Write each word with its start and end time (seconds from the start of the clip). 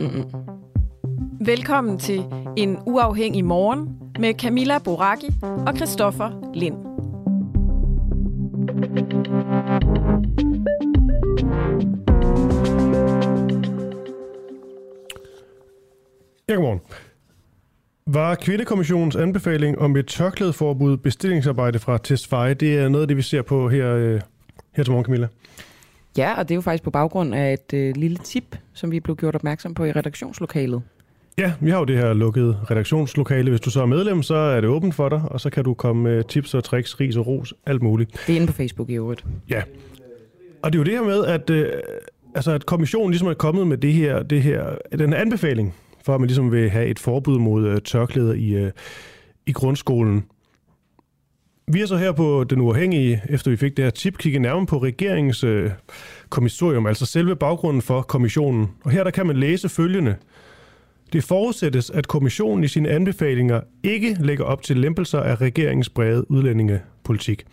Mm-mm. 0.00 0.24
Velkommen 1.46 1.98
til 1.98 2.24
en 2.56 2.78
uafhængig 2.86 3.44
morgen 3.44 3.88
med 4.18 4.34
Camilla 4.34 4.78
Boraki 4.78 5.30
og 5.42 5.76
Christoffer 5.76 6.50
Lind. 6.54 6.76
Ja, 16.48 16.54
godmorgen. 16.54 16.80
Var 18.06 18.34
Kvindekommissionens 18.34 19.16
anbefaling 19.16 19.78
om 19.78 19.96
et 19.96 20.06
tørklædeforbud 20.06 20.96
bestillingsarbejde 20.96 21.78
fra 21.78 21.98
Tesfaye, 21.98 22.54
det 22.54 22.78
er 22.78 22.88
noget 22.88 23.02
af 23.02 23.08
det, 23.08 23.16
vi 23.16 23.22
ser 23.22 23.42
på 23.42 23.68
her, 23.68 23.94
øh, 23.94 24.20
her 24.72 24.84
til 24.84 24.90
morgen, 24.90 25.04
Camilla? 25.04 25.28
Ja, 26.16 26.38
og 26.38 26.48
det 26.48 26.54
er 26.54 26.56
jo 26.56 26.60
faktisk 26.60 26.84
på 26.84 26.90
baggrund 26.90 27.34
af 27.34 27.52
et 27.52 27.74
øh, 27.74 27.96
lille 27.96 28.16
tip, 28.16 28.56
som 28.72 28.92
vi 28.92 29.00
blev 29.00 29.16
gjort 29.16 29.34
opmærksom 29.34 29.74
på 29.74 29.84
i 29.84 29.92
redaktionslokalet. 29.92 30.82
Ja, 31.38 31.52
vi 31.60 31.70
har 31.70 31.78
jo 31.78 31.84
det 31.84 31.96
her 31.96 32.12
lukkede 32.12 32.58
redaktionslokale. 32.70 33.50
Hvis 33.50 33.60
du 33.60 33.70
så 33.70 33.82
er 33.82 33.86
medlem, 33.86 34.22
så 34.22 34.34
er 34.34 34.60
det 34.60 34.70
åbent 34.70 34.94
for 34.94 35.08
dig, 35.08 35.22
og 35.24 35.40
så 35.40 35.50
kan 35.50 35.64
du 35.64 35.74
komme 35.74 36.02
med 36.02 36.24
tips 36.24 36.54
og 36.54 36.64
tricks, 36.64 37.00
ris 37.00 37.16
og 37.16 37.26
ros, 37.26 37.54
alt 37.66 37.82
muligt. 37.82 38.24
Det 38.26 38.32
er 38.32 38.36
inde 38.36 38.46
på 38.46 38.52
Facebook 38.52 38.90
i 38.90 38.94
øvrigt. 38.94 39.24
Ja. 39.48 39.62
Og 40.62 40.72
det 40.72 40.78
er 40.78 40.80
jo 40.80 40.84
det 40.84 40.92
her 40.92 41.04
med, 41.04 41.24
at, 41.24 41.50
øh, 41.50 41.72
altså, 42.34 42.52
at 42.52 42.66
kommissionen 42.66 43.10
ligesom 43.10 43.28
er 43.28 43.34
kommet 43.34 43.66
med 43.66 43.76
det 43.76 43.92
her, 43.92 44.22
det 44.22 44.42
her, 44.42 44.64
den 44.98 45.12
anbefaling 45.12 45.74
for, 46.04 46.14
at 46.14 46.20
man 46.20 46.26
ligesom 46.26 46.52
vil 46.52 46.70
have 46.70 46.86
et 46.86 46.98
forbud 46.98 47.38
mod 47.38 47.66
øh, 47.66 47.80
tørklæder 47.80 48.32
i, 48.32 48.48
øh, 48.54 48.72
i 49.46 49.52
grundskolen. 49.52 50.24
Vi 51.72 51.80
er 51.80 51.86
så 51.86 51.96
her 51.96 52.12
på 52.12 52.44
Den 52.44 52.60
Uafhængige, 52.60 53.22
efter 53.28 53.50
vi 53.50 53.56
fik 53.56 53.76
det 53.76 53.84
her 53.84 53.90
tip, 53.90 54.18
kigget 54.18 54.42
nærmere 54.42 54.66
på 54.66 54.78
regeringens 54.78 55.44
øh, 55.44 55.70
kommissorium, 56.28 56.86
altså 56.86 57.06
selve 57.06 57.36
baggrunden 57.36 57.82
for 57.82 58.02
kommissionen. 58.02 58.68
Og 58.84 58.90
her 58.90 59.04
der 59.04 59.10
kan 59.10 59.26
man 59.26 59.36
læse 59.36 59.68
følgende. 59.68 60.16
Det 61.12 61.24
forudsættes, 61.24 61.90
at 61.90 62.08
kommissionen 62.08 62.64
i 62.64 62.68
sine 62.68 62.88
anbefalinger 62.88 63.60
ikke 63.82 64.16
lægger 64.20 64.44
op 64.44 64.62
til 64.62 64.76
lempelser 64.76 65.20
af 65.20 65.40
regeringens 65.40 65.88
brede 65.88 66.30
udlændingepolitik. 66.30 67.44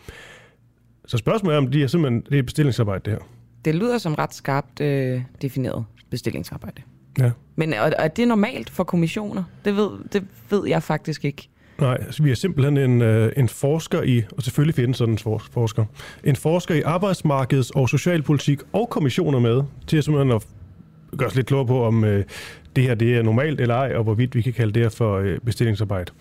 Så 1.05 1.17
spørgsmålet 1.17 1.55
er, 1.55 1.57
om 1.57 1.67
det 1.67 1.83
er 1.83 1.87
simpelthen 1.87 2.23
det 2.29 2.39
er 2.39 2.43
bestillingsarbejde, 2.43 3.01
det 3.05 3.13
her. 3.13 3.19
Det 3.65 3.75
lyder 3.75 3.97
som 3.97 4.13
ret 4.15 4.33
skarpt 4.33 4.81
øh, 4.81 5.21
defineret 5.41 5.85
bestillingsarbejde. 6.09 6.81
Ja. 7.19 7.31
Men 7.55 7.73
er, 7.73 7.81
er 7.81 8.07
det 8.07 8.27
normalt 8.27 8.69
for 8.69 8.83
kommissioner? 8.83 9.43
Det 9.65 9.75
ved, 9.75 9.89
det 10.13 10.23
ved 10.49 10.67
jeg 10.67 10.83
faktisk 10.83 11.25
ikke. 11.25 11.49
Nej, 11.81 11.97
altså, 12.01 12.23
vi 12.23 12.31
er 12.31 12.35
simpelthen 12.35 12.77
en, 12.77 13.01
øh, 13.01 13.31
en 13.37 13.49
forsker 13.49 14.01
i, 14.01 14.23
og 14.37 14.43
selvfølgelig 14.43 14.75
findes 14.75 14.97
sådan 14.97 15.13
en 15.13 15.17
forsker, 15.51 15.85
en 16.23 16.35
forsker 16.35 16.75
i 16.75 16.81
arbejdsmarkeds- 16.81 17.71
og 17.75 17.89
socialpolitik 17.89 18.59
og 18.73 18.89
kommissioner 18.89 19.39
med, 19.39 19.63
til 19.87 19.97
at 19.97 20.03
simpelthen 20.03 20.35
at 20.35 20.47
gøre 21.17 21.27
os 21.27 21.35
lidt 21.35 21.47
klogere 21.47 21.67
på, 21.67 21.83
om 21.83 22.03
øh, 22.03 22.25
det 22.75 22.83
her 22.83 22.95
det 22.95 23.17
er 23.17 23.21
normalt 23.21 23.61
eller 23.61 23.75
ej, 23.75 23.93
og 23.95 24.03
hvorvidt 24.03 24.35
vi 24.35 24.41
kan 24.41 24.53
kalde 24.53 24.73
det 24.73 24.81
her 24.81 24.89
for 24.89 25.17
øh, 25.17 25.39
bestillingsarbejde. 25.39 26.11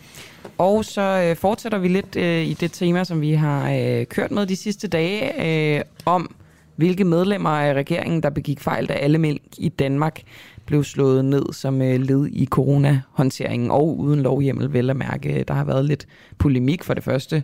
Og 0.58 0.84
så 0.84 1.02
øh, 1.02 1.36
fortsætter 1.36 1.78
vi 1.78 1.88
lidt 1.88 2.16
øh, 2.16 2.46
i 2.46 2.54
det 2.54 2.72
tema, 2.72 3.04
som 3.04 3.20
vi 3.20 3.32
har 3.32 3.72
øh, 3.72 4.06
kørt 4.06 4.30
med 4.30 4.46
de 4.46 4.56
sidste 4.56 4.88
dage, 4.88 5.76
øh, 5.76 5.82
om 6.04 6.34
hvilke 6.76 7.04
medlemmer 7.04 7.50
af 7.50 7.74
regeringen, 7.74 8.22
der 8.22 8.30
begik 8.30 8.60
fejl, 8.60 8.86
da 8.86 8.92
alle 8.92 9.18
mælk 9.18 9.42
i 9.58 9.68
Danmark 9.68 10.22
blev 10.66 10.84
slået 10.84 11.24
ned 11.24 11.52
som 11.52 11.82
øh, 11.82 12.00
led 12.00 12.26
i 12.26 12.46
coronahåndteringen, 12.46 13.70
og 13.70 13.98
uden 13.98 14.20
lovhjemmel 14.20 14.72
vel 14.72 14.90
at 14.90 14.96
mærke. 14.96 15.44
Der 15.48 15.54
har 15.54 15.64
været 15.64 15.84
lidt 15.84 16.06
polemik 16.38 16.84
for 16.84 16.94
det 16.94 17.04
første, 17.04 17.42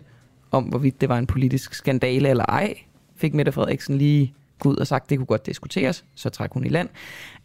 om 0.51 0.63
hvorvidt 0.63 1.01
det 1.01 1.09
var 1.09 1.17
en 1.17 1.27
politisk 1.27 1.73
skandale 1.73 2.29
eller 2.29 2.45
ej. 2.45 2.75
Fik 3.15 3.33
Mette 3.33 3.51
Frederiksen 3.51 3.97
lige 3.97 4.33
gået 4.59 4.73
ud 4.73 4.77
og 4.77 4.87
sagt, 4.87 5.03
at 5.03 5.09
det 5.09 5.17
kunne 5.17 5.25
godt 5.25 5.45
diskuteres, 5.45 6.05
så 6.15 6.29
træk 6.29 6.51
hun 6.51 6.65
i 6.65 6.69
land. 6.69 6.89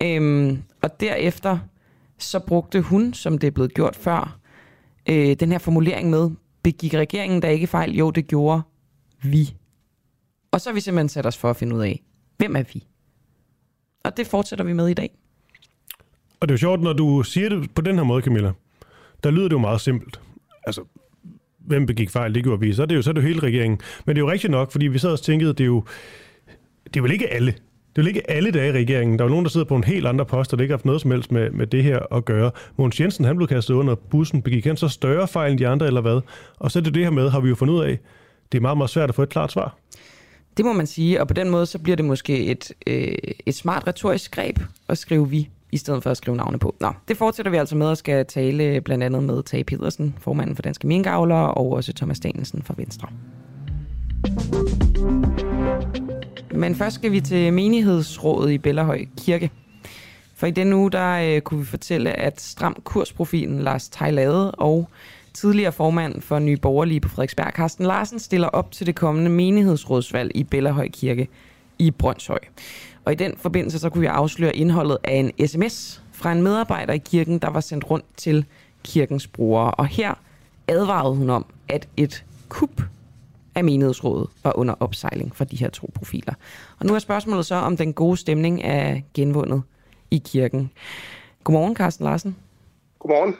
Øhm, 0.03 0.63
og 0.83 1.01
derefter 1.01 1.59
så 2.19 2.39
brugte 2.39 2.81
hun, 2.81 3.15
som 3.15 3.39
det 3.39 3.47
er 3.47 3.51
blevet 3.51 3.75
gjort 3.75 3.97
før, 3.97 4.39
øh, 5.09 5.37
den 5.41 5.53
her 5.53 5.59
formulering 5.59 6.11
med, 6.11 6.31
begik 6.63 6.95
regeringen 6.95 7.43
der 7.43 7.49
ikke 7.49 7.67
fejl? 7.67 7.97
Jo, 7.97 8.11
det 8.11 8.27
gjorde 8.27 8.63
vi. 9.23 9.55
Og 10.51 10.61
så 10.61 10.71
har 10.71 10.75
vi 10.75 10.81
simpelthen 10.81 11.09
sat 11.09 11.27
os 11.27 11.37
for 11.37 11.51
at 11.51 11.57
finde 11.57 11.77
ud 11.77 11.83
af, 11.83 12.03
hvem 12.37 12.57
er 12.57 12.63
vi? 12.75 12.87
Og 14.05 14.17
det 14.17 14.27
fortsætter 14.27 14.65
vi 14.65 14.73
med 14.73 14.89
i 14.89 14.95
dag. 14.95 15.19
Og 16.41 16.49
det 16.49 16.53
er 16.53 16.55
jo 16.55 16.59
sjovt, 16.59 16.83
når 16.83 16.93
du 16.93 17.23
siger 17.23 17.49
det 17.49 17.71
på 17.75 17.83
den 17.83 17.97
her 17.97 18.03
måde, 18.03 18.23
Camilla, 18.23 18.53
der 19.25 19.31
lyder 19.31 19.49
det 19.49 19.53
jo 19.53 19.59
meget 19.59 19.81
simpelt. 19.81 20.21
Altså, 20.67 20.83
hvem 21.59 21.87
begik 21.87 22.11
fejl, 22.11 22.35
det 22.35 22.43
gjorde 22.43 22.61
vi. 22.61 22.73
Så 22.73 22.83
er 22.83 22.87
det 22.87 22.97
jo, 22.97 23.03
så 23.03 23.11
er 23.11 23.15
det 23.15 23.23
jo 23.23 23.27
hele 23.27 23.41
regeringen. 23.43 23.81
Men 24.07 24.17
det 24.17 24.23
er 24.23 24.25
jo 24.25 24.31
rigtigt 24.31 24.51
nok, 24.51 24.73
fordi 24.73 24.87
vi 24.87 24.99
sad 24.99 25.11
og 25.13 25.23
tænkede, 25.23 25.53
det 25.53 25.61
er 25.61 25.67
jo, 25.67 25.85
det 26.85 26.97
er 26.97 27.03
vel 27.03 27.13
ikke 27.13 27.29
alle. 27.29 27.53
Det 27.53 28.03
er 28.03 28.03
vel 28.03 28.09
ikke 28.09 28.31
alle 28.31 28.51
dage 28.51 28.69
i 28.69 28.73
regeringen. 28.73 29.19
Der 29.19 29.25
er 29.25 29.29
jo 29.29 29.31
nogen, 29.31 29.45
der 29.45 29.51
sidder 29.51 29.67
på 29.67 29.77
en 29.77 29.85
helt 29.85 30.07
andre 30.07 30.27
post, 30.27 30.53
og 30.53 30.59
det 30.59 30.65
ikke 30.65 30.73
har 30.73 30.77
haft 30.77 30.85
noget 30.85 31.01
som 31.01 31.11
helst 31.11 31.33
med, 31.33 31.51
med 31.51 31.67
det 31.67 31.85
her 31.85 32.15
at 32.17 32.25
gøre. 32.25 32.51
Mogens 32.77 33.01
Jensen, 33.01 33.25
han 33.25 33.37
blev 33.37 33.49
kastet 33.49 33.75
under 33.75 33.95
bussen. 33.95 34.43
Begik 34.43 34.67
han 34.67 34.77
så 34.77 34.89
større 34.89 35.29
fejl 35.29 35.51
end 35.51 35.59
de 35.59 35.69
andre, 35.69 35.87
eller 35.87 36.01
hvad? 36.01 36.21
Og 36.59 36.71
så 36.71 36.79
er 36.79 36.83
det 36.83 36.95
det 36.95 37.05
her 37.05 37.11
med, 37.11 37.31
har 37.31 37.41
vi 37.41 37.49
jo 37.49 37.55
fundet 37.55 37.75
ud 37.75 37.81
af, 37.81 37.99
det 38.53 38.59
er 38.59 38.63
meget, 38.63 38.77
meget 38.77 38.91
svært 38.91 39.09
at 39.09 39.15
få 39.15 39.23
et 39.23 39.29
klart 39.29 39.53
svar. 39.53 39.79
Det 40.57 40.65
må 40.65 40.73
man 40.73 40.87
sige, 40.87 41.21
og 41.21 41.29
på 41.29 41.35
den 41.35 41.51
måde, 41.51 41.67
så 41.67 41.79
bliver 41.79 41.97
det 41.97 42.05
måske 42.05 42.45
et, 42.45 42.73
øh, 42.87 43.15
et 43.47 43.55
smart 43.55 43.87
retorisk 43.87 44.35
greb 44.35 44.59
at 44.89 44.99
skrive 44.99 45.31
vi 45.31 45.49
i 45.73 45.77
stedet 45.77 46.03
for 46.03 46.11
at 46.11 46.17
skrive 46.17 46.37
navne 46.37 46.59
på. 46.59 46.75
Nå, 46.81 46.93
det 47.09 47.17
fortsætter 47.17 47.51
vi 47.51 47.57
altså 47.57 47.77
med 47.77 47.91
at 47.91 47.99
skal 47.99 48.27
tale 48.27 48.81
blandt 48.81 49.05
andet 49.05 49.23
med 49.23 49.43
Tage 49.43 49.65
Pedersen, 49.65 50.15
formanden 50.21 50.57
for 50.57 50.63
Danske 50.63 50.87
Minkavlere, 50.87 51.55
og 51.55 51.73
også 51.73 51.93
Thomas 51.93 52.21
Danielsen 52.21 52.63
fra 52.63 52.75
Venstre. 52.77 53.09
Men 56.55 56.75
først 56.75 56.95
skal 56.95 57.13
vi 57.13 57.21
til 57.21 57.53
menighedsrådet 57.53 58.53
i 58.53 58.59
Bellerhøj 58.59 59.05
Kirke. 59.19 59.51
For 60.37 60.47
i 60.47 60.51
den 60.51 60.73
uge, 60.73 60.91
der 60.91 61.35
øh, 61.35 61.41
kunne 61.41 61.61
vi 61.61 61.67
fortælle, 61.67 62.13
at 62.13 62.41
stram 62.41 62.77
kursprofilen 62.85 63.59
Lars 63.59 63.89
Tejlade 63.89 64.51
og 64.51 64.89
tidligere 65.35 65.73
formand 65.73 66.23
for 66.23 66.39
Nye 66.39 66.57
Borgerlige 66.57 67.01
på 67.01 67.09
Frederiksberg, 67.09 67.53
Carsten 67.53 67.87
Larsen, 67.87 68.19
stiller 68.19 68.49
op 68.49 68.73
til 68.73 68.87
det 68.87 68.95
kommende 68.95 69.31
menighedsrådsvalg 69.31 70.33
i 70.35 70.45
Bellerhøj 70.45 70.89
Kirke 70.93 71.29
i 71.79 71.91
Brøndshøj. 71.91 72.39
Og 73.09 73.13
i 73.13 73.17
den 73.17 73.35
forbindelse 73.37 73.79
så 73.79 73.91
kunne 73.91 74.01
vi 74.01 74.07
afsløre 74.07 74.57
indholdet 74.57 74.99
af 75.05 75.15
en 75.15 75.49
sms 75.49 76.03
fra 76.13 76.33
en 76.33 76.43
medarbejder 76.43 76.93
i 76.93 76.99
kirken, 76.99 77.39
der 77.39 77.51
var 77.51 77.61
sendt 77.61 77.91
rundt 77.91 78.05
til 78.17 78.45
kirkens 78.85 79.27
brugere. 79.27 79.71
Og 79.71 79.87
her 79.87 80.15
advarede 80.67 81.15
hun 81.15 81.31
om, 81.31 81.47
at 81.69 81.89
et 81.97 82.25
kup 82.49 82.83
af 83.55 83.65
menighedsrådet 83.65 84.31
var 84.45 84.59
under 84.59 84.75
opsejling 84.81 85.37
for 85.37 85.45
de 85.45 85.57
her 85.57 85.71
to 85.71 85.91
profiler. 85.95 86.35
Og 86.79 86.87
nu 86.87 86.95
er 86.95 86.99
spørgsmålet 86.99 87.47
så, 87.47 87.55
om 87.55 87.77
den 87.77 87.93
gode 87.93 88.17
stemning 88.17 88.61
er 88.65 89.01
genvundet 89.15 89.63
i 90.11 90.23
kirken. 90.25 90.71
Godmorgen, 91.45 91.77
Carsten 91.77 92.05
Larsen. 92.05 92.37
Godmorgen. 92.99 93.35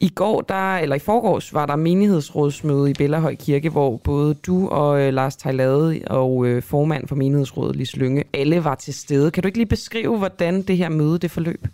I 0.00 0.08
går, 0.08 0.40
der, 0.40 0.76
eller 0.76 0.96
i 0.96 0.98
forgårs, 0.98 1.54
var 1.54 1.66
der 1.66 1.76
menighedsrådsmøde 1.76 2.90
i 2.90 2.94
Bellerhøj 2.94 3.34
Kirke, 3.34 3.70
hvor 3.70 3.96
både 3.96 4.34
du 4.34 4.68
og 4.68 5.00
øh, 5.00 5.12
Lars 5.12 5.36
Tejlade 5.36 6.00
og 6.06 6.46
øh, 6.46 6.62
formand 6.62 7.08
for 7.08 7.16
menighedsrådet, 7.16 7.76
Lis 7.76 7.96
Lønge, 7.96 8.24
alle 8.32 8.64
var 8.64 8.74
til 8.74 8.94
stede. 8.94 9.30
Kan 9.30 9.42
du 9.42 9.46
ikke 9.46 9.58
lige 9.58 9.68
beskrive, 9.68 10.18
hvordan 10.18 10.62
det 10.62 10.76
her 10.76 10.88
møde 10.88 11.18
det 11.18 11.30
forløb? 11.30 11.66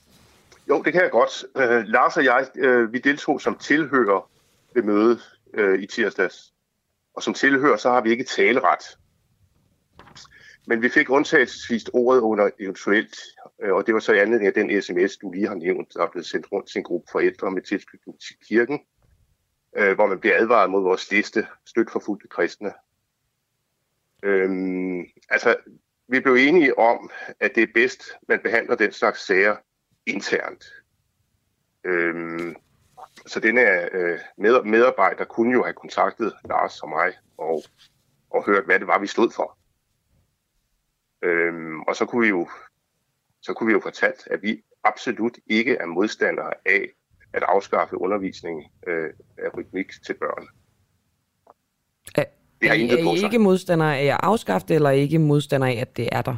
Jo, 0.68 0.82
det 0.82 0.92
kan 0.92 1.02
jeg 1.02 1.10
godt. 1.10 1.44
Øh, 1.56 1.84
Lars 1.86 2.16
og 2.16 2.24
jeg, 2.24 2.46
øh, 2.56 2.92
vi 2.92 2.98
deltog 2.98 3.40
som 3.40 3.56
tilhører 3.60 4.28
ved 4.74 4.82
mødet 4.82 5.20
øh, 5.54 5.82
i 5.82 5.86
tirsdags. 5.86 6.52
Og 7.16 7.22
som 7.22 7.34
tilhører, 7.34 7.76
så 7.76 7.90
har 7.90 8.00
vi 8.00 8.10
ikke 8.10 8.24
taleret. 8.24 8.98
men 10.66 10.82
vi 10.82 10.88
fik 10.88 11.10
undtagelsesvis 11.10 11.84
ordet 11.92 12.20
under 12.20 12.50
eventuelt, 12.60 13.16
Øh, 13.62 13.74
og 13.74 13.86
det 13.86 13.94
var 13.94 14.00
så 14.00 14.12
i 14.12 14.18
anledning 14.18 14.46
af 14.46 14.54
den 14.54 14.82
sms, 14.82 15.16
du 15.16 15.30
lige 15.30 15.48
har 15.48 15.54
nævnt, 15.54 15.94
der 15.94 16.02
er 16.02 16.10
blevet 16.10 16.26
sendt 16.26 16.52
rundt 16.52 16.68
til 16.68 16.78
en 16.78 16.84
gruppe 16.84 17.08
forældre 17.12 17.50
med 17.50 17.62
tilknytning 17.62 18.20
til 18.20 18.36
kirken, 18.48 18.80
øh, 19.76 19.94
hvor 19.94 20.06
man 20.06 20.20
bliver 20.20 20.36
advaret 20.38 20.70
mod 20.70 20.82
vores 20.82 21.10
liste 21.10 21.46
støt 21.66 21.90
for 21.90 22.02
fulde 22.06 22.28
kristne. 22.28 22.72
Øhm, 24.22 25.04
altså, 25.28 25.56
vi 26.08 26.20
blev 26.20 26.34
enige 26.34 26.78
om, 26.78 27.10
at 27.40 27.54
det 27.54 27.62
er 27.62 27.72
bedst, 27.74 28.02
man 28.28 28.40
behandler 28.42 28.76
den 28.76 28.92
slags 28.92 29.26
sager 29.26 29.56
internt. 30.06 30.64
Øhm, 31.84 32.56
så 33.26 33.40
denne 33.40 33.94
øh, 33.94 34.18
medarbejder 34.64 35.24
kunne 35.24 35.52
jo 35.52 35.62
have 35.62 35.74
kontaktet 35.74 36.32
Lars 36.44 36.80
og 36.82 36.88
mig 36.88 37.12
og, 37.38 37.62
og 38.30 38.44
hørt, 38.46 38.64
hvad 38.64 38.78
det 38.78 38.86
var, 38.86 38.98
vi 38.98 39.06
stod 39.06 39.30
for. 39.30 39.58
Øhm, 41.22 41.80
og 41.80 41.96
så 41.96 42.06
kunne 42.06 42.22
vi 42.22 42.28
jo 42.28 42.48
så 43.42 43.52
kunne 43.52 43.66
vi 43.66 43.72
jo 43.72 43.80
fortalt, 43.80 44.28
at 44.30 44.42
vi 44.42 44.62
absolut 44.84 45.38
ikke 45.46 45.76
er 45.76 45.86
modstandere 45.86 46.52
af 46.66 46.88
at 47.32 47.42
afskaffe 47.42 48.00
undervisning 48.00 48.64
øh, 48.86 49.10
af 49.38 49.56
rytmik 49.58 49.92
til 50.06 50.14
børn. 50.14 50.46
Er, 52.14 52.24
det 52.60 52.68
har 52.68 52.76
er, 52.76 52.78
er 52.78 53.14
I 53.14 53.24
ikke 53.24 53.38
modstandere 53.38 53.98
af 53.98 54.04
at 54.04 54.20
afskaffe 54.22 54.66
det, 54.68 54.74
eller 54.74 54.88
er 54.88 54.94
I 54.94 55.00
ikke 55.00 55.18
modstandere 55.18 55.70
af, 55.70 55.80
at 55.80 55.96
det 55.96 56.08
er 56.12 56.22
der? 56.22 56.36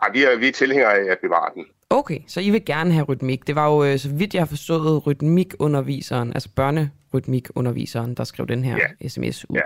Nej, 0.00 0.10
vi 0.12 0.24
er, 0.24 0.38
vi 0.38 0.48
er 0.48 0.52
tilhængere 0.52 0.98
af 0.98 1.10
at 1.10 1.18
bevare 1.22 1.50
den. 1.54 1.66
Okay, 1.90 2.18
så 2.26 2.40
I 2.40 2.50
vil 2.50 2.64
gerne 2.64 2.92
have 2.92 3.04
rytmik. 3.04 3.46
Det 3.46 3.54
var 3.54 3.70
jo, 3.74 3.84
øh, 3.84 3.98
så 3.98 4.08
vidt 4.08 4.34
jeg 4.34 4.40
har 4.40 4.46
forstået, 4.46 5.06
rytmikunderviseren, 5.06 6.32
altså 6.34 6.48
børnerytmikunderviseren, 6.56 8.14
der 8.14 8.24
skrev 8.24 8.46
den 8.46 8.64
her 8.64 8.78
ja. 9.00 9.08
sms 9.08 9.50
ud. 9.50 9.56
Ja. 9.56 9.62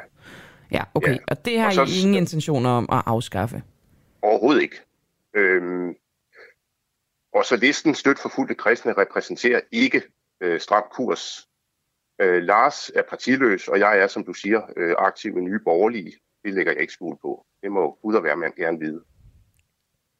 Ja, 0.72 0.82
okay. 0.94 1.12
Ja. 1.12 1.18
Og 1.28 1.44
det 1.44 1.58
har 1.58 1.66
og 1.66 1.74
så, 1.74 1.82
I 1.82 2.02
ingen 2.02 2.14
intentioner 2.14 2.70
om 2.70 2.88
at 2.92 3.02
afskaffe? 3.06 3.62
Overhovedet 4.22 4.62
ikke. 4.62 4.76
Øhm, 5.34 5.94
og 7.34 7.44
så 7.44 7.56
listen 7.56 7.94
støt 7.94 8.18
for 8.18 8.28
fulde 8.28 8.54
kristne 8.54 8.92
repræsenterer 8.92 9.60
ikke 9.72 10.02
øh, 10.40 10.60
stram 10.60 10.84
kurs. 10.92 11.48
Øh, 12.20 12.42
Lars 12.42 12.90
er 12.94 13.02
partiløs, 13.10 13.68
og 13.68 13.78
jeg 13.78 13.98
er, 13.98 14.06
som 14.06 14.24
du 14.24 14.32
siger, 14.32 14.60
øh, 14.76 14.94
aktiv 14.98 15.38
i 15.38 15.40
nye 15.40 15.60
borgerlige. 15.64 16.12
Det 16.44 16.54
lægger 16.54 16.72
jeg 16.72 16.80
ikke 16.80 16.92
skuld 16.92 17.18
på. 17.22 17.46
Det 17.62 17.72
må 17.72 17.98
ud 18.02 18.14
og 18.14 18.24
være, 18.24 18.36
man 18.36 18.52
gerne 18.56 18.78
vide. 18.78 19.02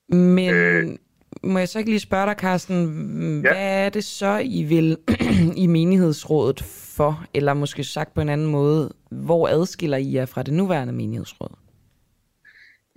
Men 0.09 0.55
øh, 0.55 0.99
må 1.43 1.59
jeg 1.59 1.69
så 1.69 1.79
ikke 1.79 1.91
lige 1.91 2.01
spørge 2.01 2.27
dig, 2.27 2.37
Carsten, 2.39 3.43
ja. 3.45 3.53
hvad 3.53 3.87
er 3.87 3.89
det 3.89 4.05
så, 4.05 4.41
I 4.45 4.63
vil 4.63 4.97
i 5.65 5.67
menighedsrådet 5.67 6.63
for, 6.97 7.25
eller 7.35 7.55
måske 7.55 7.85
sagt 7.85 8.15
på 8.15 8.21
en 8.21 8.29
anden 8.29 8.47
måde, 8.47 8.93
hvor 9.11 9.49
adskiller 9.49 9.97
I 9.97 10.15
jer 10.15 10.27
fra 10.27 10.43
det 10.43 10.55
nuværende 10.55 10.93
menighedsråd? 10.93 11.68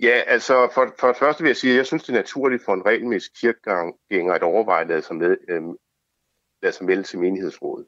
Ja, 0.02 0.22
altså 0.26 0.70
for, 0.74 0.94
for 0.98 1.08
det 1.08 1.16
første 1.16 1.42
vil 1.42 1.48
jeg 1.48 1.56
sige, 1.56 1.70
at 1.72 1.76
jeg 1.76 1.86
synes, 1.86 2.02
det 2.02 2.08
er 2.08 2.18
naturligt 2.18 2.64
for 2.64 2.74
en 2.74 2.86
regelmæssig 2.86 3.32
kirkegænger 3.32 4.34
at 4.34 4.42
overveje 4.42 4.80
at 4.80 4.88
lade 4.88 5.02
sig, 5.02 5.16
med, 5.16 5.36
øh, 5.48 5.62
lade 6.62 6.72
sig 6.74 6.86
melde 6.86 7.02
til 7.02 7.18
menighedsrådet. 7.18 7.86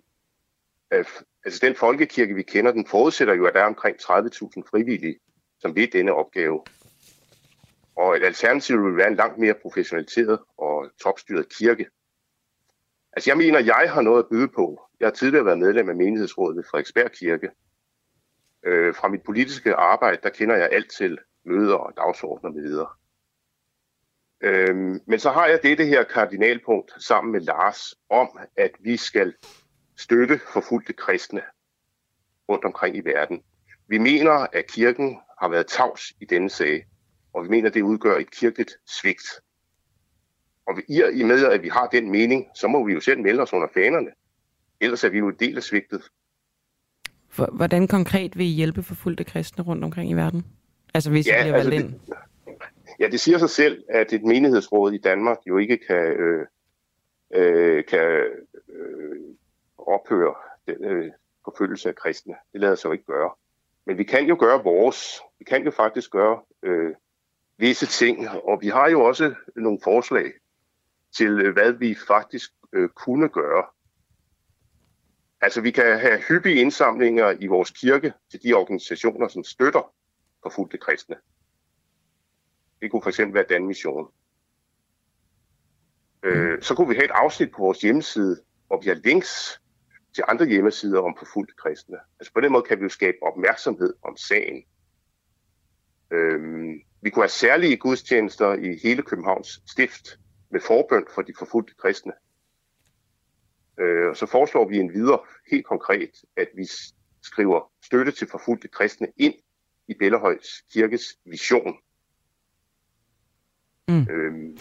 Øh, 0.93 1.05
altså 1.45 1.67
den 1.67 1.75
folkekirke, 1.75 2.35
vi 2.35 2.43
kender, 2.43 2.73
den 2.73 2.87
forudsætter 2.87 3.35
jo, 3.35 3.47
at 3.47 3.55
der 3.55 3.61
er 3.61 3.67
omkring 3.67 3.97
30.000 4.03 4.63
frivillige, 4.71 5.19
som 5.59 5.77
ved 5.77 5.89
denne 5.89 6.15
opgave. 6.15 6.65
Og 7.97 8.17
et 8.17 8.25
alternativ 8.25 8.85
vil 8.85 8.97
være 8.97 9.09
en 9.09 9.17
langt 9.17 9.39
mere 9.39 9.55
professionaliseret 9.63 10.39
og 10.59 10.91
topstyret 11.03 11.49
kirke. 11.49 11.87
Altså 13.13 13.31
jeg 13.31 13.37
mener, 13.37 13.59
jeg 13.59 13.91
har 13.93 14.03
noget 14.03 14.23
at 14.23 14.29
byde 14.31 14.49
på. 14.49 14.89
Jeg 15.01 15.07
har 15.07 15.13
tidligere 15.13 15.45
været 15.45 15.59
medlem 15.59 15.89
af 15.89 15.97
menighedsrådet 15.97 16.57
ved 16.57 16.65
Frederiksberg 16.71 17.13
Kirke. 17.13 17.51
Øh, 18.63 18.95
fra 18.95 19.09
mit 19.09 19.23
politiske 19.23 19.75
arbejde, 19.75 20.19
der 20.23 20.31
kender 20.31 20.57
jeg 20.57 20.69
alt 20.73 20.91
til 20.91 21.19
møder 21.45 21.75
og 21.75 21.93
dagsordner 21.97 22.51
med 22.51 22.63
videre. 22.63 22.89
Øhm, 24.41 25.01
men 25.07 25.19
så 25.19 25.31
har 25.31 25.47
jeg 25.47 25.61
dette 25.63 25.85
her 25.85 26.05
kardinalpunkt 26.05 27.03
sammen 27.03 27.33
med 27.33 27.41
Lars 27.41 27.95
om, 28.11 28.39
at 28.57 28.71
vi 28.81 28.97
skal 28.97 29.35
støtte 29.97 30.41
forfulgte 30.53 30.93
kristne 30.93 31.43
rundt 32.49 32.65
omkring 32.65 32.97
i 32.97 33.01
verden. 33.01 33.43
Vi 33.89 33.99
mener, 33.99 34.33
at 34.33 34.67
kirken 34.71 35.19
har 35.41 35.49
været 35.49 35.67
tavs 35.67 36.13
i 36.21 36.25
denne 36.25 36.51
sag, 36.51 36.87
og 37.33 37.45
vi 37.45 37.49
mener, 37.49 37.69
at 37.69 37.75
det 37.75 37.83
udgør 37.83 38.17
et 38.17 38.31
kirkeligt 38.31 38.73
svigt. 38.87 39.27
Og 40.67 40.75
i 40.89 41.23
og 41.23 41.29
med, 41.29 41.45
at 41.45 41.63
vi 41.63 41.69
har 41.69 41.87
den 41.87 42.11
mening, 42.11 42.47
så 42.55 42.69
må 42.69 42.87
vi 42.87 42.93
jo 42.93 43.01
selv 43.01 43.21
melde 43.21 43.43
os 43.43 43.53
under 43.53 43.69
fanerne. 43.75 44.11
Ellers 44.81 45.05
er 45.05 45.09
vi 45.09 45.19
jo 45.19 45.29
en 45.29 45.37
del 45.41 45.57
af 45.57 45.63
svigtet. 45.63 46.03
Hvordan 47.53 47.89
konkret 47.89 48.39
vil 48.39 48.47
I 48.47 48.51
hjælpe 48.51 48.83
forfulgte 48.83 49.25
kristne 49.25 49.65
rundt 49.65 49.85
omkring 49.85 50.11
i 50.11 50.15
verden? 50.15 50.45
Altså 50.95 51.11
hvis 51.11 51.27
ja, 51.27 51.41
I 51.41 51.43
bliver 51.43 51.55
altså 51.55 51.71
valgt 51.71 51.85
ind? 51.85 52.01
Det, 52.07 52.17
ja, 53.01 53.09
det 53.09 53.21
siger 53.21 53.39
sig 53.39 53.51
selv, 53.51 53.85
at 53.89 54.13
et 54.13 54.25
menighedsråd 54.25 54.93
i 54.93 54.99
Danmark 54.99 55.39
jo 55.47 55.59
ikke 55.59 55.79
kan, 55.87 56.13
øh, 56.13 56.47
øh, 57.35 57.85
kan 57.85 58.25
øh, 58.69 59.21
ophøre 59.79 60.35
den 60.67 60.85
øh, 60.85 61.13
forfølgelse 61.45 61.89
af 61.89 61.95
kristne. 61.95 62.35
Det 62.53 62.61
lader 62.61 62.75
sig 62.75 62.89
jo 62.89 62.93
ikke 62.93 63.05
gøre. 63.05 63.31
Men 63.87 63.99
vi 63.99 64.05
kan 64.05 64.27
jo 64.27 64.37
gøre 64.41 64.65
vores. 64.65 65.21
Vi 65.39 65.45
kan 65.45 65.65
jo 65.65 65.71
faktisk 65.71 66.11
gøre 66.11 66.41
øh, 66.63 66.95
visse 67.59 67.87
ting, 67.87 68.29
og 68.29 68.59
vi 68.61 68.69
har 68.69 68.89
jo 68.91 69.05
også 69.05 69.35
nogle 69.57 69.79
forslag 69.85 70.33
til, 71.17 71.31
øh, 71.41 71.53
hvad 71.53 71.73
vi 71.73 71.97
faktisk 72.09 72.51
øh, 72.73 72.89
kunne 72.89 73.29
gøre. 73.29 73.65
Altså, 75.41 75.61
vi 75.61 75.71
kan 75.71 75.99
have 75.99 76.21
hyppige 76.29 76.61
indsamlinger 76.61 77.35
i 77.41 77.47
vores 77.47 77.71
kirke 77.71 78.13
til 78.31 78.43
de 78.43 78.55
organisationer, 78.55 79.29
som 79.29 79.45
støtter 79.45 79.94
forfulgte 80.45 80.79
kristne. 80.79 81.17
Det 82.83 82.91
kunne 82.91 83.03
fx 83.03 83.19
være 83.19 83.45
Dan 83.49 83.67
Mission. 83.67 84.09
Øh, 86.23 86.63
så 86.63 86.75
kunne 86.75 86.89
vi 86.89 86.95
have 86.95 87.05
et 87.05 87.11
afsnit 87.11 87.51
på 87.51 87.59
vores 87.59 87.81
hjemmeside, 87.81 88.41
hvor 88.67 88.81
vi 88.81 88.89
har 88.89 88.95
links 88.95 89.61
til 90.15 90.25
andre 90.29 90.47
hjemmesider 90.47 91.01
om 91.01 91.17
forfulgte 91.19 91.55
kristne. 91.55 91.97
Altså 92.21 92.33
på 92.33 92.41
den 92.41 92.53
måde 92.53 92.63
kan 92.63 92.79
vi 92.79 92.83
jo 92.83 92.89
skabe 92.89 93.17
opmærksomhed 93.23 93.95
om 94.03 94.17
sagen. 94.17 94.65
Øh, 96.11 96.41
vi 97.01 97.11
kunne 97.11 97.23
have 97.23 97.29
særlige 97.29 97.77
gudstjenester 97.77 98.53
i 98.53 98.79
hele 98.83 99.03
Københavns 99.03 99.61
stift 99.71 100.19
med 100.51 100.61
forbøn 100.61 101.07
for 101.15 101.23
de 101.23 101.35
forfulgte 101.39 101.75
kristne. 101.75 102.13
Øh, 103.81 104.09
og 104.09 104.17
så 104.17 104.27
foreslår 104.27 104.69
vi 104.69 104.77
en 104.79 104.93
videre 104.93 105.21
helt 105.51 105.67
konkret, 105.67 106.11
at 106.37 106.49
vi 106.57 106.69
skriver 107.23 107.73
støtte 107.85 108.13
til 108.13 108.29
forfulgte 108.29 108.69
kristne 108.69 109.09
ind 109.17 109.35
i 109.89 109.95
Bellehøjs 109.99 110.65
Kirkes 110.73 111.19
vision. 111.25 111.77
Mm. 113.89 114.07
Øhm. 114.11 114.59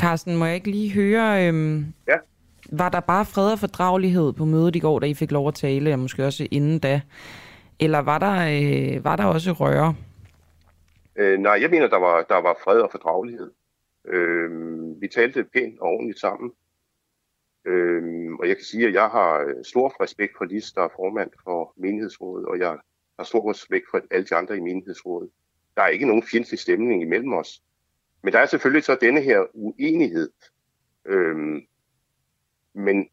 Carsten, 0.00 0.36
må 0.36 0.44
jeg 0.44 0.54
ikke 0.54 0.70
lige 0.70 0.92
høre, 0.92 1.48
øhm, 1.48 1.84
ja? 2.08 2.16
var 2.72 2.88
der 2.88 3.00
bare 3.00 3.24
fred 3.24 3.52
og 3.52 3.58
fordragelighed 3.58 4.32
på 4.32 4.44
mødet 4.44 4.76
i 4.76 4.78
går, 4.78 4.98
da 4.98 5.06
I 5.06 5.14
fik 5.14 5.30
lov 5.30 5.48
at 5.48 5.54
tale, 5.54 5.92
og 5.92 5.98
måske 5.98 6.26
også 6.26 6.48
inden 6.50 6.78
da? 6.78 7.00
Eller 7.80 7.98
var 7.98 8.18
der, 8.18 8.34
øh, 8.34 9.04
var 9.04 9.16
der 9.16 9.24
også 9.24 9.52
røre? 9.52 9.94
Øh, 11.16 11.38
nej, 11.38 11.58
jeg 11.60 11.70
mener, 11.70 11.88
der 11.88 11.98
var, 11.98 12.22
der 12.22 12.36
var 12.36 12.56
fred 12.64 12.80
og 12.80 12.90
fordragelighed. 12.90 13.50
Øh, 14.06 14.50
vi 15.00 15.08
talte 15.08 15.44
pænt 15.44 15.80
og 15.80 15.88
ordentligt 15.88 16.20
sammen. 16.20 16.52
Øh, 17.66 18.32
og 18.40 18.48
jeg 18.48 18.56
kan 18.56 18.64
sige, 18.64 18.86
at 18.86 18.94
jeg 18.94 19.08
har 19.08 19.54
stor 19.62 20.02
respekt 20.02 20.32
for 20.38 20.44
Lis, 20.44 20.72
der 20.72 20.82
er 20.82 20.88
formand 20.96 21.30
for 21.44 21.74
menighedsrådet, 21.76 22.46
og 22.46 22.58
jeg 22.58 22.78
har 23.20 23.24
stor 23.24 23.50
respekt 23.50 23.86
for 23.90 24.00
alle 24.10 24.26
de 24.26 24.34
andre 24.34 24.56
i 24.56 24.60
menighedsrådet. 24.60 25.30
Der 25.76 25.82
er 25.82 25.88
ikke 25.88 26.06
nogen 26.06 26.22
fjendtlig 26.22 26.58
stemning 26.58 27.02
imellem 27.02 27.32
os. 27.32 27.62
Men 28.22 28.32
der 28.32 28.38
er 28.38 28.46
selvfølgelig 28.46 28.84
så 28.84 28.98
denne 29.00 29.20
her 29.20 29.40
uenighed. 29.54 30.30
Øhm, 31.06 31.60
men 32.74 33.08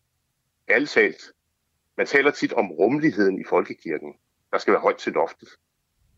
alle 0.68 0.88
talt, 0.88 1.22
man 1.98 2.08
taler 2.08 2.32
tit 2.32 2.54
om 2.54 2.72
rummeligheden 2.72 3.42
i 3.42 3.44
folkekirken. 3.50 4.14
Der 4.52 4.58
skal 4.58 4.72
være 4.72 4.82
højt 4.82 4.98
til 4.98 5.14
loftet. 5.14 5.50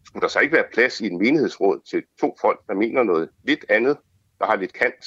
Skulle 0.06 0.22
der 0.22 0.28
så 0.28 0.40
ikke 0.40 0.56
være 0.56 0.66
plads 0.74 1.02
i 1.02 1.08
en 1.08 1.18
menighedsråd 1.18 1.80
til 1.90 2.04
to 2.20 2.38
folk, 2.42 2.68
der 2.68 2.74
mener 2.74 3.04
noget 3.04 3.30
lidt 3.44 3.66
andet, 3.70 3.98
der 4.40 4.46
har 4.46 4.56
lidt 4.56 4.74
kant? 4.74 5.06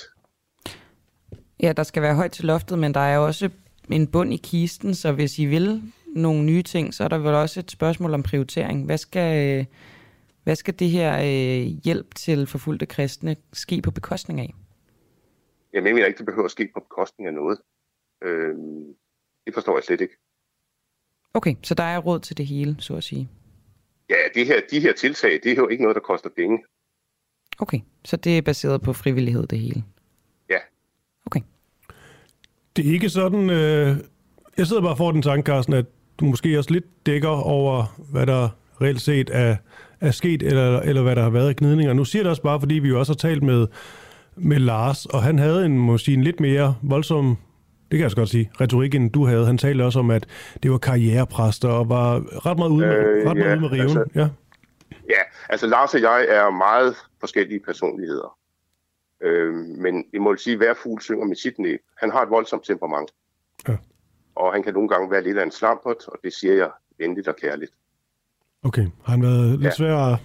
Ja, 1.60 1.72
der 1.72 1.82
skal 1.82 2.02
være 2.02 2.14
højt 2.14 2.32
til 2.32 2.44
loftet, 2.44 2.78
men 2.78 2.94
der 2.94 3.00
er 3.00 3.18
også 3.18 3.50
en 3.90 4.06
bund 4.06 4.34
i 4.34 4.36
kisten, 4.36 4.94
så 4.94 5.12
hvis 5.12 5.38
I 5.38 5.44
vil 5.44 5.92
nogle 6.16 6.44
nye 6.44 6.62
ting, 6.62 6.94
så 6.94 7.04
er 7.04 7.08
der 7.08 7.18
vel 7.18 7.34
også 7.34 7.60
et 7.60 7.70
spørgsmål 7.70 8.14
om 8.14 8.22
prioritering. 8.22 8.84
Hvad 8.86 8.98
skal, 8.98 9.66
hvad 10.42 10.56
skal 10.56 10.78
det 10.78 10.90
her 10.90 11.18
øh, 11.18 11.66
hjælp 11.84 12.14
til 12.14 12.46
forfulgte 12.46 12.86
kristne 12.86 13.36
ske 13.52 13.82
på 13.82 13.90
bekostning 13.90 14.40
af? 14.40 14.54
Jeg 15.72 15.82
mener 15.82 16.06
ikke, 16.06 16.18
det 16.18 16.26
behøver 16.26 16.44
at 16.44 16.50
ske 16.50 16.70
på 16.74 16.80
bekostning 16.80 17.26
af 17.26 17.34
noget. 17.34 17.58
Øh, 18.22 18.54
det 19.46 19.54
forstår 19.54 19.76
jeg 19.76 19.84
slet 19.84 20.00
ikke. 20.00 20.14
Okay, 21.34 21.54
så 21.62 21.74
der 21.74 21.82
er 21.82 21.98
råd 21.98 22.20
til 22.20 22.38
det 22.38 22.46
hele, 22.46 22.76
så 22.78 22.96
at 22.96 23.04
sige? 23.04 23.28
Ja, 24.10 24.16
det 24.34 24.46
her, 24.46 24.60
de 24.70 24.80
her 24.80 24.92
tiltag, 24.92 25.40
det 25.42 25.52
er 25.52 25.56
jo 25.56 25.68
ikke 25.68 25.82
noget, 25.82 25.94
der 25.94 26.00
koster 26.00 26.30
penge. 26.36 26.58
Okay, 27.58 27.80
så 28.04 28.16
det 28.16 28.38
er 28.38 28.42
baseret 28.42 28.82
på 28.82 28.92
frivillighed, 28.92 29.46
det 29.46 29.58
hele? 29.58 29.84
Ja. 30.50 30.58
Okay. 31.26 31.40
Det 32.76 32.88
er 32.88 32.92
ikke 32.92 33.08
sådan... 33.08 33.50
Øh, 33.50 33.96
jeg 34.56 34.66
sidder 34.66 34.82
bare 34.82 34.96
for 34.96 35.12
den 35.12 35.22
tanke, 35.22 35.46
Carsten, 35.46 35.74
at 35.74 35.86
måske 36.22 36.58
også 36.58 36.70
lidt 36.70 37.06
dækker 37.06 37.28
over, 37.28 38.00
hvad 38.10 38.26
der 38.26 38.48
reelt 38.80 39.00
set 39.00 39.30
er, 39.32 39.56
er 40.00 40.10
sket, 40.10 40.42
eller, 40.42 40.80
eller 40.80 41.02
hvad 41.02 41.16
der 41.16 41.22
har 41.22 41.30
været 41.30 41.48
af 41.48 41.56
gnidninger. 41.56 41.92
Nu 41.92 42.04
siger 42.04 42.22
det 42.22 42.30
også 42.30 42.42
bare, 42.42 42.60
fordi 42.60 42.74
vi 42.74 42.88
jo 42.88 42.98
også 42.98 43.12
har 43.12 43.28
talt 43.28 43.42
med, 43.42 43.66
med 44.36 44.58
Lars, 44.58 45.06
og 45.06 45.22
han 45.22 45.38
havde 45.38 45.66
en, 45.66 45.78
måske 45.78 46.12
en 46.12 46.22
lidt 46.22 46.40
mere 46.40 46.74
voldsom, 46.82 47.36
det 47.90 47.90
kan 47.90 47.98
jeg 47.98 48.04
også 48.04 48.16
godt 48.16 48.28
sige, 48.28 48.50
retorik, 48.60 48.94
end 48.94 49.10
du 49.10 49.26
havde. 49.26 49.46
Han 49.46 49.58
talte 49.58 49.82
også 49.82 49.98
om, 49.98 50.10
at 50.10 50.26
det 50.62 50.70
var 50.70 50.78
karrierepræster, 50.78 51.68
og 51.68 51.88
var 51.88 52.22
ret 52.46 52.58
meget 52.58 52.70
ude 52.70 52.86
med, 52.86 52.96
øh, 52.96 53.30
ret 53.30 53.36
meget 53.36 53.48
ja, 53.48 53.52
ude 53.52 53.60
med 53.60 53.72
riven. 53.72 53.82
Altså, 53.82 54.04
ja. 54.14 54.28
ja, 55.08 55.22
altså 55.48 55.66
Lars 55.66 55.94
og 55.94 56.00
jeg 56.00 56.26
er 56.28 56.50
meget 56.50 56.96
forskellige 57.20 57.60
personligheder. 57.60 58.38
Øh, 59.22 59.54
men 59.54 60.04
jeg 60.12 60.20
må 60.22 60.36
sige, 60.36 60.54
at 60.54 60.58
hver 60.58 60.74
fugl 60.82 61.02
synger 61.02 61.24
med 61.24 61.36
sit 61.36 61.58
næb. 61.58 61.80
Han 61.96 62.10
har 62.10 62.22
et 62.22 62.30
voldsomt 62.30 62.64
temperament. 62.64 63.10
Ja. 63.68 63.76
Og 64.34 64.52
han 64.52 64.62
kan 64.62 64.74
nogle 64.74 64.88
gange 64.88 65.10
være 65.10 65.22
lidt 65.22 65.38
af 65.38 65.42
en 65.44 65.50
slampert, 65.50 66.08
og 66.08 66.18
det 66.24 66.32
siger 66.32 66.54
jeg 66.54 66.70
venligt 66.98 67.28
og 67.28 67.36
kærligt. 67.36 67.72
Okay. 68.62 68.86
Har 69.04 69.10
han 69.10 69.22
været 69.22 69.50
lidt 69.50 69.64
ja. 69.64 69.70
svær 69.70 69.96
at 69.96 70.18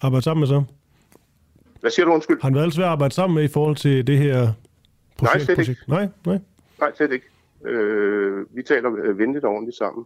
arbejde 0.00 0.24
sammen 0.24 0.40
med 0.40 0.48
så? 0.48 0.62
Hvad 1.80 1.90
siger 1.90 2.06
du, 2.06 2.12
undskyld? 2.12 2.40
Har 2.40 2.48
han 2.48 2.54
været 2.54 2.66
lidt 2.66 2.74
svær 2.74 2.84
at 2.84 2.90
arbejde 2.90 3.14
sammen 3.14 3.34
med 3.34 3.44
i 3.44 3.48
forhold 3.48 3.76
til 3.76 4.06
det 4.06 4.18
her 4.18 4.52
projekt? 5.16 5.36
Nej, 5.36 5.38
slet 5.38 5.56
projekt? 5.56 5.68
ikke. 5.68 5.90
Nej, 5.90 6.08
nej. 6.26 6.38
Nej, 6.80 6.92
slet 6.96 7.12
ikke. 7.12 7.26
Øh, 7.64 8.56
vi 8.56 8.62
taler 8.62 9.12
venligt 9.12 9.44
og 9.44 9.50
ordentligt 9.50 9.76
sammen. 9.76 10.04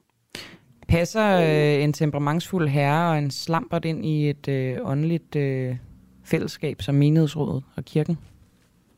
Passer 0.89 1.41
øh, 1.41 1.85
en 1.85 1.93
temperamentsfuld 1.93 2.69
herre 2.69 3.11
og 3.11 3.19
en 3.19 3.31
slampert 3.31 3.85
ind 3.85 4.07
i 4.07 4.31
et 4.31 4.49
øh, 4.49 4.79
åndeligt 4.83 5.37
øh, 5.37 5.77
fællesskab 6.25 6.83
som 6.83 6.95
menighedsrådet 6.95 7.65
og 7.77 7.85
kirken? 7.85 8.19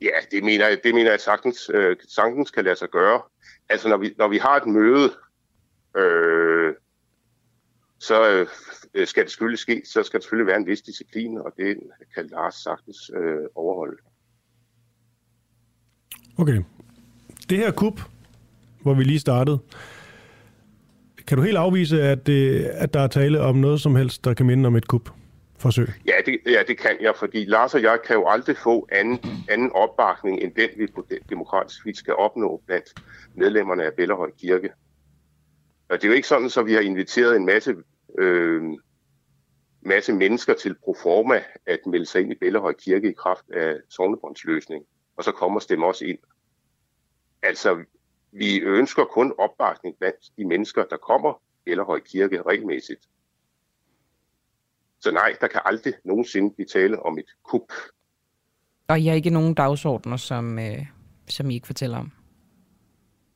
Ja, 0.02 0.09
det 0.31 0.45
mener 0.45 0.69
jeg, 0.69 0.79
det 0.85 0.95
mener 0.95 1.11
jeg 1.11 1.21
sagtens, 1.21 1.71
øh, 1.75 1.97
sagtens 2.09 2.50
kan 2.50 2.64
lade 2.64 2.76
sig 2.76 2.88
gøre. 2.88 3.21
Altså, 3.69 3.88
når 3.88 3.97
vi, 3.97 4.14
når 4.19 4.28
vi 4.28 4.38
har 4.38 4.57
et 4.57 4.66
møde, 4.66 5.12
øh, 5.97 6.75
så 7.99 8.47
øh, 8.95 9.07
skal 9.07 9.23
det 9.23 9.31
selvfølgelig 9.31 9.59
ske, 9.59 9.83
så 9.85 10.02
skal 10.02 10.21
der 10.21 10.23
selvfølgelig 10.23 10.47
være 10.47 10.57
en 10.57 10.66
vis 10.66 10.83
disciplin, 10.83 11.38
og 11.38 11.52
det 11.57 11.76
kan 12.14 12.26
Lars 12.26 12.54
sagtens 12.54 13.11
øh, 13.16 13.45
overholde. 13.54 13.97
Okay. 16.38 16.62
Det 17.50 17.59
her 17.59 17.71
kup, 17.71 18.00
hvor 18.83 18.95
vi 18.95 19.04
lige 19.04 19.19
startede, 19.19 19.59
kan 21.26 21.38
du 21.38 21.42
helt 21.42 21.57
afvise, 21.57 22.02
at, 22.02 22.26
det, 22.26 22.64
at 22.64 22.95
der 22.95 23.00
er 23.00 23.07
tale 23.07 23.40
om 23.40 23.57
noget 23.57 23.81
som 23.81 23.97
helst, 23.97 24.25
der 24.25 24.35
kan 24.35 24.47
minde 24.47 24.66
om 24.66 24.76
et 24.76 24.88
kup? 24.88 25.11
Forsøg? 25.62 25.88
Ja 26.07 26.12
det, 26.26 26.40
ja, 26.47 26.62
det 26.69 26.78
kan 26.78 26.97
jeg, 27.00 27.14
fordi 27.16 27.45
Lars 27.45 27.75
og 27.75 27.83
jeg 27.83 27.99
kan 28.07 28.16
jo 28.16 28.28
aldrig 28.28 28.57
få 28.57 28.88
anden, 28.92 29.19
anden 29.49 29.73
opbakning, 29.73 30.40
end 30.40 30.54
den 30.54 30.71
vi 30.76 30.87
på 30.87 31.07
demokratisk 31.28 31.87
vis 31.87 31.97
skal 31.97 32.14
opnå 32.14 32.62
blandt 32.66 33.02
medlemmerne 33.35 33.85
af 33.85 33.95
Bellerhøj 33.95 34.31
Kirke. 34.40 34.71
Og 35.88 35.97
det 35.97 36.04
er 36.04 36.09
jo 36.09 36.14
ikke 36.14 36.28
sådan, 36.28 36.50
så 36.50 36.62
vi 36.62 36.73
har 36.73 36.81
inviteret 36.81 37.37
en 37.37 37.47
masse, 37.47 37.75
øh, 38.19 38.62
masse 39.81 40.12
mennesker 40.12 40.54
til 40.54 40.75
proforma 40.85 41.42
at 41.66 41.81
melde 41.87 42.07
sig 42.07 42.21
ind 42.21 42.33
i 42.33 42.38
Bellerhøj 42.40 42.73
Kirke 42.73 43.11
i 43.11 43.14
kraft 43.19 43.50
af 43.50 43.76
sovnebåndsløsning, 43.88 44.85
og 45.16 45.25
så 45.25 45.33
kommer 45.33 45.57
og 45.57 45.62
stemme 45.62 45.87
os 45.87 46.00
ind. 46.00 46.19
Altså, 47.42 47.85
vi 48.33 48.61
ønsker 48.61 49.04
kun 49.04 49.35
opbakning 49.38 49.97
blandt 49.99 50.19
de 50.38 50.45
mennesker, 50.45 50.85
der 50.85 50.97
kommer 50.97 51.42
Bellerhøj 51.64 52.00
Kirke 52.00 52.42
regelmæssigt. 52.42 53.00
Så 55.02 55.11
nej, 55.11 55.37
der 55.40 55.47
kan 55.47 55.61
aldrig 55.64 55.94
nogensinde 56.04 56.54
blive 56.54 56.66
tale 56.66 57.02
om 57.02 57.18
et 57.18 57.30
kup. 57.42 57.73
Og 58.88 59.00
I 59.00 59.06
har 59.06 59.14
ikke 59.14 59.30
nogen 59.30 59.54
dagsordner, 59.54 60.16
som, 60.16 60.59
øh, 60.59 60.87
som 61.28 61.50
I 61.50 61.54
ikke 61.54 61.66
fortæller 61.66 61.99
om? 61.99 62.12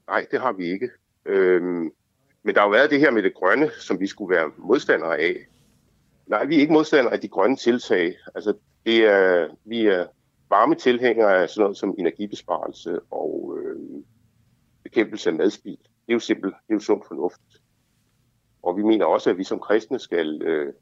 Nej, 0.08 0.26
det 0.30 0.40
har 0.40 0.52
vi 0.52 0.64
ikke. 0.64 0.90
Øhm, 1.24 1.90
men 2.42 2.54
der 2.54 2.60
har 2.60 2.66
jo 2.66 2.72
været 2.72 2.90
det 2.90 3.00
her 3.00 3.10
med 3.10 3.22
det 3.22 3.34
grønne, 3.34 3.70
som 3.80 4.00
vi 4.00 4.06
skulle 4.06 4.36
være 4.36 4.50
modstandere 4.58 5.18
af. 5.18 5.36
Nej, 6.26 6.44
vi 6.44 6.56
er 6.56 6.60
ikke 6.60 6.72
modstandere 6.72 7.12
af 7.12 7.20
de 7.20 7.28
grønne 7.28 7.56
tiltag. 7.56 8.16
Altså, 8.34 8.54
det 8.86 9.04
er, 9.04 9.48
vi 9.64 9.86
er 9.86 10.06
varme 10.50 10.74
tilhængere 10.74 11.42
af 11.42 11.48
sådan 11.48 11.62
noget 11.62 11.76
som 11.76 11.94
energibesparelse 11.98 13.00
og 13.10 13.58
øh, 13.60 13.76
bekæmpelse 14.82 15.30
af 15.30 15.36
madspil. 15.36 15.78
Det 15.78 16.08
er 16.08 16.12
jo 16.12 16.18
simpelt, 16.18 16.54
det 16.54 16.72
er 16.72 16.74
jo 16.74 16.80
sund 16.80 17.02
fornuft. 17.08 17.42
Og 18.62 18.76
vi 18.76 18.82
mener 18.82 19.04
også, 19.04 19.30
at 19.30 19.38
vi 19.38 19.44
som 19.44 19.60
kristne 19.60 19.98
skal 19.98 20.42
øh, 20.42 20.72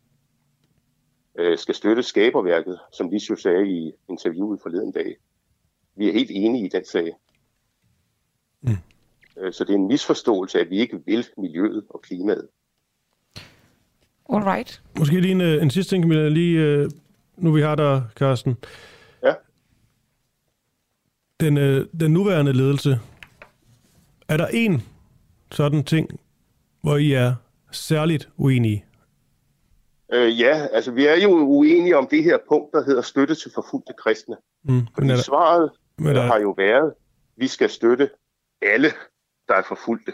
øh, 1.39 1.59
skal 1.59 1.75
støtte 1.75 2.03
skaberværket, 2.03 2.79
som 2.93 3.13
jo 3.31 3.37
sagde 3.37 3.69
i 3.69 3.93
interviewet 4.09 4.61
forleden 4.63 4.93
dag. 4.93 5.17
Vi 5.97 6.09
er 6.09 6.13
helt 6.13 6.31
enige 6.31 6.65
i 6.65 6.69
den 6.69 6.85
sag. 6.85 7.13
Mm. 8.61 8.77
Øh, 9.39 9.53
så 9.53 9.65
det 9.65 9.71
er 9.71 9.79
en 9.79 9.89
misforståelse, 9.89 10.61
at 10.61 10.71
vi 10.71 10.79
ikke 10.79 11.01
vil 11.07 11.27
miljøet 11.39 11.85
og 11.91 12.03
klimaet. 12.03 12.49
All 14.29 14.45
right. 14.45 14.83
Måske 14.99 15.21
lige 15.21 15.33
en, 15.33 15.41
øh, 15.41 15.63
en 15.63 15.71
sidste 15.71 15.95
ting, 15.95 16.15
lige 16.15 16.61
øh, 16.61 16.91
nu 17.37 17.53
vi 17.53 17.61
har 17.61 17.75
der, 17.75 18.03
Carsten. 18.17 18.57
Ja. 19.23 19.35
Den, 21.41 21.57
den 22.01 22.13
nuværende 22.13 22.53
ledelse, 22.53 23.01
er 24.29 24.37
der 24.37 24.47
en 24.47 24.83
sådan 25.51 25.85
ting, 25.85 26.21
hvor 26.81 26.97
I 26.97 27.13
er 27.13 27.35
særligt 27.73 28.29
uenige? 28.37 28.85
Øh, 30.13 30.41
ja, 30.41 30.67
altså 30.73 30.91
vi 30.91 31.07
er 31.07 31.17
jo 31.23 31.31
uenige 31.31 31.97
om 31.97 32.07
det 32.07 32.25
her 32.25 32.39
punkt, 32.49 32.73
der 32.73 32.85
hedder 32.85 33.03
støtte 33.03 33.35
til 33.35 33.51
forfulgte 33.55 33.93
kristne. 33.99 34.37
Mm, 34.63 34.87
Fordi 34.95 35.09
der, 35.09 35.17
svaret 35.17 35.71
men 35.99 36.15
der, 36.15 36.23
har 36.23 36.39
jo 36.39 36.51
været, 36.51 36.89
at 36.89 36.95
vi 37.37 37.47
skal 37.47 37.71
støtte 37.71 38.11
alle, 38.63 38.93
der 39.49 39.55
er 39.55 39.63
forfulgte. 39.63 40.13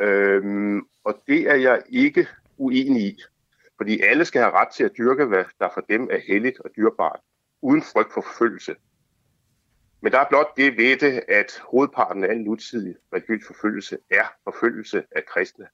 Øhm, 0.00 0.80
og 1.04 1.22
det 1.26 1.40
er 1.50 1.54
jeg 1.54 1.82
ikke 1.88 2.26
uenig 2.58 3.02
i. 3.02 3.22
Fordi 3.76 4.00
alle 4.00 4.24
skal 4.24 4.42
have 4.42 4.52
ret 4.52 4.68
til 4.68 4.84
at 4.84 4.92
dyrke, 4.98 5.24
hvad 5.24 5.44
der 5.58 5.68
for 5.74 5.80
dem 5.80 6.08
er 6.10 6.18
helligt 6.28 6.60
og 6.60 6.70
dyrbart, 6.76 7.20
uden 7.62 7.82
frygt 7.82 8.12
for 8.12 8.20
forfølgelse. 8.20 8.74
Men 10.00 10.12
der 10.12 10.18
er 10.18 10.28
blot 10.28 10.56
det 10.56 10.76
ved 10.76 10.96
det, 10.96 11.22
at 11.28 11.62
hovedparten 11.70 12.24
af 12.24 12.28
al 12.28 12.40
nutidig 12.40 12.94
religiøs 13.14 13.46
forfølgelse 13.46 13.98
er 14.10 14.24
forfølgelse 14.44 15.02
af 15.16 15.24
kristne 15.26 15.66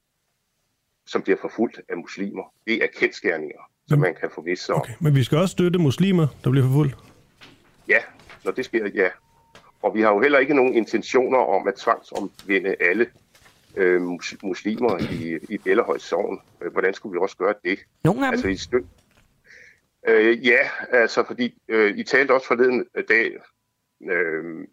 som 1.06 1.22
bliver 1.22 1.38
forfulgt 1.40 1.80
af 1.88 1.96
muslimer. 1.96 2.42
Det 2.66 2.84
er 2.84 2.86
kendskærninger, 2.94 3.60
som 3.88 3.98
man 3.98 4.14
kan 4.14 4.30
forvisse 4.34 4.64
sig 4.64 4.74
okay. 4.74 4.92
om. 4.92 4.96
Men 5.00 5.14
vi 5.14 5.24
skal 5.24 5.38
også 5.38 5.52
støtte 5.52 5.78
muslimer, 5.78 6.26
der 6.44 6.50
bliver 6.50 6.66
forfulgt? 6.66 6.96
Ja, 7.88 7.98
når 8.44 8.52
det 8.52 8.64
sker, 8.64 8.90
ja. 8.94 9.08
Og 9.82 9.94
vi 9.94 10.00
har 10.00 10.12
jo 10.14 10.20
heller 10.20 10.38
ikke 10.38 10.54
nogen 10.54 10.74
intentioner 10.74 11.38
om 11.38 11.68
at 11.68 11.74
tvangsomvende 11.74 12.76
alle 12.80 13.06
øh, 13.76 14.02
mus- 14.02 14.36
muslimer 14.42 15.12
i, 15.12 15.38
i 15.54 15.58
Bellerhøj 15.58 15.98
Sogn. 15.98 16.40
Øh, 16.60 16.72
hvordan 16.72 16.94
skulle 16.94 17.12
vi 17.12 17.18
også 17.18 17.36
gøre 17.36 17.54
det? 17.64 17.78
Nogle 18.04 18.26
af 18.26 18.32
dem? 18.32 18.32
Altså, 18.32 18.48
i 18.48 18.56
stø- 18.56 18.86
øh, 20.08 20.46
ja, 20.46 20.58
altså 20.90 21.24
fordi 21.26 21.58
øh, 21.68 21.98
I 21.98 22.02
talte 22.02 22.32
også 22.32 22.46
forleden 22.46 22.84
dag 23.08 23.32
øh, 24.10 24.66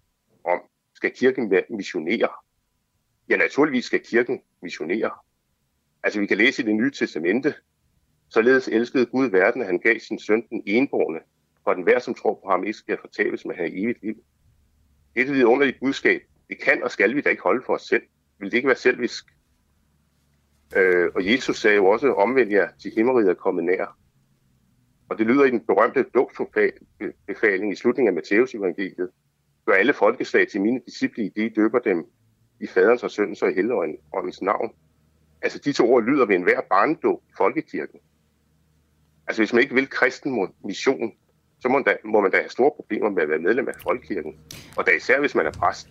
om, 0.46 0.60
skal 0.96 1.12
kirken 1.16 1.54
missionere? 1.70 2.30
Ja, 3.30 3.38
naturligvis 3.38 3.86
skal 3.86 4.00
kirken 4.00 4.42
missionere. 4.62 5.12
Altså 6.04 6.20
vi 6.20 6.26
kan 6.26 6.38
læse 6.38 6.62
i 6.62 6.66
det 6.66 6.76
nye 6.76 6.92
testamente, 6.92 7.54
således 8.30 8.68
elskede 8.68 9.06
Gud 9.06 9.30
verden, 9.30 9.62
at 9.62 9.68
han 9.68 9.80
gav 9.80 10.00
sin 10.00 10.20
søn 10.20 10.44
den 10.50 10.64
enborne, 10.66 11.20
for 11.64 11.74
den 11.74 11.84
hver, 11.84 12.00
som 12.00 12.14
tror 12.14 12.34
på 12.44 12.50
ham, 12.50 12.64
ikke 12.64 12.78
skal 12.78 12.98
fortabes, 13.02 13.46
men 13.46 13.56
have 13.56 13.84
evigt 13.84 14.02
liv. 14.02 14.16
Det 15.16 15.30
er 15.30 15.72
budskab. 15.80 16.22
Det 16.50 16.62
kan 16.62 16.84
og 16.84 16.92
skal 16.92 17.16
vi 17.16 17.22
da 17.22 17.30
ikke 17.30 17.44
holde 17.44 17.64
for 17.66 17.74
os 17.74 17.82
selv. 17.82 18.04
Vil 18.40 18.52
det 18.52 18.58
ikke 18.58 18.68
være 18.68 18.78
selvisk? 18.78 19.26
Øh, 20.76 21.12
og 21.16 21.32
Jesus 21.32 21.60
sagde 21.60 21.76
jo 21.76 21.86
også, 21.86 22.14
omvend 22.14 22.52
jer 22.52 22.70
til 22.82 22.92
himmeriget 22.96 23.30
er 23.30 23.34
kommet 23.34 23.64
nær. 23.64 23.98
Og 25.10 25.18
det 25.18 25.28
lyder 25.28 25.44
i 25.44 25.50
den 25.50 25.66
berømte 25.66 26.06
dåbsbefaling 26.14 27.72
i 27.72 27.76
slutningen 27.76 28.08
af 28.08 28.14
Matteus 28.14 28.56
evangeliet. 28.56 29.10
Gør 29.66 29.74
alle 29.74 29.94
folkeslag 29.94 30.48
til 30.48 30.62
mine 30.62 30.82
disciple, 30.86 31.32
de 31.36 31.50
døber 31.50 31.80
dem 31.80 32.06
i 32.60 32.68
faderens 32.68 33.04
og 33.04 33.12
søndens 33.12 33.42
og 33.42 33.52
i 33.52 33.54
helligåndens 33.54 34.42
navn. 34.42 34.72
Altså 35.44 35.60
de 35.66 35.74
to 35.74 35.94
ord 35.94 36.04
lyder 36.04 36.26
ved 36.26 36.36
enhver 36.36 36.62
barndåb 36.70 37.22
i 37.30 37.34
folkekirken. 37.38 38.00
Altså 39.28 39.42
hvis 39.42 39.54
man 39.54 39.62
ikke 39.62 39.76
vil 39.76 39.90
kristen 39.90 40.48
mission, 40.66 41.12
så 41.60 41.70
må, 41.70 41.80
da, 41.80 41.96
må 42.06 42.22
man 42.22 42.32
da 42.32 42.38
have 42.38 42.50
store 42.50 42.72
problemer 42.76 43.10
med 43.10 43.22
at 43.24 43.30
være 43.30 43.40
medlem 43.40 43.68
af 43.68 43.74
folkekirken. 43.84 44.34
Og 44.78 44.86
da 44.86 44.92
især 44.92 45.20
hvis 45.20 45.36
man 45.36 45.46
er 45.46 45.52
præst. 45.52 45.88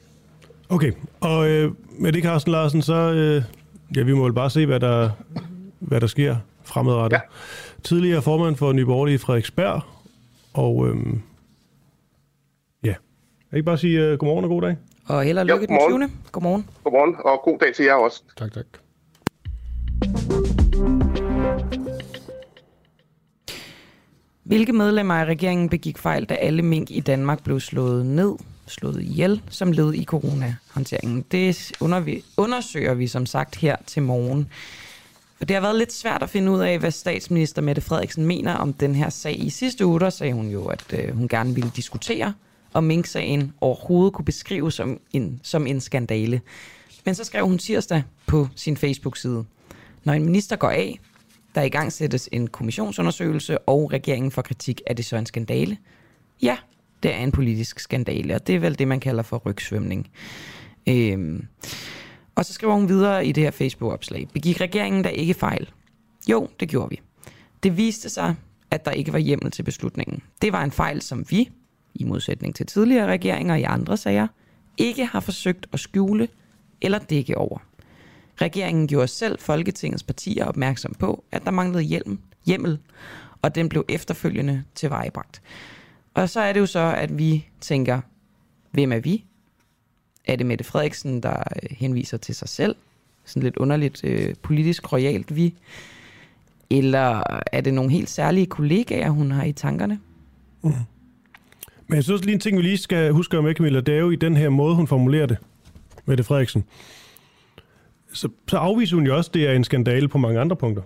Okay, 0.69 0.93
og 1.21 1.51
øh, 1.51 1.73
med 1.91 2.13
det, 2.13 2.23
Carsten 2.23 2.53
Larsen, 2.53 2.83
så 2.83 2.95
øh, 2.95 3.43
ja, 3.97 4.03
vi 4.03 4.15
må 4.15 4.25
vel 4.25 4.33
bare 4.33 4.51
se, 4.51 4.67
hvad 4.67 4.81
der, 4.81 5.11
hvad 5.79 6.01
der 6.01 6.07
sker 6.07 6.37
fremadrettet. 6.65 7.17
Ja. 7.17 7.21
Tidligere 7.83 8.23
formand 8.23 8.57
for 8.57 8.73
Nyborgerlige 8.73 9.19
Frederiksberg, 9.19 9.81
og 10.55 10.89
øh, 10.89 10.97
ja, 12.85 12.95
jeg 13.51 13.57
ikke 13.57 13.67
bare 13.67 13.79
sige 13.79 14.01
øh, 14.01 14.19
godmorgen 14.19 14.45
og 14.45 14.49
god 14.49 14.63
dag? 14.63 14.77
Og 15.07 15.23
held 15.23 15.39
og 15.39 15.47
lykke 15.47 15.67
ja, 15.71 15.75
den 15.75 15.99
20. 15.99 16.11
Godmorgen. 16.33 16.69
Godmorgen, 16.85 17.17
og 17.25 17.41
god 17.45 17.59
dag 17.59 17.75
til 17.75 17.85
jer 17.85 17.95
også. 17.95 18.23
Tak, 18.37 18.53
tak. 18.53 18.67
Hvilke 24.53 24.73
medlemmer 24.73 25.15
af 25.15 25.25
regeringen 25.25 25.69
begik 25.69 25.99
fejl, 25.99 26.25
da 26.25 26.35
alle 26.35 26.63
mink 26.63 26.91
i 26.91 27.01
Danmark 27.01 27.45
blev 27.45 27.61
slået 27.61 28.07
ned, 28.07 28.35
slået 28.67 29.03
ihjel 29.03 29.43
som 29.51 29.73
led 29.73 29.95
i 29.95 30.05
coronahåndteringen? 30.05 31.25
Det 31.31 31.73
undersøger 32.37 32.95
vi 32.95 33.07
som 33.07 33.27
sagt 33.27 33.57
her 33.57 33.77
til 33.87 34.03
morgen. 34.03 34.49
Og 35.41 35.49
det 35.49 35.57
har 35.57 35.61
været 35.61 35.79
lidt 35.79 35.93
svært 35.93 36.23
at 36.23 36.31
finde 36.31 36.53
ud 36.53 36.61
af, 36.61 36.79
hvad 36.79 36.91
statsminister 36.91 37.63
Mette 37.63 37.83
Frederiksen 37.83 38.27
mener 38.27 38.55
om 38.55 38.73
den 38.73 38.95
her 38.95 39.11
sag. 39.11 39.45
I 39.45 39.51
sidste 39.51 39.87
uge 39.87 40.01
der 40.01 40.11
sagde 40.11 40.33
hun 40.33 40.49
jo, 40.49 40.67
at 40.67 40.85
øh, 40.93 41.17
hun 41.17 41.29
gerne 41.29 41.55
ville 41.55 41.71
diskutere, 41.77 42.35
om 42.73 42.85
Mink-sagen 42.85 43.53
overhovedet 43.61 44.13
kunne 44.13 44.25
beskrives 44.25 44.75
som 44.75 45.01
en, 45.13 45.41
som 45.43 45.67
en 45.67 45.81
skandale. 45.81 46.41
Men 47.05 47.15
så 47.15 47.25
skrev 47.25 47.47
hun 47.47 47.59
tirsdag 47.59 48.03
på 48.27 48.49
sin 48.57 48.77
Facebook-side, 48.77 49.45
når 50.05 50.13
en 50.13 50.25
minister 50.25 50.57
går 50.57 50.71
af, 50.71 51.01
der 51.55 51.63
i 51.63 51.69
gang 51.69 51.93
sættes 51.93 52.29
en 52.33 52.47
kommissionsundersøgelse, 52.47 53.59
og 53.59 53.93
regeringen 53.93 54.31
får 54.31 54.43
kritik, 54.43 54.81
er 54.87 54.95
det 54.95 55.05
så 55.05 55.17
en 55.17 55.27
skandale? 55.27 55.77
Ja, 56.43 56.57
det 57.03 57.15
er 57.15 57.19
en 57.19 57.33
politisk 57.33 57.81
skandale, 57.81 58.35
og 58.35 58.47
det 58.47 58.55
er 58.55 58.59
vel 58.59 58.79
det, 58.79 58.89
man 58.89 59.01
kalder 59.01 59.23
for 59.23 59.39
rygsvømning. 59.39 60.11
Øhm. 60.89 61.47
Og 62.35 62.45
så 62.45 62.53
skriver 62.53 62.75
hun 62.75 62.89
videre 62.89 63.27
i 63.27 63.33
det 63.33 63.43
her 63.43 63.51
Facebook-opslag. 63.51 64.29
Begik 64.33 64.61
regeringen 64.61 65.05
der 65.05 65.11
ikke 65.11 65.35
fejl? 65.35 65.71
Jo, 66.29 66.49
det 66.61 66.69
gjorde 66.69 66.91
vi. 66.91 67.01
Det 67.63 67.77
viste 67.77 68.09
sig, 68.09 68.35
at 68.71 68.85
der 68.85 68.91
ikke 68.91 69.13
var 69.13 69.19
hjemmel 69.19 69.51
til 69.51 69.63
beslutningen. 69.63 70.23
Det 70.43 70.53
var 70.53 70.65
en 70.65 70.71
fejl, 70.71 71.03
som 71.03 71.25
vi, 71.31 71.51
i 71.95 72.05
modsætning 72.05 72.55
til 72.55 72.67
tidligere 72.67 73.07
regeringer 73.07 73.55
i 73.55 73.63
andre 73.63 73.97
sager, 73.97 74.27
ikke 74.79 75.07
har 75.07 75.21
forsøgt 75.21 75.67
at 75.73 75.81
skjule 75.81 76.29
eller 76.81 76.99
dække 76.99 77.39
over. 77.39 77.59
Regeringen 78.43 78.89
gjorde 78.89 79.09
selv 79.09 79.39
Folketingets 79.39 80.03
partier 80.03 80.45
opmærksom 80.45 80.95
på, 80.95 81.25
at 81.33 81.45
der 81.45 81.51
manglede 81.51 81.83
hjelm, 81.83 82.19
hjemmel, 82.47 82.79
og 83.43 83.55
den 83.55 83.69
blev 83.69 83.85
efterfølgende 83.89 84.65
tilvejebragt. 84.75 85.43
Og 86.15 86.29
så 86.29 86.41
er 86.41 86.53
det 86.53 86.61
jo 86.61 86.67
så, 86.67 86.95
at 86.97 87.19
vi 87.19 87.49
tænker, 87.61 88.01
hvem 88.71 88.93
er 88.93 88.99
vi? 88.99 89.25
Er 90.25 90.37
det 90.37 90.47
Mette 90.47 90.65
Frederiksen, 90.65 91.23
der 91.23 91.37
øh, 91.37 91.71
henviser 91.71 92.17
til 92.17 92.35
sig 92.35 92.49
selv? 92.49 92.75
Sådan 93.25 93.43
lidt 93.43 93.57
underligt 93.57 94.05
øh, 94.05 94.35
politisk 94.43 94.93
royalt 94.93 95.37
vi. 95.37 95.55
Eller 96.71 97.23
er 97.53 97.61
det 97.61 97.75
nogle 97.75 97.91
helt 97.91 98.11
særlige 98.11 98.47
kollegaer, 98.47 99.11
hun 99.11 99.31
har 99.31 99.45
i 99.45 99.53
tankerne? 99.53 100.01
Mm. 100.63 100.73
Men 101.87 101.97
jeg 101.97 102.05
synes 102.05 102.25
lige 102.25 102.35
en 102.35 102.41
ting, 102.41 102.57
vi 102.57 102.63
lige 102.63 102.79
skal 102.79 103.13
huske 103.13 103.43
med, 103.43 103.55
Camilla, 103.55 103.81
det 103.81 103.95
er 103.95 103.99
jo 103.99 104.11
i 104.11 104.17
den 104.17 104.37
her 104.37 104.49
måde, 104.49 104.75
hun 104.75 104.87
formulerer 104.87 105.27
det, 105.27 105.37
Mette 106.05 106.25
Frederiksen. 106.25 106.65
Så, 108.13 108.29
så 108.49 108.57
afviser 108.57 108.97
hun 108.97 109.07
jo 109.07 109.17
også, 109.17 109.31
at 109.31 109.35
det 109.35 109.49
er 109.49 109.53
en 109.53 109.65
skandale 109.65 110.09
på 110.09 110.19
mange 110.19 110.41
andre 110.41 110.57
punkter. 110.57 110.83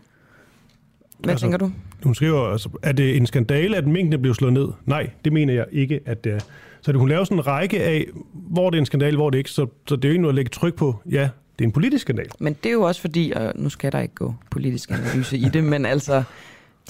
Hvad 1.19 1.31
altså, 1.31 1.45
tænker 1.45 1.59
du? 1.59 1.73
Hun 2.05 2.15
skriver, 2.15 2.41
altså, 2.41 2.69
er 2.83 2.93
det 2.93 3.17
en 3.17 3.27
skandale, 3.27 3.77
at 3.77 3.87
mængden 3.87 4.23
blev 4.23 4.35
slået 4.35 4.53
ned? 4.53 4.69
Nej, 4.85 5.11
det 5.25 5.33
mener 5.33 5.55
jeg 5.55 5.67
ikke, 5.73 6.01
at 6.05 6.25
det 6.25 6.33
er. 6.33 6.39
Så 6.81 6.93
hun 6.93 7.09
laver 7.09 7.25
sådan 7.25 7.39
en 7.39 7.47
række 7.47 7.83
af, 7.83 8.07
hvor 8.33 8.71
det 8.71 8.77
er 8.77 8.81
en 8.81 8.87
skandal, 8.87 9.17
hvor 9.17 9.31
det 9.31 9.39
ikke. 9.39 9.51
Så, 9.51 9.67
så 9.87 9.97
det 9.97 10.05
er 10.05 10.09
jo 10.09 10.13
ikke 10.13 10.23
noget 10.23 10.33
at 10.33 10.37
lægge 10.37 10.49
tryk 10.49 10.75
på. 10.75 10.97
Ja, 11.11 11.29
det 11.59 11.65
er 11.65 11.69
en 11.69 11.73
politisk 11.73 12.03
skandal. 12.03 12.27
Men 12.39 12.57
det 12.63 12.69
er 12.69 12.73
jo 12.73 12.83
også 12.83 13.01
fordi, 13.01 13.33
og 13.37 13.53
nu 13.55 13.69
skal 13.69 13.93
der 13.93 14.01
ikke 14.01 14.15
gå 14.15 14.35
politisk 14.51 14.91
analyse 14.91 15.39
i 15.39 15.45
det, 15.45 15.65
men 15.65 15.87
altså, 15.87 16.23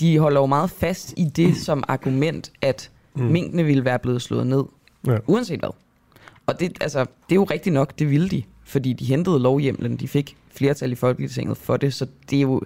de 0.01 0.19
holder 0.19 0.41
jo 0.41 0.47
meget 0.47 0.71
fast 0.71 1.15
i 1.17 1.25
det 1.25 1.57
som 1.57 1.85
argument, 1.89 2.53
at 2.63 2.91
mm. 3.15 3.23
minkene 3.23 3.65
ville 3.65 3.85
være 3.85 3.99
blevet 3.99 4.23
slået 4.23 4.47
ned, 4.47 4.65
ja. 5.07 5.17
uanset 5.27 5.59
hvad. 5.59 5.71
Og 6.47 6.61
det, 6.61 6.79
altså, 6.81 6.99
det 7.01 7.33
er 7.33 7.35
jo 7.35 7.45
rigtigt 7.45 7.75
nok, 7.75 7.99
det 7.99 8.11
ville 8.11 8.29
de, 8.29 8.43
fordi 8.65 8.93
de 8.93 9.05
hentede 9.05 9.41
lovhjemlen, 9.41 9.97
de 9.97 10.09
fik 10.09 10.37
flertal 10.51 10.93
i 10.93 10.95
Folketinget 10.95 11.57
for 11.57 11.77
det, 11.77 11.95
så 11.95 12.07
det 12.31 12.37
er 12.37 12.43
jo, 12.43 12.63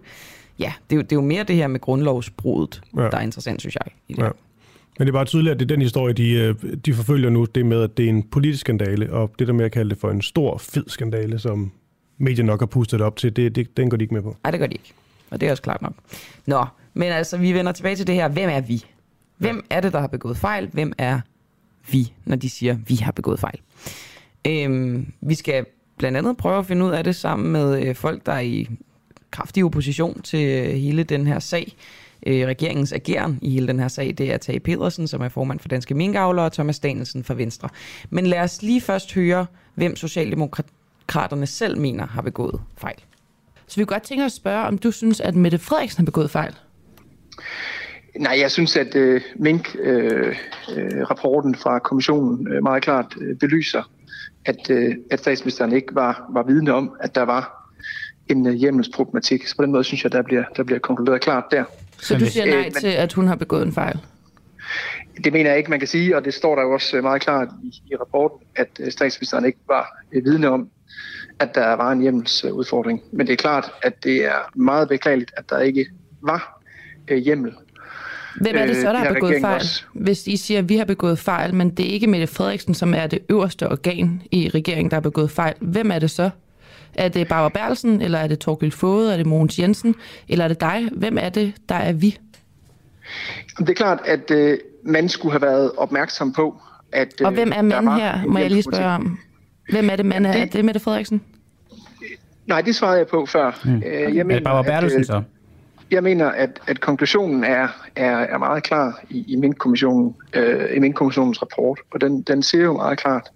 ja, 0.58 0.72
det 0.90 0.96
er 0.96 0.96
jo, 0.96 1.02
det 1.02 1.12
er 1.12 1.16
jo 1.16 1.20
mere 1.20 1.44
det 1.44 1.56
her 1.56 1.66
med 1.66 1.80
grundlovsbruddet, 1.80 2.82
ja. 2.96 3.02
der 3.02 3.16
er 3.16 3.20
interessant, 3.20 3.60
synes 3.60 3.74
jeg. 3.74 3.92
I 4.08 4.12
det. 4.12 4.22
Ja. 4.22 4.28
Men 4.98 5.06
det 5.06 5.12
er 5.12 5.18
bare 5.18 5.24
tydeligt, 5.24 5.52
at 5.52 5.60
det 5.60 5.64
er 5.64 5.74
den 5.74 5.82
historie, 5.82 6.14
de, 6.14 6.32
øh, 6.32 6.54
de 6.86 6.94
forfølger 6.94 7.30
nu, 7.30 7.44
det 7.44 7.66
med, 7.66 7.82
at 7.82 7.96
det 7.96 8.04
er 8.04 8.08
en 8.08 8.22
politisk 8.22 8.60
skandale, 8.60 9.12
og 9.12 9.32
det 9.38 9.46
der 9.46 9.52
med 9.52 9.64
at 9.64 9.72
kalde 9.72 9.90
det 9.90 9.98
for 9.98 10.10
en 10.10 10.22
stor, 10.22 10.58
fed 10.58 10.84
skandale, 10.86 11.38
som 11.38 11.72
medier 12.18 12.44
nok 12.44 12.60
har 12.60 12.66
pustet 12.66 13.00
op 13.00 13.16
til, 13.16 13.36
det, 13.36 13.56
det, 13.56 13.76
den 13.76 13.90
går 13.90 13.96
de 13.96 14.04
ikke 14.04 14.14
med 14.14 14.22
på. 14.22 14.36
Nej, 14.44 14.50
det 14.50 14.60
gør 14.60 14.66
de 14.66 14.72
ikke. 14.72 14.92
Og 15.30 15.40
det 15.40 15.46
er 15.46 15.50
også 15.50 15.62
klart 15.62 15.82
nok. 15.82 15.92
Nå, 16.46 16.64
men 16.94 17.08
altså, 17.08 17.38
vi 17.38 17.52
vender 17.52 17.72
tilbage 17.72 17.96
til 17.96 18.06
det 18.06 18.14
her. 18.14 18.28
Hvem 18.28 18.50
er 18.50 18.60
vi? 18.60 18.84
Hvem 19.36 19.64
er 19.70 19.80
det, 19.80 19.92
der 19.92 20.00
har 20.00 20.06
begået 20.06 20.36
fejl? 20.36 20.68
Hvem 20.72 20.92
er 20.98 21.20
vi, 21.90 22.12
når 22.24 22.36
de 22.36 22.50
siger, 22.50 22.76
vi 22.86 22.94
har 22.94 23.12
begået 23.12 23.40
fejl? 23.40 23.60
Øhm, 24.46 25.12
vi 25.20 25.34
skal 25.34 25.66
blandt 25.98 26.18
andet 26.18 26.36
prøve 26.36 26.58
at 26.58 26.66
finde 26.66 26.84
ud 26.84 26.90
af 26.90 27.04
det 27.04 27.16
sammen 27.16 27.52
med 27.52 27.86
øh, 27.86 27.94
folk, 27.94 28.26
der 28.26 28.32
er 28.32 28.40
i 28.40 28.68
kraftig 29.30 29.64
opposition 29.64 30.22
til 30.22 30.48
øh, 30.48 30.74
hele 30.74 31.02
den 31.02 31.26
her 31.26 31.38
sag 31.38 31.76
øh, 32.26 32.46
regeringens 32.46 32.92
ageren 32.92 33.38
i 33.42 33.50
hele 33.50 33.66
den 33.66 33.80
her 33.80 33.88
sag, 33.88 34.14
det 34.18 34.32
er 34.32 34.36
Tage 34.36 34.60
Pedersen, 34.60 35.08
som 35.08 35.20
er 35.20 35.28
formand 35.28 35.60
for 35.60 35.68
Danske 35.68 35.94
Minkavlere, 35.94 36.44
og 36.44 36.52
Thomas 36.52 36.78
Danielsen 36.78 37.24
fra 37.24 37.34
Venstre. 37.34 37.68
Men 38.10 38.26
lad 38.26 38.40
os 38.40 38.62
lige 38.62 38.80
først 38.80 39.14
høre, 39.14 39.46
hvem 39.74 39.96
Socialdemokraterne 39.96 41.46
selv 41.46 41.78
mener 41.78 42.06
har 42.06 42.22
begået 42.22 42.60
fejl. 42.78 42.98
Så 43.66 43.76
vi 43.76 43.84
kunne 43.84 43.94
godt 43.94 44.02
tænke 44.02 44.24
os 44.24 44.32
at 44.32 44.36
spørge, 44.36 44.66
om 44.66 44.78
du 44.78 44.90
synes, 44.90 45.20
at 45.20 45.34
Mette 45.34 45.58
Frederiksen 45.58 46.00
har 46.00 46.04
begået 46.04 46.30
fejl? 46.30 46.54
Nej, 48.18 48.38
jeg 48.40 48.50
synes, 48.50 48.76
at 48.76 48.94
øh, 48.94 49.20
Mink-rapporten 49.36 51.50
øh, 51.50 51.56
øh, 51.56 51.62
fra 51.62 51.78
kommissionen 51.78 52.52
øh, 52.52 52.62
meget 52.62 52.82
klart 52.82 53.14
øh, 53.20 53.36
belyser, 53.36 53.90
at, 54.44 54.70
øh, 54.70 54.94
at 55.10 55.18
statsministeren 55.18 55.72
ikke 55.72 55.94
var, 55.94 56.26
var 56.30 56.42
vidne 56.42 56.72
om, 56.72 56.96
at 57.00 57.14
der 57.14 57.22
var 57.22 57.72
en 58.28 58.46
øh, 58.46 58.52
hjemmelsproblematik. 58.52 59.46
Så 59.46 59.56
på 59.56 59.62
den 59.62 59.72
måde 59.72 59.84
synes 59.84 60.04
jeg, 60.04 60.12
der 60.12 60.22
bliver, 60.22 60.44
der 60.56 60.62
bliver 60.62 60.78
konkluderet 60.78 61.20
klart 61.20 61.44
der. 61.50 61.64
Så 61.98 62.18
du 62.18 62.26
siger 62.26 62.46
nej 62.46 62.70
til, 62.70 62.88
at 62.88 63.12
hun 63.12 63.26
har 63.26 63.36
begået 63.36 63.66
en 63.66 63.72
fejl? 63.72 63.98
Det 65.24 65.32
mener 65.32 65.50
jeg 65.50 65.58
ikke, 65.58 65.70
man 65.70 65.78
kan 65.78 65.88
sige, 65.88 66.16
og 66.16 66.24
det 66.24 66.34
står 66.34 66.54
der 66.54 66.62
jo 66.62 66.72
også 66.72 66.96
øh, 66.96 67.02
meget 67.02 67.22
klart 67.22 67.48
i, 67.62 67.82
i 67.92 67.96
rapporten, 67.96 68.46
at 68.56 68.68
øh, 68.80 68.92
statsministeren 68.92 69.44
ikke 69.44 69.58
var 69.68 70.02
øh, 70.12 70.24
vidne 70.24 70.48
om, 70.48 70.68
at 71.38 71.54
der 71.54 71.72
var 71.72 71.92
en 71.92 72.00
hjemmelsudfordring. 72.00 73.02
Men 73.12 73.26
det 73.26 73.32
er 73.32 73.36
klart, 73.36 73.72
at 73.82 74.04
det 74.04 74.24
er 74.24 74.50
meget 74.54 74.88
beklageligt, 74.88 75.32
at 75.36 75.50
der 75.50 75.58
ikke 75.58 75.86
var 76.22 76.60
hjemmel. 77.24 77.52
Hvem 78.36 78.56
er 78.56 78.66
det 78.66 78.76
så, 78.76 78.92
der 78.92 78.98
har 78.98 79.14
begået 79.14 79.36
fejl? 79.40 79.54
Også. 79.54 79.84
Hvis 79.92 80.26
I 80.26 80.36
siger, 80.36 80.58
at 80.58 80.68
vi 80.68 80.76
har 80.76 80.84
begået 80.84 81.18
fejl, 81.18 81.54
men 81.54 81.70
det 81.70 81.86
er 81.88 81.90
ikke 81.90 82.06
Mette 82.06 82.26
Frederiksen, 82.26 82.74
som 82.74 82.94
er 82.94 83.06
det 83.06 83.18
øverste 83.28 83.68
organ 83.68 84.22
i 84.30 84.48
regeringen, 84.48 84.90
der 84.90 84.96
har 84.96 85.00
begået 85.00 85.30
fejl. 85.30 85.54
Hvem 85.60 85.90
er 85.90 85.98
det 85.98 86.10
så? 86.10 86.30
Er 86.94 87.08
det 87.08 87.28
Barbara 87.28 87.48
Berlsen, 87.48 88.02
eller 88.02 88.18
er 88.18 88.26
det 88.26 88.38
Torgild 88.38 88.72
Fode, 88.72 89.12
er 89.12 89.16
det 89.16 89.26
Mogens 89.26 89.58
Jensen, 89.58 89.94
eller 90.28 90.44
er 90.44 90.48
det 90.48 90.60
dig? 90.60 90.88
Hvem 90.92 91.18
er 91.20 91.28
det, 91.28 91.54
der 91.68 91.74
er 91.74 91.92
vi? 91.92 92.18
Det 93.58 93.68
er 93.68 93.74
klart, 93.74 93.98
at 94.04 94.30
øh, 94.30 94.58
man 94.84 95.08
skulle 95.08 95.32
have 95.32 95.42
været 95.42 95.72
opmærksom 95.76 96.32
på, 96.32 96.62
at... 96.92 97.08
Øh, 97.20 97.26
Og 97.26 97.32
hvem 97.32 97.52
er 97.54 97.62
man 97.62 97.88
her, 97.88 98.26
må 98.26 98.38
jeg 98.38 98.50
lige 98.50 98.62
spørge 98.62 98.94
om? 98.94 99.18
Hvem 99.70 99.90
er 99.90 99.96
det, 99.96 100.06
man 100.06 100.26
er? 100.26 100.32
Det, 100.32 100.42
er 100.42 100.46
det 100.46 100.64
Mette 100.64 100.80
Frederiksen? 100.80 101.22
Nej, 102.46 102.60
det 102.60 102.74
svarede 102.74 102.98
jeg 102.98 103.06
på 103.06 103.26
før. 103.26 103.60
Mm. 103.64 103.82
Øh, 103.86 104.16
jeg 104.16 104.26
mener, 104.26 104.34
er 104.34 104.38
det 104.38 104.44
Barbara 104.44 104.62
Bertelsen 104.62 105.00
øh, 105.00 105.06
så? 105.06 105.22
Jeg 105.90 106.02
mener, 106.02 106.26
at, 106.26 106.60
at 106.66 106.80
konklusionen 106.80 107.44
er, 107.44 107.68
er, 107.96 108.16
er 108.16 108.38
meget 108.38 108.62
klar 108.62 109.00
i, 109.10 109.24
i 109.32 109.36
Mink-kommissionen, 109.36 110.16
øh, 110.34 110.76
i 110.76 110.78
Mink-kommissionens 110.78 111.42
rapport, 111.42 111.80
og 111.90 112.00
den, 112.00 112.22
den 112.22 112.42
siger 112.42 112.64
jo 112.64 112.72
meget 112.72 112.98
klart, 112.98 113.30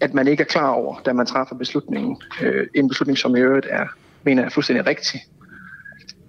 at 0.00 0.14
man 0.14 0.28
ikke 0.28 0.40
er 0.40 0.46
klar 0.46 0.68
over, 0.70 1.00
da 1.06 1.12
man 1.12 1.26
træffer 1.26 1.56
beslutningen. 1.56 2.16
Øh, 2.42 2.66
en 2.74 2.88
beslutning, 2.88 3.18
som 3.18 3.36
i 3.36 3.40
øvrigt 3.40 3.66
er, 3.70 3.86
mener 4.22 4.42
jeg, 4.42 4.52
fuldstændig 4.52 4.86
rigtig. 4.86 5.20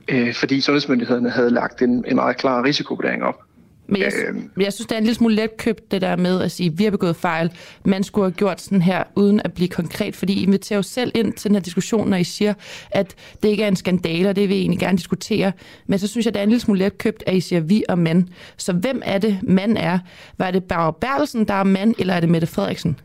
Øh, 0.07 0.33
fordi 0.33 0.61
sundhedsmyndighederne 0.61 1.29
havde 1.29 1.49
lagt 1.49 1.81
en, 1.81 2.05
en 2.07 2.15
meget 2.15 2.37
klar 2.37 2.63
risikovurdering 2.63 3.23
op. 3.23 3.39
Men 3.87 4.01
jeg, 4.01 4.11
øh, 4.27 4.63
jeg 4.63 4.73
synes, 4.73 4.87
det 4.87 4.95
er 4.95 4.97
en 4.97 5.03
lille 5.03 5.15
smule 5.15 5.35
letkøbt, 5.35 5.91
det 5.91 6.01
der 6.01 6.15
med 6.15 6.41
at 6.41 6.51
sige, 6.51 6.69
at 6.69 6.79
vi 6.79 6.83
har 6.83 6.91
begået 6.91 7.15
fejl. 7.15 7.51
Man 7.85 8.03
skulle 8.03 8.25
have 8.25 8.33
gjort 8.33 8.61
sådan 8.61 8.81
her, 8.81 9.03
uden 9.15 9.41
at 9.43 9.53
blive 9.53 9.67
konkret, 9.69 10.15
fordi 10.15 10.33
I 10.33 10.43
inviterer 10.43 10.77
jo 10.77 10.83
selv 10.83 11.11
ind 11.15 11.33
til 11.33 11.49
den 11.49 11.55
her 11.55 11.61
diskussion, 11.61 12.09
når 12.09 12.17
I 12.17 12.23
siger, 12.23 12.53
at 12.91 13.15
det 13.43 13.49
ikke 13.49 13.63
er 13.63 13.67
en 13.67 13.75
skandale, 13.75 14.29
og 14.29 14.35
det 14.35 14.49
vil 14.49 14.57
I 14.57 14.59
egentlig 14.59 14.79
gerne 14.79 14.97
diskutere. 14.97 15.51
Men 15.87 15.99
så 15.99 16.07
synes 16.07 16.25
jeg, 16.25 16.33
det 16.33 16.39
er 16.39 16.43
en 16.43 16.49
lille 16.49 16.61
smule 16.61 16.79
letkøbt, 16.79 17.23
at 17.27 17.35
I 17.35 17.41
siger 17.41 17.59
vi 17.59 17.83
og 17.89 17.99
mand. 17.99 18.27
Så 18.57 18.73
hvem 18.73 19.01
er 19.05 19.17
det, 19.17 19.39
mand 19.43 19.77
er? 19.77 19.99
Var 20.37 20.51
det 20.51 20.63
Barbara 20.63 20.97
Bertelsen, 21.01 21.47
der 21.47 21.53
er 21.53 21.63
mand, 21.63 21.95
eller 21.99 22.13
er 22.13 22.19
det 22.19 22.29
Mette 22.29 22.47
Frederiksen? 22.47 22.99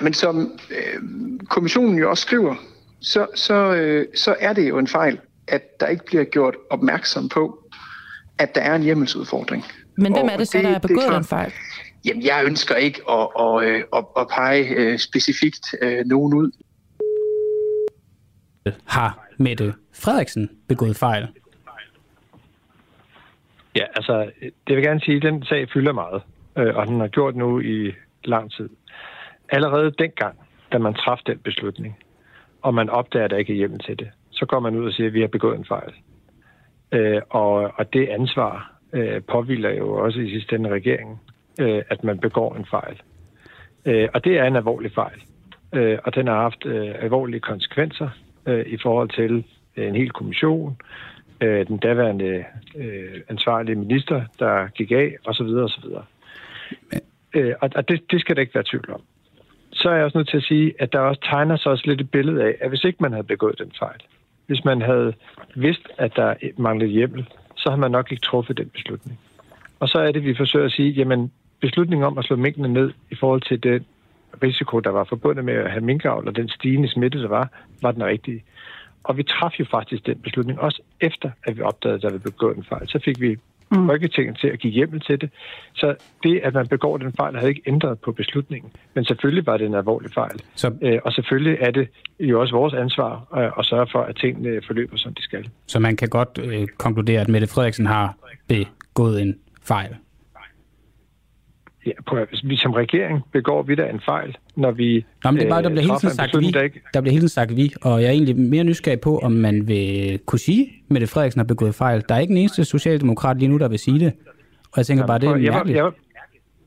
Men 0.00 0.14
som 0.14 0.58
øh, 0.70 1.02
kommissionen 1.48 1.98
jo 1.98 2.10
også 2.10 2.22
skriver, 2.22 2.54
så, 3.00 3.26
så, 3.34 3.74
øh, 3.74 4.06
så 4.14 4.34
er 4.40 4.52
det 4.52 4.68
jo 4.68 4.78
en 4.78 4.86
fejl, 4.86 5.18
at 5.48 5.80
der 5.80 5.86
ikke 5.86 6.04
bliver 6.04 6.24
gjort 6.24 6.54
opmærksom 6.70 7.28
på, 7.28 7.61
at 8.42 8.54
der 8.54 8.60
er 8.60 8.74
en 8.74 8.82
hjemmelsudfordring. 8.82 9.64
Men 9.96 10.12
hvem 10.12 10.28
er 10.32 10.36
det 10.36 10.48
så, 10.48 10.58
det, 10.58 10.64
der 10.64 10.74
er 10.74 10.78
begået 10.78 11.12
den 11.12 11.24
fejl? 11.24 11.52
Jamen, 12.04 12.22
jeg 12.22 12.44
ønsker 12.44 12.74
ikke 12.74 13.00
at, 13.10 13.28
at, 13.40 13.64
at, 13.64 13.84
at, 13.96 14.04
at 14.16 14.26
pege 14.28 14.68
øh, 14.68 14.98
specifikt 14.98 15.74
øh, 15.82 16.04
nogen 16.06 16.34
ud. 16.34 16.50
Har 18.84 19.28
Mette 19.38 19.74
Frederiksen 19.94 20.50
begået 20.68 20.96
fejl? 20.96 21.28
Ja, 23.76 23.84
altså, 23.96 24.30
det 24.66 24.76
vil 24.76 24.84
gerne 24.84 25.00
sige, 25.00 25.16
at 25.16 25.22
den 25.22 25.44
sag 25.44 25.68
fylder 25.74 25.92
meget, 25.92 26.22
øh, 26.58 26.76
og 26.76 26.86
den 26.86 27.00
har 27.00 27.08
gjort 27.08 27.36
nu 27.36 27.60
i 27.60 27.92
lang 28.24 28.52
tid 28.52 28.68
allerede 29.52 29.94
dengang, 29.98 30.38
da 30.72 30.78
man 30.78 30.94
træffede 30.94 31.32
den 31.32 31.38
beslutning, 31.38 31.98
og 32.62 32.74
man 32.74 32.90
opdager, 32.90 33.24
at 33.24 33.30
der 33.30 33.36
ikke 33.36 33.52
er 33.52 33.56
hjemmel 33.56 33.80
til 33.80 33.98
det, 33.98 34.10
så 34.30 34.46
går 34.46 34.60
man 34.60 34.76
ud 34.76 34.86
og 34.86 34.92
siger, 34.92 35.06
at 35.06 35.14
vi 35.14 35.20
har 35.20 35.28
begået 35.28 35.58
en 35.58 35.64
fejl. 35.64 35.92
Øh, 36.92 37.22
og, 37.30 37.72
og 37.76 37.92
det 37.92 38.08
ansvar 38.08 38.72
øh, 38.92 39.22
påviler 39.22 39.70
jo 39.70 39.94
også 39.94 40.20
i 40.20 40.30
sidste 40.30 40.56
ende 40.56 40.70
regeringen, 40.70 41.16
øh, 41.60 41.82
at 41.88 42.04
man 42.04 42.18
begår 42.18 42.54
en 42.54 42.66
fejl. 42.70 43.00
Øh, 43.86 44.08
og 44.14 44.24
det 44.24 44.38
er 44.38 44.44
en 44.44 44.56
alvorlig 44.56 44.92
fejl. 44.92 45.22
Øh, 45.72 45.98
og 46.04 46.14
den 46.14 46.26
har 46.26 46.34
haft 46.34 46.66
øh, 46.66 46.94
alvorlige 46.98 47.40
konsekvenser 47.40 48.08
øh, 48.46 48.66
i 48.66 48.76
forhold 48.82 49.08
til 49.08 49.44
øh, 49.76 49.88
en 49.88 49.94
hel 49.94 50.10
kommission, 50.10 50.76
øh, 51.40 51.66
den 51.66 51.78
daværende 51.78 52.44
øh, 52.76 53.20
ansvarlige 53.28 53.76
minister, 53.76 54.22
der 54.38 54.68
gik 54.68 54.90
af, 54.90 55.16
osv. 55.24 55.46
osv. 55.46 55.84
Øh, 57.34 57.54
og 57.60 57.70
og 57.74 57.88
det, 57.88 58.10
det 58.10 58.20
skal 58.20 58.36
der 58.36 58.40
ikke 58.40 58.54
være 58.54 58.64
tvivl 58.70 58.90
om. 58.90 59.00
Så 59.72 59.88
er 59.88 59.94
jeg 59.94 60.04
også 60.04 60.18
nødt 60.18 60.28
til 60.28 60.36
at 60.36 60.42
sige, 60.42 60.74
at 60.78 60.92
der 60.92 60.98
også 60.98 61.20
tegner 61.20 61.56
sig 61.56 61.72
også 61.72 61.84
lidt 61.86 62.00
et 62.00 62.10
billede 62.10 62.44
af, 62.44 62.56
at 62.60 62.68
hvis 62.68 62.84
ikke 62.84 62.98
man 63.00 63.12
havde 63.12 63.26
begået 63.26 63.58
den 63.58 63.72
fejl, 63.78 64.00
hvis 64.52 64.64
man 64.64 64.82
havde 64.82 65.12
vidst, 65.54 65.88
at 65.98 66.16
der 66.16 66.34
manglede 66.56 66.90
hjemmel, 66.90 67.28
så 67.56 67.68
havde 67.70 67.80
man 67.80 67.90
nok 67.90 68.12
ikke 68.12 68.20
truffet 68.20 68.58
den 68.58 68.68
beslutning. 68.68 69.18
Og 69.80 69.88
så 69.88 69.98
er 69.98 70.12
det, 70.12 70.24
vi 70.24 70.34
forsøger 70.34 70.66
at 70.66 70.72
sige, 70.72 70.90
jamen 70.90 71.32
beslutningen 71.60 72.06
om 72.06 72.18
at 72.18 72.24
slå 72.24 72.36
minkene 72.36 72.68
ned 72.68 72.92
i 73.10 73.14
forhold 73.14 73.40
til 73.40 73.62
den 73.62 73.84
risiko, 74.42 74.80
der 74.80 74.90
var 74.90 75.04
forbundet 75.04 75.44
med 75.44 75.54
at 75.54 75.70
have 75.70 75.84
minkavl 75.84 76.28
og 76.28 76.36
den 76.36 76.48
stigende 76.48 76.88
smitte, 76.88 77.22
der 77.22 77.28
var, 77.28 77.48
var 77.82 77.92
den 77.92 78.04
rigtige. 78.04 78.44
Og 79.02 79.16
vi 79.16 79.22
traf 79.22 79.60
jo 79.60 79.64
faktisk 79.70 80.06
den 80.06 80.18
beslutning, 80.18 80.60
også 80.60 80.82
efter 81.00 81.30
at 81.44 81.56
vi 81.56 81.62
opdagede, 81.62 81.96
at 81.96 82.02
der 82.02 82.10
ville 82.10 82.30
begå 82.30 82.50
en 82.50 82.64
fejl. 82.64 82.88
Så 82.88 82.98
fik 83.04 83.20
vi 83.20 83.36
mm. 83.72 83.86
Folketinget 83.86 84.38
til 84.40 84.48
at 84.48 84.58
give 84.58 84.72
hjemmel 84.72 85.00
til 85.00 85.20
det. 85.20 85.30
Så 85.74 85.94
det, 86.22 86.40
at 86.44 86.54
man 86.54 86.66
begår 86.68 86.96
den 86.96 87.12
fejl, 87.12 87.34
havde 87.36 87.48
ikke 87.48 87.62
ændret 87.66 87.98
på 87.98 88.12
beslutningen. 88.12 88.70
Men 88.94 89.04
selvfølgelig 89.04 89.46
var 89.46 89.56
det 89.56 89.66
en 89.66 89.74
alvorlig 89.74 90.10
fejl. 90.10 90.40
Så... 90.54 90.72
Øh, 90.82 90.98
og 91.04 91.12
selvfølgelig 91.12 91.58
er 91.60 91.70
det 91.70 91.88
jo 92.20 92.40
også 92.40 92.54
vores 92.54 92.74
ansvar 92.74 93.12
øh, 93.36 93.50
at 93.58 93.64
sørge 93.66 93.86
for, 93.92 93.98
at 93.98 94.16
tingene 94.16 94.60
forløber, 94.66 94.96
som 94.96 95.14
de 95.14 95.22
skal. 95.22 95.48
Så 95.66 95.78
man 95.78 95.96
kan 95.96 96.08
godt 96.08 96.40
øh, 96.44 96.66
konkludere, 96.78 97.20
at 97.20 97.28
Mette 97.28 97.46
Frederiksen 97.46 97.86
har 97.86 98.16
begået 98.48 99.22
en 99.22 99.38
fejl? 99.62 99.96
Ja, 101.86 101.90
prøv, 102.06 102.26
vi 102.44 102.56
som 102.56 102.72
regering 102.72 103.22
begår 103.32 103.62
vi 103.62 103.74
da 103.74 103.86
en 103.86 104.00
fejl, 104.00 104.36
når 104.56 104.70
vi 104.70 105.04
Nå, 105.24 105.30
men 105.30 105.40
det 105.40 105.46
er 105.46 105.50
bare, 105.50 105.62
der 105.62 105.68
bliver 105.68 105.82
hele 105.82 105.98
tiden 105.98 106.14
sagt 106.14 106.38
vi. 106.40 106.50
Der, 106.50 106.62
ikke... 106.62 106.80
der 106.94 107.00
bliver 107.00 107.12
hele 107.12 107.20
tiden 107.20 107.28
sagt 107.28 107.56
vi, 107.56 107.72
og 107.82 108.02
jeg 108.02 108.08
er 108.08 108.12
egentlig 108.12 108.36
mere 108.38 108.64
nysgerrig 108.64 109.00
på, 109.00 109.18
om 109.18 109.32
man 109.32 109.68
vil 109.68 110.18
kunne 110.26 110.38
sige, 110.38 110.62
at 110.62 110.90
Mette 110.90 111.06
Frederiksen 111.06 111.38
har 111.38 111.44
begået 111.44 111.74
fejl. 111.74 112.02
Der 112.08 112.14
er 112.14 112.18
ikke 112.18 112.30
en 112.30 112.36
eneste 112.36 112.64
socialdemokrat 112.64 113.38
lige 113.38 113.48
nu, 113.48 113.58
der 113.58 113.68
vil 113.68 113.78
sige 113.78 113.98
det. 113.98 114.12
Og 114.64 114.76
jeg 114.76 114.86
tænker 114.86 115.06
bare, 115.06 115.18
det 115.18 115.28
er 115.28 115.36
mærkeligt. 115.36 115.76
Jeg, 115.76 115.92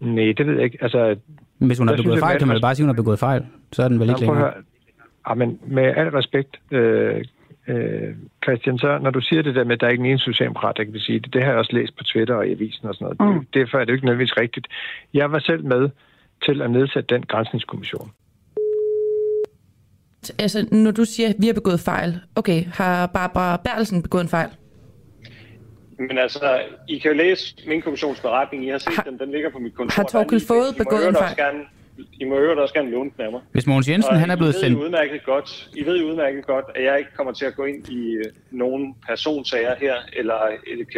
jeg, 0.01 0.09
nej, 0.09 0.33
det 0.37 0.47
ved 0.47 0.53
jeg 0.55 0.63
ikke. 0.63 0.77
Altså, 0.81 1.15
Hvis 1.57 1.77
hun 1.79 1.87
har 1.87 1.95
begået 1.95 2.19
fejl, 2.19 2.39
kan 2.39 2.47
man 2.47 2.61
bare 2.61 2.75
sige, 2.75 2.83
at 2.83 2.85
hun 2.87 2.95
har 2.95 3.01
begået 3.03 3.19
fejl. 3.19 3.45
Så 3.71 3.83
er 3.83 3.87
den 3.87 3.99
vel 3.99 4.09
ikke 4.09 4.21
længere. 4.21 4.53
Ja, 5.29 5.33
men 5.33 5.59
med 5.67 5.83
al 5.83 6.07
respekt, 6.07 6.57
øh, 6.71 7.23
øh, 7.67 8.15
Christian, 8.43 8.77
så 8.77 8.99
når 9.01 9.09
du 9.09 9.21
siger 9.21 9.41
det 9.41 9.55
der 9.55 9.63
med, 9.63 9.73
at 9.73 9.81
der 9.81 9.87
er 9.87 9.91
ikke 9.91 10.01
en 10.01 10.09
eneste 10.09 10.25
socialdemokrat, 10.25 10.77
der 10.77 10.83
kan 10.83 10.99
sige 10.99 11.19
det, 11.19 11.33
det 11.33 11.43
har 11.43 11.49
jeg 11.49 11.59
også 11.59 11.73
læst 11.73 11.97
på 11.97 12.03
Twitter 12.03 12.35
og 12.35 12.47
i 12.47 12.51
avisen 12.51 12.87
og 12.87 12.95
sådan 12.95 13.15
noget. 13.19 13.35
Mm. 13.35 13.45
Derfor 13.53 13.77
er 13.77 13.85
det 13.85 13.89
jo 13.89 13.95
ikke 13.95 14.05
nødvendigvis 14.05 14.37
rigtigt. 14.37 14.67
Jeg 15.13 15.31
var 15.31 15.39
selv 15.39 15.65
med 15.65 15.89
til 16.45 16.61
at 16.61 16.71
nedsætte 16.71 17.15
den 17.15 17.23
grænsningskommission. 17.23 18.11
Altså, 20.39 20.67
når 20.71 20.91
du 20.91 21.05
siger, 21.05 21.29
at 21.29 21.35
vi 21.39 21.45
har 21.45 21.53
begået 21.53 21.79
fejl, 21.79 22.19
okay, 22.35 22.63
har 22.73 23.07
Barbara 23.07 23.57
Bertelsen 23.57 24.01
begået 24.03 24.23
en 24.23 24.29
fejl? 24.29 24.49
Men 25.99 26.17
altså, 26.17 26.61
I 26.87 26.97
kan 26.97 27.11
jo 27.11 27.17
læse 27.17 27.55
min 27.67 27.81
kommissionsberetning. 27.81 28.65
I 28.65 28.69
har 28.69 28.77
set 28.77 28.93
har, 28.95 29.03
den, 29.03 29.19
den 29.19 29.31
ligger 29.31 29.49
på 29.49 29.59
mit 29.59 29.75
kontor. 29.75 29.95
Har 29.95 30.03
Torkel 30.03 30.41
fået 30.47 30.75
begået 30.77 31.07
en 31.07 31.15
fejl? 31.15 31.35
Gerne, 31.35 31.59
i 32.13 32.23
må 32.23 32.35
øvrigt 32.35 32.59
også 32.59 32.73
gerne 32.73 32.91
låne 32.91 33.09
den 33.17 33.25
af 33.25 33.31
mig. 33.31 33.41
Hvis 33.51 33.67
Mogens 33.67 33.89
Jensen 33.89 34.11
og 34.13 34.19
han 34.19 34.29
er 34.29 34.35
blevet 34.35 34.55
sendt... 34.55 34.77
Udmærket 34.77 35.23
godt, 35.25 35.69
I 35.75 35.85
ved 35.85 36.03
udmærket 36.03 36.45
godt, 36.45 36.65
at 36.75 36.83
jeg 36.83 36.99
ikke 36.99 37.11
kommer 37.17 37.33
til 37.33 37.45
at 37.45 37.55
gå 37.55 37.63
ind 37.63 37.89
i 37.89 38.11
øh, 38.11 38.23
nogen 38.51 38.95
personsager 39.07 39.75
her, 39.79 39.93
eller, 40.13 40.39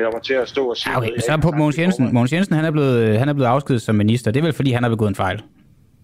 kommer 0.03 0.19
til 0.19 0.33
at 0.33 0.49
stå 0.49 0.69
og 0.69 0.77
sige... 0.77 0.91
Ja, 0.91 0.97
okay, 0.97 1.07
noget, 1.07 1.23
så 1.23 1.37
på 1.43 1.51
Mogens 1.51 1.79
Jensen. 1.79 2.13
Mogens 2.13 2.33
Jensen 2.33 2.55
han 2.55 2.65
er, 2.65 2.71
blevet, 2.71 3.09
øh, 3.09 3.15
han 3.15 3.29
er 3.29 3.33
blevet 3.33 3.47
afskedet 3.47 3.81
som 3.81 3.95
minister. 3.95 4.31
Det 4.31 4.39
er 4.39 4.43
vel 4.43 4.53
fordi, 4.53 4.71
han 4.71 4.83
har 4.83 4.89
begået 4.89 5.09
en 5.09 5.15
fejl? 5.15 5.41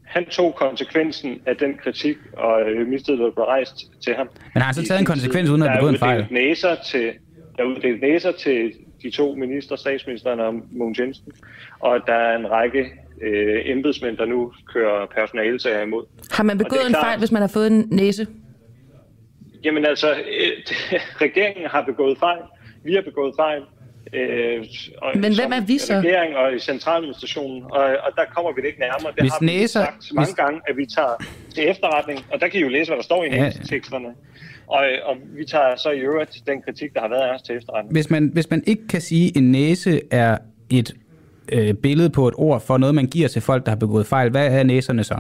Han 0.04 0.26
tog 0.26 0.56
konsekvensen 0.56 1.42
af 1.46 1.56
den 1.56 1.74
kritik 1.84 2.18
og 2.38 2.62
øh, 2.62 2.88
mistede, 2.88 3.18
der 3.18 3.32
blev 3.32 3.46
rejst 3.46 3.76
til 4.04 4.16
ham. 4.16 4.30
Men 4.54 4.62
har 4.62 4.66
han 4.66 4.74
så 4.74 4.88
taget 4.88 5.00
en 5.00 5.06
konsekvens 5.06 5.50
uden 5.50 5.64
at 5.64 5.72
begået 5.78 5.94
en 5.94 6.00
fejl? 6.00 6.28
Næser 6.32 6.76
til, 6.86 7.12
der 7.58 7.64
er 7.64 7.68
uddelt 7.68 8.02
næser 8.02 8.32
til 8.32 8.74
de 9.04 9.12
to 9.12 9.36
minister, 9.36 9.76
statsministeren 9.76 10.40
og 10.40 10.54
Mogens 10.72 11.00
Jensen, 11.00 11.32
og 11.80 12.00
der 12.08 12.14
er 12.14 12.38
en 12.38 12.52
række 12.52 12.92
øh, 13.22 13.62
embedsmænd, 13.66 14.18
der 14.18 14.26
nu 14.26 14.52
kører 14.74 15.06
personalesager 15.06 15.82
imod. 15.82 16.06
Har 16.32 16.44
man 16.44 16.58
begået 16.58 16.86
en 16.86 16.90
klart, 16.90 17.06
fejl, 17.06 17.20
hvis 17.20 17.32
man 17.32 17.42
har 17.42 17.50
fået 17.50 17.68
en 17.68 17.88
næse? 17.92 18.28
Jamen 19.64 19.86
altså, 19.86 20.12
øh, 20.12 20.52
regeringen 21.26 21.66
har 21.68 21.82
begået 21.82 22.18
fejl. 22.18 22.42
Vi 22.84 22.94
har 22.94 23.02
begået 23.02 23.34
fejl. 23.38 23.62
Øh, 24.14 24.66
og 24.98 25.12
Men 25.16 25.36
hvem 25.36 25.52
er 25.52 25.66
vi 25.66 25.78
så? 25.78 25.94
Regering 25.94 26.36
og 26.36 26.56
i 26.56 26.60
centraladministrationen, 26.60 27.64
og, 27.64 27.84
og 27.84 28.12
der 28.16 28.26
kommer 28.36 28.52
vi 28.52 28.62
det 28.62 28.68
ikke 28.68 28.80
nærmere. 28.80 29.12
Det 29.16 29.24
hvis 29.24 29.32
har 29.32 29.40
vi 29.40 29.46
næser, 29.46 29.80
sagt 29.80 30.14
mange 30.14 30.28
hvis... 30.28 30.36
gange, 30.36 30.62
at 30.68 30.78
vi 30.78 30.86
tager 30.86 31.24
til 31.56 31.70
efterretning, 31.70 32.20
og 32.32 32.42
der 32.42 32.48
kan 32.48 32.60
I 32.60 32.64
jo 32.64 32.70
læse, 32.70 32.90
hvad 32.90 32.98
der 32.98 33.04
står 33.04 33.24
i 33.24 33.30
ja. 33.30 33.52
teksterne. 33.66 34.08
Og, 34.68 34.86
og 35.04 35.18
vi 35.38 35.46
tager 35.46 35.76
så 35.76 35.90
i 35.90 36.00
øvrigt 36.00 36.44
den 36.48 36.62
kritik, 36.62 36.94
der 36.94 37.02
har 37.02 37.10
været 37.10 37.22
af 37.22 37.36
os 37.36 37.42
til 37.42 37.56
efterretning. 37.56 37.94
Hvis 37.94 38.10
man, 38.10 38.30
hvis 38.34 38.50
man 38.50 38.64
ikke 38.68 38.88
kan 38.88 39.02
sige, 39.02 39.30
at 39.30 39.36
en 39.36 39.52
næse 39.52 40.02
er 40.12 40.38
et 40.70 40.96
øh, 41.52 41.74
billede 41.74 42.10
på 42.10 42.28
et 42.28 42.34
ord 42.38 42.62
for 42.62 42.78
noget, 42.78 42.96
man 42.96 43.06
giver 43.06 43.28
til 43.28 43.42
folk, 43.42 43.66
der 43.66 43.72
har 43.72 43.76
begået 43.76 44.06
fejl. 44.06 44.30
Hvad 44.30 44.60
er 44.60 44.64
næserne 44.64 45.04
så? 45.04 45.20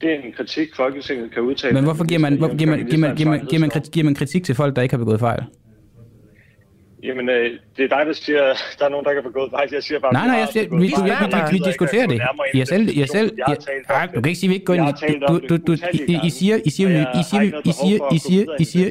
Det 0.00 0.12
er 0.12 0.14
en 0.14 0.32
kritik, 0.36 0.68
Folketinget 0.76 1.32
kan 1.32 1.42
udtale. 1.42 1.74
Men 1.74 1.84
hvorfor 1.84 2.04
giver 2.06 2.20
man, 2.20 2.32
giver 2.36 2.48
man, 2.48 2.56
giver 2.56 2.70
man, 2.70 2.86
giver 3.16 3.30
man, 3.30 3.46
giver 3.46 3.60
man, 3.60 3.70
giver 3.92 4.04
man 4.04 4.14
kritik 4.14 4.44
til 4.44 4.54
folk, 4.54 4.76
der 4.76 4.82
ikke 4.82 4.92
har 4.92 4.98
begået 4.98 5.20
fejl? 5.20 5.42
Jamen, 7.02 7.28
øh, 7.28 7.50
det 7.76 7.84
er 7.84 7.96
dig, 7.96 8.06
der 8.06 8.12
siger, 8.12 8.42
der 8.78 8.84
er 8.84 8.88
nogen, 8.88 9.04
der 9.04 9.10
ikke 9.10 9.22
har 9.22 9.28
begået 9.28 9.50
fejl. 9.50 9.68
Jeg 9.72 9.82
siger 9.82 10.00
bare... 10.00 10.12
Nej, 10.12 10.26
nej, 10.26 10.36
jeg 10.36 10.48
siger, 10.52 10.68
vi, 10.68 10.76
vi, 10.76 10.82
vi, 10.82 11.10
vi, 11.52 11.58
vi 11.58 11.58
diskuterer 11.58 12.06
det. 12.06 12.22
Jeg 12.54 12.68
selv, 12.68 12.98
jeg 12.98 13.08
selv, 13.08 13.32
jeg, 13.48 13.56
nej, 13.88 14.06
du 14.06 14.20
kan 14.20 14.26
ikke 14.26 14.40
sige, 14.40 14.48
at 14.48 14.50
vi 14.50 14.54
ikke 14.54 14.66
går 14.66 14.74
ind 14.74 14.88
i... 14.88 15.18
Du, 15.28 15.38
du, 15.48 15.56
du, 15.66 15.72
I, 16.08 16.18
I 16.24 16.30
siger, 16.30 16.56
I 16.64 16.70
siger, 16.70 16.88
I 16.88 17.22
siger, 17.30 17.60
I 17.64 17.72
siger, 17.72 18.14
I 18.14 18.18
siger, 18.18 18.56
I 18.60 18.64
siger... 18.64 18.90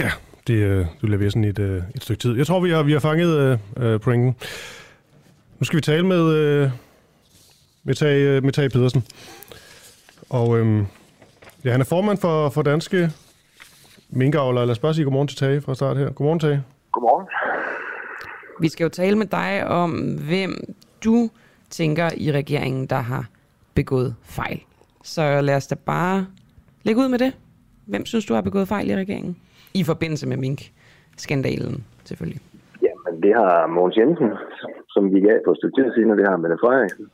Ja, 0.00 0.10
det, 0.46 0.54
øh, 0.54 0.86
du 1.02 1.06
leverer 1.06 1.30
sådan 1.30 1.44
et, 1.44 1.58
øh, 1.58 1.82
et 1.94 2.02
stykke 2.02 2.20
tid. 2.20 2.36
Jeg 2.36 2.46
tror, 2.46 2.60
vi 2.60 2.70
har, 2.70 2.82
vi 2.82 2.92
har 2.92 3.00
fanget 3.00 3.60
uh, 3.76 4.00
pointen. 4.00 4.36
Nu 5.58 5.64
skal 5.64 5.76
vi 5.76 5.80
tale 5.80 6.06
med, 6.06 6.22
uh, 6.22 6.70
med, 7.84 7.94
Tage, 7.94 8.40
med 8.40 8.52
Tage 8.52 8.70
Pedersen. 8.70 9.04
Og 10.30 10.48
um, 10.48 10.86
ja, 11.64 11.70
han 11.70 11.80
er 11.80 11.84
formand 11.84 12.18
for, 12.18 12.48
for 12.48 12.62
Danske 12.62 13.10
Minkavler. 14.10 14.64
Lad 14.64 14.72
os 14.72 14.78
bare 14.78 14.94
sige 14.94 15.04
godmorgen 15.04 15.28
til 15.28 15.38
Tage 15.38 15.60
fra 15.60 15.74
start 15.74 15.96
her. 15.96 16.10
Godmorgen, 16.10 16.40
Tage. 16.40 16.62
Godmorgen. 16.92 17.26
Vi 18.60 18.68
skal 18.68 18.84
jo 18.84 18.88
tale 18.88 19.18
med 19.18 19.26
dig 19.26 19.66
om, 19.66 19.90
hvem 20.14 20.74
du 21.04 21.30
tænker 21.70 22.10
i 22.16 22.32
regeringen, 22.32 22.86
der 22.86 23.00
har 23.00 23.26
begået 23.74 24.14
fejl. 24.22 24.60
Så 25.02 25.40
lad 25.40 25.56
os 25.56 25.66
da 25.66 25.74
bare 25.74 26.26
lægge 26.82 27.00
ud 27.00 27.08
med 27.08 27.18
det. 27.18 27.32
Hvem 27.86 28.06
synes 28.06 28.24
du 28.24 28.34
har 28.34 28.40
begået 28.40 28.68
fejl 28.68 28.90
i 28.90 28.96
regeringen? 28.96 29.36
I 29.74 29.84
forbindelse 29.84 30.28
med 30.28 30.36
mink-skandalen, 30.36 31.84
selvfølgelig. 32.04 32.40
Jamen, 32.82 33.22
det 33.22 33.32
har 33.34 33.66
Mogens 33.66 33.96
Jensen, 33.96 34.30
som 34.88 35.14
vi 35.14 35.20
gav 35.20 35.38
på 35.44 35.50
et 35.50 35.56
stykke 35.56 35.76
tid 35.82 35.92
siden, 35.94 36.10
og 36.10 36.16
det 36.16 36.28
har 36.28 36.36
Mette 36.36 36.56
Frederiksen. 36.60 37.06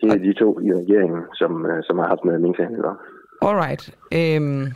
Det 0.00 0.10
er 0.12 0.18
de 0.18 0.32
to 0.32 0.60
i 0.60 0.72
regeringen, 0.72 1.22
som, 1.34 1.66
øh, 1.66 1.82
som 1.82 1.98
har 1.98 2.08
haft 2.08 2.24
med 2.24 2.38
mink 2.38 2.58
All 2.58 2.96
Alright. 3.42 3.82
Øhm, 4.12 4.66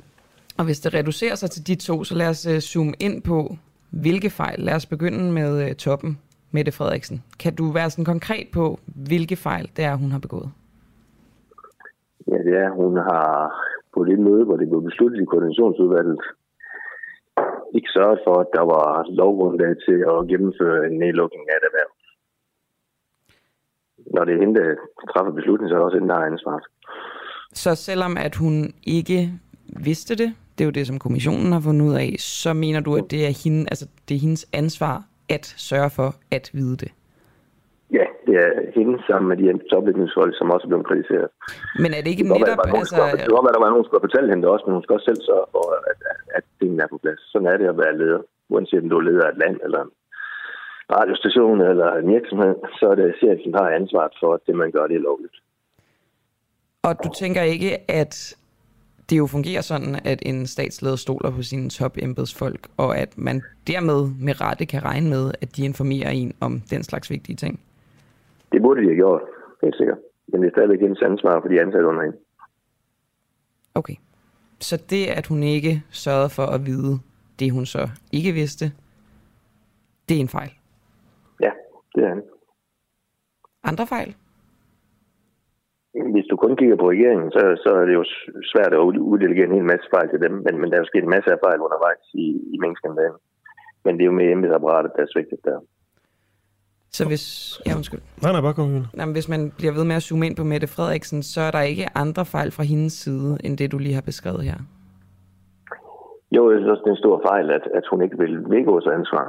og 0.58 0.64
hvis 0.64 0.80
det 0.80 0.94
reducerer 0.94 1.34
sig 1.34 1.50
til 1.50 1.66
de 1.66 1.74
to, 1.74 2.04
så 2.04 2.14
lad 2.14 2.28
os 2.28 2.46
uh, 2.46 2.58
zoome 2.58 2.92
ind 3.00 3.22
på, 3.22 3.56
hvilke 3.90 4.30
fejl. 4.30 4.61
Lad 4.61 4.74
os 4.74 4.87
begynde 4.87 5.32
med 5.32 5.64
uh, 5.64 5.72
toppen, 5.72 6.18
Mette 6.50 6.72
Frederiksen. 6.72 7.22
Kan 7.38 7.54
du 7.54 7.70
være 7.72 7.90
sådan 7.90 8.04
konkret 8.04 8.46
på, 8.52 8.78
hvilke 9.08 9.37
fejl 9.37 9.70
det 9.76 9.84
er, 9.84 9.94
hun 9.94 10.11
har 10.11 10.18
begået? 10.18 10.50
Ja, 12.28 12.38
det 12.38 12.56
er, 12.64 12.70
hun 12.70 12.96
har 12.96 13.54
på 13.98 14.04
det 14.11 14.18
møde, 14.26 14.44
hvor 14.46 14.56
det 14.61 14.68
blev 14.70 14.82
besluttet 14.88 15.18
i 15.20 15.30
koordinationsudvalget, 15.30 16.18
ikke 17.76 17.94
sørget 17.96 18.20
for, 18.26 18.34
at 18.42 18.50
der 18.56 18.64
var 18.74 18.88
lovgrundlag 19.20 19.72
til 19.87 19.98
at 20.12 20.18
gennemføre 20.30 20.80
en 20.88 20.96
nedlukning 21.02 21.44
af 21.54 21.58
det 21.61 21.68
erhverv. 21.70 21.90
Når 24.14 24.24
det 24.24 24.32
er 24.34 24.40
hende, 24.42 24.54
der 24.61 24.68
træffer 25.12 25.32
beslutningen, 25.38 25.70
så 25.70 25.74
er 25.74 25.78
det 25.78 25.88
også 25.88 25.98
hende, 25.98 26.12
der 26.12 26.20
har 26.20 26.32
ansvaret. 26.32 26.64
Så 27.62 27.70
selvom 27.74 28.16
at 28.26 28.34
hun 28.42 28.54
ikke 28.98 29.20
vidste 29.88 30.14
det, 30.22 30.30
det 30.54 30.64
er 30.64 30.68
jo 30.70 30.78
det, 30.78 30.87
som 30.87 30.98
kommissionen 30.98 31.52
har 31.52 31.61
fundet 31.61 31.87
ud 31.88 31.94
af, 31.94 32.11
så 32.18 32.52
mener 32.52 32.80
du, 32.80 32.96
at 32.96 33.11
det 33.11 33.20
er, 33.26 33.34
hende, 33.44 33.61
altså, 33.72 33.87
det 34.08 34.14
er 34.14 34.20
hendes 34.26 34.46
ansvar 34.52 35.04
at 35.28 35.44
sørge 35.68 35.90
for 35.90 36.14
at 36.30 36.50
vide 36.52 36.76
det? 36.76 36.92
Det 38.28 38.36
er 38.46 38.52
hende 38.78 38.94
sammen 39.08 39.26
med 39.30 39.36
de 39.40 39.46
toplægningsfolk, 39.72 40.32
som 40.38 40.50
også 40.54 40.64
er 40.66 40.70
blevet 40.72 40.88
kritiseret. 40.90 41.28
Men 41.82 41.90
er 41.96 42.00
det 42.02 42.10
ikke 42.14 42.26
det 42.26 42.32
netop... 42.32 42.58
Være, 42.58 42.78
altså... 42.78 43.02
det 43.12 43.20
kan 43.22 43.34
godt 43.36 43.46
være, 43.46 43.54
at 43.54 43.58
der 43.58 43.64
var 43.64 43.72
nogen, 43.72 43.82
der 43.82 43.88
skulle 43.88 44.06
fortælle 44.08 44.28
hende 44.30 44.42
det 44.44 44.50
også, 44.54 44.64
men 44.66 44.74
hun 44.76 44.84
skal 44.84 44.96
også 44.96 45.08
selv 45.10 45.22
sørge 45.30 45.48
for, 45.54 45.64
at, 45.90 45.98
at, 46.12 46.20
at 46.36 46.44
tingene 46.58 46.82
er 46.84 46.90
på 46.92 46.98
plads. 47.04 47.20
Sådan 47.32 47.48
er 47.52 47.56
det 47.60 47.68
at 47.72 47.78
være 47.82 47.98
leder. 48.02 48.20
Uanset 48.52 48.82
om 48.84 48.90
du 48.90 48.96
er 49.00 49.06
leder 49.08 49.24
af 49.26 49.32
et 49.32 49.40
land, 49.44 49.56
eller 49.66 49.80
en 49.86 49.92
radiostation, 50.96 51.58
eller 51.70 51.88
en 52.00 52.08
virksomhed, 52.16 52.54
så 52.78 52.84
er 52.92 52.96
det 53.00 53.18
chefen, 53.22 53.52
der 53.54 53.62
har 53.66 53.72
ansvaret 53.80 54.14
for, 54.20 54.30
at 54.36 54.42
det, 54.46 54.54
man 54.62 54.70
gør, 54.74 54.84
det 54.90 54.96
er 54.96 55.08
lovligt. 55.10 55.36
Og 56.88 56.92
du 57.04 57.08
tænker 57.22 57.42
ikke, 57.54 57.70
at 58.00 58.14
det 59.10 59.18
jo 59.18 59.26
fungerer 59.26 59.60
sådan, 59.60 59.92
at 60.04 60.18
en 60.30 60.46
statsleder 60.46 60.96
stoler 60.96 61.30
på 61.30 61.42
sine 61.42 61.70
top 61.70 61.94
embedsfolk, 62.06 62.62
og 62.76 62.90
at 62.98 63.18
man 63.18 63.42
dermed 63.66 64.00
med 64.26 64.34
rette 64.40 64.66
kan 64.66 64.84
regne 64.84 65.08
med, 65.10 65.24
at 65.42 65.56
de 65.56 65.64
informerer 65.64 66.10
en 66.10 66.32
om 66.40 66.52
den 66.70 66.82
slags 66.82 67.10
vigtige 67.10 67.36
ting? 67.36 67.60
Det 68.52 68.62
burde 68.62 68.80
de 68.80 68.87
have 68.87 68.96
gjort, 68.96 69.22
helt 69.62 69.76
sikkert. 69.76 69.98
Men 70.28 70.40
det 70.40 70.46
er 70.46 70.54
stadigvæk 70.54 70.80
hendes 70.80 71.02
ansvar 71.02 71.40
for 71.40 71.48
de 71.48 71.61
ansatte 71.61 71.88
under 71.88 72.02
hende. 72.02 72.18
Okay. 73.74 73.96
så 74.61 74.76
det, 74.90 75.06
at 75.18 75.26
hun 75.26 75.42
ikke 75.42 75.82
sørgede 75.90 76.30
for 76.30 76.46
at 76.56 76.66
vide 76.66 76.94
det, 77.38 77.52
hun 77.52 77.66
så 77.66 77.88
ikke 78.12 78.32
vidste, 78.32 78.64
det 80.08 80.16
er 80.16 80.20
en 80.20 80.34
fejl. 80.38 80.52
Ja, 81.40 81.52
det 81.94 82.04
er 82.04 82.12
en. 82.12 82.22
Andre 83.64 83.87
fejl? 83.87 84.11
Hvis 86.14 86.26
du 86.30 86.37
kun 86.37 86.56
kigger 86.56 86.76
på 86.76 86.90
regeringen, 86.90 87.30
så, 87.37 87.42
så 87.64 87.70
er 87.80 87.84
det 87.88 87.94
jo 88.00 88.04
svært 88.52 88.72
at 88.72 88.78
uddelegere 89.12 89.48
en 89.48 89.56
hel 89.58 89.70
masse 89.72 89.87
fejl 89.94 90.08
til 90.11 90.20
dem, 90.24 90.32
men, 90.44 90.54
men 90.61 90.66
der 90.68 90.76
er 90.76 90.82
jo 90.82 90.90
sket 90.90 91.04
en 91.04 91.16
masse 91.16 91.30
af 91.32 91.40
fejl 91.46 91.61
undervejs 91.66 92.04
i, 92.24 92.26
i 92.54 92.56
minkskandalen. 92.64 93.20
Men 93.84 93.92
det 93.94 94.02
er 94.02 94.11
jo 94.11 94.18
med 94.20 94.32
embedsapparatet, 94.32 94.92
der 94.96 95.02
er 95.02 95.12
svigtet 95.12 95.40
der. 95.44 95.58
Så 96.98 97.02
hvis... 97.11 97.24
Ja, 97.66 97.72
undskyld. 97.80 98.02
Nej, 98.22 98.32
nej, 98.34 98.42
bare 98.46 98.56
kom 98.58 98.70
Jamen, 98.98 99.14
hvis 99.16 99.28
man 99.34 99.42
bliver 99.58 99.74
ved 99.78 99.84
med 99.90 99.96
at 100.00 100.04
zoome 100.06 100.26
ind 100.26 100.37
på 100.40 100.44
Mette 100.52 100.68
Frederiksen, 100.74 101.20
så 101.32 101.40
er 101.48 101.52
der 101.56 101.62
ikke 101.72 101.87
andre 102.04 102.24
fejl 102.34 102.50
fra 102.56 102.64
hendes 102.72 102.94
side, 103.04 103.30
end 103.44 103.52
det, 103.61 103.72
du 103.74 103.78
lige 103.78 103.98
har 103.98 104.06
beskrevet 104.11 104.42
her. 104.50 104.58
Jo, 106.37 106.42
jeg 106.50 106.58
synes 106.58 106.72
også, 106.72 106.84
det 106.84 106.90
er 106.90 106.96
en 106.98 107.04
stor 107.04 107.16
fejl, 107.30 107.46
at, 107.58 107.64
at 107.78 107.84
hun 107.90 108.00
ikke 108.04 108.18
vil 108.22 108.34
vedgå 108.54 108.74
sig 108.80 108.92
ansvar 109.00 109.26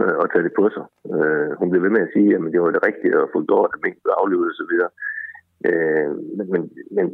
øh, 0.00 0.16
og 0.22 0.26
tage 0.32 0.44
det 0.46 0.54
på 0.60 0.64
sig. 0.74 0.84
Øh, 1.14 1.50
hun 1.60 1.70
blev 1.70 1.82
ved 1.86 1.92
med 1.96 2.02
at 2.06 2.12
sige, 2.14 2.30
at 2.36 2.40
det 2.52 2.60
var 2.62 2.70
det 2.76 2.86
rigtige 2.88 3.20
og 3.22 3.30
fuldt 3.34 3.50
over, 3.56 3.66
at 3.74 3.82
mink 3.84 3.96
blev 4.02 4.14
aflevet 4.20 4.46
osv. 4.52 4.72
Øh, 5.68 6.10
men, 6.36 6.46
men, 6.52 6.62
men 6.96 7.06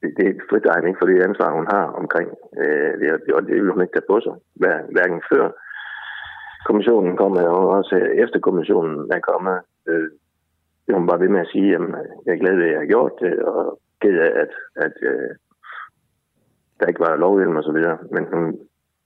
det, 0.00 0.08
det 0.16 0.24
er 0.28 0.34
frit 0.50 0.66
ikke 0.88 1.00
for 1.00 1.08
det 1.08 1.26
ansvar, 1.28 1.58
hun 1.58 1.66
har 1.74 1.86
omkring 2.02 2.28
øh, 2.62 2.92
det, 3.00 3.08
og 3.36 3.40
det 3.46 3.54
vil 3.62 3.74
hun 3.74 3.82
ikke 3.84 3.96
tage 3.96 4.10
på 4.12 4.16
sig, 4.24 4.34
hverken 4.94 5.20
før 5.32 5.44
kommissionen 6.68 7.16
kommer, 7.16 7.42
og 7.42 7.68
også 7.78 7.96
efter 8.24 8.38
kommissionen 8.40 9.12
er 9.16 9.20
kommet. 9.30 9.58
Øh, 9.88 10.08
det 10.86 10.94
hun 10.94 11.06
bare 11.06 11.20
ved 11.20 11.28
med 11.28 11.40
at 11.40 11.52
sige, 11.52 11.74
at 11.74 11.80
jeg 12.26 12.32
er 12.34 12.42
glad 12.42 12.54
ved, 12.56 12.64
at 12.64 12.72
jeg 12.72 12.80
har 12.80 12.92
gjort 12.94 13.12
det, 13.20 13.32
og 13.38 13.78
ked 14.02 14.16
af, 14.26 14.32
at, 14.42 14.52
at 14.84 14.96
øh, 15.10 15.30
der 16.80 16.86
ikke 16.86 17.04
var 17.06 17.16
lovhjelm 17.16 17.56
og 17.56 17.64
så 17.64 17.72
videre. 17.72 17.98
Men 18.14 18.22
hun 18.32 18.44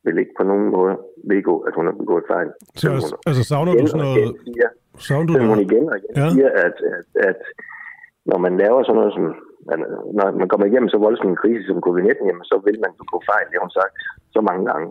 vil 0.05 0.18
ikke 0.18 0.38
på 0.38 0.44
nogen 0.51 0.68
måde 0.77 0.97
vedgå, 1.33 1.55
at 1.68 1.75
hun 1.75 1.87
har 1.87 1.97
begået 2.03 2.25
fejl. 2.33 2.49
Så 2.75 2.90
altså, 2.90 3.16
altså 3.29 3.44
savner 3.51 3.73
du 3.73 3.87
sådan 3.87 4.05
noget... 4.07 4.37
Siger, 4.44 4.68
savner 5.09 5.38
du 5.38 5.44
hun 5.53 5.61
igen 5.66 5.85
og 5.92 5.97
igen 5.99 6.14
ja. 6.16 6.29
siger, 6.35 6.51
at, 6.66 6.77
at, 6.97 7.09
at 7.29 7.40
når 8.31 8.38
man 8.38 8.57
laver 8.62 8.83
sådan 8.83 8.99
noget 9.01 9.14
som 9.16 9.27
når 10.16 10.27
man 10.40 10.49
kommer 10.49 10.66
igennem 10.66 10.88
så 10.92 10.99
voldsom 11.07 11.31
en 11.31 11.42
krise 11.42 11.64
som 11.66 11.85
covid-19, 11.87 12.21
jamen, 12.29 12.47
så 12.51 12.57
vil 12.66 12.79
man 12.85 12.92
begå 13.03 13.16
fejl, 13.31 13.47
det 13.49 13.57
har 13.57 13.66
hun 13.66 13.79
sagt 13.81 13.94
så 14.35 14.40
mange 14.49 14.64
gange. 14.71 14.87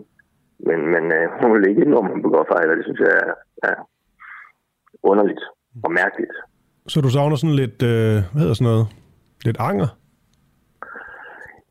Men, 0.66 0.78
men 0.94 1.04
uh, 1.18 1.24
hun 1.40 1.48
vil 1.54 1.68
ikke 1.68 1.84
når 1.84 2.02
man 2.02 2.22
begår 2.22 2.44
fejl, 2.54 2.70
og 2.70 2.76
det 2.76 2.84
synes 2.84 3.00
jeg 3.00 3.14
er, 3.22 3.34
er 3.70 3.76
underligt 5.02 5.42
og 5.84 5.92
mærkeligt. 5.92 6.36
Så 6.92 7.00
du 7.00 7.08
savner 7.08 7.36
sådan 7.36 7.60
lidt, 7.62 7.82
øh, 7.92 8.16
hvad 8.30 8.40
hedder 8.42 8.58
sådan 8.58 8.70
noget, 8.72 8.86
lidt 9.46 9.58
anger? 9.68 9.88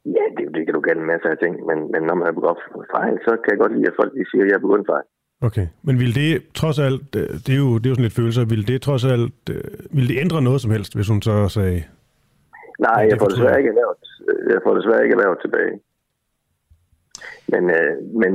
Ja, 0.06 0.26
det, 0.38 0.44
det 0.56 0.62
kan 0.66 0.74
du 0.74 0.82
kalde 0.82 1.02
en 1.02 1.12
masse 1.14 1.28
af 1.34 1.38
ting, 1.44 1.54
men, 1.70 1.78
men 1.94 2.02
når 2.08 2.16
man 2.16 2.26
har 2.28 2.36
begået 2.40 2.58
fejl, 2.96 3.16
så 3.26 3.32
kan 3.42 3.52
jeg 3.52 3.60
godt 3.64 3.74
lide, 3.76 3.88
at 3.92 4.00
folk 4.00 4.12
de 4.14 4.30
siger, 4.32 4.44
at 4.44 4.50
jeg 4.50 4.56
har 4.58 4.66
begået 4.68 4.92
fejl. 4.94 5.08
Okay, 5.48 5.68
men 5.86 6.00
vil 6.00 6.16
det 6.16 6.32
trods 6.62 6.80
alt, 6.80 7.10
øh, 7.22 7.30
det 7.46 7.54
er 7.58 7.62
jo, 7.66 7.72
det 7.78 7.86
er 7.86 7.92
jo 7.92 7.96
sådan 7.96 8.08
lidt 8.08 8.20
følelser, 8.22 8.52
vil 8.54 8.68
det 8.68 8.82
trods 8.82 9.06
alt, 9.06 9.42
øh, 9.56 9.72
vil 9.98 10.10
det 10.10 10.18
ændre 10.24 10.42
noget 10.42 10.62
som 10.62 10.72
helst, 10.72 10.96
hvis 10.96 11.10
hun 11.14 11.22
så 11.22 11.36
sagde, 11.58 11.84
Nej, 12.80 13.02
jeg 13.10 13.18
får 13.20 13.28
desværre 13.28 13.58
ikke 13.58 13.70
erhvervet, 13.74 14.04
jeg 14.54 14.62
får 14.66 14.74
desværre 14.80 15.04
ikke 15.04 15.16
erhvervet 15.18 15.40
tilbage. 15.46 15.74
Men, 17.52 17.64
øh, 17.78 17.94
men, 18.22 18.32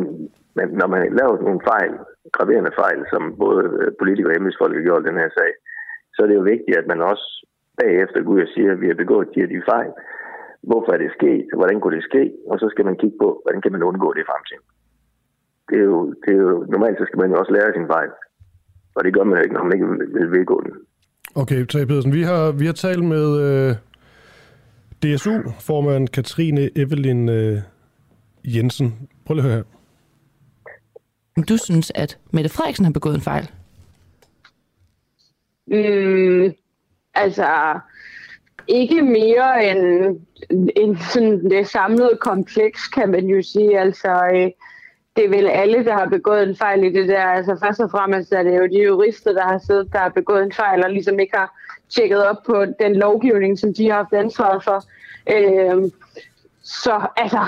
men 0.56 0.66
når 0.80 0.88
man 0.94 1.00
laver 1.18 1.34
nogle 1.48 1.62
fejl, 1.72 1.94
graverende 2.36 2.72
fejl, 2.82 3.00
som 3.12 3.22
både 3.44 3.62
øh, 3.80 3.88
politikere 4.00 4.32
og 4.32 4.36
embedsfolk 4.38 4.74
har 4.76 4.86
gjort 4.88 5.04
i 5.04 5.08
den 5.10 5.22
her 5.22 5.30
sag, 5.38 5.52
så 6.14 6.18
er 6.22 6.28
det 6.28 6.38
jo 6.40 6.50
vigtigt, 6.54 6.78
at 6.80 6.86
man 6.92 7.00
også 7.12 7.26
bagefter 7.82 8.18
går 8.22 8.32
ud 8.34 8.40
og 8.46 8.52
siger, 8.54 8.70
at 8.72 8.80
vi 8.82 8.88
har 8.90 8.98
begået 9.02 9.32
de 9.34 9.40
her 9.40 9.50
de 9.52 9.68
fejl. 9.72 9.92
Hvorfor 10.68 10.90
er 10.92 11.00
det 11.04 11.16
sket? 11.18 11.46
Hvordan 11.58 11.78
kunne 11.80 11.96
det 11.96 12.08
ske? 12.10 12.22
Og 12.50 12.56
så 12.62 12.66
skal 12.72 12.84
man 12.88 12.96
kigge 13.00 13.16
på, 13.22 13.28
hvordan 13.42 13.62
kan 13.62 13.72
man 13.72 13.82
undgå 13.88 14.08
det 14.12 14.20
i 14.22 14.30
fremtiden. 14.30 14.64
Det 15.68 15.78
er 15.82 15.88
jo, 15.92 16.00
det 16.24 16.32
er 16.36 16.42
jo, 16.48 16.54
normalt 16.74 16.98
så 16.98 17.04
skal 17.08 17.20
man 17.22 17.30
jo 17.30 17.36
også 17.40 17.52
lære 17.52 17.76
sin 17.76 17.90
fejl. 17.94 18.10
Og 18.96 19.04
det 19.04 19.14
gør 19.14 19.24
man 19.24 19.36
jo 19.36 19.42
ikke, 19.42 19.54
når 19.54 19.64
man 19.64 19.74
ikke 19.76 19.88
vil, 19.90 20.00
vil 20.14 20.30
vedgå 20.38 20.56
den. 20.64 20.72
Okay, 21.34 21.64
Tage 21.64 21.86
Pedersen, 21.86 22.12
vi 22.12 22.22
har, 22.22 22.52
vi 22.60 22.66
har 22.66 22.72
talt 22.72 23.04
med 23.04 23.26
øh, 23.46 23.70
DSU-formand 25.02 26.08
Katrine 26.08 26.78
Evelyn 26.82 27.28
øh, 27.28 27.58
Jensen. 28.44 29.08
Prøv 29.26 29.34
lige 29.34 29.44
at 29.44 29.50
høre 29.50 29.56
her. 29.56 29.81
Du 31.48 31.56
synes, 31.56 31.92
at 31.94 32.18
Mette 32.30 32.50
Frederiksen 32.50 32.84
har 32.84 32.92
begået 32.92 33.14
en 33.14 33.20
fejl? 33.20 33.50
Mm, 35.66 36.52
altså, 37.14 37.78
ikke 38.68 39.02
mere 39.02 39.70
end, 39.70 40.20
end 40.76 40.96
sådan 40.96 41.50
det 41.50 41.68
samlede 41.68 42.18
kompleks, 42.20 42.88
kan 42.88 43.10
man 43.10 43.26
jo 43.26 43.42
sige. 43.42 43.80
Altså, 43.80 44.30
øh, 44.34 44.50
det 45.16 45.24
er 45.24 45.28
vel 45.28 45.48
alle, 45.48 45.84
der 45.84 45.92
har 45.92 46.06
begået 46.06 46.48
en 46.48 46.56
fejl 46.56 46.84
i 46.84 46.92
det 46.92 47.08
der. 47.08 47.24
Altså 47.24 47.58
først 47.64 47.80
og 47.80 47.90
fremmest 47.90 48.32
er 48.32 48.42
det 48.42 48.58
jo 48.58 48.66
de 48.66 48.82
jurister, 48.82 49.32
der 49.32 49.42
har 49.42 49.58
siddet, 49.58 49.92
der 49.92 49.98
har 49.98 50.08
begået 50.08 50.42
en 50.42 50.52
fejl, 50.52 50.84
og 50.84 50.90
ligesom 50.90 51.18
ikke 51.18 51.36
har 51.36 51.58
tjekket 51.94 52.26
op 52.26 52.36
på 52.46 52.64
den 52.64 52.96
lovgivning, 52.96 53.58
som 53.58 53.74
de 53.74 53.88
har 53.88 53.96
haft 53.96 54.12
ansvaret 54.12 54.64
for. 54.64 54.84
Øh, 55.30 55.90
så 56.62 57.06
altså, 57.16 57.40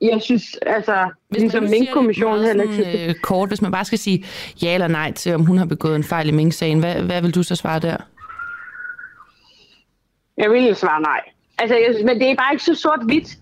jeg 0.00 0.22
synes, 0.22 0.42
altså, 0.66 1.08
hvis 1.28 1.40
ligesom 1.40 1.64
Mink-kommissionen 1.64 2.44
heller 2.44 2.62
ikke... 2.62 3.08
Øh, 3.08 3.14
kort, 3.14 3.48
hvis 3.48 3.62
man 3.62 3.72
bare 3.72 3.84
skal 3.84 3.98
sige 3.98 4.24
ja 4.62 4.74
eller 4.74 4.88
nej 4.88 5.12
til, 5.12 5.34
om 5.34 5.46
hun 5.46 5.58
har 5.58 5.66
begået 5.66 5.96
en 5.96 6.04
fejl 6.04 6.28
i 6.28 6.32
Mink-sagen, 6.32 6.78
hvad, 6.78 7.02
hvad 7.02 7.22
vil 7.22 7.34
du 7.34 7.42
så 7.42 7.56
svare 7.56 7.80
der? 7.80 7.96
Jeg 10.36 10.50
vil 10.50 10.76
svare 10.76 11.02
nej. 11.02 11.20
Altså, 11.58 11.76
jeg, 11.76 12.04
men 12.04 12.20
det 12.20 12.30
er 12.30 12.34
bare 12.34 12.52
ikke 12.52 12.64
så 12.64 12.74
sort-hvidt. 12.74 13.38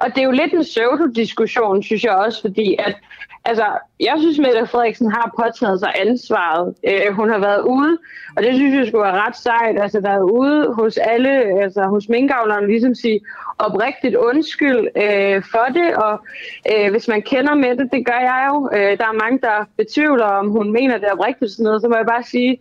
Og 0.00 0.08
det 0.14 0.18
er 0.18 0.24
jo 0.24 0.30
lidt 0.30 0.52
en 0.52 0.62
pseudo-diskussion, 0.62 1.82
synes 1.82 2.04
jeg 2.04 2.12
også, 2.12 2.40
fordi 2.40 2.76
at, 2.78 2.96
altså, 3.44 3.66
jeg 4.00 4.14
synes, 4.18 4.38
Mette 4.38 4.66
Frederiksen 4.66 5.12
har 5.12 5.34
påtaget 5.40 5.80
sig 5.80 5.92
ansvaret. 6.06 6.74
Øh, 6.88 7.14
hun 7.14 7.30
har 7.30 7.38
været 7.38 7.60
ude, 7.60 7.98
og 8.36 8.42
det 8.42 8.54
synes 8.54 8.74
jeg 8.74 8.86
skulle 8.86 9.04
være 9.04 9.26
ret 9.26 9.36
sejt. 9.36 9.80
Altså, 9.80 10.00
der 10.00 10.20
ude 10.20 10.74
hos 10.74 10.96
alle, 10.96 11.62
altså 11.62 11.82
hos 11.82 12.08
minkavlerne, 12.08 12.66
ligesom 12.66 12.94
sige 12.94 13.20
oprigtigt 13.58 14.16
undskyld 14.16 14.88
øh, 14.96 15.42
for 15.52 15.66
det, 15.74 15.94
og 15.96 16.24
øh, 16.72 16.90
hvis 16.90 17.08
man 17.08 17.22
kender 17.22 17.54
Mette, 17.54 17.88
det 17.92 18.06
gør 18.06 18.20
jeg 18.20 18.48
jo. 18.50 18.70
Øh, 18.72 18.98
der 18.98 19.06
er 19.06 19.20
mange, 19.22 19.38
der 19.38 19.64
betvivler, 19.76 20.24
om 20.24 20.50
hun 20.50 20.72
mener 20.72 20.98
det 20.98 21.12
oprigtigt 21.12 21.50
sådan 21.50 21.64
noget, 21.64 21.82
så 21.82 21.88
må 21.88 21.96
jeg 21.96 22.06
bare 22.06 22.22
sige, 22.22 22.58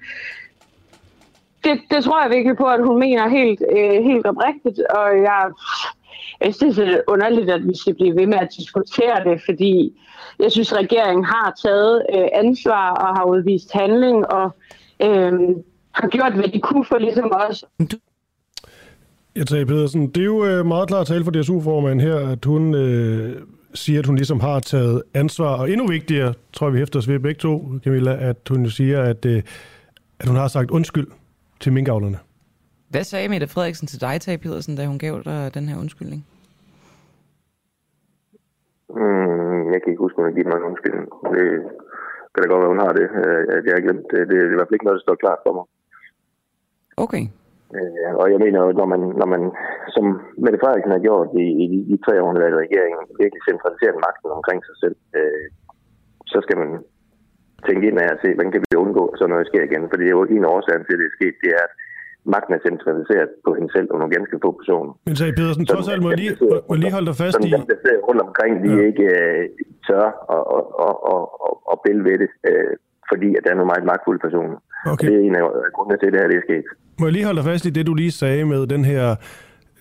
det, 1.63 1.81
det 1.91 2.03
tror 2.03 2.21
jeg 2.21 2.31
virkelig 2.31 2.57
på, 2.57 2.65
at 2.65 2.85
hun 2.85 2.99
mener 2.99 3.27
helt, 3.27 3.61
øh, 3.71 4.03
helt 4.03 4.25
oprigtigt, 4.25 4.79
og 4.79 5.17
jeg 5.17 5.51
jeg 6.41 6.55
synes, 6.55 6.75
det 6.75 6.87
er 6.87 7.01
underligt, 7.07 7.49
at 7.49 7.67
vi 7.67 7.77
skal 7.77 7.93
blive 7.95 8.15
ved 8.15 8.27
med 8.27 8.37
at 8.37 8.49
diskutere 8.57 9.23
det, 9.23 9.41
fordi 9.45 10.01
jeg 10.39 10.51
synes, 10.51 10.75
regeringen 10.75 11.25
har 11.25 11.53
taget 11.63 12.05
øh, 12.15 12.27
ansvar 12.33 12.91
og 12.91 13.07
har 13.07 13.25
udvist 13.25 13.71
handling 13.73 14.27
og 14.27 14.55
øh, 15.01 15.33
har 15.91 16.07
gjort, 16.07 16.33
hvad 16.33 16.47
de 16.47 16.59
kunne 16.59 16.85
for 16.85 16.97
ligesom 16.97 17.31
os. 17.49 17.65
Jeg 19.35 19.47
tager 19.47 19.65
Pedersen, 19.65 20.07
det 20.07 20.21
er 20.21 20.25
jo 20.25 20.45
øh, 20.45 20.65
meget 20.65 20.87
klart 20.87 21.07
tale 21.07 21.23
for 21.23 21.31
DSU-formanden 21.31 21.99
her, 21.99 22.15
at 22.15 22.45
hun 22.45 22.75
øh, 22.75 23.41
siger, 23.73 23.99
at 23.99 24.05
hun 24.05 24.15
ligesom 24.15 24.39
har 24.39 24.59
taget 24.59 25.03
ansvar, 25.13 25.55
og 25.55 25.71
endnu 25.71 25.87
vigtigere, 25.87 26.33
tror 26.53 26.67
jeg, 26.67 26.73
vi 26.73 26.79
hæfter 26.79 26.99
os 26.99 27.07
ved 27.07 27.19
begge 27.19 27.39
to, 27.39 27.71
Camilla, 27.83 28.29
at 28.29 28.37
hun 28.49 28.69
siger, 28.69 29.01
at, 29.01 29.25
øh, 29.25 29.43
at 30.19 30.27
hun 30.27 30.35
har 30.35 30.47
sagt 30.47 30.71
undskyld 30.71 31.07
til 31.59 31.73
minkavlerne. 31.73 32.17
Hvad 32.93 33.03
sagde 33.03 33.29
Mette 33.29 33.47
Frederiksen 33.47 33.87
til 33.87 34.01
dig, 34.01 34.15
Tage 34.21 34.37
Pedersen, 34.43 34.75
da 34.75 34.83
hun 34.91 34.99
gav 35.05 35.13
dig 35.29 35.53
den 35.57 35.65
her 35.69 35.77
undskyldning? 35.83 36.21
Mm, 38.99 39.63
jeg 39.73 39.79
kan 39.79 39.89
ikke 39.91 40.03
huske, 40.05 40.15
at 40.17 40.19
hun 40.19 40.29
har 40.29 40.35
givet 40.37 40.49
mig 40.51 40.57
en 40.59 40.69
undskyldning. 40.71 41.07
Det 41.33 41.45
kan 42.31 42.39
da 42.41 42.47
godt 42.51 42.61
være, 42.61 42.73
hun 42.75 42.85
har 42.85 42.93
det. 42.99 43.07
Øh, 43.21 43.43
at 43.55 43.63
jeg 43.67 43.73
har 43.77 43.85
glemt 43.85 44.07
det. 44.11 44.21
Det 44.29 44.37
er 44.37 44.45
i 44.53 44.57
hvert 44.57 44.67
fald 44.67 44.77
ikke 44.77 44.87
noget, 44.87 44.99
der 44.99 45.07
står 45.07 45.23
klart 45.23 45.39
for 45.45 45.53
mig. 45.57 45.65
Okay. 47.05 47.23
Øh, 47.77 48.11
og 48.21 48.25
jeg 48.33 48.39
mener, 48.45 48.61
når 48.79 48.87
man, 48.93 49.01
når 49.21 49.27
man 49.33 49.43
som 49.95 50.05
Mette 50.43 50.61
Frederiksen 50.61 50.95
har 50.95 51.05
gjort 51.07 51.29
i, 51.43 51.45
i 51.63 51.65
de, 51.73 51.79
de 51.91 51.97
tre 52.05 52.13
år, 52.21 52.27
hun 52.27 52.35
har 52.35 52.43
været 52.43 52.55
i 52.57 52.63
regeringen, 52.65 53.01
virkelig 53.23 53.41
centraliseret 53.49 54.03
magten 54.05 54.29
omkring 54.37 54.59
sig 54.67 54.75
selv, 54.83 54.97
øh, 55.19 55.47
så 56.31 56.37
skal 56.45 56.57
man 56.61 56.71
tænke 57.67 57.83
ind 57.87 57.97
af 58.03 58.07
at 58.11 58.21
se, 58.23 58.29
hvordan 58.33 58.53
kan 58.53 58.63
vi 58.63 58.83
undgå, 58.83 59.05
så 59.19 59.23
noget 59.27 59.49
sker 59.49 59.63
igen. 59.65 59.83
For 59.89 59.97
det 59.97 60.05
er 60.05 60.15
jo 60.17 60.23
en 60.23 60.51
årsag 60.55 60.77
til, 60.85 60.95
at 60.95 61.01
det 61.01 61.07
er 61.09 61.17
sket, 61.17 61.35
det 61.43 61.51
er, 61.57 61.63
at 61.67 61.73
magten 62.35 62.53
er 62.57 62.61
centraliseret 62.69 63.29
på 63.45 63.49
hende 63.57 63.69
selv 63.75 63.87
og 63.93 63.97
nogle 63.99 64.13
ganske 64.17 64.35
få 64.43 64.49
personer. 64.61 64.93
Men 65.07 65.15
sagde 65.19 65.33
Pedersen, 65.39 65.65
trods 65.65 65.89
alt 65.93 66.01
må 66.05 66.09
lige, 66.21 66.33
må 66.69 66.75
lige 66.83 66.93
holde 66.97 67.09
dig 67.11 67.17
fast 67.23 67.33
sådan, 67.35 67.47
i... 67.47 67.51
Sådan 67.51 67.69
der 67.71 67.79
sidder 67.83 67.99
rundt 68.09 68.21
omkring, 68.27 68.53
de 68.65 68.71
ja. 68.75 68.87
ikke 68.89 69.05
uh, 69.19 69.41
tør 69.87 70.05
at, 70.35 70.43
at, 70.55 70.63
at, 70.85 70.95
at, 71.13 71.23
at, 71.45 71.53
at 71.71 71.77
bælge 71.85 72.03
ved 72.07 72.17
det, 72.23 72.31
uh, 72.49 72.71
fordi 73.11 73.29
at 73.37 73.41
der 73.43 73.49
er 73.53 73.57
nogle 73.59 73.71
meget 73.73 73.85
magtfulde 73.91 74.21
personer. 74.25 74.57
Okay. 74.93 75.07
det 75.07 75.13
er 75.17 75.21
en 75.27 75.35
af 75.39 75.43
grundene 75.75 75.97
til, 75.99 76.07
at 76.09 76.13
det 76.13 76.21
her 76.21 76.29
det 76.31 76.37
er 76.41 76.45
sket. 76.49 76.65
Må 76.99 77.03
jeg 77.07 77.13
lige 77.13 77.25
holde 77.29 77.39
dig 77.39 77.47
fast 77.51 77.65
i 77.69 77.71
det, 77.75 77.83
du 77.89 77.93
lige 78.03 78.13
sagde 78.21 78.43
med 78.53 78.61
den 78.75 78.83
her 78.91 79.05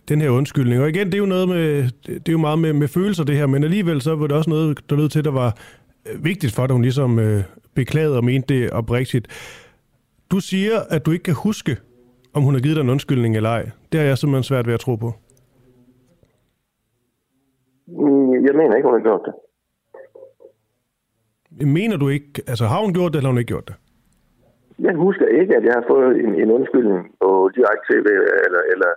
den 0.09 0.21
her 0.21 0.31
undskyldning. 0.31 0.83
Og 0.83 0.89
igen, 0.89 1.07
det 1.07 1.15
er 1.15 1.19
jo 1.19 1.27
noget 1.27 1.49
med, 1.49 1.65
det 2.07 2.29
er 2.29 2.33
jo 2.33 2.39
meget 2.39 2.59
med, 2.59 2.73
med 2.73 2.89
følelser 2.89 3.25
det 3.25 3.37
her, 3.37 3.47
men 3.47 3.65
alligevel 3.65 4.01
så 4.01 4.15
var 4.15 4.27
det 4.27 4.37
også 4.37 4.51
noget, 4.51 4.91
der 4.91 4.97
lød 4.97 5.09
til, 5.09 5.25
der 5.25 5.31
var 5.31 5.51
vigtigt 6.23 6.55
for 6.55 6.67
dig, 6.67 6.75
hun 6.75 6.83
ligesom 6.83 7.19
øh, 7.19 7.43
beklagede 7.75 8.17
og 8.17 8.25
mente 8.25 8.55
det 8.55 8.71
oprigtigt. 8.71 9.27
Du 10.31 10.41
siger, 10.41 10.81
at 10.91 11.07
du 11.07 11.11
ikke 11.11 11.23
kan 11.23 11.35
huske, 11.35 11.77
om 12.37 12.43
hun 12.43 12.55
har 12.55 12.61
givet 12.61 12.77
dig 12.77 12.85
en 12.85 12.95
undskyldning 12.97 13.37
eller 13.37 13.51
ej. 13.51 13.65
Det 13.91 14.01
har 14.01 14.07
jeg 14.07 14.19
simpelthen 14.19 14.49
svært 14.51 14.67
ved 14.67 14.75
at 14.75 14.81
tro 14.81 14.95
på. 15.05 15.11
jeg 18.47 18.55
mener 18.59 18.75
ikke, 18.77 18.89
hun 18.89 18.99
har 18.99 19.07
gjort 19.09 19.25
det. 19.27 19.35
Mener 21.79 21.97
du 21.97 22.09
ikke, 22.09 22.43
altså 22.51 22.65
har 22.73 22.81
hun 22.85 22.93
gjort 22.99 23.13
det, 23.13 23.19
eller 23.19 23.29
har 23.31 23.37
hun 23.37 23.43
ikke 23.43 23.55
gjort 23.55 23.69
det? 23.71 23.77
Jeg 24.87 24.95
husker 25.07 25.27
ikke, 25.41 25.57
at 25.59 25.65
jeg 25.69 25.75
har 25.79 25.85
fået 25.93 26.11
en, 26.25 26.33
en 26.43 26.51
undskyldning 26.59 27.01
på 27.23 27.31
direkte 27.57 27.85
tv 27.91 28.07
eller, 28.47 28.63
eller 28.73 28.91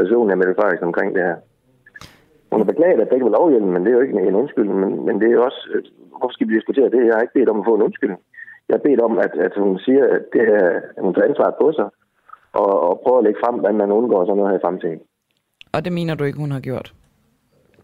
personen 0.00 0.30
af 0.30 0.36
Mette 0.36 0.54
Frederiksen 0.58 0.90
omkring 0.90 1.14
det 1.16 1.22
her. 1.28 1.36
Hun 2.50 2.60
har 2.60 2.72
beklaget, 2.72 3.00
at 3.00 3.08
det 3.08 3.14
ikke 3.16 3.30
var 3.30 3.38
lovhjælpen, 3.38 3.72
men 3.72 3.80
det 3.82 3.90
er 3.90 3.96
jo 3.98 4.04
ikke 4.04 4.20
en 4.30 4.40
undskyldning. 4.42 4.78
Men, 4.84 4.92
men 5.06 5.14
det 5.20 5.28
er 5.28 5.38
også, 5.48 5.60
øh, 5.74 5.82
hvorfor 6.18 6.34
skal 6.34 6.48
vi 6.48 6.54
diskutere 6.58 6.90
det? 6.94 7.06
Jeg 7.06 7.14
har 7.14 7.22
ikke 7.22 7.38
bedt 7.38 7.52
om 7.52 7.60
at 7.60 7.68
få 7.68 7.74
en 7.74 7.86
undskyldning. 7.88 8.20
Jeg 8.68 8.74
har 8.76 8.86
bedt 8.88 9.00
om, 9.08 9.14
at, 9.26 9.34
at 9.46 9.54
hun 9.62 9.78
siger, 9.86 10.04
at 10.16 10.22
det 10.34 10.44
her, 10.50 10.64
hun 11.04 11.14
tager 11.14 11.28
ansvaret 11.28 11.56
på 11.62 11.66
sig, 11.78 11.88
og, 12.54 12.80
og 12.88 13.00
prøver 13.02 13.18
at 13.18 13.24
lægge 13.24 13.40
frem, 13.44 13.54
hvordan 13.54 13.76
man 13.76 13.90
undgår 13.90 14.24
sådan 14.24 14.36
noget 14.36 14.52
her 14.52 14.58
i 14.58 14.64
fremtiden. 14.64 15.00
Og 15.72 15.84
det 15.84 15.92
mener 15.92 16.14
du 16.14 16.24
ikke, 16.24 16.38
hun 16.38 16.50
har 16.50 16.60
gjort? 16.60 16.94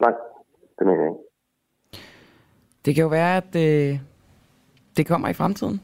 Nej, 0.00 0.12
det 0.78 0.86
mener 0.86 1.00
jeg 1.00 1.10
ikke. 1.10 1.24
Det 2.84 2.94
kan 2.94 3.02
jo 3.02 3.08
være, 3.08 3.36
at 3.36 3.44
det, 3.52 4.00
det 4.96 5.06
kommer 5.06 5.28
i 5.28 5.32
fremtiden. 5.32 5.80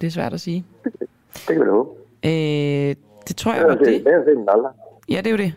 Det 0.00 0.06
er 0.06 0.10
svært 0.10 0.32
at 0.32 0.40
sige. 0.40 0.64
Det 0.84 1.46
kan 1.46 1.60
vi 1.60 1.66
da 1.66 1.70
håbe. 1.70 1.90
Øh, 2.24 2.96
det 3.28 3.36
tror 3.36 3.54
jeg 3.54 3.64
var 3.64 3.74
det. 3.74 3.86
Det 3.86 4.06
er 4.06 4.24
det 4.24 4.46
aldrig. 4.48 4.72
Ja, 5.08 5.16
det 5.16 5.26
er 5.26 5.30
jo 5.30 5.36
det, 5.36 5.54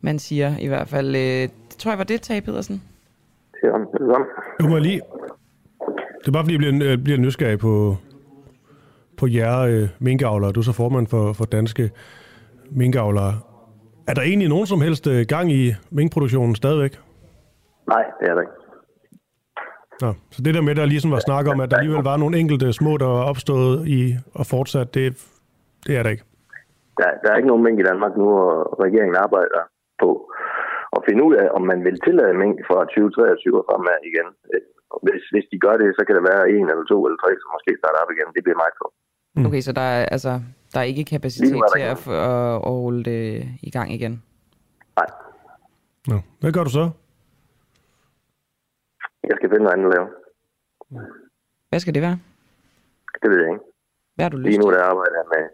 man 0.00 0.18
siger 0.18 0.58
i 0.58 0.66
hvert 0.66 0.88
fald. 0.88 1.08
Øh, 1.16 1.42
det 1.68 1.76
tror 1.78 1.90
jeg 1.90 1.98
var 1.98 2.04
det, 2.04 2.22
Tage 2.22 2.40
Pedersen. 2.40 2.82
Det 3.52 3.68
er 3.68 3.72
om. 3.72 3.86
Du 4.60 4.68
må 4.68 4.78
lige... 4.78 5.00
Det 6.20 6.28
er 6.28 6.32
bare 6.32 6.44
fordi, 6.44 6.52
jeg 6.52 6.58
bliver, 6.58 6.96
bliver 6.96 7.18
nysgerrig 7.18 7.58
på, 7.58 7.96
på 9.20 9.26
jer 9.38 9.56
øh, 9.72 9.88
minkavlere. 10.08 10.52
Du 10.52 10.60
er 10.60 10.68
så 10.70 10.76
formand 10.82 11.06
for, 11.06 11.24
for 11.38 11.44
danske 11.44 11.84
minkavlere. 12.80 13.32
Er 14.10 14.14
der 14.14 14.22
egentlig 14.30 14.48
nogen 14.54 14.66
som 14.72 14.80
helst 14.86 15.04
øh, 15.06 15.20
gang 15.34 15.46
i 15.60 15.62
minkproduktionen 15.98 16.54
stadigvæk? 16.62 16.92
Nej, 17.92 18.04
det 18.20 18.26
er 18.30 18.34
der 18.34 18.42
ikke. 18.46 18.56
Nå, 20.04 20.10
så 20.34 20.38
det 20.44 20.52
der 20.56 20.62
med, 20.68 20.74
der 20.80 20.92
ligesom 20.94 21.10
var 21.16 21.22
snak 21.28 21.44
om, 21.52 21.60
at 21.60 21.70
der 21.70 21.76
alligevel 21.76 22.04
var 22.12 22.16
nogle 22.22 22.38
enkelte 22.42 22.66
små, 22.80 22.92
der 23.02 23.08
var 23.16 23.24
opstået 23.30 23.74
i 23.98 24.00
og 24.40 24.44
fortsat, 24.54 24.88
det, 24.96 25.04
det 25.86 25.92
er 25.98 26.02
der 26.02 26.10
ikke. 26.14 26.26
Der, 27.00 27.08
der 27.22 27.28
er 27.30 27.36
ikke 27.36 27.52
nogen 27.52 27.64
mink 27.66 27.78
i 27.80 27.88
Danmark 27.90 28.12
nu, 28.20 28.26
og 28.44 28.52
regeringen 28.86 29.16
arbejder 29.26 29.62
på 30.02 30.08
at 30.96 31.00
finde 31.08 31.22
ud 31.28 31.34
af, 31.42 31.46
om 31.56 31.62
man 31.72 31.80
vil 31.86 31.96
tillade 32.06 32.34
mink 32.42 32.56
fra 32.68 32.78
2023 32.84 33.60
og 33.60 33.66
fremad 33.68 34.00
igen. 34.10 34.28
Hvis, 35.06 35.22
hvis 35.32 35.46
de 35.52 35.58
gør 35.64 35.76
det, 35.82 35.88
så 35.98 36.02
kan 36.06 36.16
der 36.18 36.24
være 36.32 36.44
en 36.56 36.66
eller 36.70 36.86
to 36.92 36.98
eller 37.06 37.20
tre, 37.20 37.30
som 37.40 37.48
måske 37.54 37.72
starter 37.80 38.02
op 38.02 38.14
igen. 38.14 38.28
Det 38.36 38.42
bliver 38.44 38.62
meget 38.62 38.76
for. 38.80 38.88
Mm. 39.34 39.46
Okay, 39.46 39.60
så 39.60 39.72
der 39.72 39.80
er, 39.80 40.04
altså, 40.06 40.40
der 40.74 40.80
er 40.80 40.84
ikke 40.84 41.04
kapacitet 41.04 41.56
er 41.56 41.72
til 41.76 41.82
at, 41.82 42.08
at, 42.08 42.54
at 42.68 42.82
holde 42.84 43.04
det 43.04 43.48
i 43.62 43.70
gang 43.70 43.92
igen? 43.92 44.22
Nej. 44.96 45.06
Nå. 46.06 46.16
Hvad 46.40 46.52
gør 46.52 46.64
du 46.64 46.70
så? 46.70 46.90
Jeg 49.28 49.34
skal 49.36 49.48
finde 49.50 49.64
noget 49.64 49.74
andet 49.74 49.86
at 49.86 49.94
lave. 49.96 50.08
Hvad 51.68 51.80
skal 51.80 51.94
det 51.94 52.02
være? 52.02 52.18
Det 53.22 53.30
ved 53.30 53.38
jeg 53.42 53.48
ikke. 53.52 53.64
Hvad 54.14 54.24
har 54.24 54.30
du 54.30 54.36
lyst 54.36 54.48
Lige 54.48 54.60
nu 54.62 54.70
der 54.70 54.82
arbejder 54.92 55.16
jeg 55.22 55.28
med 55.34 55.44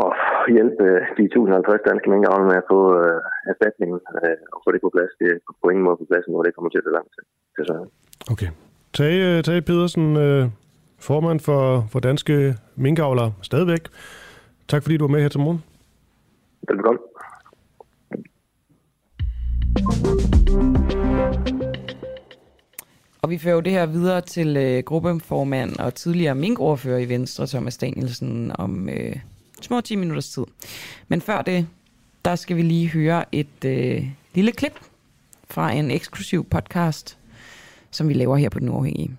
at 0.00 0.08
hjælpe 0.56 0.84
de 1.16 1.24
1050 1.24 1.88
danske 1.88 2.10
minkavlere 2.12 2.48
med 2.50 2.58
at 2.62 2.68
få 2.72 2.80
uh, 3.02 3.20
erstatningen 3.52 3.98
uh, 4.16 4.36
og 4.54 4.58
få 4.64 4.68
det 4.74 4.80
på 4.84 4.90
plads. 4.94 5.12
Det 5.20 5.26
er 5.32 5.38
på 5.62 5.66
ingen 5.72 5.84
måde 5.86 5.96
på 6.00 6.06
plads 6.10 6.24
nu, 6.28 6.42
det 6.46 6.54
kommer 6.54 6.70
til 6.70 6.80
at 6.80 6.84
tage 6.86 6.96
lang 6.98 7.08
tid. 7.14 7.24
så. 7.68 7.74
Okay. 8.32 8.50
Tage, 8.98 9.42
Tage 9.48 9.62
Pedersen, 9.68 10.06
uh, 10.26 10.44
formand 11.02 11.40
for, 11.40 11.86
for 11.90 12.00
danske 12.00 12.56
minkavlere, 12.76 13.32
stadigvæk. 13.42 13.80
Tak 14.68 14.82
fordi 14.82 14.96
du 14.96 15.04
var 15.04 15.12
med 15.12 15.22
her 15.22 15.28
til 15.28 15.40
morgen. 15.40 15.62
Velkommen. 16.68 17.00
Og 23.22 23.30
vi 23.30 23.38
fører 23.38 23.54
jo 23.54 23.60
det 23.60 23.72
her 23.72 23.86
videre 23.86 24.20
til 24.20 24.56
øh, 24.56 24.82
gruppeformand 24.82 25.76
og 25.78 25.94
tidligere 25.94 26.34
minkordfører 26.34 26.98
i 26.98 27.08
Venstre, 27.08 27.46
Thomas 27.46 27.76
Danielsen, 27.76 28.52
om 28.54 28.88
øh, 28.88 29.16
små 29.60 29.80
10 29.80 29.96
minutters 29.96 30.28
tid. 30.28 30.44
Men 31.08 31.20
før 31.20 31.42
det, 31.42 31.66
der 32.24 32.34
skal 32.34 32.56
vi 32.56 32.62
lige 32.62 32.88
høre 32.88 33.24
et 33.32 33.64
øh, 33.64 34.06
lille 34.34 34.52
klip 34.52 34.80
fra 35.50 35.72
en 35.72 35.90
eksklusiv 35.90 36.44
podcast, 36.44 37.18
som 37.90 38.08
vi 38.08 38.14
laver 38.14 38.36
her 38.36 38.48
på 38.48 38.58
Den 38.58 38.68
Uafhængige. 38.68 39.16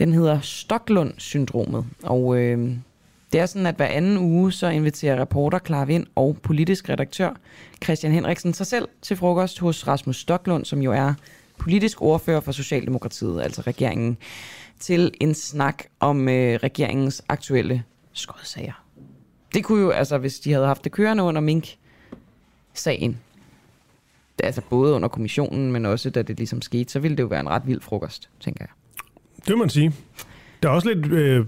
Den 0.00 0.12
hedder 0.12 0.40
Stoklund-syndromet, 0.40 1.86
og 2.02 2.36
øh, 2.36 2.76
det 3.32 3.40
er 3.40 3.46
sådan, 3.46 3.66
at 3.66 3.74
hver 3.74 3.86
anden 3.86 4.18
uge, 4.18 4.52
så 4.52 4.68
inviterer 4.68 5.20
reporter 5.20 5.58
Clara 5.66 5.84
Vind 5.84 6.06
og 6.14 6.36
politisk 6.42 6.88
redaktør 6.88 7.30
Christian 7.84 8.12
Henriksen 8.12 8.54
sig 8.54 8.66
selv 8.66 8.88
til 9.02 9.16
frokost 9.16 9.58
hos 9.58 9.86
Rasmus 9.86 10.16
Stoklund, 10.16 10.64
som 10.64 10.82
jo 10.82 10.92
er 10.92 11.14
politisk 11.58 12.02
ordfører 12.02 12.40
for 12.40 12.52
Socialdemokratiet, 12.52 13.42
altså 13.42 13.62
regeringen, 13.62 14.16
til 14.78 15.14
en 15.20 15.34
snak 15.34 15.84
om 16.00 16.28
øh, 16.28 16.58
regeringens 16.62 17.22
aktuelle 17.28 17.82
skodsager. 18.12 18.84
Det 19.54 19.64
kunne 19.64 19.82
jo, 19.82 19.90
altså 19.90 20.18
hvis 20.18 20.40
de 20.40 20.52
havde 20.52 20.66
haft 20.66 20.84
det 20.84 20.92
kørende 20.92 21.22
under 21.22 21.40
Mink-sagen, 21.40 23.20
altså 24.42 24.62
både 24.70 24.94
under 24.94 25.08
kommissionen, 25.08 25.72
men 25.72 25.86
også 25.86 26.10
da 26.10 26.22
det 26.22 26.36
ligesom 26.36 26.62
skete, 26.62 26.92
så 26.92 26.98
ville 26.98 27.16
det 27.16 27.22
jo 27.22 27.28
være 27.28 27.40
en 27.40 27.48
ret 27.48 27.66
vild 27.66 27.80
frokost, 27.80 28.30
tænker 28.40 28.64
jeg. 28.64 28.79
Det 29.50 29.56
vil 29.56 29.60
man 29.60 29.70
sige. 29.70 29.92
Der 30.62 30.68
er 30.68 30.72
også 30.72 30.88
lidt... 30.88 31.12
Øh, 31.12 31.46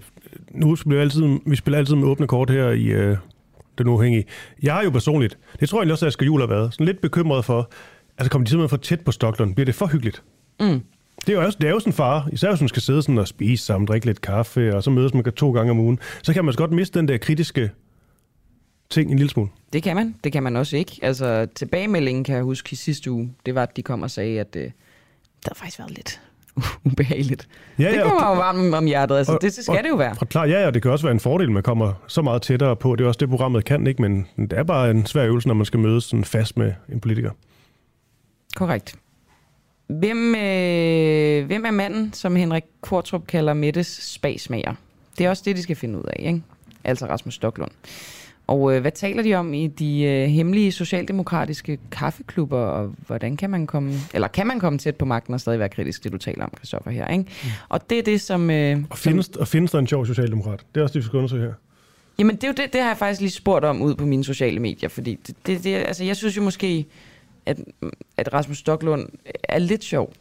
nu 0.51 0.77
spiller 0.77 0.97
vi, 0.97 1.03
altid, 1.03 1.23
vi 1.47 1.57
spiller 1.57 1.79
altid 1.79 1.95
med 1.95 2.05
åbne 2.09 2.27
kort 2.27 2.51
her 2.51 2.69
i 2.69 2.85
øh, 2.85 3.17
Den 3.79 3.89
Uafhængige. 3.89 4.25
Jeg 4.63 4.79
er 4.79 4.85
jo 4.85 4.91
personligt, 4.91 5.39
det 5.61 5.69
tror 5.69 5.83
jeg 5.83 5.93
også, 5.93 6.07
at 6.07 6.09
Asger 6.09 6.27
Juhl 6.27 6.41
har 6.41 6.49
været, 6.49 6.73
sådan 6.73 6.87
lidt 6.87 7.01
bekymret 7.01 7.45
for, 7.45 7.71
Altså 8.19 8.31
kommer 8.31 8.45
de 8.45 8.51
simpelthen 8.51 8.69
for 8.69 8.77
tæt 8.77 9.01
på 9.01 9.13
Stockholm? 9.13 9.55
Bliver 9.55 9.65
det 9.65 9.75
for 9.75 9.87
hyggeligt? 9.87 10.23
Mm. 10.61 10.83
Det 11.27 11.29
er, 11.29 11.33
jo 11.33 11.45
også, 11.45 11.59
det 11.61 11.67
er 11.67 11.71
jo 11.71 11.79
sådan 11.79 11.91
en 11.91 11.95
far, 11.95 12.29
især 12.33 12.49
hvis 12.49 12.61
man 12.61 12.69
skal 12.69 12.83
sidde 12.83 13.03
sådan 13.03 13.19
og 13.19 13.29
spise 13.29 13.65
sammen, 13.65 13.87
drikke 13.87 14.07
lidt 14.07 14.21
kaffe, 14.21 14.77
og 14.77 14.83
så 14.83 14.91
mødes 14.91 15.15
man 15.15 15.25
to 15.25 15.53
gange 15.53 15.71
om 15.71 15.79
ugen. 15.79 15.99
Så 16.23 16.33
kan 16.33 16.45
man 16.45 16.55
godt 16.55 16.73
miste 16.73 16.99
den 16.99 17.09
der 17.09 17.19
kritiske 17.19 17.71
ting 18.91 19.11
en 19.11 19.19
lille 19.19 19.31
smule. 19.31 19.49
Det 19.73 19.83
kan 19.83 19.97
man. 19.97 20.15
Det 20.25 20.33
kan 20.33 20.43
man 20.43 20.57
også 20.57 20.77
ikke. 20.77 20.99
Altså, 21.03 21.47
tilbagemeldingen 21.55 22.25
kan 22.25 22.35
jeg 22.35 22.45
huske 22.45 22.69
i 22.73 22.77
sidste 22.77 23.11
uge, 23.11 23.35
det 23.47 23.55
var, 23.55 23.63
at 23.63 23.77
de 23.77 23.83
kom 23.83 24.03
og 24.03 24.11
sagde, 24.11 24.41
at 24.41 24.57
øh, 24.57 24.63
det 24.63 24.73
har 25.49 25.55
faktisk 25.55 25.79
været 25.79 25.91
lidt 25.91 26.21
ubehageligt. 26.85 27.49
Ja, 27.79 27.85
ja, 27.85 27.93
det 27.93 28.03
kommer 28.03 28.29
jo 28.29 28.35
varmt 28.35 28.75
om 28.75 28.87
hjertet. 28.87 29.17
Altså, 29.17 29.33
og, 29.33 29.43
det, 29.43 29.57
det 29.57 29.65
skal 29.65 29.77
og, 29.77 29.85
det 29.85 29.91
jo 29.91 29.97
være. 29.97 30.15
Og 30.21 30.29
klar, 30.29 30.45
ja, 30.45 30.65
ja, 30.65 30.71
det 30.71 30.83
kan 30.83 30.91
også 30.91 31.07
være 31.07 31.13
en 31.13 31.21
fordel, 31.21 31.47
at 31.47 31.53
man 31.53 31.63
kommer 31.63 31.93
så 32.07 32.23
meget 32.23 32.43
tættere 32.43 32.77
på. 32.77 32.97
Det 32.97 33.05
er 33.05 33.09
også 33.09 33.19
det, 33.19 33.29
programmet 33.29 33.65
kan, 33.65 33.87
ikke? 33.87 34.03
Men 34.03 34.27
det 34.37 34.53
er 34.53 34.63
bare 34.63 34.91
en 34.91 35.07
svær 35.07 35.25
øvelse, 35.25 35.49
når 35.49 35.55
man 35.55 35.65
skal 35.65 35.81
mødes 35.81 36.05
sådan 36.05 36.25
fast 36.25 36.57
med 36.57 36.73
en 36.93 37.01
politiker. 37.01 37.31
Korrekt. 38.57 38.95
Hvem, 39.87 40.35
øh, 40.35 41.47
hvem 41.47 41.65
er 41.65 41.71
manden, 41.71 42.13
som 42.13 42.37
Henrik 42.37 42.63
Kvartrup 42.83 43.27
kalder 43.27 43.55
Mettes 43.55 43.87
spagsmager? 43.87 44.75
Det 45.19 45.27
er 45.27 45.31
også 45.31 45.43
det, 45.47 45.57
de 45.57 45.63
skal 45.63 45.77
finde 45.77 45.99
ud 45.99 46.05
af, 46.05 46.23
ikke? 46.27 46.43
Altså 46.85 47.07
Rasmus 47.07 47.35
Stoklund. 47.35 47.71
Og 48.53 48.75
øh, 48.75 48.81
hvad 48.81 48.93
taler 48.93 49.23
de 49.23 49.35
om 49.35 49.55
i 49.55 49.67
de 49.67 50.03
øh, 50.03 50.29
hemmelige 50.29 50.73
socialdemokratiske 50.73 51.79
kaffeklubber, 51.91 52.59
og 52.59 52.95
hvordan 53.07 53.37
kan 53.37 53.51
man 53.51 53.67
komme, 53.67 53.95
eller 54.15 54.29
kan 54.29 54.47
man 54.47 54.61
komme 54.61 54.79
tæt 54.79 54.97
på 54.97 55.05
magten 55.05 55.35
og 55.35 55.41
stadig 55.41 55.59
være 55.59 55.69
kritisk, 55.69 56.05
det 56.05 56.13
du 56.13 56.19
taler 56.19 56.45
om, 56.45 56.53
Christoffer, 56.57 56.91
her, 56.91 57.09
ikke? 57.09 57.25
Mm. 57.25 57.51
Og 57.69 57.91
det 57.91 57.99
er 57.99 58.03
det, 58.03 58.21
som... 58.21 58.51
Øh, 58.51 58.85
og, 58.91 58.99
findes, 58.99 59.27
som, 59.27 59.41
og 59.41 59.49
findes 59.49 59.71
der 59.71 59.79
en 59.79 59.87
sjov 59.87 60.07
socialdemokrat? 60.07 60.65
Det 60.75 60.81
er 60.81 60.85
også 60.85 60.93
det, 60.93 61.03
vi 61.03 61.07
skal 61.07 61.17
undersøge 61.17 61.43
her. 61.43 61.53
Jamen, 62.19 62.37
det, 62.37 62.45
er 62.45 62.49
jo 62.49 62.55
det, 62.57 62.73
det 62.73 62.81
har 62.81 62.89
jeg 62.89 62.97
faktisk 62.97 63.21
lige 63.21 63.31
spurgt 63.31 63.65
om 63.65 63.83
ud 63.83 63.95
på 63.95 64.07
mine 64.07 64.25
sociale 64.25 64.61
medier, 64.61 64.89
fordi 64.89 65.19
det, 65.27 65.37
det, 65.47 65.65
det, 65.65 65.75
altså, 65.75 66.05
jeg 66.05 66.17
synes 66.17 66.37
jo 66.37 66.43
måske 66.43 66.87
at, 67.47 67.59
at 68.17 68.33
Rasmus 68.33 68.59
Stocklund 68.59 69.09
er 69.45 69.59
lidt 69.59 69.85
sjov 69.85 70.13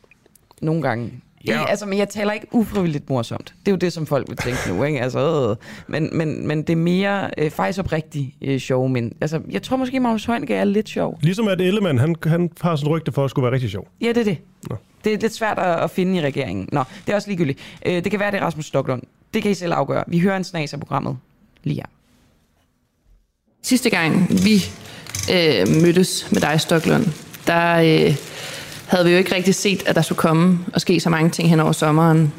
nogle 0.61 0.81
gange. 0.81 1.11
Ja. 1.47 1.59
Ikke, 1.59 1.69
altså, 1.69 1.85
men 1.85 1.97
jeg 1.97 2.09
taler 2.09 2.33
ikke 2.33 2.47
ufrivilligt 2.51 3.09
morsomt. 3.09 3.53
Det 3.59 3.67
er 3.67 3.71
jo 3.71 3.77
det, 3.77 3.93
som 3.93 4.05
folk 4.05 4.29
vil 4.29 4.37
tænke 4.37 4.59
nu. 4.69 4.83
Ikke? 4.83 5.01
Altså, 5.01 5.49
øh, 5.49 5.55
men, 5.87 6.09
men, 6.17 6.47
men 6.47 6.61
det 6.61 6.69
er 6.69 6.75
mere 6.75 7.29
øh, 7.37 7.51
faktisk 7.51 7.79
oprigtigt 7.79 8.35
øh, 8.41 8.59
sjov. 8.59 8.89
Men 8.89 9.13
altså, 9.21 9.41
jeg 9.49 9.61
tror 9.61 9.77
måske, 9.77 9.99
Magnus 9.99 10.25
Heunicke 10.25 10.55
er 10.55 10.63
lidt 10.63 10.89
sjov. 10.89 11.19
Ligesom 11.21 11.47
at 11.47 11.61
Ellemann, 11.61 11.99
han, 11.99 12.15
han 12.25 12.49
har 12.61 12.75
sådan 12.75 12.91
rygte 12.91 13.11
for 13.11 13.23
at 13.23 13.29
skulle 13.29 13.43
være 13.43 13.53
rigtig 13.53 13.69
sjov. 13.69 13.87
Ja, 14.01 14.07
det 14.07 14.17
er 14.17 14.23
det. 14.23 14.37
Nå. 14.69 14.75
Det 15.03 15.13
er 15.13 15.17
lidt 15.17 15.33
svært 15.33 15.59
at, 15.59 15.83
at 15.83 15.91
finde 15.91 16.17
i 16.17 16.21
regeringen. 16.21 16.69
Nå, 16.71 16.83
det 17.05 17.11
er 17.11 17.15
også 17.15 17.27
ligegyldigt. 17.27 17.59
Øh, 17.85 17.93
det 17.93 18.11
kan 18.11 18.19
være, 18.19 18.31
det 18.31 18.37
er 18.37 18.45
Rasmus 18.45 18.65
Stocklund. 18.65 19.03
Det 19.33 19.41
kan 19.41 19.51
I 19.51 19.53
selv 19.53 19.73
afgøre. 19.73 20.03
Vi 20.07 20.19
hører 20.19 20.37
en 20.37 20.43
snas 20.43 20.73
af 20.73 20.79
programmet 20.79 21.17
lige 21.63 21.75
her. 21.75 21.85
Sidste 23.63 23.89
gang 23.89 24.29
vi 24.29 24.55
øh, 25.33 25.81
mødtes 25.81 26.31
med 26.31 26.41
dig, 26.41 26.61
Stoklund, 26.61 27.05
der 27.47 27.75
øh, 27.75 28.15
havde 28.91 29.05
vi 29.05 29.11
jo 29.11 29.17
ikke 29.17 29.35
rigtig 29.35 29.55
set, 29.55 29.83
at 29.85 29.95
der 29.95 30.01
skulle 30.01 30.19
komme 30.19 30.59
og 30.73 30.81
ske 30.81 30.99
så 30.99 31.09
mange 31.09 31.29
ting 31.29 31.49
hen 31.49 31.59
over 31.59 31.71
sommeren. 31.71 32.33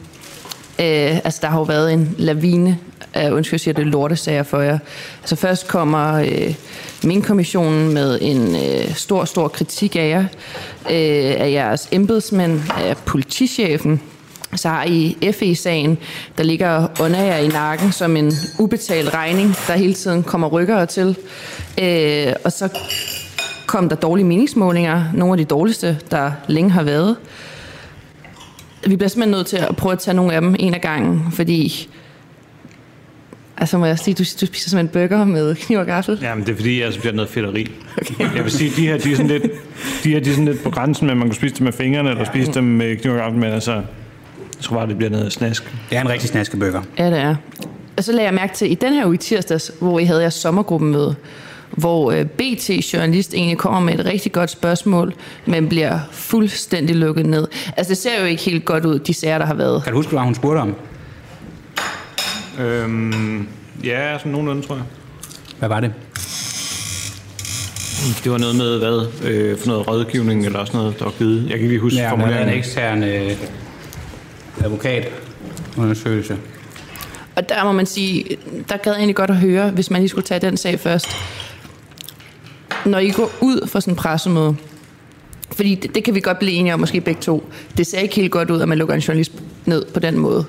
Øh, 0.78 1.16
altså, 1.24 1.38
der 1.42 1.48
har 1.48 1.58
jo 1.58 1.64
været 1.64 1.92
en 1.92 2.14
lavine 2.18 2.78
af, 3.14 3.30
undskyld, 3.30 3.54
jeg 3.54 3.60
siger 3.60 3.74
det, 3.74 3.86
lortesager 3.86 4.42
for 4.42 4.60
jer. 4.60 4.78
Altså, 5.20 5.36
først 5.36 5.68
kommer 5.68 6.14
øh, 6.14 6.54
min 7.04 7.22
kommissionen 7.22 7.94
med 7.94 8.18
en 8.22 8.56
øh, 8.56 8.94
stor, 8.94 9.24
stor 9.24 9.48
kritik 9.48 9.96
af 9.96 10.08
jer, 10.08 10.24
øh, 10.90 11.40
af 11.40 11.50
jeres 11.50 11.88
embedsmænd, 11.92 12.60
af 12.76 12.96
politichefen, 12.96 14.00
så 14.56 14.68
har 14.68 14.84
I 14.84 15.16
FE-sagen, 15.32 15.98
der 16.38 16.44
ligger 16.44 16.88
under 17.00 17.22
jer 17.22 17.36
i 17.36 17.48
nakken 17.48 17.92
som 17.92 18.16
en 18.16 18.32
ubetalt 18.58 19.14
regning, 19.14 19.56
der 19.66 19.74
hele 19.74 19.94
tiden 19.94 20.22
kommer 20.22 20.48
rykkere 20.48 20.86
til. 20.86 21.16
Øh, 21.78 22.32
og 22.44 22.52
så 22.52 22.68
kom 23.72 23.88
der 23.88 23.96
dårlige 23.96 24.24
meningsmålinger, 24.24 25.04
nogle 25.14 25.32
af 25.32 25.38
de 25.38 25.44
dårligste, 25.44 25.98
der 26.10 26.32
længe 26.48 26.70
har 26.70 26.82
været. 26.82 27.16
Vi 28.86 28.96
bliver 28.96 29.08
simpelthen 29.08 29.30
nødt 29.30 29.46
til 29.46 29.56
at 29.56 29.76
prøve 29.76 29.92
at 29.92 29.98
tage 29.98 30.14
nogle 30.14 30.34
af 30.34 30.40
dem 30.40 30.56
en 30.58 30.74
af 30.74 30.80
gangen, 30.80 31.32
fordi 31.32 31.88
Altså 33.56 33.78
må 33.78 33.86
jeg 33.86 33.98
sige, 33.98 34.14
du, 34.14 34.24
du 34.40 34.46
spiser 34.46 34.70
som 34.70 34.78
en 34.78 34.88
burger 34.88 35.24
med 35.24 35.54
kniv 35.54 35.78
og 35.78 35.86
gaffel? 35.86 36.18
Jamen, 36.22 36.46
det 36.46 36.52
er 36.52 36.56
fordi, 36.56 36.80
jeg 36.80 36.92
bliver 37.00 37.12
noget 37.12 37.30
fedteri. 37.30 37.70
Okay. 37.96 38.36
Jeg 38.36 38.44
vil 38.44 38.52
sige, 38.52 38.70
de 38.76 38.86
her, 38.86 38.98
de 38.98 39.12
er 39.12 39.16
sådan 39.16 39.30
lidt, 39.30 39.42
de 40.04 40.10
her, 40.10 40.20
de 40.20 40.30
er 40.30 40.34
sådan 40.34 40.44
lidt 40.44 40.62
på 40.62 40.70
grænsen 40.70 41.10
at 41.10 41.16
man 41.16 41.28
kan 41.28 41.34
spise 41.34 41.54
dem 41.54 41.64
med 41.64 41.72
fingrene, 41.72 42.10
eller 42.10 42.24
spise 42.24 42.52
dem 42.52 42.64
med 42.64 42.96
kniv 42.96 43.12
og 43.12 43.18
gaffel, 43.18 43.40
men 43.40 43.52
altså, 43.52 43.72
jeg 43.72 43.82
tror 44.60 44.76
bare, 44.76 44.88
det 44.88 44.96
bliver 44.96 45.10
noget 45.10 45.32
snask. 45.32 45.74
Det 45.90 45.96
er 45.96 46.00
en 46.00 46.08
rigtig 46.08 46.28
snaskeburger. 46.28 46.82
Ja, 46.98 47.10
det 47.10 47.18
er. 47.18 47.36
Og 47.96 48.04
så 48.04 48.12
lagde 48.12 48.26
jeg 48.26 48.34
mærke 48.34 48.54
til, 48.54 48.70
i 48.70 48.74
den 48.74 48.92
her 48.92 49.06
uge 49.06 49.14
i 49.14 49.18
tirsdags, 49.18 49.72
hvor 49.80 49.98
I 49.98 50.04
havde 50.04 50.20
jeres 50.20 50.34
sommergruppemøde, 50.34 51.14
hvor 51.76 52.12
øh, 52.12 52.24
BT-journalist 52.24 53.34
egentlig 53.34 53.58
kommer 53.58 53.80
med 53.80 53.98
et 53.98 54.06
rigtig 54.06 54.32
godt 54.32 54.50
spørgsmål, 54.50 55.14
men 55.46 55.68
bliver 55.68 55.98
fuldstændig 56.10 56.96
lukket 56.96 57.26
ned. 57.26 57.48
Altså, 57.76 57.90
det 57.90 57.98
ser 57.98 58.20
jo 58.20 58.26
ikke 58.26 58.42
helt 58.42 58.64
godt 58.64 58.84
ud, 58.84 58.98
de 58.98 59.14
sager, 59.14 59.38
der 59.38 59.46
har 59.46 59.54
været. 59.54 59.82
Kan 59.84 59.92
du 59.92 59.98
huske, 59.98 60.10
hvad 60.10 60.20
hun 60.20 60.34
spurgte 60.34 60.58
om? 60.58 60.74
Øhm, 62.60 63.48
ja, 63.84 64.18
sådan 64.18 64.32
nogenlunde, 64.32 64.66
tror 64.66 64.74
jeg. 64.74 64.84
Hvad 65.58 65.68
var 65.68 65.80
det? 65.80 65.92
Det 68.24 68.32
var 68.32 68.38
noget 68.38 68.56
med, 68.56 68.78
hvad? 68.78 69.06
Øh, 69.30 69.58
for 69.58 69.66
noget 69.66 69.88
rådgivning 69.88 70.46
eller 70.46 70.64
sådan 70.64 70.78
noget, 70.78 70.98
der 70.98 71.04
var 71.04 71.12
givet. 71.18 71.42
Jeg 71.42 71.48
kan 71.48 71.58
ikke 71.58 71.68
lige 71.68 71.80
huske 71.80 71.98
ja, 71.98 72.10
formuleringen. 72.10 72.48
Ja, 72.48 72.52
en 72.52 72.58
ekstern 72.58 73.02
øh, 73.02 73.36
advokatundersøgelse. 74.64 76.36
Og 77.36 77.48
der 77.48 77.64
må 77.64 77.72
man 77.72 77.86
sige, 77.86 78.24
der 78.68 78.76
gad 78.76 78.92
jeg 78.92 78.98
egentlig 78.98 79.16
godt 79.16 79.30
at 79.30 79.36
høre, 79.36 79.70
hvis 79.70 79.90
man 79.90 80.00
lige 80.00 80.08
skulle 80.08 80.26
tage 80.26 80.40
den 80.40 80.56
sag 80.56 80.80
først. 80.80 81.06
Når 82.86 82.98
I 82.98 83.10
går 83.10 83.30
ud 83.40 83.68
for 83.68 83.80
sådan 83.80 83.92
en 83.92 83.96
pressemøde, 83.96 84.56
fordi 85.52 85.74
det, 85.74 85.94
det 85.94 86.04
kan 86.04 86.14
vi 86.14 86.20
godt 86.20 86.38
blive 86.38 86.52
enige 86.52 86.74
om, 86.74 86.80
måske 86.80 87.00
begge 87.00 87.20
to. 87.20 87.44
Det 87.76 87.86
ser 87.86 87.98
ikke 87.98 88.14
helt 88.14 88.32
godt 88.32 88.50
ud, 88.50 88.60
at 88.60 88.68
man 88.68 88.78
lukker 88.78 88.94
en 88.94 89.00
journalist 89.00 89.32
ned 89.64 89.84
på 89.84 90.00
den 90.00 90.18
måde. 90.18 90.44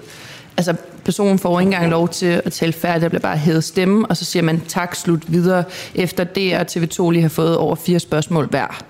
Altså, 0.58 0.76
personen 1.06 1.40
får 1.40 1.60
ikke 1.60 1.68
engang 1.68 1.92
lov 1.92 2.10
til 2.10 2.42
at 2.46 2.52
tale 2.52 2.74
færdigt, 2.74 3.02
der 3.02 3.10
bliver 3.10 3.22
bare 3.22 3.38
hævet 3.38 3.64
stemme, 3.64 4.06
og 4.06 4.18
så 4.18 4.26
siger 4.26 4.44
man 4.44 4.62
tak, 4.68 4.96
slut 4.96 5.32
videre, 5.32 5.64
efter 5.96 6.24
det 6.24 6.58
og 6.58 6.66
TV2 6.72 7.12
lige 7.12 7.22
har 7.22 7.30
fået 7.30 7.58
over 7.58 7.76
fire 7.76 8.00
spørgsmål 8.00 8.48
hver. 8.48 8.84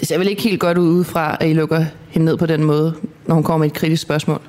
Det 0.00 0.08
ser 0.08 0.18
vel 0.18 0.28
ikke 0.28 0.42
helt 0.42 0.60
godt 0.60 0.78
ud 0.78 0.88
udefra, 0.88 1.36
at 1.40 1.48
I 1.48 1.52
lukker 1.52 1.84
hende 2.08 2.24
ned 2.24 2.36
på 2.36 2.46
den 2.46 2.64
måde, 2.64 2.94
når 3.26 3.34
hun 3.34 3.44
kommer 3.44 3.64
med 3.64 3.72
et 3.72 3.78
kritisk 3.78 4.02
spørgsmål. 4.02 4.40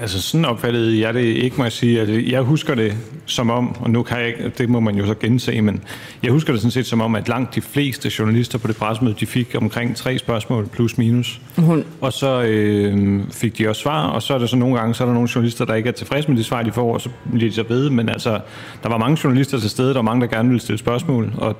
Altså 0.00 0.22
sådan 0.22 0.44
opfattede 0.44 1.00
jeg 1.00 1.14
det 1.14 1.20
ikke, 1.20 1.56
må 1.56 1.64
jeg 1.64 1.72
sige. 1.72 2.00
Altså, 2.00 2.22
jeg 2.26 2.42
husker 2.42 2.74
det 2.74 2.96
som 3.26 3.50
om, 3.50 3.76
og 3.80 3.90
nu 3.90 4.02
kan 4.02 4.18
jeg 4.18 4.26
ikke, 4.26 4.52
det 4.58 4.68
må 4.68 4.80
man 4.80 4.94
jo 4.94 5.06
så 5.06 5.14
gense, 5.14 5.60
men 5.60 5.82
jeg 6.22 6.32
husker 6.32 6.52
det 6.52 6.62
sådan 6.62 6.70
set 6.70 6.86
som 6.86 7.00
om, 7.00 7.14
at 7.14 7.28
langt 7.28 7.54
de 7.54 7.60
fleste 7.60 8.12
journalister 8.18 8.58
på 8.58 8.68
det 8.68 8.76
pressemøde, 8.76 9.14
de 9.20 9.26
fik 9.26 9.54
omkring 9.58 9.96
tre 9.96 10.18
spørgsmål 10.18 10.68
plus 10.68 10.98
minus. 10.98 11.40
Hun. 11.56 11.84
Og 12.00 12.12
så 12.12 12.42
øh, 12.42 13.20
fik 13.32 13.58
de 13.58 13.68
også 13.68 13.82
svar, 13.82 14.06
og 14.06 14.22
så 14.22 14.34
er 14.34 14.38
der 14.38 14.46
så 14.46 14.56
nogle 14.56 14.78
gange, 14.78 14.94
så 14.94 15.04
er 15.04 15.06
der 15.06 15.14
nogle 15.14 15.28
journalister, 15.34 15.64
der 15.64 15.74
ikke 15.74 15.88
er 15.88 15.92
tilfredse 15.92 16.28
med 16.28 16.38
de 16.38 16.44
svar, 16.44 16.62
de 16.62 16.72
får, 16.72 16.94
og 16.94 17.00
så 17.00 17.10
bliver 17.32 17.50
de 17.50 17.54
så 17.54 17.64
ved. 17.68 17.90
Men 17.90 18.08
altså, 18.08 18.40
der 18.82 18.88
var 18.88 18.98
mange 18.98 19.18
journalister 19.24 19.58
til 19.58 19.70
stede, 19.70 19.88
der 19.88 19.94
var 19.94 20.02
mange, 20.02 20.20
der 20.20 20.26
gerne 20.26 20.48
ville 20.48 20.60
stille 20.60 20.78
spørgsmål, 20.78 21.32
og 21.36 21.56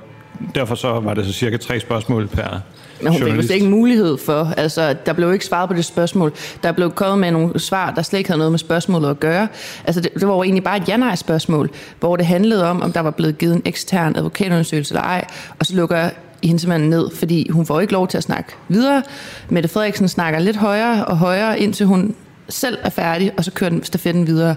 derfor 0.55 0.75
så 0.75 0.99
var 0.99 1.13
det 1.13 1.25
så 1.25 1.33
cirka 1.33 1.57
tre 1.57 1.79
spørgsmål 1.79 2.27
per 2.27 2.61
men 3.01 3.11
hun 3.11 3.21
fik 3.21 3.49
jo 3.49 3.53
ikke 3.53 3.69
mulighed 3.69 4.17
for. 4.17 4.53
Altså, 4.57 4.95
der 5.05 5.13
blev 5.13 5.33
ikke 5.33 5.45
svaret 5.45 5.69
på 5.69 5.75
det 5.75 5.85
spørgsmål. 5.85 6.33
Der 6.63 6.71
blev 6.71 6.91
kommet 6.91 7.19
med 7.19 7.31
nogle 7.31 7.59
svar, 7.59 7.91
der 7.91 8.01
slet 8.01 8.17
ikke 8.17 8.29
havde 8.29 8.37
noget 8.37 8.51
med 8.51 8.59
spørgsmålet 8.59 9.09
at 9.09 9.19
gøre. 9.19 9.47
Altså, 9.85 10.01
det, 10.01 10.13
det 10.13 10.27
var 10.27 10.33
jo 10.35 10.43
egentlig 10.43 10.63
bare 10.63 10.77
et 10.77 10.89
ja-nej-spørgsmål, 10.89 11.69
hvor 11.99 12.15
det 12.15 12.25
handlede 12.25 12.69
om, 12.69 12.81
om 12.81 12.91
der 12.91 12.99
var 12.99 13.11
blevet 13.11 13.37
givet 13.37 13.55
en 13.55 13.61
ekstern 13.65 14.15
advokatundersøgelse 14.15 14.93
eller 14.93 15.03
ej. 15.03 15.25
Og 15.59 15.65
så 15.65 15.75
lukker 15.75 16.09
hende 16.43 16.59
simpelthen 16.59 16.89
ned, 16.89 17.09
fordi 17.15 17.49
hun 17.49 17.65
får 17.65 17.79
ikke 17.79 17.93
lov 17.93 18.07
til 18.07 18.17
at 18.17 18.23
snakke 18.23 18.55
videre. 18.67 19.03
Mette 19.49 19.69
Frederiksen 19.69 20.07
snakker 20.07 20.39
lidt 20.39 20.55
højere 20.55 21.05
og 21.05 21.17
højere, 21.17 21.59
indtil 21.59 21.85
hun 21.85 22.15
selv 22.49 22.77
er 22.83 22.89
færdig, 22.89 23.31
og 23.37 23.43
så 23.43 23.51
kører 23.51 23.69
den 23.69 23.83
stafetten 23.83 24.27
videre. 24.27 24.55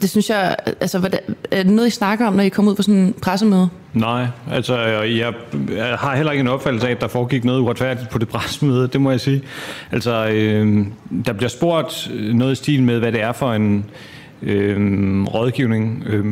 Det 0.00 0.10
synes 0.10 0.30
jeg, 0.30 0.56
altså, 0.80 0.98
hvad, 0.98 1.10
er 1.50 1.62
det 1.62 1.72
noget, 1.72 1.88
I 1.88 1.90
snakker 1.90 2.26
om, 2.26 2.32
når 2.32 2.42
I 2.42 2.48
kommer 2.48 2.70
ud 2.70 2.76
på 2.76 2.82
sådan 2.82 3.00
en 3.00 3.14
pressemøde? 3.22 3.68
Nej, 3.94 4.26
altså 4.50 4.78
jeg, 4.78 5.32
jeg 5.76 5.96
har 5.98 6.16
heller 6.16 6.32
ikke 6.32 6.40
en 6.40 6.48
opfattelse 6.48 6.86
af, 6.86 6.90
at 6.90 7.00
der 7.00 7.08
foregik 7.08 7.44
noget 7.44 7.60
uretfærdigt 7.60 8.10
på 8.10 8.18
det 8.18 8.28
pressemøde, 8.34 8.88
det 8.88 9.00
må 9.00 9.10
jeg 9.10 9.20
sige. 9.20 9.42
Altså, 9.92 10.28
øh, 10.28 10.86
der 11.26 11.32
bliver 11.32 11.48
spurgt 11.48 12.10
noget 12.34 12.52
i 12.52 12.54
stil 12.54 12.82
med, 12.82 12.98
hvad 12.98 13.12
det 13.12 13.22
er 13.22 13.32
for 13.32 13.52
en 13.52 13.84
øh, 14.42 15.24
rådgivning, 15.24 16.02
øh, 16.06 16.26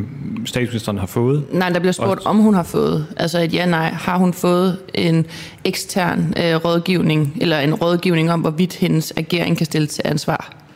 statsministeren 0.45 0.97
har 0.97 1.05
fået. 1.05 1.43
Nej, 1.51 1.69
der 1.69 1.79
bliver 1.79 1.91
spurgt, 1.91 2.19
og, 2.19 2.29
om 2.29 2.37
hun 2.37 2.53
har 2.53 2.63
fået. 2.63 3.05
Altså 3.17 3.39
et 3.39 3.53
ja-nej. 3.53 3.89
Har 3.89 4.17
hun 4.17 4.33
fået 4.33 4.77
en 4.93 5.25
ekstern 5.65 6.33
øh, 6.37 6.55
rådgivning, 6.55 7.37
eller 7.41 7.59
en 7.59 7.73
rådgivning 7.73 8.31
om, 8.31 8.39
hvorvidt 8.39 8.75
hendes 8.75 9.13
agering 9.17 9.57
kan 9.57 9.65
stille 9.65 9.87
til 9.87 10.01
ansvar? 10.05 10.66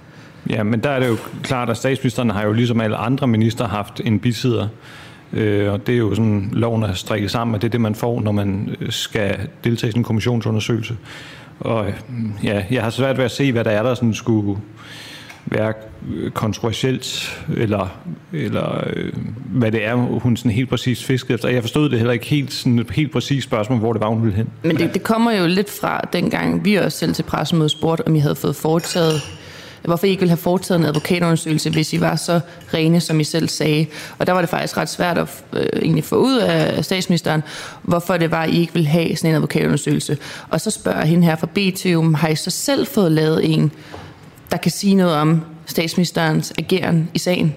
Ja, 0.49 0.63
men 0.63 0.79
der 0.79 0.89
er 0.89 0.99
det 0.99 1.07
jo 1.07 1.17
klart, 1.43 1.69
at 1.69 1.77
statsministeren 1.77 2.29
har 2.29 2.43
jo 2.43 2.51
ligesom 2.51 2.81
alle 2.81 2.97
andre 2.97 3.27
minister 3.27 3.67
haft 3.67 4.01
en 4.05 4.19
bisidder. 4.19 4.67
Øh, 5.33 5.73
og 5.73 5.87
det 5.87 5.93
er 5.93 5.99
jo 5.99 6.15
sådan, 6.15 6.49
loven 6.53 6.83
er 6.83 6.93
strikket 6.93 7.31
sammen, 7.31 7.55
og 7.55 7.61
det 7.61 7.67
er 7.67 7.71
det, 7.71 7.81
man 7.81 7.95
får, 7.95 8.21
når 8.21 8.31
man 8.31 8.75
øh, 8.81 8.91
skal 8.91 9.37
deltage 9.63 9.89
i 9.89 9.91
sådan 9.91 9.99
en 9.99 10.03
kommissionsundersøgelse. 10.03 10.97
Og 11.59 11.85
mm, 12.09 12.33
ja, 12.43 12.63
jeg 12.71 12.83
har 12.83 12.89
svært 12.89 13.17
ved 13.17 13.25
at 13.25 13.31
se, 13.31 13.51
hvad 13.51 13.63
der 13.63 13.71
er, 13.71 13.83
der 13.83 13.93
sådan 13.93 14.13
skulle 14.13 14.59
være 15.45 15.73
øh, 16.13 16.31
kontroversielt, 16.31 17.39
eller, 17.57 17.99
eller 18.33 18.83
øh, 18.93 19.13
hvad 19.45 19.71
det 19.71 19.85
er, 19.85 19.95
hun 19.95 20.37
sådan 20.37 20.51
helt 20.51 20.69
præcis 20.69 21.03
fiskede 21.03 21.33
efter. 21.33 21.49
Jeg 21.49 21.63
forstod 21.63 21.89
det 21.89 21.97
heller 21.97 22.13
ikke 22.13 22.25
helt, 22.25 22.53
sådan 22.53 22.79
et 22.79 22.91
helt 22.91 23.11
præcis 23.11 23.43
spørgsmål, 23.43 23.79
hvor 23.79 23.93
det 23.93 24.01
var, 24.01 24.07
hun 24.07 24.23
ville 24.23 24.37
hen. 24.37 24.49
Men 24.63 24.77
det, 24.77 24.93
det 24.93 25.03
kommer 25.03 25.31
jo 25.31 25.47
lidt 25.47 25.69
fra 25.69 26.01
dengang, 26.13 26.65
vi 26.65 26.75
også 26.75 26.97
selv 26.97 27.13
til 27.13 27.23
pressemødet 27.23 27.71
spurgte, 27.71 28.07
om 28.07 28.15
I 28.15 28.19
havde 28.19 28.35
fået 28.35 28.55
foretaget 28.55 29.21
hvorfor 29.83 30.07
I 30.07 30.09
ikke 30.09 30.19
ville 30.19 30.29
have 30.29 30.37
foretaget 30.37 30.79
en 30.79 30.85
advokatundersøgelse, 30.85 31.69
hvis 31.69 31.93
I 31.93 32.01
var 32.01 32.15
så 32.15 32.39
rene, 32.73 32.99
som 32.99 33.19
I 33.19 33.23
selv 33.23 33.47
sagde. 33.47 33.85
Og 34.19 34.27
der 34.27 34.33
var 34.33 34.41
det 34.41 34.49
faktisk 34.49 34.77
ret 34.77 34.89
svært 34.89 35.17
at 35.17 35.43
øh, 35.53 35.65
egentlig 35.81 36.03
få 36.03 36.15
ud 36.15 36.37
af 36.37 36.85
statsministeren, 36.85 37.43
hvorfor 37.81 38.17
det 38.17 38.31
var, 38.31 38.43
at 38.43 38.49
I 38.49 38.59
ikke 38.59 38.73
ville 38.73 38.87
have 38.87 39.15
sådan 39.15 39.29
en 39.29 39.35
advokatundersøgelse. 39.35 40.17
Og 40.49 40.61
så 40.61 40.71
spørger 40.71 41.05
hende 41.05 41.25
her 41.25 41.35
fra 41.35 41.47
BT, 41.47 41.95
om 41.95 42.13
har 42.13 42.27
I 42.27 42.35
så 42.35 42.49
selv 42.49 42.87
fået 42.87 43.11
lavet 43.11 43.53
en, 43.53 43.71
der 44.51 44.57
kan 44.57 44.71
sige 44.71 44.95
noget 44.95 45.15
om 45.15 45.41
statsministerens 45.65 46.53
ageren 46.57 47.09
i 47.13 47.19
sagen? 47.19 47.55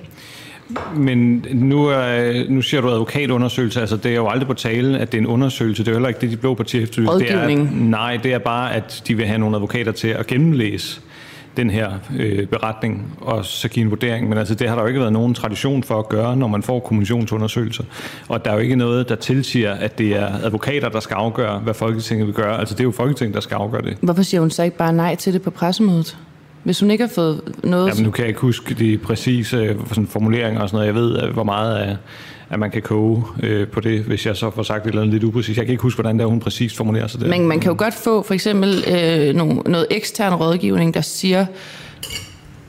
Men 0.97 1.47
nu, 1.53 1.87
er, 1.87 2.45
nu 2.51 2.62
siger 2.62 2.81
du 2.81 2.91
advokatundersøgelse, 2.91 3.81
altså 3.81 3.97
det 3.97 4.11
er 4.11 4.16
jo 4.16 4.29
aldrig 4.29 4.47
på 4.47 4.55
tale, 4.55 4.99
at 4.99 5.12
det 5.12 5.18
er 5.18 5.22
en 5.22 5.27
undersøgelse. 5.27 5.83
Det 5.83 5.89
er 5.89 5.93
jo 5.93 5.97
heller 5.97 6.09
ikke 6.09 6.20
det, 6.20 6.31
de 6.31 6.37
blå 6.37 6.55
partier 6.55 6.83
efterlyser. 6.83 7.12
Det 7.12 7.31
er, 7.31 7.66
nej, 7.72 8.16
det 8.22 8.33
er 8.33 8.39
bare, 8.39 8.75
at 8.75 9.03
de 9.09 9.16
vil 9.16 9.27
have 9.27 9.39
nogle 9.39 9.57
advokater 9.57 9.93
til 9.93 10.09
at 10.09 10.27
gennemlæse 10.27 11.01
den 11.57 11.70
her 11.70 11.90
øh, 12.16 12.46
beretning 12.46 13.18
og 13.20 13.44
så 13.44 13.68
give 13.68 13.84
en 13.84 13.90
vurdering. 13.90 14.28
Men 14.28 14.38
altså, 14.38 14.55
det 14.55 14.68
har 14.68 14.74
der 14.74 14.82
jo 14.82 14.88
ikke 14.88 15.00
været 15.00 15.12
nogen 15.12 15.34
tradition 15.34 15.82
for 15.82 15.98
at 15.98 16.09
gøre, 16.09 16.36
når 16.36 16.48
man 16.48 16.62
får 16.62 16.80
kommissionsundersøgelser. 16.80 17.84
Og 18.28 18.44
der 18.44 18.50
er 18.50 18.55
jo 18.55 18.61
ikke 18.61 18.76
noget, 18.76 19.09
der 19.09 19.14
tilsiger, 19.14 19.72
at 19.72 19.98
det 19.98 20.16
er 20.16 20.28
advokater, 20.44 20.88
der 20.88 21.00
skal 21.00 21.14
afgøre, 21.14 21.59
hvad 21.59 21.74
Folketinget 21.74 22.26
vil 22.26 22.34
gøre. 22.34 22.59
Altså, 22.59 22.74
det 22.74 22.80
er 22.80 22.84
jo 22.84 22.90
Folketinget, 22.90 23.34
der 23.34 23.40
skal 23.40 23.55
afgøre 23.55 23.82
det. 23.82 23.96
Hvorfor 24.00 24.22
siger 24.22 24.40
hun 24.40 24.50
så 24.50 24.62
ikke 24.62 24.76
bare 24.76 24.92
nej 24.92 25.14
til 25.14 25.32
det 25.32 25.42
på 25.42 25.50
pressemødet? 25.50 26.18
Hvis 26.62 26.80
hun 26.80 26.90
ikke 26.90 27.05
har 27.05 27.12
fået 27.14 27.40
noget... 27.64 27.88
Jamen, 27.88 28.05
nu 28.05 28.11
kan 28.11 28.22
jeg 28.22 28.28
ikke 28.28 28.40
huske 28.40 28.74
de 28.74 28.98
præcise 28.98 29.57
øh, 29.57 29.76
sådan, 29.88 30.07
formuleringer 30.07 30.61
og 30.61 30.68
sådan 30.68 30.76
noget. 30.76 30.86
Jeg 30.86 31.22
ved, 31.22 31.32
hvor 31.32 31.44
meget 31.44 31.76
af 31.76 31.96
at 32.55 32.61
man 32.61 32.70
kan 32.70 32.82
koge 32.82 33.24
øh, 33.42 33.68
på 33.68 33.80
det, 33.80 34.00
hvis 34.00 34.26
jeg 34.26 34.36
så 34.36 34.50
får 34.50 34.62
sagt 34.62 34.84
et 34.84 34.88
eller 34.88 35.02
andet 35.02 35.12
lidt 35.12 35.24
upræcis. 35.24 35.57
Jeg 35.57 35.66
kan 35.66 35.72
ikke 35.72 35.82
huske, 35.82 35.96
hvordan 35.96 36.18
der 36.18 36.26
hun 36.26 36.40
præcis 36.40 36.76
formulerer 36.76 37.07
sig 37.07 37.20
der. 37.20 37.28
Men 37.28 37.46
man 37.46 37.61
kan 37.61 37.70
jo 37.70 37.76
godt 37.78 37.94
få 37.94 38.22
for 38.22 38.34
eksempel 38.34 38.84
øh, 38.88 39.34
nogle, 39.34 39.55
noget 39.55 39.86
ekstern 39.90 40.34
rådgivning, 40.34 40.94
der 40.94 41.00
siger, 41.00 41.46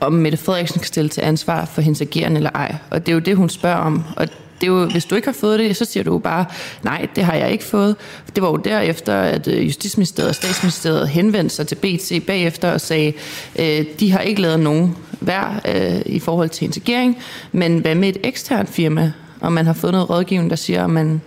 om 0.00 0.12
Mette 0.12 0.38
Frederiksen 0.38 0.80
kan 0.80 0.86
stille 0.86 1.08
til 1.08 1.20
ansvar 1.20 1.64
for 1.64 1.80
hendes 1.80 2.00
agerende 2.00 2.36
eller 2.36 2.50
ej. 2.50 2.76
Og 2.90 3.06
det 3.06 3.12
er 3.12 3.14
jo 3.14 3.20
det, 3.20 3.36
hun 3.36 3.48
spørger 3.48 3.76
om. 3.76 4.04
Og 4.16 4.28
det 4.60 4.66
er 4.66 4.72
jo, 4.72 4.84
hvis 4.84 5.04
du 5.04 5.14
ikke 5.14 5.28
har 5.28 5.36
fået 5.40 5.58
det, 5.58 5.76
så 5.76 5.84
siger 5.84 6.04
du 6.04 6.18
bare, 6.18 6.44
nej, 6.82 7.06
det 7.16 7.24
har 7.24 7.34
jeg 7.34 7.52
ikke 7.52 7.64
fået. 7.64 7.96
Det 8.34 8.42
var 8.42 8.48
jo 8.48 8.56
derefter, 8.56 9.14
at 9.14 9.48
øh, 9.48 9.66
Justitsministeriet 9.66 10.28
og 10.28 10.34
Statsministeriet 10.34 11.08
henvendte 11.08 11.54
sig 11.54 11.66
til 11.66 11.74
BT 11.74 12.26
bagefter 12.26 12.72
og 12.72 12.80
sagde, 12.80 13.12
øh, 13.58 13.84
de 14.00 14.12
har 14.12 14.20
ikke 14.20 14.42
lavet 14.42 14.60
nogen 14.60 14.96
værd 15.20 15.60
øh, 15.74 16.02
i 16.06 16.18
forhold 16.18 16.48
til 16.48 16.64
integrering, 16.64 17.18
men 17.52 17.78
hvad 17.78 17.94
med 17.94 18.08
et 18.08 18.16
eksternt 18.24 18.68
firma? 18.68 19.12
Og 19.40 19.52
man 19.52 19.66
har 19.66 19.72
fået 19.72 19.92
noget 19.92 20.10
rådgivning, 20.10 20.50
der 20.50 20.56
siger, 20.56 20.84
at 20.84 20.90
man 20.90 21.20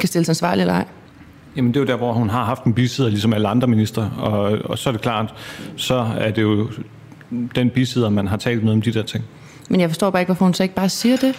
kan 0.00 0.08
stille 0.08 0.24
sig 0.24 0.30
ansvarlig 0.30 0.62
eller 0.62 0.74
ej. 0.74 0.84
Jamen 1.56 1.74
det 1.74 1.76
er 1.76 1.80
jo 1.80 1.86
der, 1.86 1.96
hvor 1.96 2.12
hun 2.12 2.30
har 2.30 2.44
haft 2.44 2.64
en 2.64 2.74
bisidder, 2.74 3.10
ligesom 3.10 3.32
alle 3.32 3.48
andre 3.48 3.68
minister, 3.68 4.10
og, 4.10 4.58
og 4.64 4.78
så 4.78 4.90
er 4.90 4.92
det 4.92 5.00
klart, 5.00 5.34
så 5.76 6.06
er 6.18 6.30
det 6.30 6.42
jo 6.42 6.68
den 7.54 7.70
bisidder, 7.70 8.08
man 8.08 8.28
har 8.28 8.36
talt 8.36 8.64
med 8.64 8.72
om 8.72 8.82
de 8.82 8.92
der 8.92 9.02
ting. 9.02 9.24
Men 9.68 9.80
jeg 9.80 9.90
forstår 9.90 10.10
bare 10.10 10.22
ikke, 10.22 10.28
hvorfor 10.28 10.44
hun 10.44 10.54
så 10.54 10.62
ikke 10.62 10.74
bare 10.74 10.88
siger 10.88 11.16
det. 11.16 11.34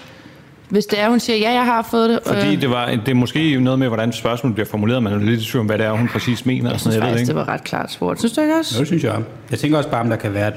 Hvis 0.69 0.85
det 0.85 0.99
er, 0.99 1.09
hun 1.09 1.19
siger, 1.19 1.37
ja, 1.37 1.51
jeg 1.51 1.65
har 1.65 1.87
fået 1.91 2.09
det. 2.09 2.19
Fordi 2.25 2.55
øh... 2.55 2.61
det, 2.61 2.69
var, 2.69 2.85
det 2.85 3.07
er 3.07 3.13
måske 3.13 3.59
noget 3.59 3.79
med, 3.79 3.87
hvordan 3.87 4.13
spørgsmålet 4.13 4.55
bliver 4.55 4.67
formuleret. 4.67 5.03
Man 5.03 5.13
er 5.13 5.17
lidt 5.17 5.41
i 5.41 5.45
tvivl 5.45 5.59
om, 5.59 5.65
hvad 5.65 5.77
det 5.77 5.85
er, 5.85 5.91
hun 5.91 6.07
præcis 6.07 6.45
mener. 6.45 6.69
Jeg 6.69 6.79
synes 6.79 6.93
sådan, 6.93 7.07
jeg 7.07 7.13
faktisk, 7.13 7.33
ved, 7.33 7.35
det 7.35 7.47
var 7.47 7.53
ret 7.53 7.63
klart 7.63 7.91
spurgt. 7.91 8.19
Synes 8.19 8.33
du 8.33 8.41
ikke 8.41 8.53
også? 8.59 8.75
Jo, 8.75 8.79
det 8.79 8.87
synes 8.87 9.03
jeg. 9.03 9.21
Jeg 9.51 9.59
tænker 9.59 9.77
også 9.77 9.89
bare, 9.89 10.01
om 10.01 10.09
der 10.09 10.15
kan 10.15 10.33
være... 10.33 10.51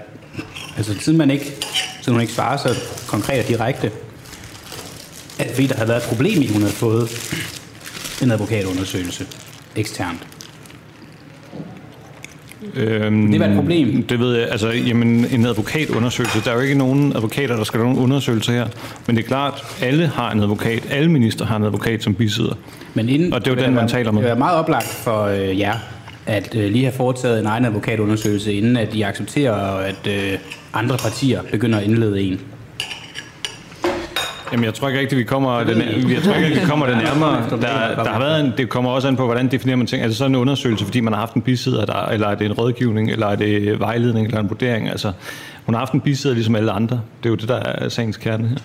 Altså, 0.77 0.95
siden 0.95 1.19
man 1.19 1.31
ikke, 1.31 1.45
siden 2.01 2.13
hun 2.13 2.21
ikke 2.21 2.33
svarer 2.33 2.57
så 2.57 2.69
konkret 3.09 3.43
og 3.43 3.49
direkte, 3.49 3.91
at 5.41 5.51
fordi 5.55 5.67
der 5.67 5.75
havde 5.75 5.89
været 5.89 6.03
et 6.03 6.09
problem 6.09 6.43
i, 6.43 6.47
hun 6.47 6.61
havde 6.61 6.75
fået 6.75 7.09
en 8.23 8.31
advokatundersøgelse 8.31 9.27
eksternt? 9.77 10.27
Øhm, 12.75 13.31
det 13.31 13.41
var 13.41 13.47
et 13.47 13.57
problem. 13.57 14.03
Det 14.03 14.21
ved 14.21 14.37
jeg. 14.37 14.49
Altså, 14.51 14.69
jamen, 14.69 15.27
en 15.33 15.47
advokatundersøgelse. 15.47 16.41
Der 16.45 16.51
er 16.51 16.55
jo 16.55 16.61
ikke 16.61 16.75
nogen 16.75 17.13
advokater, 17.17 17.57
der 17.57 17.65
skal 17.65 17.81
have 17.81 17.89
nogen 17.93 18.05
undersøgelse 18.05 18.53
her. 18.53 18.67
Men 19.07 19.17
det 19.17 19.23
er 19.23 19.29
klart, 19.29 19.65
alle 19.83 20.07
har 20.07 20.33
en 20.33 20.41
advokat. 20.41 20.87
Alle 20.91 21.11
minister 21.11 21.45
har 21.45 21.57
en 21.57 21.65
advokat 21.65 22.03
som 22.03 22.15
bisidder. 22.15 22.55
Men 22.95 23.09
inden, 23.09 23.33
og 23.33 23.45
det 23.45 23.51
er 23.51 23.55
jo 23.55 23.67
den, 23.67 23.75
man 23.75 23.89
taler 23.89 24.13
med. 24.13 24.23
Det 24.23 24.31
er 24.31 24.35
meget 24.35 24.59
oplagt 24.59 24.87
for 24.87 25.25
øh, 25.25 25.59
jer, 25.59 25.75
at 26.27 26.55
øh, 26.57 26.71
lige 26.71 26.85
have 26.85 26.95
foretaget 26.95 27.41
en 27.41 27.47
egen 27.47 27.65
advokatundersøgelse, 27.65 28.55
inden 28.55 28.77
at 28.77 28.95
I 28.95 29.03
accepterer, 29.03 29.55
at 29.77 30.07
øh, 30.07 30.39
andre 30.73 30.97
partier 30.97 31.43
begynder 31.51 31.79
at 31.79 31.85
indlede 31.85 32.23
en. 32.23 32.41
Jamen, 34.53 34.65
jeg 34.65 34.75
tror 34.75 34.89
ikke 34.89 35.01
rigtigt, 35.01 35.19
vi 35.19 35.25
kommer 35.25 35.65
den, 35.65 35.79
jeg 36.11 36.23
tror 36.23 36.35
ikke 36.35 36.61
vi 36.61 36.67
kommer 36.67 36.87
det 36.87 36.97
nærmere. 36.97 37.51
Der, 37.51 37.57
der 38.05 38.11
har 38.11 38.19
været 38.19 38.45
en, 38.45 38.53
det 38.57 38.69
kommer 38.69 38.91
også 38.91 39.09
an 39.09 39.17
på, 39.17 39.25
hvordan 39.25 39.51
definerer 39.51 39.77
man 39.77 39.87
ting. 39.87 40.03
Er 40.03 40.07
det 40.07 40.17
så 40.17 40.25
en 40.25 40.35
undersøgelse, 40.35 40.85
fordi 40.85 41.01
man 41.01 41.13
har 41.13 41.21
haft 41.21 41.35
en 41.35 41.43
bisidder, 41.43 41.85
der, 41.87 42.07
eller 42.07 42.29
er 42.29 42.35
det 42.35 42.45
en 42.45 42.53
rådgivning, 42.53 43.11
eller 43.11 43.27
er 43.27 43.37
det 43.37 43.81
vejledning, 43.81 44.27
eller 44.27 44.41
en 44.41 44.49
vurdering? 44.49 44.89
Altså, 44.89 45.13
hun 45.67 45.75
har 45.75 45.79
haft 45.79 45.93
en 45.93 46.01
bisidder 46.01 46.35
ligesom 46.35 46.55
alle 46.55 46.73
andre. 46.73 47.01
Det 47.23 47.29
er 47.29 47.31
jo 47.31 47.37
det, 47.37 47.49
der 47.49 47.57
er 47.57 47.89
sagens 47.89 48.17
kerne 48.17 48.49
her. 48.49 48.57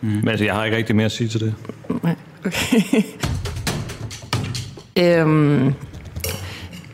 Mm. 0.00 0.08
Men 0.08 0.28
altså, 0.28 0.44
jeg 0.44 0.54
har 0.54 0.64
ikke 0.64 0.76
rigtig 0.76 0.96
mere 0.96 1.04
at 1.04 1.12
sige 1.12 1.28
til 1.28 1.40
det. 1.40 1.54
Nej, 2.02 2.14
okay. 2.46 3.02
øhm, 5.20 5.74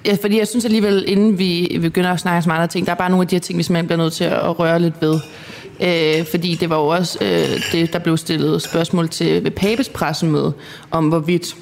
Ja, 0.06 0.16
fordi 0.20 0.38
jeg 0.38 0.48
synes 0.48 0.64
alligevel, 0.64 1.04
inden 1.06 1.38
vi 1.38 1.78
begynder 1.82 2.10
at 2.10 2.20
snakke 2.20 2.50
om 2.50 2.50
andre 2.50 2.66
ting, 2.66 2.86
der 2.86 2.92
er 2.92 2.96
bare 2.96 3.10
nogle 3.10 3.22
af 3.22 3.28
de 3.28 3.34
her 3.34 3.40
ting, 3.40 3.58
vi 3.58 3.62
simpelthen 3.62 3.86
bliver 3.86 3.98
nødt 3.98 4.12
til 4.12 4.24
at 4.24 4.58
røre 4.58 4.80
lidt 4.80 4.94
ved. 5.00 5.20
Øh, 5.82 6.26
fordi 6.26 6.54
det 6.54 6.70
var 6.70 6.76
jo 6.76 6.86
også 6.86 7.18
øh, 7.20 7.62
det, 7.72 7.92
der 7.92 7.98
blev 7.98 8.16
stillet 8.16 8.62
spørgsmål 8.62 9.08
til 9.08 9.44
ved 9.44 9.50
Papes 9.50 9.88
pressemøde, 9.88 10.52
om 10.90 11.08
hvorvidt 11.08 11.56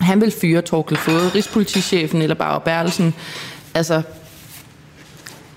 han 0.00 0.20
vil 0.20 0.30
fyre 0.30 0.62
Torkel 0.62 0.96
Fode, 0.96 1.30
Rigspolitichefen 1.34 2.22
eller 2.22 2.34
Barbara 2.34 2.58
Bertelsen. 2.58 3.14
Altså, 3.74 4.02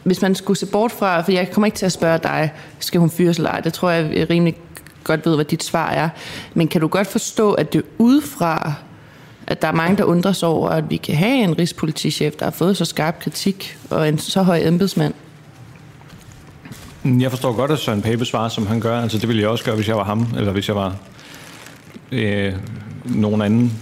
hvis 0.04 0.22
man 0.22 0.36
skulle 0.36 0.58
se 0.58 0.66
bort 0.66 0.92
fra, 0.92 1.22
for 1.22 1.32
jeg 1.32 1.52
kommer 1.52 1.66
ikke 1.66 1.78
til 1.78 1.86
at 1.86 1.92
spørge 1.92 2.18
dig, 2.18 2.52
skal 2.80 3.00
hun 3.00 3.10
fyres 3.10 3.38
eller 3.38 3.50
ej, 3.50 3.60
det 3.60 3.74
tror 3.74 3.90
jeg 3.90 4.30
rimelig 4.30 4.56
godt 5.04 5.26
ved, 5.26 5.36
hvad 5.36 5.46
dit 5.46 5.64
svar 5.64 5.90
er. 5.90 6.10
Men 6.54 6.68
kan 6.68 6.82
du 6.82 6.88
godt 6.88 7.08
forstå, 7.08 7.52
at 7.54 7.74
det 7.74 7.84
udefra 7.98 8.74
at 9.48 9.62
der 9.62 9.68
er 9.68 9.72
mange, 9.72 9.98
der 9.98 10.04
undrer 10.04 10.32
sig 10.32 10.50
over, 10.50 10.70
at 10.70 10.90
vi 10.90 10.98
kan 10.98 11.16
have 11.16 11.44
en 11.44 11.58
rigspolitichef, 11.58 12.34
der 12.36 12.46
har 12.46 12.52
fået 12.52 12.78
så 12.78 12.86
skarp 12.86 13.20
kritik, 13.20 13.78
og 13.90 14.10
en 14.10 14.18
så 14.18 14.42
høj 14.42 14.62
embedsmand. 14.64 15.14
Mm, 17.04 17.22
jeg 17.22 17.30
forstår 17.30 17.56
godt, 17.56 17.72
at 17.72 17.80
Søren 17.80 18.02
Pape 18.02 18.26
svarer, 18.26 18.50
som 18.50 18.68
han 18.68 18.80
gør. 18.80 19.02
Altså, 19.02 19.18
det 19.18 19.28
ville 19.28 19.42
jeg 19.42 19.50
også 19.50 19.64
gøre, 19.64 19.76
hvis 19.76 19.88
jeg 19.88 19.96
var 19.96 20.04
ham, 20.04 20.28
eller 20.38 20.52
hvis 20.52 20.68
jeg 20.68 20.76
var 20.76 20.96
øh, 22.12 22.54
nogen 23.06 23.42
anden 23.42 23.74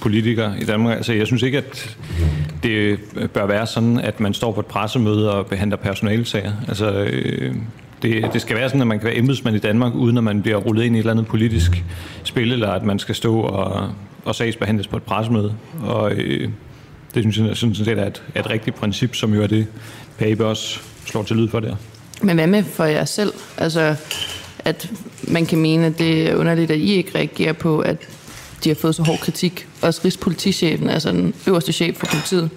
politiker 0.00 0.54
i 0.54 0.64
Danmark. 0.64 0.96
Altså, 0.96 1.12
jeg 1.12 1.26
synes 1.26 1.42
ikke, 1.42 1.58
at 1.58 1.96
det 2.62 2.98
bør 3.34 3.46
være 3.46 3.66
sådan, 3.66 3.98
at 3.98 4.20
man 4.20 4.34
står 4.34 4.52
på 4.52 4.60
et 4.60 4.66
pressemøde 4.66 5.34
og 5.34 5.46
behandler 5.46 5.76
personalsager. 5.76 6.52
Altså, 6.68 6.90
øh, 6.90 7.54
det, 8.02 8.30
det 8.32 8.40
skal 8.40 8.56
være 8.56 8.68
sådan, 8.68 8.80
at 8.80 8.86
man 8.86 8.98
kan 8.98 9.06
være 9.06 9.16
embedsmand 9.16 9.56
i 9.56 9.60
Danmark, 9.60 9.94
uden 9.94 10.18
at 10.18 10.24
man 10.24 10.42
bliver 10.42 10.56
rullet 10.56 10.84
ind 10.84 10.96
i 10.96 10.98
et 10.98 11.02
eller 11.02 11.12
andet 11.12 11.26
politisk 11.26 11.84
spil, 12.24 12.52
eller 12.52 12.70
at 12.70 12.82
man 12.82 12.98
skal 12.98 13.14
stå 13.14 13.40
og 13.40 13.90
og 14.28 14.34
sagsbehandles 14.34 14.86
på 14.86 14.96
et 14.96 15.02
pressemøde. 15.02 15.54
Og 15.82 16.12
øh, 16.12 16.50
det 17.14 17.22
synes 17.22 17.38
jeg 17.38 17.56
sådan 17.56 17.74
set 17.74 17.88
er 17.88 18.06
et, 18.06 18.22
et 18.36 18.50
rigtigt 18.50 18.76
princip, 18.76 19.14
som 19.14 19.34
jo 19.34 19.42
er 19.42 19.46
det, 19.46 19.66
Pape 20.18 20.46
også 20.46 20.80
slår 21.04 21.22
til 21.22 21.36
lyd 21.36 21.48
for 21.48 21.60
der. 21.60 21.76
Men 22.22 22.36
hvad 22.36 22.46
med 22.46 22.64
for 22.64 22.84
jer 22.84 23.04
selv? 23.04 23.32
Altså, 23.56 23.96
at 24.58 24.90
man 25.28 25.46
kan 25.46 25.58
mene, 25.58 25.86
at 25.86 25.98
det 25.98 26.30
er 26.30 26.36
underligt, 26.36 26.70
at 26.70 26.78
I 26.78 26.92
ikke 26.92 27.18
reagerer 27.18 27.52
på, 27.52 27.80
at 27.80 27.96
de 28.64 28.68
har 28.68 28.76
fået 28.76 28.94
så 28.94 29.02
hård 29.02 29.18
kritik. 29.18 29.66
Også 29.82 30.00
Rigspolitichefen, 30.04 30.90
altså 30.90 31.12
den 31.12 31.34
øverste 31.46 31.72
chef 31.72 31.96
for 31.96 32.06
politiet. 32.06 32.50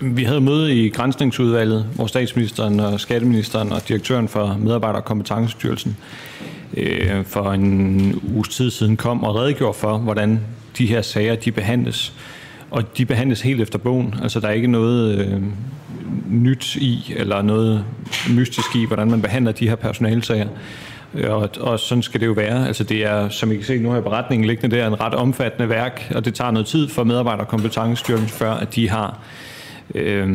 Vi 0.00 0.24
havde 0.24 0.40
møde 0.40 0.74
i 0.76 0.88
Grænsningsudvalget, 0.88 1.86
hvor 1.94 2.06
statsministeren 2.06 2.80
og 2.80 3.00
skatteministeren 3.00 3.72
og 3.72 3.88
direktøren 3.88 4.28
for 4.28 4.56
Medarbejder- 4.60 4.98
og 4.98 5.04
Kompetencestyrelsen 5.04 5.96
øh, 6.76 7.24
for 7.24 7.52
en 7.52 8.20
uges 8.34 8.48
tid 8.48 8.70
siden 8.70 8.96
kom 8.96 9.24
og 9.24 9.34
redegjorde 9.34 9.78
for, 9.78 9.98
hvordan 9.98 10.40
de 10.78 10.86
her 10.86 11.02
sager 11.02 11.34
de 11.34 11.52
behandles. 11.52 12.12
Og 12.70 12.96
de 12.98 13.06
behandles 13.06 13.40
helt 13.40 13.60
efter 13.60 13.78
bogen. 13.78 14.14
Altså 14.22 14.40
der 14.40 14.48
er 14.48 14.52
ikke 14.52 14.66
noget 14.66 15.18
øh, 15.18 15.42
nyt 16.30 16.76
i, 16.76 17.14
eller 17.16 17.42
noget 17.42 17.84
mystisk 18.30 18.76
i, 18.76 18.86
hvordan 18.86 19.10
man 19.10 19.22
behandler 19.22 19.52
de 19.52 19.68
her 19.68 19.76
personalsager. 19.76 20.48
Øh, 21.14 21.30
og, 21.30 21.50
og 21.60 21.80
sådan 21.80 22.02
skal 22.02 22.20
det 22.20 22.26
jo 22.26 22.32
være. 22.32 22.66
Altså 22.66 22.84
det 22.84 23.04
er, 23.04 23.28
som 23.28 23.52
I 23.52 23.54
kan 23.54 23.64
se, 23.64 23.78
nu 23.78 23.88
har 23.88 23.96
jeg 23.96 24.04
beretningen 24.04 24.48
liggende 24.48 24.76
der, 24.76 24.86
en 24.86 25.00
ret 25.00 25.14
omfattende 25.14 25.68
værk, 25.68 26.12
og 26.14 26.24
det 26.24 26.34
tager 26.34 26.50
noget 26.50 26.66
tid 26.66 26.88
for 26.88 27.04
medarbejderkompetencestyrelsen, 27.04 28.28
før 28.28 28.52
at 28.52 28.74
de 28.74 28.88
har 28.88 29.18
øh, 29.94 30.28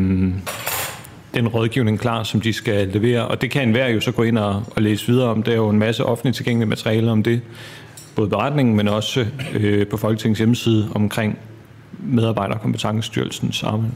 den 1.33 1.47
rådgivning 1.47 1.99
klar, 1.99 2.23
som 2.23 2.41
de 2.41 2.53
skal 2.53 2.87
levere. 2.87 3.27
Og 3.27 3.41
det 3.41 3.51
kan 3.51 3.61
enhver 3.61 3.87
jo 3.87 4.01
så 4.01 4.11
gå 4.11 4.23
ind 4.23 4.37
og, 4.37 4.63
og 4.75 4.81
læse 4.81 5.07
videre 5.07 5.29
om. 5.29 5.43
Der 5.43 5.51
er 5.51 5.55
jo 5.55 5.69
en 5.69 5.79
masse 5.79 6.05
offentligt 6.05 6.35
tilgængelige 6.35 6.69
materiale 6.69 7.11
om 7.11 7.23
det. 7.23 7.41
Både 8.15 8.29
beretningen, 8.29 8.75
men 8.75 8.87
også 8.87 9.25
øh, 9.53 9.87
på 9.87 9.97
Folketingets 9.97 10.37
hjemmeside 10.37 10.89
omkring 10.95 11.37
medarbejderkompetencestyrelsens 12.03 13.63
arbejde. 13.63 13.91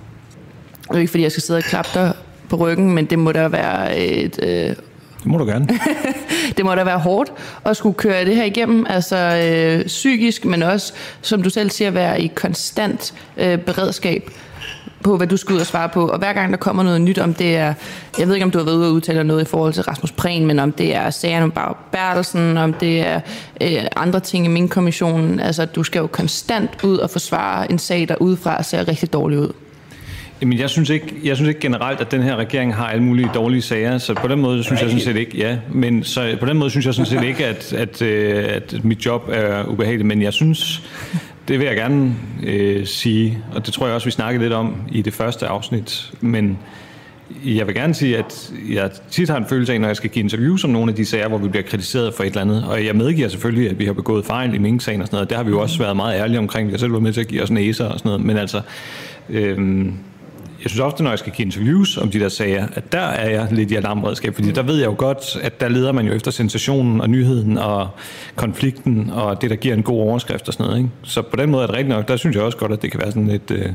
Det 0.82 0.96
er 0.96 1.00
ikke, 1.00 1.12
fordi 1.12 1.24
jeg 1.24 1.32
skal 1.32 1.44
sidde 1.44 1.58
og 1.58 1.64
klappe 1.64 1.90
dig 1.94 2.14
på 2.50 2.56
ryggen, 2.56 2.92
men 2.92 3.06
det 3.06 3.20
må 3.20 3.32
da 3.32 3.48
være 3.48 3.98
et... 3.98 4.40
Øh... 4.44 4.76
Det 5.20 5.26
må 5.26 5.38
du 5.38 5.46
gerne. 5.46 5.68
det 6.58 6.66
må 6.66 6.76
da 6.76 6.84
være 6.84 7.00
hårdt 7.00 7.34
at 7.66 7.78
skulle 7.78 7.96
køre 7.96 8.26
det 8.26 8.36
her 8.36 8.44
igennem, 8.44 8.86
altså 8.90 9.18
øh, 9.18 9.86
psykisk, 9.86 10.46
men 10.46 10.64
også, 10.64 10.94
som 11.22 11.44
du 11.44 11.50
selv 11.50 11.70
siger, 11.70 11.92
være 11.92 12.22
i 12.22 12.32
konstant 12.36 13.14
øh, 13.38 13.58
beredskab 13.58 14.30
på, 15.04 15.18
hvad 15.18 15.28
du 15.28 15.38
skal 15.38 15.56
ud 15.56 15.60
og 15.60 15.66
svare 15.66 15.90
på. 15.90 16.08
Og 16.08 16.18
hver 16.18 16.34
gang 16.34 16.52
der 16.52 16.58
kommer 16.58 16.84
noget 16.84 17.02
nyt, 17.02 17.20
om 17.20 17.34
det 17.34 17.58
er, 17.58 17.74
jeg 18.20 18.28
ved 18.28 18.36
ikke, 18.36 18.46
om 18.46 18.52
du 18.52 18.58
har 18.58 18.66
været 18.66 18.78
ude 18.78 18.88
og 18.88 18.94
udtale 18.94 19.24
noget 19.24 19.42
i 19.42 19.46
forhold 19.46 19.74
til 19.74 19.84
Rasmus 19.84 20.12
Prehn, 20.12 20.46
men 20.46 20.60
om 20.60 20.72
det 20.72 20.96
er 20.96 21.10
sagen 21.10 21.44
om 21.44 21.54
Bertelsen, 21.92 22.58
om 22.58 22.74
det 22.74 23.08
er 23.08 23.20
øh, 23.62 23.86
andre 23.96 24.20
ting 24.20 24.46
i 24.46 24.50
min 24.50 24.68
kommissionen. 24.68 25.40
Altså, 25.40 25.66
du 25.66 25.84
skal 25.84 26.00
jo 26.00 26.08
konstant 26.08 26.70
ud 26.84 26.98
og 26.98 27.10
forsvare 27.10 27.72
en 27.72 27.80
sag, 27.80 28.08
der 28.08 28.16
udefra 28.20 28.64
ser 28.64 28.88
rigtig 28.88 29.14
dårlig 29.14 29.40
ud. 29.40 29.52
Jamen, 30.42 30.60
jeg 30.60 30.70
synes, 30.70 30.90
ikke, 30.90 31.16
jeg 31.24 31.36
synes 31.36 31.48
ikke 31.50 31.60
generelt, 31.60 32.02
at 32.02 32.12
den 32.12 32.24
her 32.24 32.36
regering 32.36 32.76
har 32.76 32.88
alle 32.88 33.04
mulige 33.04 33.30
dårlige 33.34 33.62
sager, 33.62 33.98
så 33.98 34.14
på 34.14 34.28
den 34.28 34.40
måde 34.40 34.64
synes 34.64 34.82
jeg 34.82 34.90
sådan 34.90 35.06
set 35.06 35.16
ikke, 35.16 35.38
ja, 35.38 35.58
men 35.72 36.04
så 36.04 36.38
på 36.40 36.46
den 36.46 36.58
måde 36.58 36.70
synes 36.70 36.86
jeg 36.86 36.94
sådan 36.94 37.06
set 37.06 37.24
ikke, 37.32 37.46
at, 37.46 37.74
at, 37.74 38.02
øh, 38.02 38.46
at 38.50 38.76
mit 38.84 39.06
job 39.06 39.30
er 39.32 39.64
ubehageligt, 39.64 40.08
men 40.08 40.22
jeg 40.22 40.34
synes, 40.34 40.82
det 41.50 41.60
vil 41.60 41.68
jeg 41.68 41.76
gerne 41.76 42.16
øh, 42.44 42.86
sige, 42.86 43.38
og 43.54 43.66
det 43.66 43.74
tror 43.74 43.86
jeg 43.86 43.96
også, 43.96 44.06
vi 44.06 44.12
snakkede 44.12 44.44
lidt 44.44 44.54
om 44.54 44.76
i 44.92 45.02
det 45.02 45.14
første 45.14 45.48
afsnit, 45.48 46.12
men 46.22 46.58
jeg 47.46 47.68
vil 47.68 47.76
gerne 47.76 47.94
sige, 47.94 48.18
at 48.18 48.52
jeg 48.70 48.92
tit 49.12 49.30
har 49.30 49.38
en 49.38 49.46
følelse 49.50 49.74
af, 49.74 49.82
når 49.82 49.88
jeg 49.88 49.96
skal 49.96 50.10
give 50.10 50.24
interviews 50.24 50.64
om 50.64 50.70
nogle 50.70 50.92
af 50.92 50.96
de 50.96 51.06
sager, 51.06 51.28
hvor 51.28 51.38
vi 51.38 51.48
bliver 51.48 51.64
kritiseret 51.64 52.14
for 52.14 52.24
et 52.24 52.28
eller 52.28 52.42
andet, 52.42 52.66
og 52.66 52.86
jeg 52.86 52.96
medgiver 52.96 53.28
selvfølgelig, 53.28 53.70
at 53.70 53.80
vi 53.80 53.86
har 53.86 53.94
begået 53.94 54.26
fejl 54.26 54.54
i 54.54 54.58
mink 54.58 54.76
og 54.76 54.82
sådan 54.82 55.08
noget, 55.12 55.30
det 55.30 55.38
har 55.38 55.44
vi 55.44 55.50
jo 55.50 55.62
også 55.62 55.78
været 55.78 55.96
meget 55.96 56.20
ærlige 56.20 56.40
omkring, 56.40 56.68
vi 56.68 56.72
har 56.72 56.78
selv 56.78 56.92
været 56.92 57.04
med 57.04 57.14
til 57.14 57.22
at 57.22 57.28
give 57.28 57.44
os 57.44 57.52
næser 57.52 57.86
og 57.86 58.00
sådan 58.00 58.10
noget, 58.10 58.26
men 58.26 58.38
altså, 58.38 58.62
øh, 59.30 59.86
jeg 60.64 60.70
synes 60.70 60.80
ofte, 60.80 61.04
når 61.04 61.10
jeg 61.10 61.20
skal 61.20 61.34
give 61.34 61.46
interviews 61.46 61.98
om 61.98 62.12
de 62.12 62.20
der 62.20 62.30
sager, 62.30 62.68
at 62.74 62.92
der 62.92 63.00
er 63.00 63.30
jeg 63.30 63.48
lidt 63.52 63.72
i 63.72 63.76
alarmredskab, 63.76 64.36
fordi 64.36 64.52
der 64.52 64.62
ved 64.62 64.78
jeg 64.78 64.86
jo 64.86 64.96
godt, 64.98 65.38
at 65.42 65.62
der 65.62 65.68
leder 65.68 65.92
man 65.92 66.08
jo 66.08 66.14
efter 66.14 66.32
sensationen 66.32 67.02
og 67.02 67.10
nyheden 67.10 67.58
og 67.58 67.90
konflikten 68.36 69.10
og 69.10 69.42
det, 69.42 69.50
der 69.50 69.56
giver 69.56 69.76
en 69.76 69.84
god 69.84 70.02
overskrift 70.02 70.48
og 70.48 70.54
sådan 70.54 70.66
noget. 70.66 70.78
Ikke? 70.78 70.90
Så 71.04 71.22
på 71.22 71.36
den 71.36 71.52
måde 71.52 71.64
er 71.64 71.68
det 71.68 71.76
rigtigt 71.76 71.96
nok, 71.96 72.08
der 72.08 72.16
synes 72.16 72.36
jeg 72.36 72.44
også 72.44 72.58
godt, 72.58 72.72
at 72.72 72.82
det 72.82 72.92
kan 72.92 73.00
være 73.00 73.12
sådan 73.12 73.28
lidt, 73.28 73.52
øh, 73.52 73.66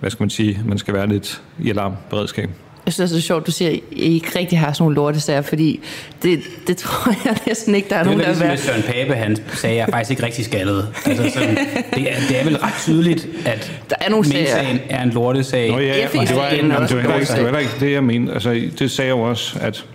hvad 0.00 0.10
skal 0.10 0.22
man 0.22 0.30
sige, 0.30 0.60
man 0.64 0.78
skal 0.78 0.94
være 0.94 1.08
lidt 1.08 1.42
i 1.58 1.70
alarmberedskab. 1.70 2.50
Jeg 2.90 2.94
synes, 2.94 3.10
det 3.10 3.18
er 3.18 3.22
sjovt, 3.22 3.46
du 3.46 3.52
siger, 3.52 3.70
at 3.70 3.80
I 3.90 4.14
ikke 4.14 4.38
rigtig 4.38 4.58
har 4.58 4.72
sådan 4.72 4.82
nogle 4.82 4.94
lortesager, 4.94 5.42
fordi 5.42 5.80
det, 6.22 6.40
det 6.66 6.76
tror 6.76 7.14
jeg 7.24 7.36
næsten 7.46 7.74
ikke, 7.74 7.88
der 7.88 7.96
er 7.96 8.02
det 8.02 8.06
nogen, 8.06 8.20
der 8.20 8.26
ligesom 8.26 8.46
med 8.46 8.56
Søren 8.56 8.82
Pape, 8.82 9.14
han 9.14 9.36
sagde, 9.52 9.76
jeg 9.76 9.82
er 9.82 9.90
faktisk 9.90 10.10
ikke 10.10 10.22
rigtig 10.22 10.44
skaldet. 10.44 10.88
Altså 11.06 11.30
sådan, 11.30 11.56
det, 11.94 12.12
er, 12.12 12.16
det 12.28 12.40
er 12.40 12.44
vel 12.44 12.56
ret 12.56 12.72
tydeligt, 12.82 13.28
at 13.46 13.72
der 13.90 13.96
er 14.00 14.10
nogle 14.10 14.24
sager. 14.24 14.78
er 14.88 15.02
en 15.02 15.10
lortesag. 15.10 15.70
Nå, 15.70 15.78
ja, 15.78 15.86
ja, 15.86 16.08
det 16.12 16.36
var, 16.36 16.50
jamen, 16.50 16.70
det, 16.70 17.08
var 17.08 17.14
ikke, 17.14 17.32
det 17.34 17.52
var 17.52 17.58
ikke 17.58 17.72
det, 17.80 17.92
jeg 17.92 18.04
mente. 18.04 18.32
Altså, 18.32 18.70
det 18.78 18.90
sagde 18.90 19.08
jeg 19.08 19.16
jo 19.16 19.20
også, 19.22 19.58
at 19.60 19.86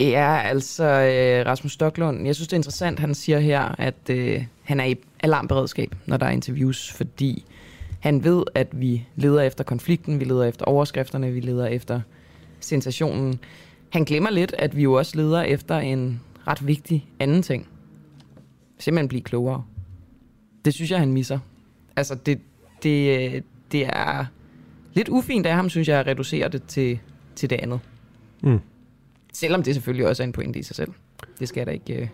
Ja, 0.00 0.40
altså 0.40 0.84
øh, 0.84 1.46
Rasmus 1.46 1.72
Stocklund, 1.72 2.26
jeg 2.26 2.34
synes 2.34 2.48
det 2.48 2.52
er 2.52 2.58
interessant, 2.58 2.98
han 2.98 3.14
siger 3.14 3.38
her, 3.38 3.74
at 3.78 3.94
øh, 4.10 4.44
han 4.62 4.80
er 4.80 4.84
i 4.84 4.96
alarmberedskab, 5.20 5.94
når 6.06 6.16
der 6.16 6.26
er 6.26 6.30
interviews, 6.30 6.92
fordi 6.92 7.44
han 8.04 8.24
ved, 8.24 8.42
at 8.54 8.80
vi 8.80 9.06
leder 9.16 9.42
efter 9.42 9.64
konflikten, 9.64 10.20
vi 10.20 10.24
leder 10.24 10.44
efter 10.44 10.64
overskrifterne, 10.64 11.32
vi 11.32 11.40
leder 11.40 11.66
efter 11.66 12.00
sensationen. 12.60 13.38
Han 13.90 14.04
glemmer 14.04 14.30
lidt, 14.30 14.54
at 14.58 14.76
vi 14.76 14.82
jo 14.82 14.92
også 14.92 15.16
leder 15.16 15.42
efter 15.42 15.78
en 15.78 16.20
ret 16.46 16.66
vigtig 16.66 17.08
anden 17.18 17.42
ting. 17.42 17.68
Simpelthen 18.78 19.08
blive 19.08 19.22
klogere. 19.22 19.64
Det 20.64 20.74
synes 20.74 20.90
jeg, 20.90 20.98
han 20.98 21.12
misser. 21.12 21.38
Altså, 21.96 22.14
det, 22.14 22.40
det, 22.82 23.44
det 23.72 23.86
er 23.86 24.24
lidt 24.94 25.08
ufint 25.08 25.46
af 25.46 25.54
ham, 25.54 25.70
synes 25.70 25.88
jeg, 25.88 26.00
at 26.00 26.06
reducere 26.06 26.48
det 26.48 26.62
til, 26.62 26.98
til 27.36 27.50
det 27.50 27.56
andet. 27.56 27.80
Mm. 28.42 28.60
Selvom 29.32 29.62
det 29.62 29.74
selvfølgelig 29.74 30.06
også 30.06 30.22
er 30.22 30.26
en 30.26 30.32
pointe 30.32 30.58
i 30.58 30.62
sig 30.62 30.76
selv. 30.76 30.92
Det 31.38 31.48
skal 31.48 31.60
jeg 31.60 31.66
da 31.66 31.72
ikke, 31.72 31.94
øh, 31.94 32.08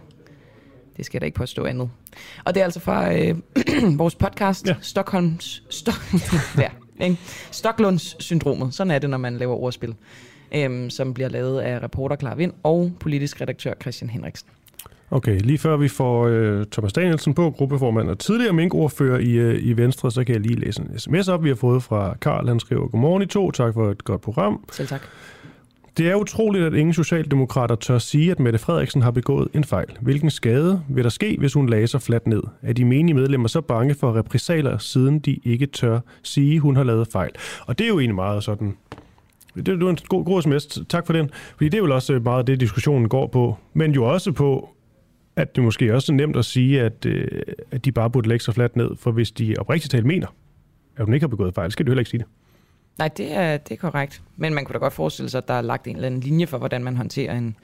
det 1.00 1.06
skal 1.06 1.16
jeg 1.16 1.20
da 1.20 1.26
ikke 1.26 1.36
påstå 1.36 1.64
andet. 1.64 1.90
Og 2.44 2.54
det 2.54 2.60
er 2.60 2.64
altså 2.64 2.80
fra 2.80 3.14
øh, 3.14 3.36
vores 4.02 4.14
podcast, 4.14 4.66
ja. 4.66 4.74
Stockholms... 4.80 5.62
Stok, 5.70 5.94
ja, 6.64 6.68
ikke? 7.00 7.16
Stocklunds 7.50 8.24
syndromet. 8.24 8.74
Sådan 8.74 8.90
er 8.90 8.98
det, 8.98 9.10
når 9.10 9.18
man 9.18 9.36
laver 9.36 9.54
ordspil. 9.54 9.94
Øhm, 10.54 10.90
som 10.90 11.14
bliver 11.14 11.28
lavet 11.28 11.60
af 11.60 11.82
reporter 11.82 12.16
Clara 12.16 12.34
Vind 12.34 12.52
og 12.62 12.92
politisk 13.00 13.40
redaktør 13.40 13.74
Christian 13.82 14.10
Henriksen. 14.10 14.48
Okay, 15.10 15.40
lige 15.40 15.58
før 15.58 15.76
vi 15.76 15.88
får 15.88 16.26
øh, 16.26 16.66
Thomas 16.72 16.92
Danielsen 16.92 17.34
på, 17.34 17.50
gruppeformand 17.50 18.08
og 18.08 18.18
tidligere 18.18 18.52
minkordfører 18.52 19.18
i, 19.18 19.30
øh, 19.30 19.58
i 19.62 19.72
Venstre, 19.72 20.10
så 20.10 20.24
kan 20.24 20.34
jeg 20.34 20.42
lige 20.42 20.60
læse 20.60 20.82
en 20.82 20.98
sms 20.98 21.28
op, 21.28 21.44
vi 21.44 21.48
har 21.48 21.56
fået 21.56 21.82
fra 21.82 22.16
Karl. 22.20 22.48
Han 22.48 22.60
skriver, 22.60 22.88
godmorgen 22.88 23.22
i 23.22 23.26
to, 23.26 23.50
tak 23.50 23.74
for 23.74 23.90
et 23.90 24.04
godt 24.04 24.20
program. 24.20 24.64
Selv 24.72 24.88
tak. 24.88 25.00
Det 26.00 26.08
er 26.08 26.14
utroligt, 26.14 26.64
at 26.64 26.74
ingen 26.74 26.94
socialdemokrater 26.94 27.74
tør 27.74 27.98
sige, 27.98 28.30
at 28.30 28.40
Mette 28.40 28.58
Frederiksen 28.58 29.02
har 29.02 29.10
begået 29.10 29.48
en 29.54 29.64
fejl. 29.64 29.86
Hvilken 30.00 30.30
skade 30.30 30.82
vil 30.88 31.04
der 31.04 31.10
ske, 31.10 31.36
hvis 31.38 31.52
hun 31.52 31.68
lagde 31.68 31.86
sig 31.86 32.02
fladt 32.02 32.26
ned? 32.26 32.42
Er 32.62 32.72
de 32.72 32.84
menige 32.84 33.14
medlemmer 33.14 33.48
så 33.48 33.60
bange 33.60 33.94
for 33.94 34.16
repræsaler, 34.16 34.78
siden 34.78 35.18
de 35.18 35.40
ikke 35.44 35.66
tør 35.66 36.00
sige, 36.22 36.60
hun 36.60 36.76
har 36.76 36.84
lavet 36.84 37.08
fejl? 37.12 37.30
Og 37.66 37.78
det 37.78 37.84
er 37.84 37.88
jo 37.88 37.98
egentlig 37.98 38.14
meget 38.14 38.44
sådan... 38.44 38.76
Det 39.56 39.68
er 39.68 39.88
en 39.88 39.98
god, 40.08 40.24
god 40.24 40.42
sms. 40.42 40.78
Tak 40.88 41.06
for 41.06 41.12
den. 41.12 41.30
Fordi 41.56 41.68
det 41.68 41.78
er 41.78 41.82
vel 41.82 41.92
også 41.92 42.20
meget 42.24 42.46
det, 42.46 42.60
diskussionen 42.60 43.08
går 43.08 43.26
på. 43.26 43.56
Men 43.74 43.92
jo 43.92 44.04
også 44.04 44.32
på, 44.32 44.68
at 45.36 45.56
det 45.56 45.64
måske 45.64 45.94
også 45.94 46.12
er 46.12 46.16
nemt 46.16 46.36
at 46.36 46.44
sige, 46.44 46.80
at, 46.80 47.06
øh, 47.06 47.28
at 47.70 47.84
de 47.84 47.92
bare 47.92 48.10
burde 48.10 48.28
lægge 48.28 48.44
sig 48.44 48.54
fladt 48.54 48.76
ned. 48.76 48.90
For 48.96 49.10
hvis 49.10 49.30
de 49.30 49.54
oprigtigt 49.58 49.90
talt 49.92 50.06
mener, 50.06 50.26
at 50.96 51.04
hun 51.04 51.14
ikke 51.14 51.24
har 51.24 51.28
begået 51.28 51.54
fejl, 51.54 51.70
skal 51.70 51.86
du 51.86 51.90
heller 51.90 52.00
ikke 52.00 52.10
sige 52.10 52.18
det. 52.18 52.28
Nej, 53.00 53.08
det 53.08 53.32
er, 53.32 53.56
det 53.56 53.72
er 53.74 53.90
korrekt. 53.90 54.22
Men 54.36 54.54
man 54.54 54.64
kunne 54.64 54.74
da 54.74 54.78
godt 54.78 54.92
forestille 54.92 55.30
sig, 55.30 55.38
at 55.38 55.48
der 55.48 55.54
er 55.54 55.62
lagt 55.62 55.86
en 55.86 55.94
eller 55.94 56.06
anden 56.06 56.20
linje 56.20 56.46
for, 56.46 56.58
hvordan 56.58 56.84
man 56.84 56.96
håndterer 56.96 57.34
en, 57.34 57.56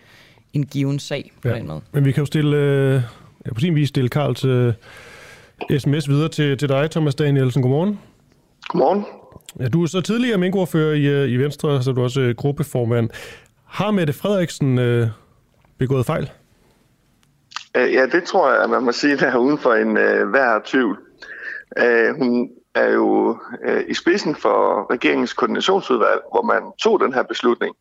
en 0.52 0.66
given 0.66 0.98
sag 0.98 1.32
på 1.42 1.48
ja. 1.48 1.54
den 1.54 1.66
måde. 1.66 1.80
Men 1.92 2.04
vi 2.04 2.12
kan 2.12 2.20
jo 2.22 2.26
stille, 2.26 2.56
øh, 2.56 3.02
ja, 3.46 3.52
på 3.54 3.60
sin 3.60 3.74
vis 3.74 3.88
stille 3.88 4.08
Karl 4.08 4.34
til 4.34 4.74
sms 5.78 6.08
videre 6.08 6.28
til, 6.28 6.58
til 6.58 6.68
dig, 6.68 6.90
Thomas 6.90 7.14
Danielsen. 7.14 7.62
Godmorgen. 7.62 8.00
Godmorgen. 8.68 9.04
Ja, 9.60 9.68
du 9.68 9.82
er 9.82 9.86
så 9.86 10.00
tidligere 10.00 10.38
minkordfører 10.38 10.94
i, 10.94 11.06
øh, 11.06 11.28
i 11.28 11.36
Venstre, 11.36 11.82
så 11.82 11.92
du 11.92 12.00
er 12.00 12.04
også 12.04 12.20
øh, 12.20 12.34
gruppeformand. 12.34 13.10
Har 13.64 13.90
Mette 13.90 14.12
Frederiksen 14.12 14.78
øh, 14.78 15.08
begået 15.78 16.06
fejl? 16.06 16.30
Ja, 17.74 18.06
det 18.12 18.24
tror 18.24 18.52
jeg, 18.52 18.62
at 18.62 18.70
man 18.70 18.82
må 18.82 18.92
sige, 18.92 19.16
der 19.16 19.26
er 19.26 19.36
uden 19.36 19.58
for 19.58 19.74
en 19.74 19.96
øh, 19.96 20.28
hver 20.28 20.60
tvivl. 20.64 20.98
Øh, 21.78 22.14
hun 22.18 22.50
er 22.76 22.92
jo 22.92 23.38
øh, 23.64 23.84
i 23.88 23.94
spidsen 23.94 24.34
for 24.34 24.86
regeringens 24.92 25.32
koordinationsudvalg, 25.32 26.20
hvor 26.32 26.42
man 26.42 26.62
tog 26.78 27.00
den 27.00 27.12
her 27.12 27.22
beslutning, 27.22 27.74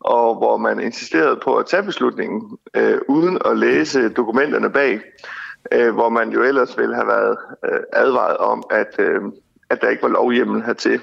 og 0.00 0.34
hvor 0.34 0.56
man 0.56 0.80
insisterede 0.80 1.40
på 1.44 1.56
at 1.56 1.66
tage 1.66 1.82
beslutningen 1.82 2.58
øh, 2.74 2.98
uden 3.08 3.38
at 3.44 3.58
læse 3.58 4.08
dokumenterne 4.08 4.70
bag, 4.70 5.00
øh, 5.72 5.94
hvor 5.94 6.08
man 6.08 6.30
jo 6.30 6.42
ellers 6.42 6.78
ville 6.78 6.94
have 6.94 7.06
været 7.06 7.36
øh, 7.64 7.80
advaret 7.92 8.36
om, 8.36 8.64
at, 8.70 8.94
øh, 8.98 9.20
at 9.70 9.80
der 9.80 9.88
ikke 9.88 10.02
var 10.02 10.08
lovhjemmel 10.08 10.62
hertil. 10.62 11.00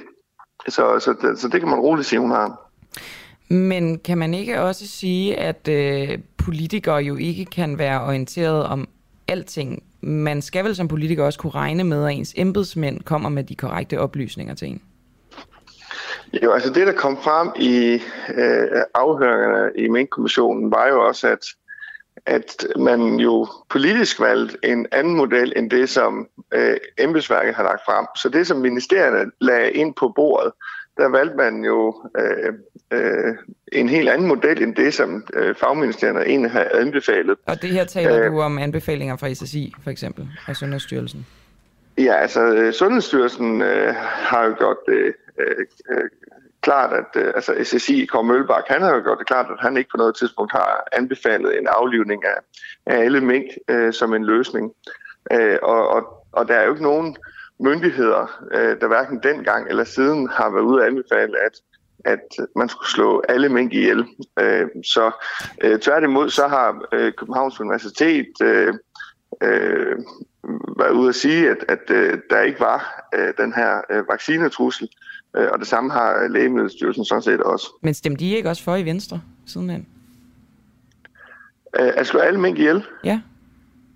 Så, 0.67 0.99
så, 0.99 1.15
det, 1.21 1.39
så 1.39 1.47
det 1.47 1.59
kan 1.59 1.69
man 1.69 1.79
roligt 1.79 2.07
sige, 2.07 2.19
hun 2.19 2.31
har. 2.31 2.61
Men 3.49 3.99
kan 3.99 4.17
man 4.17 4.33
ikke 4.33 4.61
også 4.61 4.87
sige, 4.87 5.39
at 5.39 5.67
øh, 5.67 6.19
politikere 6.37 6.97
jo 6.97 7.15
ikke 7.15 7.45
kan 7.45 7.77
være 7.77 8.01
orienteret 8.01 8.65
om 8.65 8.87
alting 9.27 9.83
man 10.05 10.41
skal 10.41 10.65
vel 10.65 10.75
som 10.75 10.87
politiker 10.87 11.23
også 11.23 11.39
kunne 11.39 11.55
regne 11.55 11.83
med, 11.83 12.05
at 12.05 12.11
ens 12.11 12.33
embedsmænd 12.37 13.01
kommer 13.01 13.29
med 13.29 13.43
de 13.43 13.55
korrekte 13.55 13.99
oplysninger 13.99 14.55
til 14.55 14.67
en? 14.67 14.81
Jo, 16.43 16.51
altså 16.51 16.73
det, 16.73 16.87
der 16.87 16.93
kom 16.93 17.17
frem 17.17 17.49
i 17.55 17.93
øh, 18.35 18.81
afhøringerne 18.93 19.71
i 19.77 19.87
Mink-kommissionen, 19.87 20.71
var 20.71 20.87
jo 20.87 21.05
også, 21.05 21.27
at, 21.27 21.45
at 22.25 22.67
man 22.79 23.01
jo 23.19 23.47
politisk 23.69 24.19
valgte 24.19 24.57
en 24.63 24.87
anden 24.91 25.15
model 25.15 25.53
end 25.55 25.71
det, 25.71 25.89
som 25.89 26.27
øh, 26.53 26.77
embedsværket 26.97 27.55
har 27.55 27.63
lagt 27.63 27.81
frem. 27.85 28.05
Så 28.15 28.29
det, 28.29 28.47
som 28.47 28.57
ministerierne 28.57 29.31
lagde 29.41 29.71
ind 29.71 29.93
på 29.93 30.13
bordet, 30.15 30.51
der 30.97 31.07
valgte 31.09 31.35
man 31.37 31.63
jo 31.63 31.95
øh, 32.17 32.53
øh, 32.91 33.35
en 33.71 33.89
helt 33.89 34.09
anden 34.09 34.27
model 34.27 34.63
end 34.63 34.75
det, 34.75 34.93
som 34.93 35.27
øh, 35.33 35.55
fagministerierne 35.55 36.25
egentlig 36.25 36.51
har 36.51 36.67
anbefalet. 36.73 37.37
Og 37.45 37.61
det 37.61 37.69
her 37.69 37.85
taler 37.85 38.25
øh, 38.25 38.31
du 38.31 38.41
om 38.41 38.57
anbefalinger 38.57 39.17
fra 39.17 39.33
SSI, 39.33 39.73
for 39.83 39.89
eksempel, 39.89 40.27
og 40.47 40.55
Sundhedsstyrelsen? 40.55 41.25
Ja, 41.97 42.13
altså 42.13 42.41
øh, 42.41 42.73
Sundhedsstyrelsen 42.73 43.61
øh, 43.61 43.95
har 43.97 44.45
jo 44.45 44.55
gjort 44.57 44.77
det 44.87 45.13
øh, 45.39 45.65
øh, 45.89 46.09
klart, 46.61 46.93
at 46.93 47.21
øh, 47.21 47.31
altså 47.35 47.51
SSI, 47.63 48.05
Kåre 48.05 48.23
Mølbak, 48.23 48.63
han 48.67 48.81
har 48.81 48.95
jo 48.95 49.01
gjort 49.03 49.19
det 49.19 49.27
klart, 49.27 49.45
at 49.49 49.57
han 49.59 49.77
ikke 49.77 49.89
på 49.89 49.97
noget 49.97 50.15
tidspunkt 50.15 50.51
har 50.51 50.87
anbefalet 50.93 51.59
en 51.59 51.67
aflivning 51.67 52.23
af, 52.25 52.39
af 52.85 52.97
alle 53.05 53.21
mink 53.21 53.45
øh, 53.67 53.93
som 53.93 54.13
en 54.13 54.25
løsning. 54.25 54.71
Øh, 55.31 55.57
og, 55.63 55.87
og, 55.87 56.25
og 56.31 56.47
der 56.47 56.53
er 56.53 56.63
jo 56.65 56.71
ikke 56.71 56.83
nogen 56.83 57.17
myndigheder, 57.59 58.43
øh, 58.51 58.81
der 58.81 58.87
hverken 58.87 59.19
dengang 59.23 59.69
eller 59.69 59.83
siden 59.83 60.29
har 60.29 60.49
været 60.49 60.63
ude 60.63 60.81
at 60.81 60.87
anbefale, 60.87 61.45
at 61.45 61.51
at 62.05 62.45
man 62.55 62.69
skulle 62.69 62.89
slå 62.89 63.23
alle 63.29 63.49
mink 63.49 63.73
ihjel. 63.73 64.05
Øh, 64.39 64.67
så 64.83 65.11
øh, 65.63 65.79
tværtimod 65.79 66.29
så 66.29 66.47
har 66.47 66.87
øh, 66.93 67.13
Københavns 67.13 67.59
Universitet 67.59 68.27
øh, 68.41 68.73
øh, 69.43 69.97
været 70.77 70.91
ude 70.91 71.09
at 71.09 71.15
sige, 71.15 71.49
at, 71.49 71.57
at 71.67 71.89
øh, 71.89 72.19
der 72.29 72.41
ikke 72.41 72.59
var 72.59 73.07
øh, 73.15 73.33
den 73.37 73.53
her 73.53 73.81
øh, 73.89 74.07
vaccinetrussel, 74.09 74.89
øh, 75.37 75.47
og 75.51 75.59
det 75.59 75.67
samme 75.67 75.91
har 75.91 76.27
Lægemiddelstyrelsen 76.27 77.05
sådan 77.05 77.21
set 77.21 77.41
også. 77.41 77.67
Men 77.81 77.93
stemte 77.93 78.25
de 78.25 78.31
ikke 78.31 78.49
også 78.49 78.63
for 78.63 78.75
i 78.75 78.85
Venstre 78.85 79.21
sidenhen? 79.45 79.87
Øh, 81.79 81.91
at 81.95 82.07
slå 82.07 82.19
alle 82.19 82.39
mink 82.39 82.57
ihjel? 82.57 82.83
Ja. 83.03 83.21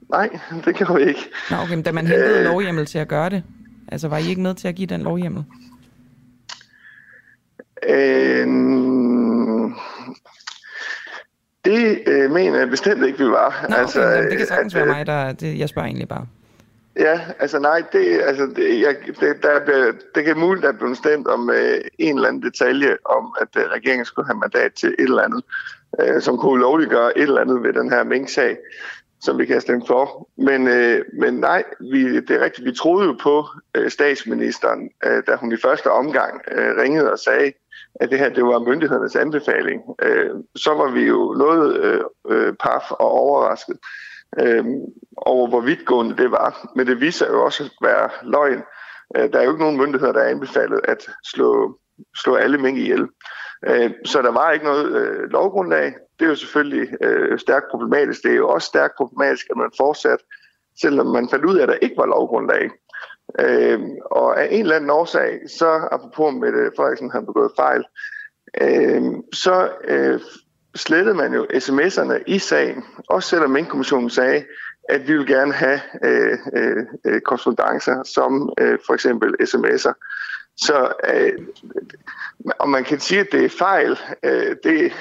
Nej, 0.10 0.40
det 0.66 0.76
kan 0.76 0.96
vi 0.96 1.02
ikke. 1.04 1.30
Nå, 1.52 1.58
okay, 1.58 1.74
men 1.74 1.84
da 1.84 1.92
man 1.92 2.08
hentede 2.08 2.40
øh, 2.40 2.44
lovhjemmel 2.44 2.86
til 2.86 3.00
at 3.00 3.08
gøre 3.08 3.30
det, 3.30 3.44
altså 3.92 4.08
var 4.08 4.18
I 4.18 4.30
ikke 4.30 4.42
med 4.42 4.56
til 4.56 4.68
at 4.68 4.76
give 4.76 4.88
den 4.88 5.02
lovhjemmel? 5.02 5.44
Øh, 7.90 8.48
det 11.66 12.04
øh, 12.08 12.32
mener 12.32 12.60
jeg 12.60 12.70
bestemt 12.70 13.06
ikke, 13.06 13.18
vi 13.18 13.30
var. 13.30 13.66
Nå, 13.70 13.76
altså, 13.76 14.02
okay, 14.02 14.30
det 14.30 14.38
kan 14.38 14.48
sagtens 14.48 14.76
at, 14.76 14.80
være 14.82 14.96
mig, 14.96 15.06
der... 15.06 15.32
Det, 15.32 15.60
jeg 15.60 15.70
spørger 15.70 15.88
egentlig 15.88 16.08
bare. 16.08 16.26
Ja, 17.00 17.20
altså 17.40 17.60
nej, 17.60 17.84
det, 17.92 18.22
altså, 18.22 18.46
det, 18.56 18.82
jeg, 18.82 18.96
det, 19.20 19.44
der, 19.44 19.92
det 20.16 20.26
kan 20.26 20.40
muligt, 20.40 20.66
at 20.66 20.78
blive 20.78 20.96
stemt 20.96 21.28
om 21.28 21.50
øh, 21.50 21.82
en 21.98 22.16
eller 22.16 22.28
anden 22.28 22.44
detalje 22.44 22.98
om, 23.06 23.36
at 23.42 23.62
øh, 23.64 23.70
regeringen 23.72 24.06
skulle 24.06 24.26
have 24.26 24.40
mandat 24.40 24.74
til 24.74 24.90
et 24.90 25.04
eller 25.04 25.22
andet, 25.22 25.44
øh, 26.02 26.22
som 26.22 26.38
kunne 26.38 26.62
lovliggøre 26.62 27.18
et 27.18 27.24
eller 27.24 27.42
andet 27.42 27.64
ved 27.64 27.74
den 27.74 27.90
her 27.90 28.04
mink-sag 28.04 28.58
som 29.22 29.38
vi 29.40 29.46
kan 29.46 29.62
stemme 29.62 29.84
for. 29.88 30.30
Men, 30.38 30.68
øh, 30.68 31.06
men 31.14 31.34
nej, 31.34 31.64
vi, 31.80 32.20
det 32.20 32.32
er 32.32 32.44
rigtigt. 32.44 32.66
Vi 32.66 32.74
troede 32.74 33.06
jo 33.08 33.16
på 33.22 33.46
øh, 33.76 33.90
statsministeren, 33.90 34.90
øh, 35.06 35.24
da 35.28 35.36
hun 35.36 35.52
i 35.52 35.58
første 35.58 35.92
omgang 35.92 36.42
øh, 36.52 36.78
ringede 36.78 37.12
og 37.12 37.20
sagde, 37.20 37.54
at 37.96 38.10
det 38.10 38.20
her 38.20 38.30
det 38.30 38.46
var 38.46 38.60
myndighedernes 38.60 39.16
anbefaling. 39.16 39.82
Øh, 40.02 40.30
så 40.56 40.74
var 40.74 40.92
vi 40.92 41.02
jo 41.02 41.36
noget 41.38 41.78
øh, 41.78 42.02
øh, 42.30 42.54
paf 42.54 42.92
og 42.92 43.12
overrasket 43.12 43.78
øh, 44.40 44.66
over, 45.18 45.48
hvor 45.50 45.62
vidtgående 45.62 46.18
det 46.18 46.32
var. 46.32 46.72
Men 46.76 46.88
det 46.88 47.02
viser 47.02 47.28
jo 47.28 47.46
også 47.46 47.64
at 47.64 47.72
være 47.82 48.10
løgn. 48.24 48.64
Øh, 49.16 49.34
der 49.34 49.40
er 49.40 49.44
jo 49.44 49.50
ikke 49.50 49.64
nogen 49.64 49.78
myndigheder, 49.78 50.14
der 50.14 50.22
er 50.22 50.30
anbefalet 50.30 50.82
at 50.84 51.10
slå, 51.26 51.78
slå 52.16 52.36
alle 52.36 52.58
mængde 52.58 52.82
ihjel. 52.82 53.08
Øh, 53.68 53.92
så 54.06 54.22
der 54.22 54.32
var 54.32 54.52
ikke 54.52 54.66
noget 54.66 54.96
øh, 54.96 55.30
lovgrundlag 55.30 55.94
det 56.20 56.26
er 56.26 56.30
jo 56.30 56.36
selvfølgelig 56.36 56.88
øh, 57.02 57.40
stærkt 57.40 57.66
problematisk. 57.72 58.24
Det 58.24 58.32
er 58.32 58.36
jo 58.36 58.50
også 58.50 58.66
stærkt 58.66 58.94
problematisk, 58.98 59.48
at 59.50 59.58
man 59.58 59.72
fortsat, 59.78 60.20
selvom 60.82 61.08
man 61.08 61.30
fandt 61.30 61.46
ud 61.46 61.58
af, 61.58 61.64
at 61.64 61.70
der 61.70 61.76
ikke 61.76 61.98
var 61.98 62.06
lovgrundlag. 62.06 62.70
Øh, 63.40 63.80
og 64.12 64.42
af 64.42 64.48
en 64.52 64.62
eller 64.62 64.76
anden 64.76 64.90
årsag, 64.90 65.40
så 65.48 65.88
apropos 65.92 66.34
med 66.34 66.52
det, 66.52 66.74
Frederiksen 66.78 67.12
har 67.12 67.22
begået 67.22 67.52
fejl, 67.56 67.84
øh, 68.62 69.04
så 69.34 69.70
øh, 69.88 70.20
slettede 70.76 71.16
man 71.16 71.34
jo 71.34 71.48
sms'erne 71.54 72.24
i 72.28 72.40
sagen, 72.40 72.84
også 73.10 73.30
selvom 73.30 73.52
Mink-kommissionen 73.52 74.10
sagde, 74.10 74.46
at 74.90 75.08
vi 75.08 75.18
vil 75.18 75.28
gerne 75.28 75.54
have 75.54 75.80
øh, 76.04 76.38
øh, 76.56 76.86
øh, 77.06 77.22
korrespondencer 77.22 78.04
som 78.04 78.54
øh, 78.60 78.80
for 78.86 78.94
eksempel 78.94 79.36
sms'er. 79.42 79.94
Så 80.58 80.94
øh, 81.14 81.34
om 82.60 82.70
man 82.70 82.84
kan 82.84 83.00
sige, 83.00 83.20
at 83.20 83.28
det 83.32 83.46
er 83.46 83.50
fejl, 83.50 84.00
øh, 84.24 84.56
det, 84.64 84.94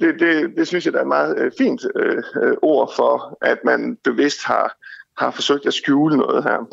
det, 0.00 0.20
det, 0.20 0.56
det 0.56 0.66
synes 0.66 0.84
jeg, 0.84 0.92
der 0.92 0.98
er 0.98 1.02
et 1.02 1.08
meget 1.08 1.38
øh, 1.38 1.52
fint 1.58 1.82
øh, 1.96 2.22
øh, 2.42 2.52
ord 2.62 2.92
for, 2.96 3.38
at 3.42 3.58
man 3.64 3.98
bevidst 4.04 4.44
har, 4.44 4.76
har 5.18 5.30
forsøgt 5.30 5.66
at 5.66 5.74
skjule 5.74 6.16
noget 6.16 6.44
her. 6.44 6.68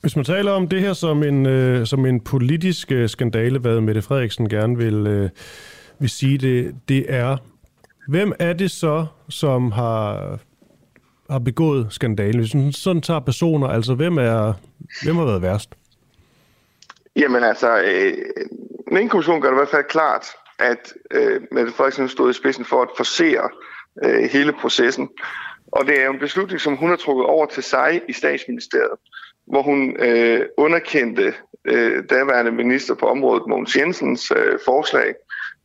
Hvis 0.00 0.16
man 0.16 0.24
taler 0.24 0.52
om 0.52 0.68
det 0.68 0.80
her 0.80 0.92
som 0.92 1.22
en, 1.22 1.46
øh, 1.46 1.86
som 1.86 2.06
en 2.06 2.20
politisk 2.20 2.92
øh, 2.92 3.08
skandale, 3.08 3.58
hvad 3.58 3.80
Mette 3.80 4.02
Frederiksen 4.02 4.48
gerne 4.48 4.76
vil, 4.76 5.06
øh, 5.06 5.30
vil 5.98 6.10
sige, 6.10 6.38
det, 6.38 6.74
det 6.88 7.04
er, 7.08 7.36
hvem 8.08 8.32
er 8.38 8.52
det 8.52 8.70
så, 8.70 9.06
som 9.28 9.72
har, 9.72 10.38
har 11.30 11.38
begået 11.38 11.86
skandalen? 11.90 12.40
Hvis 12.40 12.54
man 12.54 12.72
sådan 12.72 13.02
tager 13.02 13.20
personer, 13.20 13.66
altså 13.68 13.94
hvem, 13.94 14.18
er, 14.18 14.52
hvem 15.04 15.16
har 15.16 15.24
været 15.24 15.42
værst? 15.42 15.74
Jamen 17.16 17.44
altså, 17.44 17.78
øh, 17.78 18.12
en 19.00 19.08
kommission 19.08 19.40
gør 19.40 19.48
det 19.48 19.56
i 19.56 19.58
hvert 19.58 19.68
fald 19.68 19.84
klart, 19.88 20.26
at 20.58 20.94
øh, 21.10 21.40
Mette 21.52 21.72
Frederiksen 21.72 22.08
stod 22.08 22.30
i 22.30 22.32
spidsen 22.32 22.64
for 22.64 22.82
at 22.82 22.88
forsere 22.96 23.50
øh, 24.04 24.30
hele 24.30 24.52
processen. 24.52 25.08
Og 25.72 25.86
det 25.86 26.02
er 26.02 26.10
en 26.10 26.18
beslutning, 26.18 26.60
som 26.60 26.76
hun 26.76 26.88
har 26.88 26.96
trukket 26.96 27.26
over 27.26 27.46
til 27.46 27.62
sig 27.62 28.00
i 28.08 28.12
statsministeriet, 28.12 28.98
hvor 29.46 29.62
hun 29.62 29.96
øh, 29.98 30.46
underkendte 30.56 31.34
øh, 31.64 32.04
daværende 32.10 32.52
minister 32.52 32.94
på 32.94 33.06
området, 33.06 33.46
Mogens 33.48 33.76
Jensens 33.76 34.32
øh, 34.36 34.58
forslag, 34.64 35.14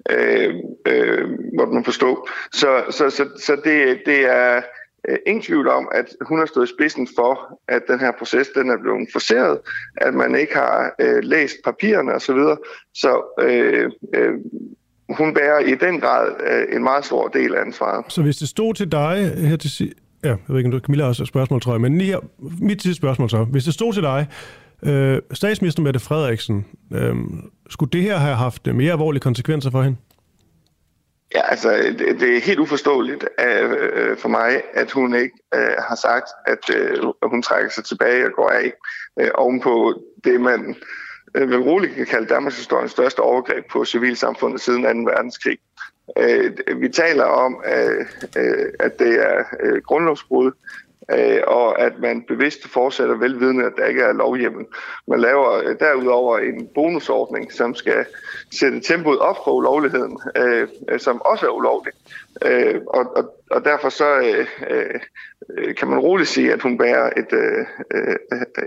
øh, 0.10 0.56
øh, 0.88 1.30
måtte 1.58 1.74
man 1.74 1.86
forstå. 1.86 2.28
Så, 2.54 2.84
så, 2.90 3.10
så, 3.10 3.30
så 3.38 3.56
det, 3.56 4.02
det 4.06 4.26
er 4.26 4.62
øh, 5.10 5.18
ingen 5.28 5.42
tvivl 5.44 5.68
om, 5.68 5.90
at 5.92 6.06
hun 6.22 6.40
har 6.40 6.46
stået 6.46 6.70
i 6.70 6.74
spidsen 6.74 7.08
for, 7.16 7.60
at 7.68 7.82
den 7.88 8.00
her 8.00 8.12
proces 8.12 8.48
den 8.48 8.70
er 8.70 8.78
blevet 8.78 9.10
forseret, 9.12 9.60
at 9.98 10.14
man 10.14 10.36
ikke 10.36 10.56
har 10.56 10.96
øh, 11.00 11.24
læst 11.24 11.56
papirerne 11.64 12.14
osv. 12.14 12.20
Så, 12.20 12.34
videre. 12.34 12.58
så 12.94 13.24
øh, 13.40 13.92
øh, 14.16 14.34
hun 15.10 15.34
bærer 15.34 15.60
i 15.60 15.76
den 15.76 16.00
grad 16.00 16.32
øh, 16.48 16.76
en 16.76 16.84
meget 16.84 17.06
stor 17.06 17.28
del 17.28 17.56
af 17.56 17.62
ansvaret. 17.62 18.06
Så 18.10 18.22
hvis 18.22 18.38
det 18.38 18.50
stod 18.50 18.74
til 18.74 18.92
dig 18.92 19.34
her 19.38 19.56
til 19.56 19.72
sidst, 19.72 19.94
ja, 20.24 20.30
jeg 20.30 20.38
ved 20.48 20.58
ikke, 20.58 20.68
om 20.68 20.72
du 20.72 20.80
Camilla 20.80 21.06
også 21.06 21.26
spørgsmål, 21.26 21.62
tror 21.62 21.74
jeg, 21.74 21.82
men 21.82 21.98
lige 21.98 22.12
her, 22.12 22.20
mit 22.62 22.82
sidste 22.82 22.98
spørgsmål 22.98 23.30
så. 23.30 23.44
Hvis 23.44 23.64
det 23.64 23.74
stod 23.74 23.94
til 23.94 24.04
dig, 24.04 24.28
øh, 24.84 25.22
statsminister 25.34 25.82
Mette 25.82 26.00
Frederiksen, 26.00 26.66
øh, 26.94 27.16
skulle 27.70 27.92
det 27.92 28.02
her 28.02 28.18
have 28.18 28.36
haft 28.36 28.68
mere 28.74 28.92
alvorlige 28.92 29.22
konsekvenser 29.22 29.72
for 29.72 29.82
hende? 29.82 29.98
Ja, 31.36 31.42
altså, 31.50 31.70
det, 32.00 32.20
det 32.20 32.38
er 32.38 32.42
helt 32.42 32.60
uforståeligt 32.60 33.24
øh, 33.40 34.18
for 34.18 34.30
mig, 34.30 34.62
at 34.74 34.92
hun 34.92 35.16
ikke 35.16 35.38
øh, 35.56 35.76
har 35.88 35.96
sagt, 35.96 36.30
at 36.46 36.76
øh, 36.78 36.98
hun 37.24 37.42
trækker 37.42 37.72
sig 37.72 37.84
tilbage 37.84 38.26
og 38.26 38.32
går 38.36 38.50
af 38.50 38.72
øh, 39.20 39.30
ovenpå 39.36 39.94
det, 40.24 40.42
man 40.42 40.76
øh, 41.36 41.50
vel 41.50 41.60
roligt 41.60 41.96
kan 41.96 42.06
kalde 42.06 42.28
Danmarks 42.28 42.58
historiens 42.58 42.92
største 42.92 43.20
overgreb 43.20 43.66
på 43.72 43.86
civilsamfundet 43.86 44.62
siden 44.62 45.06
2. 45.06 45.12
verdenskrig. 45.12 45.58
Øh, 46.18 46.52
vi 46.82 46.90
taler 46.90 47.24
om, 47.24 47.64
øh, 47.66 48.06
øh, 48.38 48.66
at 48.80 49.00
det 49.00 49.14
er 49.30 49.44
øh, 49.60 49.82
grundlovsbrud, 49.82 50.52
øh, 51.12 51.40
og 51.48 51.82
at 51.82 52.00
man 52.00 52.22
bevidst 52.22 52.68
fortsætter 52.68 53.16
velvidende, 53.16 53.66
at 53.66 53.74
der 53.78 53.86
ikke 53.86 54.02
er 54.02 54.14
lovhjemmel. 54.14 54.66
Man 55.08 55.20
laver 55.20 55.54
øh, 55.54 55.80
derudover 55.80 56.38
en 56.38 56.68
bonusordning, 56.76 57.54
som 57.54 57.76
skal 57.76 58.06
sætte 58.52 58.80
tempoet 58.80 59.20
op 59.20 59.38
for 59.46 59.52
ulovligheden, 59.52 60.20
øh, 60.38 60.68
øh 60.90 61.00
som 61.00 61.22
også 61.22 61.46
er 61.46 61.50
ulovlig. 61.50 61.94
Øh, 62.42 62.82
og, 62.88 63.18
og, 63.18 63.24
og 63.52 63.66
derfor 63.66 63.90
så 63.90 64.20
øh, 64.20 64.48
øh, 64.70 65.76
kan 65.76 65.88
man 65.88 66.00
roligt 66.00 66.30
sige, 66.30 66.54
at 66.54 66.62
hun 66.62 66.78
bærer 66.78 67.10
et, 67.18 67.34
øh, 67.34 67.66
øh, 67.94 68.16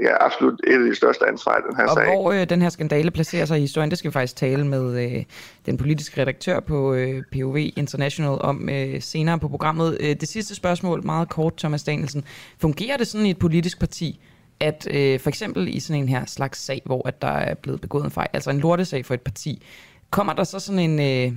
ja, 0.03 0.25
absolut 0.25 0.61
et 0.67 0.73
af 0.73 0.79
de 0.79 0.95
største 0.95 1.27
ansvar 1.29 1.59
i 1.59 1.61
den 1.69 1.77
her 1.77 1.85
og 1.85 1.95
sag. 1.95 2.07
Og 2.07 2.23
hvor 2.23 2.33
øh, 2.33 2.49
den 2.49 2.62
her 2.62 2.69
skandale 2.69 3.11
placerer 3.11 3.45
sig 3.45 3.59
i 3.59 3.61
historien, 3.61 3.91
det 3.91 3.99
skal 3.99 4.11
vi 4.11 4.12
faktisk 4.12 4.37
tale 4.37 4.67
med 4.67 5.05
øh, 5.05 5.25
den 5.67 5.77
politiske 5.77 6.21
redaktør 6.21 6.61
på 6.61 6.95
øh, 6.95 7.23
POV 7.33 7.57
International 7.57 8.39
om 8.41 8.69
øh, 8.69 9.03
senere 9.03 9.39
på 9.39 9.49
programmet. 9.49 9.97
Øh, 10.01 10.17
det 10.21 10.29
sidste 10.29 10.55
spørgsmål, 10.55 11.05
meget 11.05 11.29
kort, 11.29 11.57
Thomas 11.57 11.83
Danielsen. 11.83 12.25
Fungerer 12.59 12.97
det 12.97 13.07
sådan 13.07 13.27
i 13.27 13.31
et 13.31 13.39
politisk 13.39 13.79
parti, 13.79 14.21
at 14.61 14.89
øh, 14.91 15.21
for 15.21 15.29
eksempel 15.29 15.69
i 15.77 15.81
sådan 15.81 16.03
en 16.03 16.09
her 16.09 16.27
slags 16.27 16.59
sag, 16.59 16.83
hvor 16.85 17.09
at 17.09 17.23
der 17.23 17.29
er 17.29 17.55
blevet 17.55 17.81
begået 17.81 18.05
en 18.05 18.11
fejl, 18.11 18.29
altså 18.33 18.51
en 18.51 18.61
lortesag 18.61 19.07
for 19.07 19.14
et 19.14 19.21
parti, 19.21 19.62
kommer 20.11 20.33
der 20.33 20.45
så 20.45 20.59
sådan 20.59 20.79
en, 20.79 21.01
øh, 21.01 21.33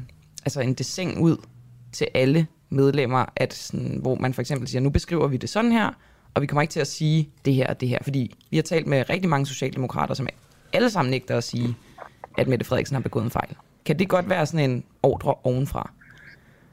altså 0.45 0.61
en 0.61 0.73
deseng 0.73 1.21
ud 1.21 1.37
til 1.91 2.07
alle 2.13 2.47
medlemmer, 2.69 3.25
at 3.35 3.53
sådan, 3.53 3.99
hvor 4.01 4.15
man 4.15 4.33
for 4.33 4.41
eksempel 4.41 4.67
siger, 4.67 4.81
nu 4.81 4.89
beskriver 4.89 5.27
vi 5.27 5.37
det 5.37 5.49
sådan 5.49 5.71
her, 5.71 5.89
og 6.33 6.41
vi 6.41 6.47
kommer 6.47 6.61
ikke 6.61 6.71
til 6.71 6.79
at 6.79 6.87
sige 6.87 7.29
det 7.45 7.53
her 7.53 7.67
og 7.67 7.81
det 7.81 7.89
her, 7.89 7.99
fordi 8.03 8.35
vi 8.49 8.57
har 8.57 8.61
talt 8.61 8.87
med 8.87 9.09
rigtig 9.09 9.29
mange 9.29 9.45
socialdemokrater, 9.45 10.13
som 10.13 10.27
alle 10.73 10.89
sammen 10.89 11.11
nægter 11.11 11.37
at 11.37 11.43
sige, 11.43 11.77
at 12.37 12.47
Mette 12.47 12.65
Frederiksen 12.65 12.95
har 12.95 13.01
begået 13.01 13.23
en 13.23 13.31
fejl. 13.31 13.55
Kan 13.85 13.99
det 13.99 14.09
godt 14.09 14.29
være 14.29 14.45
sådan 14.45 14.69
en 14.69 14.83
ordre 15.03 15.33
ovenfra? 15.43 15.91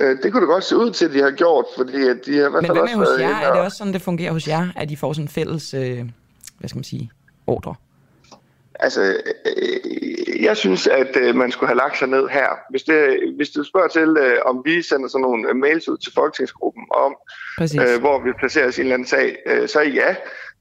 Øh, 0.00 0.22
det 0.22 0.32
kunne 0.32 0.40
det 0.40 0.48
godt 0.48 0.64
se 0.64 0.76
ud 0.76 0.90
til, 0.90 1.04
at 1.04 1.12
de 1.12 1.22
har 1.22 1.30
gjort, 1.30 1.64
fordi 1.76 2.08
at 2.08 2.16
de 2.26 2.38
har 2.38 2.50
Men 2.50 2.64
hvad 2.64 2.82
med 2.82 2.94
hos 2.94 3.08
jer? 3.20 3.36
Er 3.36 3.52
det 3.52 3.60
også 3.60 3.78
sådan, 3.78 3.92
det 3.92 4.02
fungerer 4.02 4.32
hos 4.32 4.48
jer, 4.48 4.68
at 4.76 4.88
de 4.88 4.96
får 4.96 5.12
sådan 5.12 5.24
en 5.24 5.28
fælles, 5.28 5.74
øh, 5.74 6.04
hvad 6.58 6.68
skal 6.68 6.76
man 6.76 6.84
sige, 6.84 7.10
ordre? 7.46 7.74
Altså, 8.80 9.02
øh, 9.46 10.42
jeg 10.42 10.56
synes, 10.56 10.86
at 10.86 11.16
øh, 11.16 11.34
man 11.34 11.50
skulle 11.50 11.68
have 11.68 11.76
lagt 11.76 11.98
sig 11.98 12.08
ned 12.08 12.28
her. 12.28 12.48
Hvis, 12.70 12.82
det, 12.82 13.18
hvis 13.36 13.50
du 13.50 13.64
spørger 13.64 13.88
til, 13.88 14.16
øh, 14.20 14.38
om 14.44 14.62
vi 14.64 14.82
sender 14.82 15.08
sådan 15.08 15.22
nogle 15.22 15.54
mails 15.54 15.88
ud 15.88 15.96
til 15.96 16.12
Folketingsgruppen 16.14 16.84
om, 16.90 17.16
øh, 17.60 18.00
hvor 18.00 18.24
vi 18.24 18.32
placerer 18.38 18.68
os 18.68 18.78
i 18.78 18.80
en 18.80 18.86
eller 18.86 18.94
anden 18.94 19.08
sag, 19.08 19.36
øh, 19.46 19.68
så 19.68 19.80
ja, 19.80 20.14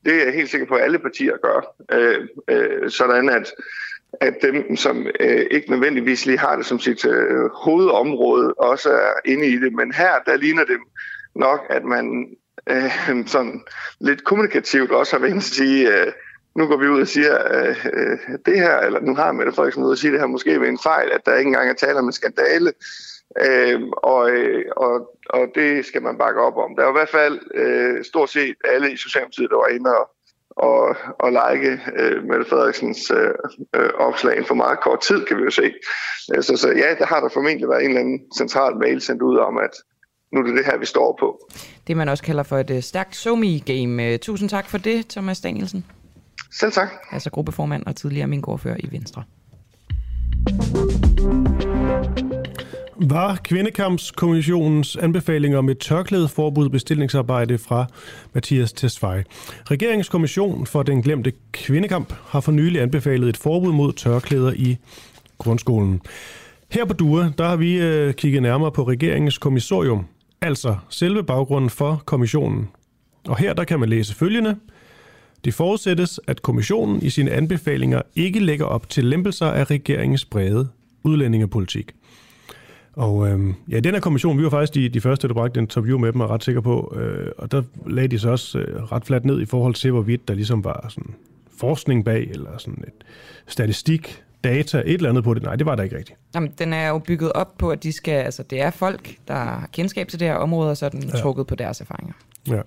det 0.06 0.14
er 0.14 0.26
jeg 0.26 0.34
helt 0.34 0.50
sikker 0.50 0.68
på, 0.68 0.76
at 0.76 0.84
alle 0.84 1.00
partier 1.00 1.38
gør. 1.44 1.76
Øh, 1.92 2.28
øh, 2.48 2.90
sådan 2.90 3.30
at, 3.30 3.52
at 4.22 4.36
dem, 4.42 4.76
som 4.76 5.08
øh, 5.20 5.46
ikke 5.52 5.72
nødvendigvis 5.72 6.26
lige 6.26 6.38
har 6.38 6.56
det 6.56 6.66
som 6.66 6.80
sit 6.80 7.06
øh, 7.06 7.50
hovedområde, 7.54 8.54
også 8.54 8.90
er 8.90 9.14
inde 9.26 9.48
i 9.48 9.58
det. 9.58 9.74
Men 9.74 9.94
her, 9.94 10.20
der 10.26 10.38
ligner 10.38 10.66
det 10.66 10.78
nok, 11.36 11.60
at 11.70 11.84
man 11.84 12.28
øh, 12.70 13.28
sådan 13.28 13.64
lidt 14.00 14.24
kommunikativt 14.24 14.92
også 14.92 15.16
har 15.16 15.22
været 15.22 15.38
at 15.38 15.44
sige, 15.44 16.02
øh, 16.02 16.12
nu 16.56 16.68
går 16.68 16.78
vi 16.78 16.88
ud 16.88 17.02
og 17.02 17.08
siger 17.08 17.34
øh, 17.54 17.86
øh, 17.94 18.20
det 18.46 18.60
her, 18.60 18.80
eller 18.80 19.00
nu 19.00 19.16
har 19.16 19.32
Mette 19.32 19.52
Frederiksen 19.52 19.84
ud 19.84 19.92
og 19.92 19.98
sige 19.98 20.12
det 20.12 20.20
her 20.20 20.28
måske 20.28 20.62
ved 20.62 20.68
en 20.68 20.80
fejl, 20.84 21.12
at 21.12 21.26
der 21.26 21.36
ikke 21.36 21.48
engang 21.48 21.70
er 21.70 21.74
tale 21.74 22.00
om 22.00 22.06
en 22.06 22.12
skandale. 22.12 22.74
Øh, 23.42 23.82
og, 23.98 24.30
øh, 24.30 24.66
og, 24.78 24.94
og 25.30 25.48
det 25.56 25.86
skal 25.86 26.02
man 26.02 26.18
bakke 26.18 26.42
op 26.42 26.58
om. 26.58 26.76
Der 26.76 26.84
er 26.84 26.90
i 26.90 27.00
hvert 27.00 27.10
fald 27.10 27.40
øh, 27.54 28.04
stort 28.04 28.30
set 28.30 28.56
alle 28.66 28.92
i 28.92 28.98
Socialdemokratiet, 28.98 29.50
der 29.50 29.56
var 29.56 29.68
inde 29.68 29.90
og, 29.98 30.10
og, 30.50 30.96
og 31.20 31.30
like 31.32 31.80
øh, 31.96 32.24
Mette 32.24 32.46
Frederiksens 32.50 33.12
øh, 33.12 33.34
øh, 33.76 33.90
opslag 33.98 34.48
for 34.48 34.56
meget 34.56 34.80
kort 34.80 35.02
tid, 35.02 35.26
kan 35.26 35.38
vi 35.38 35.44
jo 35.44 35.50
se. 35.50 35.74
Øh, 36.36 36.44
så, 36.44 36.58
så 36.58 36.70
ja, 36.70 36.96
der 37.00 37.06
har 37.06 37.20
der 37.20 37.30
formentlig 37.30 37.70
været 37.70 37.84
en 37.84 37.90
eller 37.90 38.02
anden 38.02 38.20
central 38.38 38.78
mail 38.78 39.02
sendt 39.02 39.22
ud 39.22 39.38
om, 39.38 39.58
at 39.58 39.72
nu 40.32 40.40
er 40.40 40.44
det 40.44 40.58
det 40.58 40.66
her, 40.66 40.78
vi 40.78 40.86
står 40.86 41.18
på. 41.20 41.50
Det 41.88 41.98
man 41.98 42.10
også 42.10 42.24
kalder 42.24 42.44
for 42.44 42.58
et 42.58 42.72
øh, 42.72 42.82
stærkt 42.82 43.16
somi-game. 43.16 44.04
Øh, 44.04 44.20
tusind 44.20 44.50
tak 44.50 44.70
for 44.70 44.78
det, 44.78 45.08
Thomas 45.08 45.42
Danielsen. 45.42 45.86
Selv 46.60 46.72
tak. 46.72 46.90
Altså 47.12 47.30
gruppeformand 47.30 47.84
og 47.86 47.96
tidligere 47.96 48.28
min 48.28 48.42
gårdfører 48.42 48.78
i 48.80 48.88
Venstre. 48.92 49.24
Var 52.96 53.40
Kvindekampskommissionens 53.44 54.96
anbefalinger 54.96 55.58
om 55.58 55.70
et 55.70 55.80
tørklædeforbud 55.80 56.70
bestillingsarbejde 56.70 57.58
fra 57.58 57.86
Mathias 58.34 58.74
Tesfaye. 58.74 59.24
Regeringskommission 59.72 60.66
for 60.66 60.84
den 60.84 61.02
glemte 61.02 61.32
kvindekamp 61.52 62.14
har 62.28 62.40
for 62.40 62.52
nylig 62.52 62.82
anbefalet 62.82 63.30
et 63.30 63.38
forbud 63.38 63.72
mod 63.72 63.94
tørklæder 63.94 64.54
i 64.56 64.78
grundskolen. 65.38 66.02
Her 66.72 66.86
på 66.86 66.94
DUA, 66.94 67.30
der 67.38 67.48
har 67.48 67.56
vi 67.56 67.82
øh, 67.82 68.14
kigget 68.14 68.42
nærmere 68.42 68.72
på 68.72 68.84
regeringens 68.84 69.38
kommissorium, 69.38 70.06
altså 70.42 70.78
selve 70.90 71.24
baggrunden 71.24 71.70
for 71.70 72.04
kommissionen. 72.06 72.70
Og 73.28 73.38
her 73.38 73.54
der 73.54 73.64
kan 73.64 73.80
man 73.80 73.90
læse 73.90 74.16
følgende– 74.16 74.56
det 75.46 75.54
forudsættes, 75.54 76.20
at 76.28 76.42
kommissionen 76.42 77.02
i 77.02 77.10
sine 77.10 77.32
anbefalinger 77.32 78.02
ikke 78.16 78.40
lægger 78.40 78.66
op 78.66 78.90
til 78.90 79.06
lempelser 79.06 79.46
af 79.46 79.72
regeringens 79.72 80.26
brede 80.26 80.68
udlændingepolitik. 81.04 81.92
Og 82.94 83.28
øh, 83.28 83.54
ja, 83.70 83.80
den 83.80 83.94
her 83.94 84.02
kommission, 84.02 84.38
vi 84.38 84.44
var 84.44 84.50
faktisk 84.50 84.74
de, 84.74 84.90
de 84.90 85.02
første, 85.02 85.28
der 85.28 85.34
bragte 85.34 85.60
interview 85.60 85.98
med 85.98 86.14
dem, 86.14 86.22
er 86.22 86.28
ret 86.28 86.44
sikker 86.44 86.62
på, 86.62 86.96
øh, 86.98 87.32
og 87.38 87.52
der 87.52 87.64
lagde 87.88 88.08
de 88.08 88.20
så 88.20 88.30
også 88.30 88.60
øh, 88.60 88.84
ret 88.84 89.06
fladt 89.06 89.26
ned 89.26 89.42
i 89.42 89.46
forhold 89.46 89.74
til, 89.74 89.92
hvorvidt 89.92 90.28
der 90.28 90.34
ligesom 90.34 90.64
var 90.64 90.86
sådan 90.90 91.14
forskning 91.58 92.06
bag, 92.06 92.30
eller 92.30 92.58
sådan 92.58 92.84
et 92.88 93.06
statistik, 93.48 94.24
data, 94.44 94.78
et 94.86 94.94
eller 94.94 95.10
andet 95.10 95.24
på 95.24 95.34
det. 95.34 95.44
Nej, 95.44 95.56
det 95.56 95.66
var 95.66 95.76
der 95.76 95.84
ikke 95.84 95.98
rigtigt. 95.98 96.20
Jamen, 96.36 96.52
den 96.60 96.74
er 96.74 96.88
jo 96.88 97.00
bygget 97.00 97.32
op 97.32 97.58
på, 97.58 97.70
at 97.70 97.84
de 97.84 97.92
skal, 97.92 98.12
altså, 98.12 98.44
det 98.44 98.62
er 98.62 98.72
folk, 98.72 99.16
der 99.28 99.34
har 99.34 99.70
kendskab 99.74 100.08
til 100.08 100.20
det 100.20 100.28
her 100.28 100.36
område, 100.36 100.72
og 100.72 100.78
så 100.78 100.86
er 100.86 100.90
den 100.90 101.04
ja. 101.04 101.18
trukket 101.18 101.48
på 101.48 101.56
deres 101.56 101.82
erfaringer. 101.82 102.14
Ja. 102.48 102.62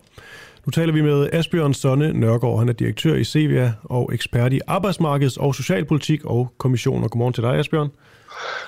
Nu 0.67 0.71
taler 0.71 0.93
vi 0.93 1.03
med 1.03 1.29
Asbjørn 1.33 1.75
Sonne 1.75 2.13
Nørgaard. 2.13 2.59
Han 2.59 2.69
er 2.69 2.73
direktør 2.73 3.15
i 3.15 3.25
Sevia 3.25 3.73
og 3.85 4.15
ekspert 4.15 4.53
i 4.53 4.61
arbejdsmarkeds- 4.71 5.41
og 5.41 5.55
socialpolitik 5.55 6.25
og 6.25 6.53
kommissioner. 6.59 7.09
Godmorgen 7.09 7.35
til 7.35 7.43
dig, 7.43 7.59
Asbjørn. 7.59 7.91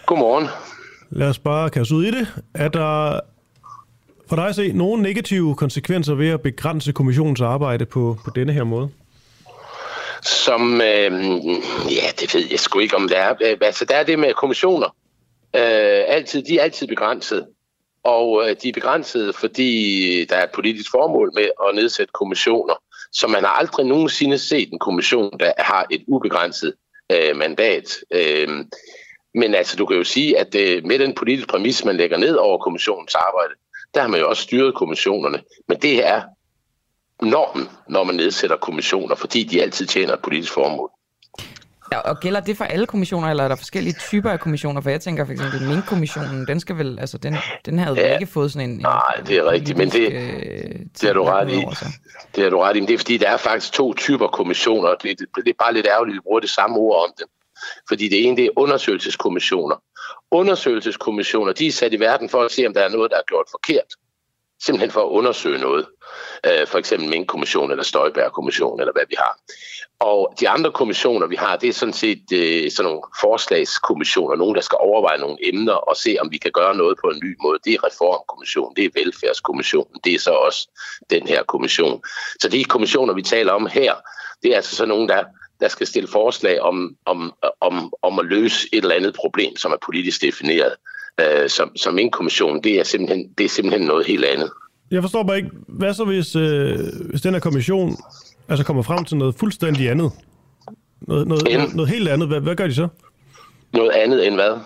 Godmorgen. 0.07 0.49
Lad 1.11 1.29
os 1.29 1.39
bare 1.39 1.71
kaste 1.71 1.95
ud 1.95 2.05
i 2.05 2.11
det. 2.11 2.35
Er 2.55 2.69
der 2.69 3.21
for 4.29 4.37
dig 4.37 4.47
at 4.49 4.55
se 4.55 4.73
nogle 4.73 5.03
negative 5.03 5.55
konsekvenser 5.55 6.15
ved 6.15 6.29
at 6.29 6.41
begrænse 6.41 6.93
kommissionens 6.93 7.41
arbejde 7.41 7.87
på, 7.87 8.17
på 8.25 8.31
denne 8.35 8.53
her 8.53 8.65
måde? 8.65 8.89
Som, 10.23 10.81
øh, 10.81 11.13
ja, 11.91 12.09
det 12.21 12.35
ved 12.35 12.45
jeg 12.51 12.59
sgu 12.59 12.79
ikke, 12.79 12.97
om 12.97 13.09
det 13.09 13.19
er. 13.19 13.35
Altså, 13.61 13.85
der 13.85 13.97
er 13.97 14.03
det 14.03 14.19
med 14.19 14.35
kommissioner. 14.35 14.87
Øh, 15.57 16.03
altid, 16.09 16.43
de 16.43 16.59
er 16.59 16.63
altid 16.63 16.87
begrænset. 16.87 17.47
Og 18.05 18.43
øh, 18.43 18.57
de 18.63 18.69
er 18.69 18.73
begrænsede, 18.73 19.33
fordi 19.33 20.25
der 20.25 20.37
er 20.37 20.45
et 20.45 20.51
politisk 20.51 20.91
formål 20.91 21.31
med 21.35 21.49
at 21.69 21.75
nedsætte 21.75 22.13
kommissioner. 22.13 22.75
Så 23.13 23.27
man 23.27 23.45
har 23.45 23.51
aldrig 23.51 23.87
nogensinde 23.87 24.39
set 24.39 24.73
en 24.73 24.79
kommission, 24.79 25.39
der 25.41 25.53
har 25.59 25.87
et 25.91 26.05
ubegrænset 26.07 26.75
øh, 27.13 27.37
mandat. 27.37 27.97
Øh, 28.11 28.49
men 29.35 29.55
altså, 29.55 29.77
du 29.77 29.87
kan 29.87 29.97
jo 29.97 30.05
sige, 30.05 30.39
at 30.39 30.55
øh, 30.55 30.85
med 30.87 30.99
den 30.99 31.15
politiske 31.15 31.49
præmis, 31.49 31.85
man 31.85 31.97
lægger 31.97 32.17
ned 32.17 32.35
over 32.35 32.59
kommissionens 32.59 33.15
arbejde, 33.15 33.55
der 33.95 34.01
har 34.01 34.09
man 34.09 34.21
jo 34.21 34.29
også 34.29 34.43
styret 34.43 34.75
kommissionerne. 34.75 35.43
Men 35.69 35.79
det 35.79 36.07
er 36.07 36.23
normen, 37.23 37.69
når 37.89 38.05
man 38.05 38.15
nedsætter 38.15 38.57
kommissioner, 38.57 39.15
fordi 39.15 39.43
de 39.43 39.63
altid 39.63 39.87
tjener 39.87 40.13
et 40.13 40.23
politisk 40.23 40.53
formål. 40.53 40.91
Ja, 41.93 41.99
og 41.99 42.21
gælder 42.21 42.41
det 42.41 42.57
for 42.57 42.65
alle 42.65 42.87
kommissioner, 42.87 43.29
eller 43.29 43.45
er 43.45 43.49
der 43.49 43.57
forskellige 43.57 43.95
typer 44.01 44.31
af 44.31 44.41
kommissioner? 44.41 44.81
For 44.81 44.91
jeg 44.91 45.01
tænker 45.01 45.25
for 45.25 45.33
eksempel, 45.33 45.69
Mink-kommissionen, 45.69 46.47
den 46.47 46.61
skal 46.61 46.79
vel, 46.79 46.99
altså 47.01 47.19
den, 47.19 47.37
den 47.67 47.79
havde 47.79 48.01
ja. 48.01 48.19
ikke 48.19 48.33
fået 48.33 48.53
sådan 48.53 48.71
en... 48.71 48.79
Nej, 48.79 49.15
det 49.27 49.37
er 49.37 49.51
rigtigt, 49.51 49.79
men 49.79 49.91
det, 49.91 50.13
øh, 50.13 50.87
det 51.01 51.05
er 51.05 51.13
du 51.13 51.25
ret 51.25 51.51
i. 51.51 51.65
Det 52.37 52.47
er 52.47 52.51
du 52.51 52.59
ret 52.59 52.77
i, 52.77 52.81
men 52.81 52.89
det 52.89 52.95
er 52.95 52.99
fordi, 52.99 53.17
der 53.17 53.31
er 53.31 53.37
faktisk 53.37 53.73
to 53.73 53.95
typer 53.95 54.27
kommissioner. 54.27 54.89
Det, 54.89 55.19
det, 55.19 55.29
det 55.37 55.49
er 55.49 55.55
bare 55.59 55.75
lidt 55.75 55.87
ærgerligt, 55.87 56.15
at 56.15 56.17
vi 56.17 56.21
bruger 56.21 56.41
det 56.41 56.51
samme 56.51 56.77
ord 56.77 57.05
om 57.05 57.13
dem. 57.19 57.29
Fordi 57.89 58.09
det 58.09 58.27
ene, 58.27 58.37
det 58.37 58.45
er 58.45 58.51
undersøgelseskommissioner. 58.57 59.77
Undersøgelseskommissioner, 60.31 61.53
de 61.53 61.67
er 61.67 61.73
sat 61.73 61.93
i 61.93 62.01
verden 62.01 62.29
for 62.29 62.43
at 62.43 62.53
se, 62.53 62.67
om 62.67 62.75
der 62.75 62.81
er 62.81 62.89
noget, 62.89 63.11
der 63.11 63.17
er 63.17 63.23
gjort 63.29 63.47
forkert 63.51 63.91
simpelthen 64.63 64.91
for 64.91 65.01
at 65.01 65.09
undersøge 65.09 65.59
noget. 65.59 65.87
Øh, 66.47 66.67
for 66.67 66.79
eksempel 66.79 67.09
Mink-kommission 67.09 67.71
eller 67.71 67.85
Støjberg-kommission 67.85 68.81
eller 68.81 68.93
hvad 68.93 69.03
vi 69.09 69.17
har. 69.19 69.39
Og 70.01 70.35
de 70.41 70.49
andre 70.49 70.73
kommissioner, 70.73 71.27
vi 71.27 71.37
har, 71.37 71.57
det 71.57 71.69
er 71.69 71.73
sådan 71.73 71.93
set 71.93 72.23
øh, 72.33 72.71
sådan 72.71 72.89
nogle 72.89 73.03
forslagskommissioner, 73.21 74.37
nogen, 74.37 74.55
der 74.55 74.61
skal 74.61 74.79
overveje 74.81 75.19
nogle 75.19 75.39
emner 75.49 75.73
og 75.73 75.97
se, 75.97 76.17
om 76.21 76.31
vi 76.31 76.39
kan 76.39 76.51
gøre 76.55 76.77
noget 76.77 76.99
på 77.05 77.07
en 77.11 77.21
ny 77.25 77.37
måde. 77.43 77.59
Det 77.65 77.75
er 77.75 77.87
reformkommissionen, 77.87 78.77
det 78.77 78.85
er 78.85 78.91
velfærdskommissionen, 78.95 80.01
det 80.05 80.15
er 80.15 80.19
så 80.19 80.31
også 80.31 80.69
den 81.11 81.27
her 81.27 81.43
kommission. 81.43 82.03
Så 82.41 82.49
de 82.49 82.65
kommissioner, 82.65 83.15
vi 83.15 83.23
taler 83.23 83.53
om 83.53 83.67
her, 83.67 83.95
det 84.43 84.53
er 84.53 84.57
altså 84.57 84.77
sådan 84.77 84.89
nogen, 84.89 85.09
der, 85.09 85.25
der 85.61 85.69
skal 85.69 85.87
stille 85.87 86.09
forslag 86.09 86.61
om, 86.61 86.97
om, 87.07 87.33
om, 87.61 87.93
om 88.03 88.19
at 88.19 88.27
løse 88.27 88.69
et 88.73 88.83
eller 88.83 88.95
andet 88.95 89.15
problem, 89.15 89.57
som 89.57 89.73
er 89.73 89.77
politisk 89.87 90.23
defineret 90.23 90.73
øh, 91.21 91.49
som, 91.49 91.77
som 91.77 91.99
en 91.99 92.11
kommission, 92.11 92.63
det 92.63 92.81
er, 92.81 92.85
simpelthen, 92.85 93.33
det 93.39 93.45
er 93.45 93.49
simpelthen 93.49 93.87
noget 93.87 94.07
helt 94.07 94.25
andet. 94.25 94.51
Jeg 94.91 95.03
forstår 95.03 95.23
bare 95.23 95.37
ikke, 95.37 95.51
hvad 95.69 95.95
så 95.95 96.05
hvis, 96.05 96.37
øh, 96.37 96.79
hvis 97.11 97.21
den 97.21 97.35
her 97.35 97.41
kommission 97.41 97.97
altså 98.51 98.65
kommer 98.65 98.83
frem 98.83 99.05
til 99.05 99.17
noget 99.17 99.35
fuldstændig 99.35 99.91
andet? 99.91 100.13
Noget, 101.01 101.29
noget, 101.29 101.45
noget, 101.45 101.75
noget 101.75 101.91
helt 101.91 102.09
andet. 102.09 102.29
Hvad, 102.29 102.41
hvad 102.41 102.57
gør 102.57 102.67
de 102.67 102.75
så? 102.75 102.89
Noget 103.73 103.91
andet 103.91 104.27
end 104.27 104.35
hvad? 104.35 104.59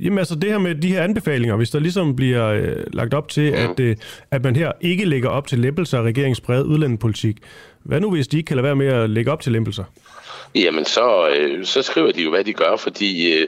Jamen 0.00 0.18
altså 0.18 0.34
det 0.34 0.50
her 0.50 0.58
med 0.58 0.74
de 0.74 0.92
her 0.92 1.02
anbefalinger, 1.02 1.56
hvis 1.56 1.70
der 1.70 1.78
ligesom 1.78 2.16
bliver 2.16 2.46
øh, 2.46 2.84
lagt 2.92 3.14
op 3.14 3.28
til, 3.28 3.50
mm. 3.50 3.58
at, 3.58 3.80
øh, 3.80 3.96
at 4.30 4.44
man 4.44 4.56
her 4.56 4.72
ikke 4.80 5.04
lægger 5.04 5.28
op 5.28 5.46
til 5.46 5.58
lempelser 5.58 5.98
af 5.98 6.02
regeringens 6.02 6.40
brede 6.40 6.66
udlændingepolitik. 6.66 7.36
Hvad 7.82 8.00
nu, 8.00 8.10
hvis 8.10 8.28
de 8.28 8.36
ikke 8.36 8.46
kan 8.46 8.56
lade 8.56 8.64
være 8.64 8.76
med 8.76 8.86
at 8.86 9.10
lægge 9.10 9.32
op 9.32 9.40
til 9.40 9.52
lempelser? 9.52 9.84
Jamen 10.54 10.84
så, 10.84 11.28
øh, 11.28 11.64
så 11.64 11.82
skriver 11.82 12.12
de 12.12 12.22
jo, 12.22 12.30
hvad 12.30 12.44
de 12.44 12.52
gør, 12.52 12.76
fordi 12.76 13.32
øh, 13.32 13.46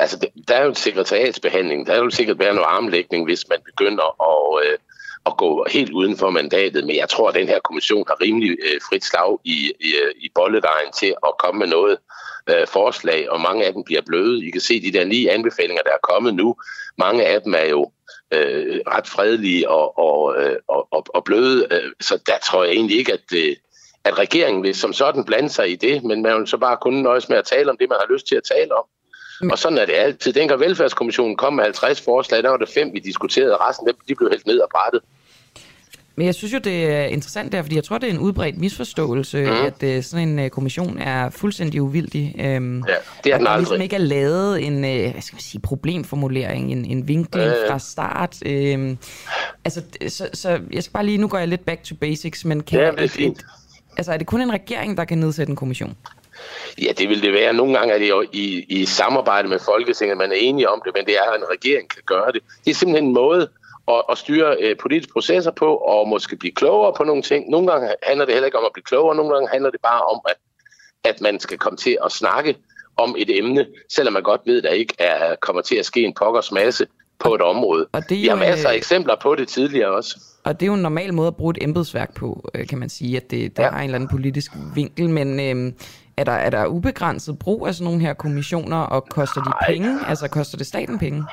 Altså, 0.00 0.26
der 0.48 0.54
er 0.54 0.62
jo 0.62 0.68
en 0.68 0.74
sekretariatsbehandling. 0.74 1.86
Der 1.86 1.92
er 1.92 1.98
jo 1.98 2.10
sikkert 2.10 2.38
være 2.38 2.54
noget 2.54 2.68
armlægning, 2.70 3.24
hvis 3.24 3.48
man 3.48 3.58
begynder 3.64 4.06
at, 4.30 4.66
øh, 4.66 4.78
at 5.26 5.36
gå 5.36 5.66
helt 5.70 5.92
uden 5.92 6.16
for 6.16 6.30
mandatet. 6.30 6.86
Men 6.86 6.96
jeg 6.96 7.08
tror, 7.08 7.28
at 7.28 7.34
den 7.34 7.48
her 7.48 7.60
kommission 7.60 8.04
har 8.08 8.20
rimelig 8.20 8.50
øh, 8.50 8.80
frit 8.88 9.04
slag 9.04 9.38
i, 9.44 9.72
i, 9.80 9.90
øh, 10.02 10.12
i 10.16 10.30
bolledejen 10.34 10.92
til 10.98 11.14
at 11.26 11.32
komme 11.38 11.58
med 11.58 11.66
noget 11.68 11.98
øh, 12.50 12.66
forslag, 12.66 13.30
og 13.30 13.40
mange 13.40 13.66
af 13.66 13.72
dem 13.72 13.84
bliver 13.84 14.00
bløde. 14.06 14.46
I 14.46 14.50
kan 14.50 14.60
se 14.60 14.82
de 14.82 14.92
der 14.92 15.04
ni 15.04 15.26
anbefalinger, 15.26 15.82
der 15.82 15.90
er 15.90 16.06
kommet 16.12 16.34
nu. 16.34 16.56
Mange 16.98 17.26
af 17.26 17.42
dem 17.42 17.54
er 17.54 17.64
jo 17.64 17.90
øh, 18.30 18.80
ret 18.86 19.06
fredelige 19.06 19.70
og, 19.70 19.98
og, 19.98 20.42
øh, 20.42 20.56
og, 20.68 20.88
og, 20.90 21.04
og 21.08 21.24
bløde. 21.24 21.66
Øh, 21.70 21.92
så 22.00 22.18
der 22.26 22.38
tror 22.44 22.64
jeg 22.64 22.72
egentlig 22.72 22.98
ikke, 22.98 23.12
at... 23.12 23.56
At 24.04 24.18
regeringen 24.18 24.62
vil 24.62 24.74
som 24.74 24.92
sådan 24.92 25.24
blande 25.24 25.48
sig 25.48 25.70
i 25.70 25.76
det, 25.76 26.04
men 26.04 26.22
man 26.22 26.38
vil 26.38 26.46
så 26.46 26.56
bare 26.56 26.76
kun 26.76 26.94
nøjes 26.94 27.28
med 27.28 27.38
at 27.38 27.44
tale 27.44 27.70
om 27.70 27.76
det, 27.76 27.88
man 27.88 27.98
har 28.00 28.12
lyst 28.12 28.26
til 28.26 28.36
at 28.36 28.42
tale 28.56 28.74
om. 28.74 28.84
Og 29.50 29.58
sådan 29.58 29.78
er 29.78 29.86
det 29.86 29.94
altid. 29.96 30.32
Dengang 30.32 30.60
velfærdskommissionen 30.60 31.36
kom 31.36 31.52
med 31.52 31.64
50 31.64 32.00
forslag, 32.00 32.42
der 32.42 32.48
var 32.50 32.56
det 32.56 32.68
fem, 32.68 32.90
vi 32.92 32.98
diskuterede, 32.98 33.58
og 33.58 33.68
resten 33.68 33.88
de 34.08 34.14
blev 34.14 34.30
helt 34.30 34.46
ned 34.46 34.58
og 34.58 34.68
brættet. 34.70 35.00
Men 36.16 36.26
jeg 36.26 36.34
synes 36.34 36.52
jo, 36.54 36.58
det 36.58 36.86
er 36.86 37.04
interessant 37.04 37.52
der, 37.52 37.62
fordi 37.62 37.76
jeg 37.76 37.84
tror, 37.84 37.98
det 37.98 38.08
er 38.08 38.12
en 38.12 38.18
udbredt 38.18 38.58
misforståelse, 38.58 39.44
mm. 39.44 39.50
at 39.50 39.96
uh, 39.96 40.02
sådan 40.04 40.28
en 40.28 40.38
uh, 40.38 40.48
kommission 40.48 40.98
er 40.98 41.30
fuldstændig 41.30 41.82
uvildig. 41.82 42.34
Um, 42.38 42.84
ja, 42.88 42.94
det 43.24 43.32
er 43.32 43.36
den 43.36 43.46
der 43.46 43.56
ligesom 43.56 43.80
ikke 43.80 43.96
er 43.96 44.00
lavet 44.00 44.66
en 44.66 44.74
uh, 44.74 45.12
hvad 45.12 45.22
skal 45.22 45.34
man 45.34 45.40
sige, 45.40 45.60
problemformulering, 45.60 46.72
en, 46.72 46.84
en 46.84 47.08
vinkling 47.08 47.48
øh. 47.48 47.68
fra 47.68 47.78
start. 47.78 48.36
Um, 48.46 48.98
altså, 49.64 49.82
så, 50.08 50.28
så 50.32 50.60
jeg 50.72 50.82
skal 50.82 50.92
bare 50.92 51.06
lige, 51.06 51.18
nu 51.18 51.28
går 51.28 51.38
jeg 51.38 51.48
lidt 51.48 51.64
back 51.64 51.82
to 51.82 51.94
basics, 51.94 52.44
men 52.44 52.62
kan 52.62 52.80
ja, 52.80 52.90
det 52.90 53.04
er 53.04 53.08
fint. 53.08 53.44
Altså, 53.96 54.12
er 54.12 54.16
det 54.16 54.26
kun 54.26 54.40
en 54.40 54.52
regering, 54.52 54.96
der 54.96 55.04
kan 55.04 55.18
nedsætte 55.18 55.50
en 55.50 55.56
kommission? 55.56 55.96
Ja, 56.82 56.92
det 56.98 57.08
vil 57.08 57.22
det 57.22 57.32
være. 57.32 57.52
Nogle 57.52 57.78
gange 57.78 57.94
er 57.94 57.98
det 57.98 58.08
jo 58.08 58.24
i, 58.32 58.64
i 58.68 58.84
samarbejde 58.84 59.48
med 59.48 59.58
Folketinget, 59.58 60.18
man 60.18 60.32
er 60.32 60.36
enige 60.36 60.68
om 60.68 60.82
det, 60.84 60.92
men 60.96 61.06
det 61.06 61.14
er, 61.18 61.30
at 61.30 61.38
en 61.40 61.50
regering 61.50 61.90
kan 61.90 62.02
gøre 62.06 62.32
det. 62.32 62.42
Det 62.64 62.70
er 62.70 62.74
simpelthen 62.74 63.06
en 63.06 63.14
måde 63.14 63.48
at, 63.88 64.02
at 64.10 64.18
styre 64.18 64.56
øh, 64.60 64.76
politiske 64.76 65.12
processer 65.12 65.50
på, 65.50 65.74
og 65.76 66.08
måske 66.08 66.36
blive 66.36 66.52
klogere 66.52 66.92
på 66.96 67.04
nogle 67.04 67.22
ting. 67.22 67.50
Nogle 67.50 67.66
gange 67.72 67.88
handler 68.02 68.24
det 68.24 68.34
heller 68.34 68.46
ikke 68.46 68.58
om 68.58 68.64
at 68.64 68.72
blive 68.72 68.84
klogere, 68.84 69.16
nogle 69.16 69.34
gange 69.34 69.48
handler 69.52 69.70
det 69.70 69.80
bare 69.82 70.02
om, 70.02 70.20
at, 70.28 70.36
at 71.04 71.20
man 71.20 71.40
skal 71.40 71.58
komme 71.58 71.76
til 71.76 71.98
at 72.04 72.12
snakke 72.12 72.56
om 72.96 73.14
et 73.18 73.38
emne, 73.38 73.66
selvom 73.88 74.12
man 74.12 74.22
godt 74.22 74.40
ved, 74.46 74.58
at 74.58 74.64
der 74.64 74.70
ikke 74.70 74.94
er, 74.98 75.36
kommer 75.40 75.62
til 75.62 75.76
at 75.76 75.86
ske 75.86 76.00
en 76.00 76.14
pokkers 76.14 76.52
masse 76.52 76.86
på 77.18 77.34
et 77.34 77.40
område. 77.40 77.86
Og 77.92 78.02
det 78.08 78.12
er 78.12 78.16
jo, 78.16 78.22
Vi 78.22 78.28
har 78.28 78.36
masser 78.36 78.68
af 78.68 78.72
øh, 78.72 78.78
eksempler 78.78 79.16
på 79.22 79.34
det 79.34 79.48
tidligere 79.48 79.90
også. 79.90 80.20
Og 80.44 80.60
det 80.60 80.66
er 80.66 80.66
jo 80.66 80.74
en 80.74 80.82
normal 80.82 81.14
måde 81.14 81.26
at 81.26 81.36
bruge 81.36 81.50
et 81.50 81.64
embedsværk 81.64 82.14
på, 82.14 82.50
øh, 82.54 82.66
kan 82.66 82.78
man 82.78 82.88
sige, 82.88 83.16
at 83.16 83.30
det, 83.30 83.56
der 83.56 83.62
ja. 83.62 83.70
har 83.70 83.78
en 83.78 83.84
eller 83.84 83.94
anden 83.94 84.08
politisk 84.08 84.52
vinkel, 84.74 85.10
men 85.10 85.40
øh, 85.40 85.72
er 86.20 86.24
der, 86.24 86.32
er 86.32 86.50
der 86.50 86.66
ubegrænset 86.66 87.38
brug 87.38 87.66
af 87.66 87.74
sådan 87.74 87.84
nogle 87.84 88.00
her 88.00 88.14
kommissioner, 88.14 88.76
og 88.76 89.08
koster 89.08 89.42
de 89.42 89.52
penge? 89.66 89.98
Altså 90.06 90.28
koster 90.28 90.56
det 90.58 90.66
staten 90.66 90.98
penge? 90.98 91.24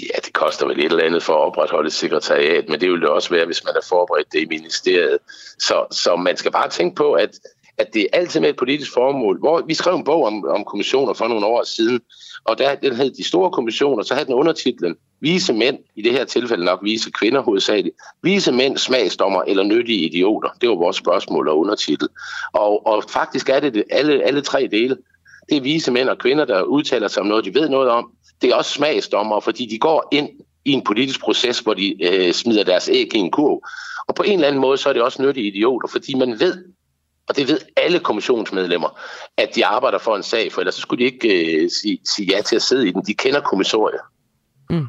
Ja, 0.00 0.18
det 0.24 0.32
koster 0.32 0.66
vel 0.66 0.78
et 0.78 0.84
eller 0.84 1.04
andet 1.04 1.22
for 1.22 1.32
at 1.32 1.40
opretholde 1.40 1.86
et 1.86 1.92
sekretariat, 1.92 2.68
men 2.68 2.80
det 2.80 2.90
vil 2.90 3.00
det 3.00 3.08
også 3.08 3.30
være, 3.30 3.46
hvis 3.46 3.64
man 3.64 3.74
er 3.76 3.86
forberedt 3.88 4.32
det 4.32 4.40
i 4.40 4.46
ministeriet. 4.46 5.18
Så, 5.58 5.86
så 5.90 6.16
man 6.16 6.36
skal 6.36 6.52
bare 6.52 6.68
tænke 6.68 6.96
på, 6.96 7.12
at, 7.12 7.30
at 7.78 7.86
det 7.94 8.02
er 8.02 8.06
altid 8.12 8.40
med 8.40 8.48
et 8.48 8.56
politisk 8.56 8.92
formål. 8.94 9.38
Hvor, 9.38 9.62
vi 9.66 9.74
skrev 9.74 9.94
en 9.94 10.04
bog 10.04 10.24
om, 10.24 10.44
om 10.48 10.64
kommissioner 10.64 11.14
for 11.14 11.28
nogle 11.28 11.46
år 11.46 11.64
siden, 11.64 12.00
og 12.44 12.58
der, 12.58 12.74
den 12.74 12.96
hed 12.96 13.10
De 13.10 13.28
Store 13.28 13.50
Kommissioner, 13.50 14.02
så 14.02 14.14
havde 14.14 14.26
den 14.26 14.34
undertitlen 14.34 14.96
Vise 15.24 15.52
mænd, 15.52 15.78
i 15.96 16.02
det 16.02 16.12
her 16.12 16.24
tilfælde 16.24 16.64
nok 16.64 16.80
vise 16.82 17.10
kvinder 17.10 17.42
hovedsageligt, 17.42 17.96
vise 18.22 18.52
mænd, 18.52 18.78
smagsdommer 18.78 19.42
eller 19.42 19.62
nyttige 19.62 19.98
idioter. 19.98 20.48
Det 20.60 20.68
var 20.68 20.74
vores 20.74 20.96
spørgsmål 20.96 21.48
og 21.48 21.58
undertitel. 21.58 22.08
Og, 22.52 22.86
og 22.86 23.04
faktisk 23.08 23.48
er 23.48 23.60
det, 23.60 23.74
det 23.74 23.84
alle, 23.90 24.22
alle 24.22 24.40
tre 24.40 24.68
dele. 24.70 24.96
Det 25.48 25.56
er 25.56 25.60
vise 25.60 25.92
mænd 25.92 26.08
og 26.08 26.18
kvinder, 26.18 26.44
der 26.44 26.62
udtaler 26.62 27.08
sig 27.08 27.20
om 27.20 27.26
noget, 27.26 27.44
de 27.44 27.54
ved 27.54 27.68
noget 27.68 27.88
om. 27.88 28.10
Det 28.42 28.50
er 28.50 28.54
også 28.54 28.70
smagsdommer, 28.70 29.40
fordi 29.40 29.66
de 29.66 29.78
går 29.78 30.08
ind 30.12 30.28
i 30.64 30.72
en 30.72 30.84
politisk 30.84 31.20
proces, 31.20 31.58
hvor 31.58 31.74
de 31.74 32.04
øh, 32.04 32.32
smider 32.32 32.64
deres 32.64 32.88
æg 32.92 33.14
i 33.14 33.18
en 33.18 33.30
kurv. 33.30 33.62
Og 34.06 34.14
på 34.14 34.22
en 34.22 34.32
eller 34.32 34.48
anden 34.48 34.60
måde, 34.60 34.78
så 34.78 34.88
er 34.88 34.92
det 34.92 35.02
også 35.02 35.22
nyttige 35.22 35.46
idioter, 35.46 35.88
fordi 35.88 36.14
man 36.14 36.40
ved, 36.40 36.64
og 37.28 37.36
det 37.36 37.48
ved 37.48 37.58
alle 37.76 37.98
kommissionsmedlemmer, 37.98 39.00
at 39.36 39.54
de 39.54 39.66
arbejder 39.66 39.98
for 39.98 40.16
en 40.16 40.22
sag, 40.22 40.52
for 40.52 40.60
ellers 40.60 40.74
så 40.74 40.80
skulle 40.80 41.04
de 41.04 41.12
ikke 41.12 41.62
øh, 41.62 41.70
sige, 41.70 41.98
sige 42.04 42.36
ja 42.36 42.42
til 42.42 42.56
at 42.56 42.62
sidde 42.62 42.88
i 42.88 42.90
den. 42.90 43.02
De 43.06 43.14
kender 43.14 43.40
kommissorier. 43.40 44.00
Mm. 44.70 44.86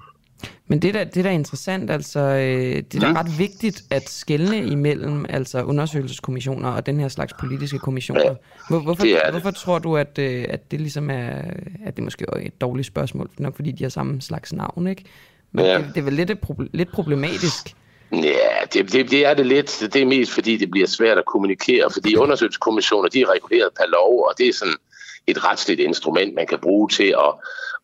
Men 0.67 0.79
det 0.79 0.93
der, 0.93 1.03
det 1.03 1.23
der 1.23 1.29
er 1.29 1.33
interessant, 1.33 1.91
altså, 1.91 2.19
øh, 2.19 2.83
det 2.91 3.03
er 3.03 3.09
mm. 3.09 3.15
ret 3.15 3.39
vigtigt 3.39 3.83
at 3.91 4.09
skelne 4.09 4.65
imellem 4.65 5.25
altså 5.29 5.63
undersøgelseskommissioner 5.63 6.69
og 6.69 6.85
den 6.85 6.99
her 6.99 7.07
slags 7.07 7.33
politiske 7.39 7.79
kommissioner. 7.79 8.21
Ja, 8.21 8.33
Hvor, 8.69 8.79
hvorfor, 8.79 9.03
det 9.03 9.21
det. 9.23 9.31
hvorfor 9.31 9.51
tror 9.51 9.79
du, 9.79 9.97
at, 9.97 10.19
øh, 10.19 10.45
at 10.49 10.71
det 10.71 10.81
ligesom 10.81 11.09
er, 11.09 11.41
at 11.85 11.95
det 11.95 12.03
måske 12.03 12.25
er 12.33 12.37
et 12.37 12.61
dårligt 12.61 12.87
spørgsmål, 12.87 13.29
nok 13.37 13.55
fordi 13.55 13.71
de 13.71 13.83
har 13.83 13.89
samme 13.89 14.21
slags 14.21 14.53
navn, 14.53 14.87
ikke? 14.87 15.03
Men 15.51 15.65
ja. 15.65 15.77
det, 15.77 15.85
det 15.95 15.97
er 15.97 16.05
vel 16.05 16.13
lidt, 16.13 16.31
lidt 16.73 16.91
problematisk. 16.91 17.75
Ja, 18.11 18.65
det, 18.73 18.93
det, 18.93 19.11
det 19.11 19.25
er 19.25 19.33
det 19.33 19.45
lidt. 19.45 19.79
Det 19.93 20.01
er 20.01 20.05
mest 20.05 20.31
fordi, 20.31 20.57
det 20.57 20.71
bliver 20.71 20.87
svært 20.87 21.17
at 21.17 21.25
kommunikere, 21.25 21.89
fordi 21.93 22.15
undersøgelseskommissioner, 22.15 23.09
de 23.09 23.21
er 23.21 23.33
reguleret 23.33 23.69
per 23.77 23.85
lov, 23.87 24.25
og 24.27 24.33
det 24.37 24.47
er 24.47 24.53
sådan 24.53 24.75
et 25.27 25.43
retsligt 25.43 25.79
instrument, 25.79 26.33
man 26.33 26.47
kan 26.47 26.59
bruge 26.59 26.89
til 26.89 27.15
at, 27.17 27.33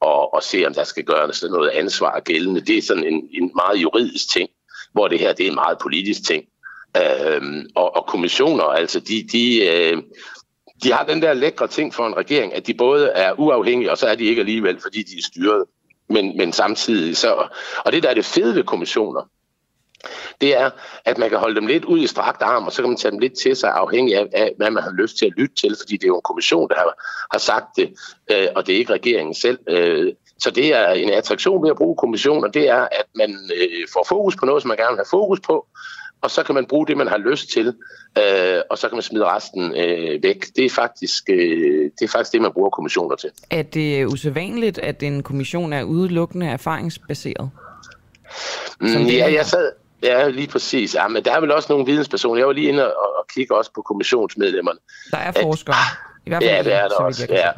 at, 0.02 0.28
at 0.38 0.44
se, 0.44 0.66
om 0.68 0.74
der 0.74 0.84
skal 0.84 1.04
gøres 1.04 1.44
noget 1.44 1.70
ansvar 1.70 2.20
gældende. 2.20 2.62
Det 2.62 2.78
er 2.78 2.82
sådan 2.82 3.04
en, 3.04 3.30
en 3.32 3.52
meget 3.56 3.82
juridisk 3.82 4.30
ting, 4.30 4.50
hvor 4.94 5.08
det 5.08 5.20
her 5.20 5.34
det 5.34 5.46
er 5.46 5.50
en 5.50 5.56
meget 5.56 5.78
politisk 5.82 6.28
ting. 6.28 6.44
Øhm, 6.98 7.70
og, 7.76 7.96
og 7.96 8.06
kommissioner, 8.06 8.64
altså 8.64 9.00
de, 9.00 9.28
de, 9.32 9.68
øh, 9.68 9.98
de 10.84 10.92
har 10.92 11.06
den 11.06 11.22
der 11.22 11.34
lækre 11.34 11.68
ting 11.68 11.94
for 11.94 12.08
en 12.08 12.18
regering, 12.18 12.54
at 12.54 12.68
de 12.68 12.74
både 12.74 13.08
er 13.08 13.39
uafhængige, 13.39 13.92
og 13.92 13.98
så 13.98 14.08
er 14.08 14.16
de 14.16 14.26
ikke 14.26 14.39
alligevel, 14.39 14.80
fordi 14.82 15.04
de 15.04 15.18
er 15.18 15.22
styret. 15.32 15.64
Men, 16.10 16.38
men 16.38 16.54
samtidig 16.54 17.18
så... 17.18 17.48
Og 17.86 17.92
det 17.92 18.04
der 18.04 18.10
er 18.10 18.14
det 18.14 18.26
fede 18.26 18.56
ved 18.56 18.64
kommissioner, 18.64 19.22
det 20.42 20.58
er, 20.58 20.70
at 21.06 21.18
man 21.18 21.30
kan 21.30 21.39
holde 21.39 21.56
dem 21.56 21.68
lidt 21.68 21.86
ud 21.86 22.00
i 22.00 22.08
strakt 22.08 22.42
arm, 22.42 22.66
og 22.66 22.72
så 22.72 22.82
kan 22.82 22.89
man 22.89 22.98
tage 22.98 23.12
dem 23.12 23.20
lidt 23.20 23.34
til 23.44 23.56
sig, 23.56 23.72
afhængig 23.72 24.16
af, 24.16 24.28
af 24.34 24.52
hvad 24.58 24.72
man 24.72 24.84
har 24.84 24.92
lyst 24.92 25.18
til 25.18 25.26
at 25.26 25.34
lytte 25.38 25.56
til, 25.56 25.76
fordi 25.82 25.98
det 25.98 26.04
er 26.04 26.08
jo 26.08 26.16
en 26.16 26.22
kommission, 26.22 26.70
der 26.70 26.76
har, 26.76 26.94
har 27.32 27.39
sagt 27.39 27.66
det, 27.78 27.94
øh, 28.32 28.48
og 28.56 28.68
det 28.68 28.76
er 28.76 28.80
ikke 28.80 28.94
regeringen 28.94 29.34
selv. 29.34 29.60
Øh, 29.70 30.14
så 30.39 30.52
det 30.52 30.76
er 30.76 30.89
en 30.89 31.10
attraktion 31.10 31.64
ved 31.64 31.70
at 31.70 31.78
bruge 31.78 31.96
kommissioner, 31.96 32.48
det 32.48 32.70
er, 32.70 32.82
at 32.82 33.06
man 33.16 33.30
øh, 33.30 33.88
får 33.94 34.06
fokus 34.10 34.36
på 34.36 34.46
noget, 34.46 34.62
som 34.62 34.70
man 34.70 34.78
gerne 34.78 34.92
vil 34.92 34.98
have 34.98 35.18
fokus 35.20 35.39
på, 35.39 35.68
og 36.22 36.32
så 36.32 36.44
kan 36.44 36.56
man 36.56 36.66
bruge 36.66 36.88
det, 36.88 36.98
man 36.98 37.08
har 37.08 37.18
lyst 37.18 37.50
til, 37.50 37.68
øh, 38.18 38.62
og 38.70 38.78
så 38.78 38.89
kan 38.89 38.96
man 38.96 39.02
smide 39.02 39.26
resten 39.26 39.76
øh, 39.76 40.24
væk. 40.24 40.46
Det 40.56 40.66
er, 40.66 40.70
faktisk, 40.70 41.30
øh, 41.30 41.92
det 42.00 42.06
er 42.06 42.08
faktisk 42.08 42.34
det, 42.34 42.42
man 42.42 42.52
bruger 42.54 42.70
kommissioner 42.70 43.16
til. 43.16 43.30
Er 43.50 43.62
det 43.62 44.06
usædvanligt, 44.06 44.78
at 44.78 45.04
en 45.04 45.24
kommission 45.24 45.74
er 45.74 45.84
udelukkende 45.84 46.48
erfaringsbaseret? 46.48 47.50
Mm, 48.82 49.06
ja, 49.06 49.34
jeg 49.34 49.46
sad, 49.46 49.72
Ja, 50.04 50.30
lige 50.30 50.47
præcis. 50.47 50.95
Ja, 50.95 51.08
men 51.08 51.26
der 51.26 51.32
er 51.32 51.39
vel 51.39 51.52
også 51.52 51.68
nogle 51.70 51.86
videnspersoner. 51.86 52.38
Jeg 52.38 52.47
var 52.47 52.54
lige 52.54 52.70
inde 52.70 52.95
og, 52.95 53.16
og 53.20 53.26
kigge 53.34 53.56
også 53.56 53.72
på 53.76 53.82
kommissionsmedlemmerne. 53.82 54.80
Der 55.12 55.18
er 55.18 55.32
forskere. 55.41 55.76
I 56.26 56.30
hvert 56.30 56.43
fald 56.43 56.56
ja, 56.56 56.64
det 56.64 56.74
er 56.74 56.84
vidt 56.84 56.93
også. 56.93 57.28
Ja, 57.30 57.52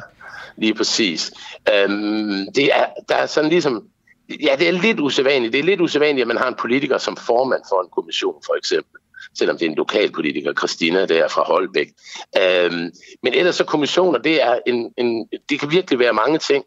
lige 0.56 0.74
præcis. 0.74 1.32
Øhm, 1.74 2.52
det 2.54 2.64
er, 2.64 2.86
der 3.08 3.14
er 3.14 3.26
sådan 3.26 3.50
ligesom... 3.50 3.84
Ja, 4.42 4.56
det 4.58 4.68
er 4.68 4.72
lidt 4.72 5.00
usædvanligt. 5.00 5.52
Det 5.52 5.58
er 5.58 5.64
lidt 5.64 5.80
usædvanligt, 5.80 6.22
at 6.22 6.28
man 6.28 6.36
har 6.36 6.48
en 6.48 6.54
politiker 6.54 6.98
som 6.98 7.16
formand 7.16 7.62
for 7.68 7.82
en 7.82 7.88
kommission, 7.92 8.34
for 8.46 8.54
eksempel. 8.54 9.00
Selvom 9.38 9.58
det 9.58 9.66
er 9.66 9.70
en 9.70 9.76
lokal 9.76 10.12
politiker, 10.12 10.52
Christina 10.52 11.06
der 11.06 11.28
fra 11.28 11.42
Holbæk. 11.42 11.88
Øhm, 12.40 12.92
men 13.22 13.34
ellers 13.34 13.54
så 13.54 13.64
kommissioner, 13.64 14.18
det, 14.18 14.42
er 14.42 14.58
en, 14.66 14.92
en, 14.96 15.28
det 15.48 15.60
kan 15.60 15.70
virkelig 15.70 15.98
være 15.98 16.12
mange 16.12 16.38
ting. 16.38 16.64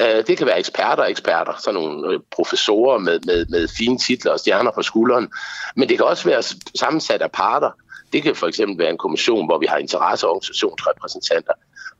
Øh, 0.00 0.26
det 0.26 0.38
kan 0.38 0.46
være 0.46 0.58
eksperter 0.58 1.02
og 1.02 1.10
eksperter, 1.10 1.52
sådan 1.58 1.80
nogle 1.80 2.08
øh, 2.08 2.20
professorer 2.30 2.98
med, 2.98 3.20
med, 3.26 3.46
med 3.46 3.68
fine 3.78 3.98
titler 3.98 4.32
og 4.32 4.40
stjerner 4.40 4.70
på 4.70 4.82
skulderen. 4.82 5.28
Men 5.76 5.88
det 5.88 5.96
kan 5.96 6.06
også 6.06 6.24
være 6.28 6.42
sammensat 6.74 7.22
af 7.22 7.32
parter. 7.32 7.70
Det 8.12 8.22
kan 8.22 8.36
for 8.36 8.46
eksempel 8.46 8.78
være 8.78 8.90
en 8.90 8.98
kommission, 8.98 9.46
hvor 9.46 9.58
vi 9.58 9.66
har 9.66 9.78
interesseorganisationsrepræsentanter. 9.78 11.52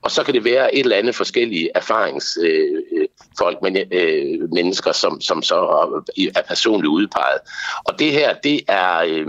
Og 0.02 0.10
så 0.10 0.22
kan 0.22 0.34
det 0.34 0.44
være 0.44 0.74
et 0.74 0.80
eller 0.80 0.96
andet 0.96 1.14
forskellige 1.14 1.70
erfaringsfolk, 1.74 2.46
øh, 2.46 3.00
øh, 3.00 3.08
folk, 3.38 3.62
men, 3.62 3.76
øh, 3.92 4.52
mennesker, 4.52 4.92
som, 4.92 5.20
som 5.20 5.42
så 5.42 5.56
er, 5.56 6.02
er 6.36 6.42
personligt 6.48 6.88
udpeget. 6.88 7.40
Og 7.84 7.98
det 7.98 8.12
her, 8.12 8.34
det 8.34 8.60
er... 8.68 8.98
Øh, 9.06 9.26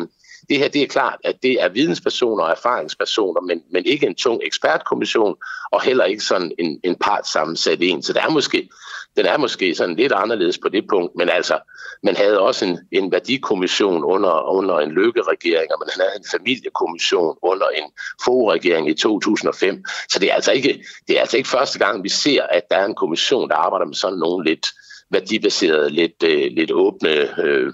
det 0.51 0.59
her 0.59 0.67
det 0.67 0.81
er 0.81 0.87
klart, 0.87 1.19
at 1.23 1.43
det 1.43 1.63
er 1.63 1.69
videnspersoner 1.69 2.43
og 2.43 2.51
erfaringspersoner, 2.51 3.41
men, 3.41 3.63
men 3.71 3.85
ikke 3.85 4.07
en 4.07 4.15
tung 4.15 4.41
ekspertkommission, 4.43 5.35
og 5.71 5.81
heller 5.81 6.05
ikke 6.05 6.23
sådan 6.23 6.51
en, 6.59 6.79
en 6.83 6.95
partsammensat 6.95 7.77
en. 7.81 8.03
Så 8.03 8.13
der 8.13 8.21
er 8.21 8.29
måske, 8.29 8.69
den 9.17 9.25
er 9.25 9.37
måske 9.37 9.75
sådan 9.75 9.95
lidt 9.95 10.11
anderledes 10.11 10.57
på 10.57 10.69
det 10.69 10.83
punkt, 10.89 11.15
men 11.15 11.29
altså, 11.29 11.59
man 12.03 12.15
havde 12.15 12.39
også 12.39 12.65
en, 12.65 12.79
en 12.91 13.11
værdikommission 13.11 14.03
under, 14.03 14.49
under 14.49 14.79
en 14.79 14.91
lykkeregering, 14.91 15.71
og 15.73 15.77
man 15.79 15.89
havde 15.95 16.17
en 16.17 16.25
familiekommission 16.31 17.37
under 17.41 17.67
en 17.67 17.83
forregering 18.23 18.89
i 18.89 18.93
2005. 18.93 19.83
Så 20.09 20.19
det 20.19 20.29
er, 20.31 20.35
altså 20.35 20.51
ikke, 20.51 20.85
det 21.07 21.17
er 21.17 21.21
altså 21.21 21.37
ikke 21.37 21.49
første 21.49 21.79
gang, 21.79 22.03
vi 22.03 22.09
ser, 22.09 22.43
at 22.43 22.63
der 22.71 22.77
er 22.77 22.85
en 22.85 22.95
kommission, 22.95 23.49
der 23.49 23.55
arbejder 23.55 23.85
med 23.85 23.95
sådan 23.95 24.19
nogle 24.19 24.45
lidt 24.49 24.67
værdibaserede, 25.09 25.89
lidt, 25.89 26.23
øh, 26.23 26.51
lidt 26.51 26.71
åbne 26.71 27.39
øh, 27.39 27.73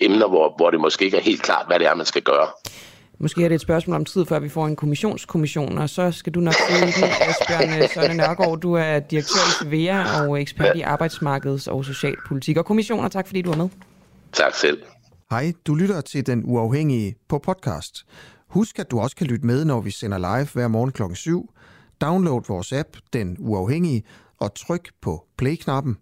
emner, 0.00 0.28
hvor, 0.28 0.54
hvor 0.56 0.70
det 0.70 0.80
måske 0.80 1.04
ikke 1.04 1.16
er 1.16 1.22
helt 1.22 1.42
klart, 1.42 1.66
hvad 1.66 1.78
det 1.78 1.86
er, 1.86 1.94
man 1.94 2.06
skal 2.06 2.22
gøre. 2.22 2.48
Måske 3.18 3.44
er 3.44 3.48
det 3.48 3.54
et 3.54 3.60
spørgsmål 3.60 3.96
om 3.96 4.04
tid, 4.04 4.26
før 4.26 4.38
vi 4.38 4.48
får 4.48 4.66
en 4.66 4.76
kommissionskommission, 4.76 5.78
og 5.78 5.90
så 5.90 6.10
skal 6.10 6.32
du 6.32 6.40
nok 6.40 6.54
sige 6.54 6.80
den, 6.80 7.04
Asbjørn 7.04 7.88
Søren 7.88 8.16
Nørgaard. 8.16 8.60
Du 8.60 8.72
er 8.74 8.98
direktør 8.98 9.40
i 9.48 9.64
Sevilla 9.64 10.20
og 10.20 10.40
ekspert 10.40 10.76
i 10.76 10.82
arbejdsmarkeds- 10.82 11.70
og 11.70 11.84
socialpolitik 11.84 12.56
og 12.56 12.64
kommissioner. 12.64 13.08
Tak 13.08 13.26
fordi 13.26 13.42
du 13.42 13.50
er 13.50 13.56
med. 13.56 13.68
Tak 14.32 14.54
selv. 14.54 14.82
Hej, 15.30 15.52
du 15.66 15.74
lytter 15.74 16.00
til 16.00 16.26
Den 16.26 16.42
Uafhængige 16.44 17.14
på 17.28 17.38
podcast. 17.38 18.04
Husk, 18.48 18.78
at 18.78 18.90
du 18.90 19.00
også 19.00 19.16
kan 19.16 19.26
lytte 19.26 19.46
med, 19.46 19.64
når 19.64 19.80
vi 19.80 19.90
sender 19.90 20.18
live 20.18 20.48
hver 20.52 20.68
morgen 20.68 20.92
kl. 20.92 21.02
7. 21.14 21.50
Download 22.00 22.42
vores 22.48 22.72
app, 22.72 22.88
Den 23.12 23.36
Uafhængige, 23.40 24.02
og 24.40 24.54
tryk 24.54 24.88
på 25.02 25.24
play-knappen. 25.38 25.96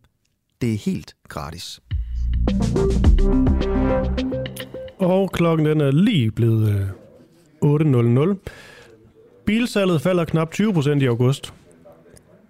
Det 0.61 0.73
er 0.73 0.79
helt 0.79 1.15
gratis. 1.29 1.81
Og 4.99 5.33
klokken 5.33 5.67
den 5.67 5.81
er 5.81 5.91
lige 5.91 6.31
blevet 6.31 6.69
øh, 6.75 6.87
8.00. 7.65 8.37
Bilsalget 9.45 10.01
falder 10.03 10.25
knap 10.25 10.55
20% 10.55 10.91
i 10.91 11.07
august. 11.07 11.53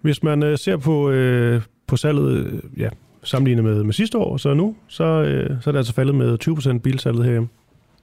Hvis 0.01 0.23
man 0.23 0.43
øh, 0.43 0.59
ser 0.59 0.77
på, 0.77 1.11
øh, 1.11 1.63
på 1.87 1.97
salget 1.97 2.33
øh, 2.47 2.81
ja, 2.81 2.89
sammenlignet 3.23 3.65
med, 3.65 3.85
med 3.85 3.93
sidste 3.93 4.19
år, 4.19 4.37
så 4.37 4.55
nu, 4.55 4.77
så, 4.89 5.05
øh, 5.05 5.51
så 5.63 5.71
er 5.71 5.73
det 5.73 5.79
altså 5.79 5.93
faldet 5.95 6.15
med 6.15 6.39
20% 6.49 6.79
bilsalget 6.79 7.25
herhjemme. 7.25 7.49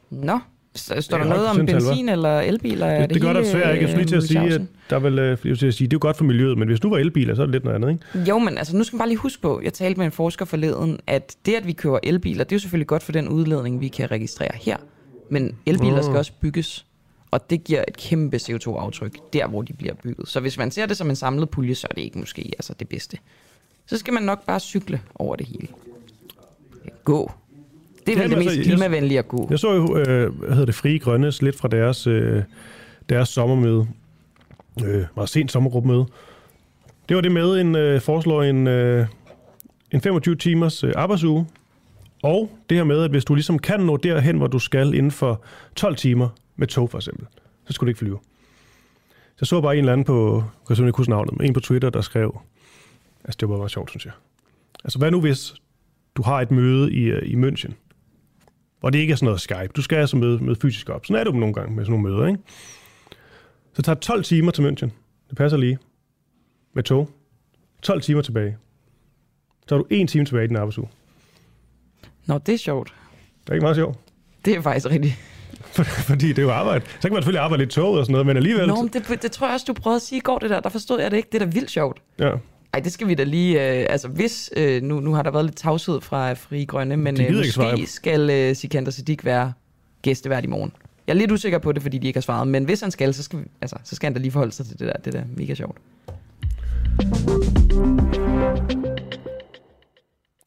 Nå, 0.10 0.39
står 0.76 1.18
Ja, 1.18 1.24
der 1.24 1.30
noget 1.30 1.47
om 1.47 1.66
benzin 1.66 2.10
eller 2.10 2.39
elbiler? 2.39 2.86
Er 2.86 3.01
Det, 3.01 3.14
det 3.14 3.22
gør 3.22 3.34
der 3.34 3.39
desværre 3.41 3.72
ikke. 3.74 3.82
Jeg 3.84 3.89
skulle 3.89 4.05
lige 4.05 4.10
til 4.10 4.16
at 4.16 4.43
øh, 4.43 4.49
sige, 4.49 4.55
at 4.55 4.62
der 4.89 4.95
er 4.95 4.99
vel, 4.99 5.20
øh, 5.20 5.38
jeg 5.45 5.57
til 5.57 5.68
at 5.68 5.74
sige, 5.74 5.88
det 5.88 5.93
er 5.93 5.95
jo 5.95 5.99
godt 6.01 6.18
for 6.18 6.24
miljøet, 6.24 6.57
men 6.57 6.68
hvis 6.68 6.80
du 6.80 6.89
var 6.89 6.97
elbiler, 6.97 7.36
så 7.36 7.41
er 7.41 7.45
det 7.45 7.53
lidt 7.53 7.64
noget 7.64 7.76
andet, 7.76 7.89
ikke? 7.89 8.30
Jo, 8.30 8.39
men 8.39 8.57
altså, 8.57 8.78
nu 8.78 8.84
skal 8.84 8.95
man 8.95 8.99
bare 8.99 9.10
lige 9.10 9.18
huske 9.18 9.41
på, 9.41 9.62
jeg 9.64 9.74
talte 9.74 9.97
med 9.97 10.05
en 10.05 10.12
forsker 10.12 10.45
forleden, 10.45 10.99
at 11.07 11.36
det, 11.45 11.53
at 11.53 11.68
vi 11.68 11.74
kører 11.74 11.99
elbiler, 12.03 12.43
det 12.43 12.51
er 12.51 12.55
jo 12.55 12.60
selvfølgelig 12.60 12.88
godt 12.88 13.03
for 13.03 13.12
den 13.12 13.28
udledning, 13.30 13.82
vi 13.82 13.88
kan 13.88 14.12
registrere 14.12 14.51
her. 14.62 14.78
Men 15.30 15.55
elbiler 15.66 15.95
Mm. 15.97 16.03
skal 16.03 16.16
også 16.18 16.32
bygges, 16.41 16.86
og 17.32 17.49
det 17.49 17.63
giver 17.63 17.84
et 17.88 17.97
kæmpe 17.97 18.38
CO2-aftryk, 18.38 19.17
der 19.34 19.47
hvor 19.47 19.61
de 19.61 19.73
bliver 19.73 19.93
bygget. 19.93 20.27
Så 20.27 20.39
hvis 20.39 20.57
man 20.57 20.71
ser 20.71 20.86
det 20.86 20.97
som 20.97 21.09
en 21.09 21.15
samlet 21.15 21.49
pulje, 21.49 21.75
så 21.75 21.88
er 21.89 21.93
det 21.93 22.01
ikke 22.01 22.19
måske 22.19 22.51
altså 22.57 22.73
det 22.80 22.89
bedste. 22.89 23.17
Så 23.86 23.97
skal 23.97 24.13
man 24.13 24.23
nok 24.23 24.45
bare 24.45 24.59
cykle 24.59 25.01
over 25.15 25.36
det 25.36 25.47
hele. 25.47 25.67
Gå. 27.03 27.32
Det 28.05 28.17
er 28.17 28.21
vel 28.21 28.30
det 28.30 28.38
mest 28.38 28.49
altså, 28.49 28.63
klimavenlige 28.63 29.19
at 29.19 29.27
gå. 29.27 29.47
Jeg 29.49 29.59
så 29.59 29.73
jo, 29.73 29.97
øh, 29.97 30.36
hvad 30.36 30.49
hedder 30.49 30.65
det, 30.65 30.75
Frie 30.75 30.99
Grønnes 30.99 31.41
lidt 31.41 31.55
fra 31.55 31.67
deres, 31.67 32.07
øh, 32.07 32.43
deres 33.09 33.30
sommermøde. 33.30 33.88
Øh, 34.86 35.05
meget 35.15 35.30
sent 35.30 35.51
sommergruppemøde. 35.51 36.05
Det 37.09 37.15
var 37.15 37.21
det 37.21 37.32
med, 37.32 37.61
en 37.61 37.75
øh, 37.75 38.01
foreslår 38.01 38.43
en, 38.43 38.67
øh, 38.67 39.07
en 39.91 40.01
25 40.01 40.36
timers 40.36 40.84
øh, 40.84 40.93
arbejdsuge. 40.95 41.47
Og 42.23 42.49
det 42.69 42.77
her 42.77 42.84
med, 42.84 43.03
at 43.03 43.11
hvis 43.11 43.25
du 43.25 43.36
ligesom 43.36 43.59
kan 43.59 43.80
nå 43.80 43.97
derhen, 43.97 44.38
hvor 44.38 44.47
du 44.47 44.59
skal 44.59 44.93
inden 44.93 45.11
for 45.11 45.41
12 45.75 45.95
timer 45.95 46.30
med 46.60 46.68
tog 46.68 46.89
for 46.89 46.97
eksempel, 46.97 47.28
så 47.66 47.74
skulle 47.74 47.88
du 47.88 47.89
ikke 47.89 47.99
flyve. 47.99 48.20
Så 49.36 49.45
så 49.45 49.62
bare 49.62 49.74
en 49.74 49.80
eller 49.80 49.93
anden 49.93 50.05
på, 50.05 50.43
jeg 50.70 50.78
kan 50.78 50.88
ikke 50.88 51.10
navnet, 51.10 51.38
men 51.38 51.47
en 51.47 51.53
på 51.53 51.60
Twitter, 51.60 51.89
der 51.89 52.01
skrev, 52.01 52.39
altså 53.24 53.38
det 53.39 53.49
var 53.49 53.57
bare 53.57 53.70
sjovt, 53.70 53.89
synes 53.89 54.05
jeg. 54.05 54.14
Altså 54.84 54.99
hvad 54.99 55.12
nu 55.12 55.22
hvis 55.22 55.53
du 56.16 56.22
har 56.22 56.41
et 56.41 56.51
møde 56.51 56.93
i, 56.93 57.03
øh, 57.03 57.30
i 57.30 57.36
München, 57.36 57.74
og 58.82 58.93
det 58.93 58.99
ikke 58.99 59.12
er 59.12 59.16
sådan 59.16 59.26
noget 59.26 59.41
Skype. 59.41 59.68
Du 59.76 59.82
skal 59.82 59.97
altså 59.97 60.18
møde, 60.18 60.43
møde 60.43 60.55
fysisk 60.62 60.89
op. 60.89 61.05
Sådan 61.05 61.20
er 61.20 61.24
det 61.24 61.34
jo 61.34 61.38
nogle 61.38 61.53
gange 61.53 61.76
med 61.76 61.86
sådan 61.86 61.99
nogle 61.99 62.16
møder, 62.16 62.28
ikke? 62.28 62.39
Så 63.74 63.82
tager 63.82 63.93
det 63.93 64.03
12 64.03 64.24
timer 64.24 64.51
til 64.51 64.62
München. 64.62 64.89
Det 65.30 65.38
passer 65.38 65.57
lige. 65.57 65.78
Med 66.74 66.84
tog. 66.84 67.10
12 67.82 68.01
timer 68.01 68.22
tilbage. 68.22 68.57
Så 69.68 69.76
har 69.76 69.82
du 69.82 69.88
en 69.89 70.07
time 70.07 70.26
tilbage 70.26 70.45
i 70.45 70.47
din 70.47 70.55
arbejdsuge. 70.55 70.89
Nå, 72.26 72.38
det 72.38 72.53
er 72.53 72.57
sjovt. 72.57 72.93
Det 73.43 73.49
er 73.49 73.53
ikke 73.53 73.64
meget 73.64 73.76
sjovt. 73.76 73.97
Det 74.45 74.55
er 74.55 74.62
faktisk 74.62 74.86
rigtigt. 74.89 75.39
Fordi 76.09 76.28
det 76.28 76.39
er 76.39 76.43
jo 76.43 76.51
arbejde. 76.51 76.86
Så 76.86 77.01
kan 77.01 77.13
man 77.13 77.22
selvfølgelig 77.22 77.43
arbejde 77.43 77.63
lidt 77.63 77.72
toget 77.72 77.99
og 77.99 78.05
sådan 78.05 78.11
noget, 78.11 78.26
men 78.26 78.38
alligevel... 78.38 78.67
Nå, 78.67 78.76
men 78.76 78.88
det, 78.88 79.22
det 79.22 79.32
tror 79.32 79.47
jeg 79.47 79.53
også, 79.53 79.65
du 79.67 79.74
prøvede 79.74 79.95
at 79.95 80.01
sige 80.01 80.17
i 80.17 80.22
går, 80.22 80.39
det 80.39 80.49
der. 80.49 80.59
Der 80.59 80.70
forstod 80.70 81.01
jeg 81.01 81.11
det 81.11 81.17
ikke. 81.17 81.30
Det 81.32 81.41
er 81.41 81.45
da 81.45 81.51
vildt 81.51 81.72
sjovt. 81.72 82.01
Ja. 82.20 82.32
Ej, 82.74 82.80
det 82.80 82.93
skal 82.93 83.07
vi 83.07 83.13
da 83.13 83.24
lige... 83.24 83.80
Øh, 83.80 83.86
altså, 83.89 84.07
hvis... 84.07 84.49
Øh, 84.57 84.84
nu, 84.84 84.99
nu 84.99 85.13
har 85.13 85.24
der 85.24 85.32
været 85.32 85.45
lidt 85.45 85.57
tavshed 85.57 86.01
fra 86.01 86.34
Frie 86.34 86.65
Grønne, 86.65 86.97
men 86.97 87.22
øh, 87.22 87.28
ikke 87.28 87.51
svare. 87.51 87.72
måske 87.72 87.91
skal 87.91 88.30
øh, 88.30 88.55
Sikander 88.55 88.91
Siddiq 88.91 89.26
være 89.26 89.53
gæstevært 90.01 90.43
i 90.43 90.47
morgen. 90.47 90.72
Jeg 91.07 91.13
er 91.13 91.17
lidt 91.17 91.32
usikker 91.32 91.59
på 91.59 91.72
det, 91.72 91.82
fordi 91.82 91.97
de 91.97 92.07
ikke 92.07 92.17
har 92.17 92.22
svaret, 92.22 92.47
men 92.47 92.63
hvis 92.63 92.82
han 92.82 92.91
skal, 92.91 93.13
så 93.13 93.24
skal, 93.24 93.39
vi, 93.39 93.45
altså, 93.61 93.78
så 93.84 93.95
skal 93.95 94.05
han 94.07 94.13
da 94.13 94.20
lige 94.20 94.32
forholde 94.32 94.51
sig 94.51 94.65
til 94.65 94.80
det 94.80 94.88
der. 94.88 94.93
Det 94.93 95.13
der 95.13 95.24
mega 95.36 95.55
sjovt. 95.55 95.78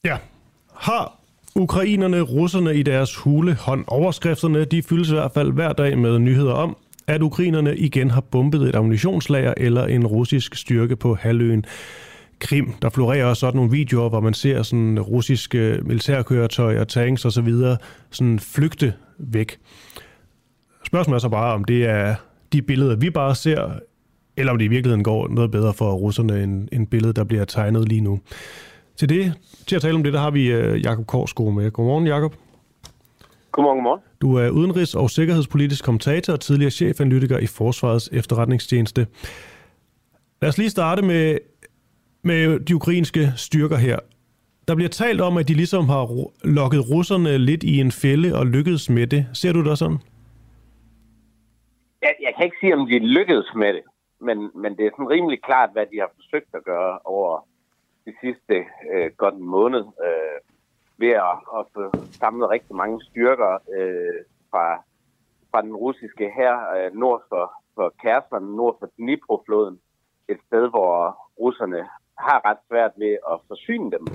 Ja. 0.04 0.16
Har 0.74 1.21
ukrainerne 1.57 2.20
russerne 2.20 2.74
i 2.74 2.82
deres 2.82 3.16
hule 3.16 3.55
hånd? 3.55 3.84
Overskrifterne 3.88 4.64
de 4.64 4.82
fyldes 4.82 5.11
i 5.11 5.14
hvert 5.14 5.32
fald 5.32 5.53
hver 5.53 5.72
dag 5.72 5.98
med 5.98 6.18
nyheder 6.18 6.53
om, 6.53 6.76
at 7.07 7.22
ukrainerne 7.22 7.76
igen 7.76 8.11
har 8.11 8.20
bombet 8.20 8.62
et 8.62 8.74
ammunitionslager 8.74 9.55
eller 9.57 9.86
en 9.86 10.07
russisk 10.07 10.55
styrke 10.55 10.96
på 10.96 11.14
halvøen 11.14 11.64
Krim. 12.38 12.72
Der 12.82 12.90
florerer 12.90 13.24
også 13.24 13.40
sådan 13.40 13.57
nogle 13.57 13.70
videoer, 13.70 14.09
hvor 14.09 14.20
man 14.20 14.34
ser 14.34 14.62
sådan 14.62 15.00
russiske 15.00 15.78
militærkøretøjer, 15.82 16.84
tanks 16.84 17.24
osv. 17.24 17.55
sådan 18.11 18.38
flygte 18.38 18.94
væk. 19.18 19.59
Spørgsmålet 20.86 21.18
er 21.18 21.20
så 21.20 21.28
bare, 21.28 21.55
om 21.55 21.64
det 21.64 21.84
er 21.84 22.14
de 22.53 22.62
billeder, 22.62 22.96
vi 22.96 23.11
bare 23.11 23.34
ser, 23.34 23.72
eller 24.36 24.53
om 24.53 24.59
det 24.59 24.64
i 24.64 24.68
virkeligheden 24.68 25.05
går 25.05 25.28
noget 25.28 25.50
bedre 25.50 25.74
for 25.74 25.92
russerne 25.92 26.42
end, 26.42 26.68
end 26.72 26.86
billedet, 26.86 27.16
der 27.16 27.24
bliver 27.24 27.44
tegnet 27.44 27.88
lige 27.88 28.00
nu. 28.00 28.20
Til 28.97 29.09
det, 29.09 29.34
til 29.66 29.76
at 29.76 29.82
tale 29.82 29.95
om 29.95 30.03
det, 30.03 30.12
der 30.12 30.20
har 30.20 30.30
vi 30.30 30.55
uh, 30.57 30.82
Jakob 30.82 31.07
Korsgaard 31.07 31.53
med. 31.53 31.70
Godmorgen, 31.70 32.07
Jakob. 32.07 32.34
Godmorgen, 33.53 33.76
godmorgen. 33.78 34.01
Du 34.20 34.36
er 34.36 34.51
udenrigs- 34.51 34.95
og 34.95 35.11
sikkerhedspolitisk 35.11 35.84
kommentator 35.84 36.32
og 36.32 36.40
tidligere 36.40 36.70
chefanalytiker 36.70 37.38
i 37.38 37.47
Forsvarets 37.47 38.09
efterretningstjeneste. 38.12 39.07
Lad 40.43 40.49
os 40.49 40.59
lige 40.59 40.70
starte 40.70 41.03
med, 41.03 41.38
med 42.22 42.61
de 42.61 42.74
ukrainske 42.76 43.32
styrker 43.36 43.76
her. 43.76 43.99
Der 44.68 44.74
bliver 44.74 44.88
talt 44.88 45.20
om, 45.20 45.36
at 45.36 45.49
de 45.49 45.55
ligesom 45.55 45.88
har 45.88 46.05
lokket 46.45 46.90
russerne 46.90 47.38
lidt 47.38 47.62
i 47.62 47.80
en 47.80 47.93
fælde 47.93 48.38
og 48.38 48.47
lykkedes 48.47 48.90
med 48.90 49.07
det. 49.07 49.26
Ser 49.32 49.53
du 49.53 49.64
det 49.64 49.78
sådan? 49.78 49.99
Jeg, 52.03 52.14
jeg 52.22 52.32
kan 52.36 52.45
ikke 52.45 52.57
sige, 52.61 52.74
om 52.76 52.86
de 52.86 52.99
lykkedes 52.99 53.51
med 53.57 53.72
det, 53.76 53.82
men, 54.20 54.38
men 54.62 54.76
det 54.76 54.86
er 54.86 54.90
sådan 54.93 55.09
rimelig 55.09 55.38
klart, 55.43 55.70
hvad 55.72 55.86
de 55.93 55.97
har 55.99 56.11
forsøgt 56.16 56.51
at 56.55 56.64
gøre 56.64 56.99
over 57.05 57.47
de 58.07 58.14
sidste 58.20 58.57
øh, 58.92 59.11
godt 59.16 59.34
en 59.34 59.46
måned 59.46 59.84
øh, 60.07 60.38
ved 60.98 61.12
at, 61.30 61.36
at 61.59 61.62
få 61.74 61.82
samlet 62.20 62.50
rigtig 62.50 62.76
mange 62.76 63.05
styrker 63.05 63.53
øh, 63.76 64.20
fra, 64.50 64.66
fra 65.50 65.62
den 65.62 65.76
russiske 65.76 66.30
her 66.38 66.53
øh, 66.76 66.94
nord 66.94 67.22
for, 67.28 67.53
for 67.74 67.94
Kærsland, 68.03 68.44
nord 68.44 68.76
for 68.78 68.88
Dnipro-floden, 68.96 69.80
et 70.28 70.40
sted, 70.46 70.70
hvor 70.70 71.18
russerne 71.40 71.88
har 72.18 72.38
ret 72.48 72.59
svært 72.68 72.92
ved 72.96 73.12
at 73.32 73.40
forsyne 73.48 73.90
dem. 73.90 74.07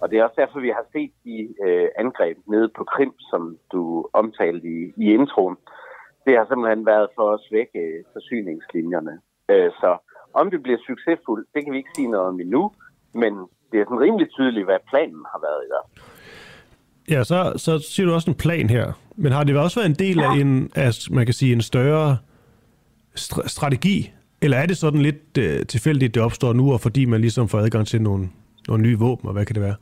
Og 0.00 0.10
det 0.10 0.18
er 0.18 0.24
også 0.24 0.40
derfor, 0.42 0.60
vi 0.60 0.70
har 0.78 0.86
set 0.92 1.12
de 1.24 1.54
øh, 1.66 1.88
angreb 1.98 2.36
nede 2.46 2.68
på 2.76 2.84
Krim, 2.84 3.14
som 3.30 3.58
du 3.72 4.08
omtalte 4.12 4.68
i, 4.68 4.92
i 4.96 5.06
introen. 5.14 5.56
Det 6.26 6.36
har 6.36 6.46
simpelthen 6.46 6.86
været 6.86 7.08
for 7.16 7.32
at 7.32 7.40
svække 7.48 7.78
øh, 7.78 8.04
forsyningslinjerne. 8.12 9.20
Øh, 9.48 9.70
så 9.80 9.98
om 10.34 10.50
det 10.50 10.62
bliver 10.62 10.78
succesfuldt, 10.86 11.48
det 11.54 11.64
kan 11.64 11.72
vi 11.72 11.78
ikke 11.78 11.96
sige 11.96 12.10
noget 12.10 12.26
om 12.28 12.40
endnu, 12.40 12.72
men 13.22 13.32
det 13.70 13.76
er 13.80 13.84
sådan 13.84 14.04
rimelig 14.06 14.26
tydeligt, 14.36 14.66
hvad 14.66 14.80
planen 14.90 15.22
har 15.32 15.40
været 15.46 15.62
i 15.66 15.70
hvert 15.72 15.88
Ja, 17.10 17.24
så, 17.24 17.52
så 17.56 17.78
siger 17.78 18.06
du 18.06 18.12
også 18.14 18.30
en 18.30 18.36
plan 18.36 18.70
her. 18.70 18.92
Men 19.16 19.32
har 19.32 19.44
det 19.44 19.58
også 19.58 19.80
været 19.80 19.90
en 19.90 20.00
del 20.06 20.20
af 20.20 20.32
en, 20.40 20.70
altså, 20.74 21.14
man 21.14 21.24
kan 21.24 21.34
sige, 21.34 21.52
en 21.52 21.60
større 21.60 22.18
st- 23.18 23.48
strategi? 23.48 24.12
Eller 24.42 24.56
er 24.56 24.66
det 24.66 24.76
sådan 24.76 25.02
lidt 25.02 25.38
uh, 25.38 25.66
tilfældigt, 25.66 26.14
det 26.14 26.22
opstår 26.22 26.52
nu, 26.52 26.72
og 26.72 26.80
fordi 26.80 27.04
man 27.04 27.20
ligesom 27.20 27.48
får 27.48 27.58
adgang 27.58 27.86
til 27.86 28.02
nogle, 28.02 28.28
nogle 28.68 28.82
nye 28.82 28.98
våben, 28.98 29.28
og 29.28 29.32
hvad 29.32 29.44
kan 29.46 29.54
det 29.54 29.62
være? 29.62 29.76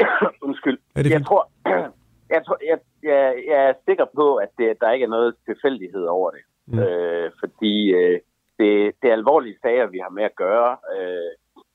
Undskyld. 0.46 0.78
Er 0.96 1.02
det 1.02 1.10
jeg, 1.10 1.26
tror, 1.26 1.50
jeg, 2.34 2.42
tror, 2.46 2.58
jeg, 2.70 2.78
jeg, 3.02 3.34
jeg 3.50 3.68
er 3.68 3.72
sikker 3.88 4.04
på, 4.14 4.34
at 4.34 4.48
det, 4.58 4.76
der 4.80 4.92
ikke 4.92 5.04
er 5.04 5.14
noget 5.16 5.34
tilfældighed 5.46 6.04
over 6.04 6.30
det. 6.30 6.40
Mm. 6.66 6.78
Øh, 6.78 7.30
fordi 7.40 7.74
øh, 7.90 8.20
det, 8.58 8.92
det 9.02 9.08
er 9.08 9.12
alvorlige 9.12 9.56
sager, 9.62 9.86
vi 9.86 9.98
har 9.98 10.10
med 10.10 10.24
at 10.24 10.36
gøre. 10.36 10.76
Øh, 10.96 11.32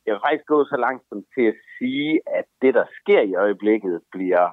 jeg 0.08 0.14
vil 0.14 0.26
faktisk 0.26 0.46
gå 0.46 0.66
så 0.66 0.78
langt 0.78 1.04
som 1.10 1.24
til 1.36 1.46
at 1.52 1.58
sige, 1.78 2.22
at 2.40 2.46
det, 2.62 2.74
der 2.74 2.86
sker 3.02 3.22
i 3.22 3.36
øjeblikket, 3.36 4.02
bliver 4.12 4.48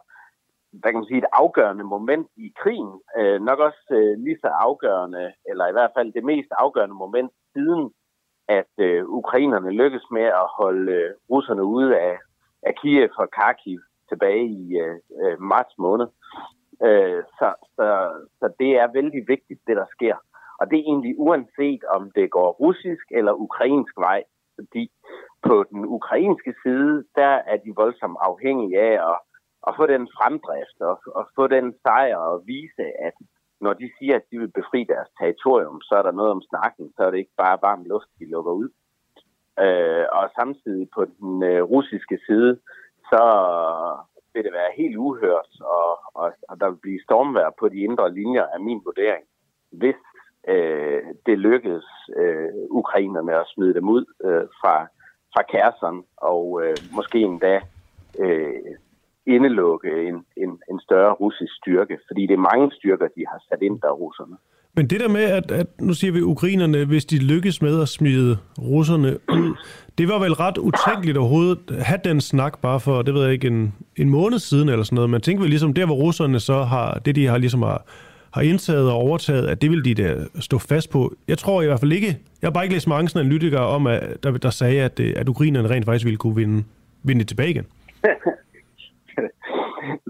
hvad 0.80 0.90
kan 0.90 1.00
man 1.00 1.10
sige, 1.10 1.18
et 1.18 1.34
afgørende 1.42 1.84
moment 1.84 2.28
i 2.36 2.52
krigen. 2.62 3.00
Øh, 3.18 3.40
nok 3.48 3.58
også 3.58 3.84
øh, 3.90 4.18
lige 4.24 4.38
så 4.40 4.48
afgørende, 4.66 5.32
eller 5.50 5.66
i 5.68 5.72
hvert 5.72 5.90
fald 5.96 6.12
det 6.12 6.24
mest 6.24 6.48
afgørende 6.50 6.94
moment 6.94 7.32
siden, 7.52 7.90
at 8.48 8.72
øh, 8.78 9.04
ukrainerne 9.08 9.70
lykkes 9.70 10.06
med 10.10 10.22
at 10.22 10.46
holde 10.58 10.92
øh, 10.92 11.10
russerne 11.30 11.64
ude 11.64 11.98
af, 11.98 12.16
af 12.62 12.74
Kiev 12.74 13.08
og 13.16 13.30
Kharkiv 13.30 13.80
tilbage 14.08 14.46
i 14.46 14.78
øh, 14.84 14.96
øh, 15.22 15.40
marts 15.40 15.74
måned. 15.78 16.06
Øh, 16.82 17.22
så, 17.38 17.54
så, 17.76 17.86
så 18.38 18.46
det 18.58 18.70
er 18.82 18.92
vældig 18.92 19.24
vigtigt, 19.28 19.60
det 19.66 19.76
der 19.76 19.86
sker. 19.90 20.16
Og 20.60 20.70
det 20.70 20.78
er 20.78 20.88
egentlig 20.92 21.14
uanset, 21.18 21.84
om 21.84 22.10
det 22.10 22.30
går 22.30 22.50
russisk 22.52 23.06
eller 23.10 23.32
ukrainsk 23.32 23.94
vej, 23.96 24.24
fordi 24.54 24.90
på 25.46 25.64
den 25.70 25.84
ukrainske 25.98 26.54
side, 26.62 27.04
der 27.20 27.34
er 27.52 27.56
de 27.64 27.72
voldsomt 27.82 28.18
afhængige 28.20 28.80
af 28.80 28.94
at, 29.10 29.18
at 29.68 29.72
få 29.78 29.86
den 29.86 30.08
fremdrift 30.16 30.78
og, 30.80 30.96
og 31.18 31.24
få 31.36 31.46
den 31.46 31.66
sejr 31.82 32.16
og 32.16 32.42
vise, 32.46 32.84
at 33.06 33.16
når 33.60 33.72
de 33.72 33.90
siger, 33.98 34.14
at 34.16 34.28
de 34.30 34.38
vil 34.38 34.52
befri 34.60 34.80
deres 34.84 35.08
territorium, 35.18 35.80
så 35.80 35.94
er 35.94 36.02
der 36.02 36.12
noget 36.12 36.30
om 36.30 36.42
snakken, 36.50 36.92
så 36.96 37.00
er 37.04 37.10
det 37.10 37.18
ikke 37.18 37.40
bare 37.44 37.58
varm 37.62 37.84
luft, 37.84 38.10
de 38.18 38.30
lukker 38.30 38.52
ud. 38.52 38.68
Øh, 39.64 40.06
og 40.18 40.24
samtidig 40.38 40.88
på 40.96 41.02
den 41.04 41.42
øh, 41.42 41.62
russiske 41.62 42.18
side, 42.26 42.52
så 43.10 43.24
vil 44.32 44.44
det 44.44 44.52
være 44.52 44.76
helt 44.76 44.96
uhørt, 44.96 45.52
og, 45.60 45.90
og, 46.14 46.32
og 46.48 46.60
der 46.60 46.68
vil 46.70 46.84
blive 46.84 47.04
stormvær 47.06 47.50
på 47.60 47.68
de 47.68 47.78
indre 47.88 48.14
linjer 48.14 48.46
af 48.54 48.60
min 48.60 48.80
vurdering, 48.84 49.24
hvis 49.72 50.00
øh, 50.48 51.02
det 51.26 51.38
lykkedes 51.38 51.88
øh, 52.16 52.50
ukrainerne 52.70 53.34
at 53.40 53.50
smide 53.54 53.74
dem 53.74 53.88
ud 53.88 54.04
øh, 54.24 54.46
fra, 54.60 54.86
fra 55.34 55.42
kæresten, 55.52 55.96
og 56.16 56.60
øh, 56.62 56.76
måske 56.98 57.18
endda 57.18 57.54
øh, 58.18 58.70
indelukke 59.26 59.90
en, 60.08 60.16
en, 60.36 60.50
en 60.70 60.80
større 60.86 61.12
russisk 61.12 61.52
styrke, 61.60 61.98
fordi 62.08 62.22
det 62.26 62.34
er 62.34 62.48
mange 62.52 62.70
styrker, 62.78 63.06
de 63.16 63.24
har 63.30 63.40
sat 63.48 63.62
ind 63.62 63.80
der, 63.80 63.90
russerne. 63.90 64.36
Men 64.76 64.86
det 64.90 65.00
der 65.00 65.08
med, 65.08 65.22
at, 65.22 65.50
at 65.50 65.66
nu 65.80 65.92
siger 65.92 66.12
vi 66.12 66.22
ukrainerne, 66.22 66.84
hvis 66.84 67.04
de 67.04 67.18
lykkes 67.18 67.62
med 67.62 67.82
at 67.82 67.88
smide 67.88 68.38
russerne 68.58 69.10
ud, 69.28 69.56
det 69.98 70.08
var 70.08 70.18
vel 70.18 70.32
ret 70.32 70.58
utænkeligt 70.58 71.18
overhovedet 71.18 71.70
at 71.70 71.82
have 71.82 72.00
den 72.04 72.20
snak 72.20 72.58
bare 72.58 72.80
for, 72.80 73.02
det 73.02 73.14
ved 73.14 73.22
jeg 73.24 73.32
ikke, 73.32 73.46
en, 73.46 73.74
en 73.96 74.08
måned 74.08 74.38
siden 74.38 74.68
eller 74.68 74.84
sådan 74.84 74.94
noget. 74.94 75.10
Man 75.10 75.20
tænker 75.20 75.40
vel 75.40 75.50
ligesom, 75.50 75.74
der 75.74 75.86
hvor 75.86 75.94
russerne 75.94 76.40
så 76.40 76.62
har, 76.62 76.98
det 77.04 77.16
de 77.16 77.26
har 77.26 77.38
ligesom 77.38 77.62
har, 77.62 77.84
har 78.34 78.42
indtaget 78.42 78.90
og 78.92 78.96
overtaget, 78.96 79.46
at 79.48 79.62
det 79.62 79.70
vil 79.70 79.84
de 79.84 79.94
da 80.02 80.08
stå 80.40 80.58
fast 80.58 80.90
på. 80.90 81.12
Jeg 81.28 81.38
tror 81.38 81.62
i 81.62 81.66
hvert 81.66 81.80
fald 81.80 81.92
ikke, 81.92 82.12
jeg 82.40 82.46
har 82.48 82.50
bare 82.50 82.64
ikke 82.64 82.74
læst 82.74 82.88
mange 82.88 83.08
sådan 83.08 83.26
analytikere 83.26 83.66
om, 83.76 83.86
at, 83.86 84.22
der, 84.22 84.30
der 84.38 84.50
sagde, 84.50 84.82
at, 84.82 85.00
at 85.00 85.28
ukrainerne 85.28 85.70
rent 85.70 85.84
faktisk 85.84 86.04
ville 86.04 86.18
kunne 86.18 86.36
vinde, 86.36 86.64
vinde 87.02 87.20
det 87.20 87.28
tilbage 87.28 87.50
igen. 87.50 87.66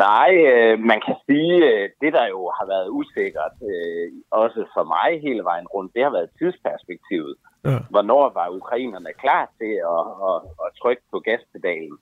Nej, 0.07 0.31
øh, 0.53 0.79
man 0.91 1.01
kan 1.07 1.17
sige, 1.27 1.55
øh, 1.71 1.89
det 2.03 2.13
der 2.13 2.27
jo 2.35 2.41
har 2.59 2.67
været 2.75 2.89
usikkert, 3.01 3.57
øh, 3.73 4.07
også 4.31 4.61
for 4.75 4.85
mig 4.95 5.09
hele 5.27 5.43
vejen 5.51 5.67
rundt, 5.75 5.95
det 5.95 6.03
har 6.03 6.13
været 6.19 6.31
tidsperspektivet. 6.39 7.35
Ja. 7.65 7.79
Hvornår 7.91 8.25
var 8.39 8.57
ukrainerne 8.61 9.13
klar 9.23 9.45
til 9.59 9.75
at, 9.95 10.05
at, 10.29 10.37
at 10.65 10.69
trykke 10.81 11.03
på 11.13 11.19
gaspedalen? 11.29 11.99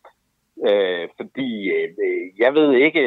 Øh, 0.69 1.09
fordi 1.19 1.51
øh, 1.77 1.89
jeg 2.39 2.55
ved 2.55 2.73
ikke, 2.87 3.03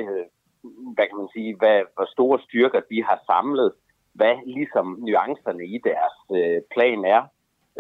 hvad 0.96 1.08
kan 1.08 1.18
man 1.18 1.30
sige, 1.34 1.56
hvad, 1.62 1.82
hvor 1.96 2.08
store 2.16 2.40
styrker 2.48 2.82
de 2.92 3.04
har 3.04 3.20
samlet, 3.26 3.72
hvad 4.14 4.36
ligesom 4.46 4.88
nuancerne 5.08 5.66
i 5.66 5.78
deres 5.90 6.16
øh, 6.38 6.62
plan 6.74 7.06
er, 7.06 7.22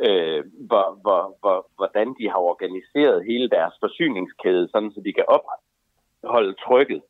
øh, 0.05 0.43
hvor, 0.67 0.87
hvor, 1.03 1.37
hvor, 1.41 1.67
hvordan 1.75 2.07
de 2.19 2.29
har 2.29 2.41
organiseret 2.51 3.25
hele 3.25 3.49
deres 3.49 3.73
forsyningskæde, 3.79 4.69
sådan 4.71 4.91
så 4.91 5.01
de 5.05 5.13
kan 5.13 5.25
opholde 5.35 6.53
trykket 6.65 7.01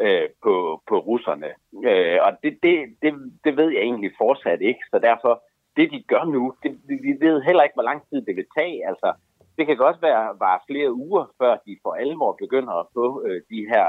øh, 0.00 0.28
på, 0.42 0.82
på 0.88 0.96
russerne. 0.98 1.50
Øh, 1.90 2.18
og 2.26 2.32
det, 2.42 2.58
det, 2.62 2.74
det, 3.02 3.12
det 3.44 3.56
ved 3.56 3.68
jeg 3.70 3.82
egentlig 3.82 4.12
fortsat 4.18 4.60
ikke, 4.60 4.84
så 4.90 4.98
derfor, 4.98 5.42
det 5.76 5.90
de 5.92 6.02
gør 6.02 6.24
nu, 6.24 6.54
det, 6.62 6.70
vi 6.88 7.12
ved 7.26 7.42
heller 7.42 7.62
ikke, 7.62 7.78
hvor 7.78 7.90
lang 7.90 8.00
tid 8.08 8.22
det 8.26 8.36
vil 8.36 8.46
tage. 8.58 8.88
Altså, 8.88 9.12
det 9.56 9.66
kan 9.66 9.76
godt 9.76 10.02
være 10.02 10.36
var 10.38 10.64
flere 10.70 10.92
uger, 10.92 11.24
før 11.38 11.56
de 11.66 11.78
for 11.82 11.92
alvor 11.92 12.32
begynder 12.32 12.72
at 12.72 12.86
få 12.94 13.26
øh, 13.26 13.42
de 13.50 13.60
her 13.72 13.86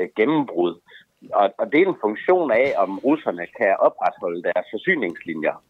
øh, 0.00 0.08
gennembrud. 0.16 0.80
Og, 1.32 1.54
og 1.58 1.72
det 1.72 1.80
er 1.80 1.86
en 1.86 2.04
funktion 2.06 2.50
af, 2.50 2.74
om 2.76 2.98
russerne 2.98 3.46
kan 3.58 3.76
opretholde 3.78 4.42
deres 4.42 4.66
forsyningslinjer. 4.72 5.64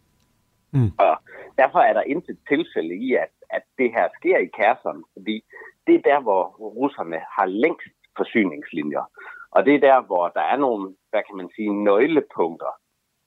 Mm. 0.72 0.90
Og 0.98 1.14
derfor 1.56 1.78
er 1.78 1.92
der 1.92 2.02
intet 2.02 2.38
tilfælde 2.48 2.94
i, 2.94 3.14
at, 3.14 3.32
at 3.50 3.62
det 3.78 3.92
her 3.92 4.08
sker 4.18 4.38
i 4.38 4.50
Kherson, 4.56 5.04
fordi 5.12 5.44
det 5.86 5.94
er 5.94 6.02
der, 6.10 6.20
hvor 6.20 6.42
russerne 6.80 7.20
har 7.36 7.46
længst 7.46 7.96
forsyningslinjer. 8.16 9.04
Og 9.50 9.64
det 9.66 9.74
er 9.74 9.80
der, 9.88 10.00
hvor 10.00 10.28
der 10.28 10.40
er 10.40 10.56
nogle, 10.56 10.94
hvad 11.10 11.22
kan 11.28 11.36
man 11.36 11.50
sige, 11.56 11.84
nøglepunkter. 11.84 12.72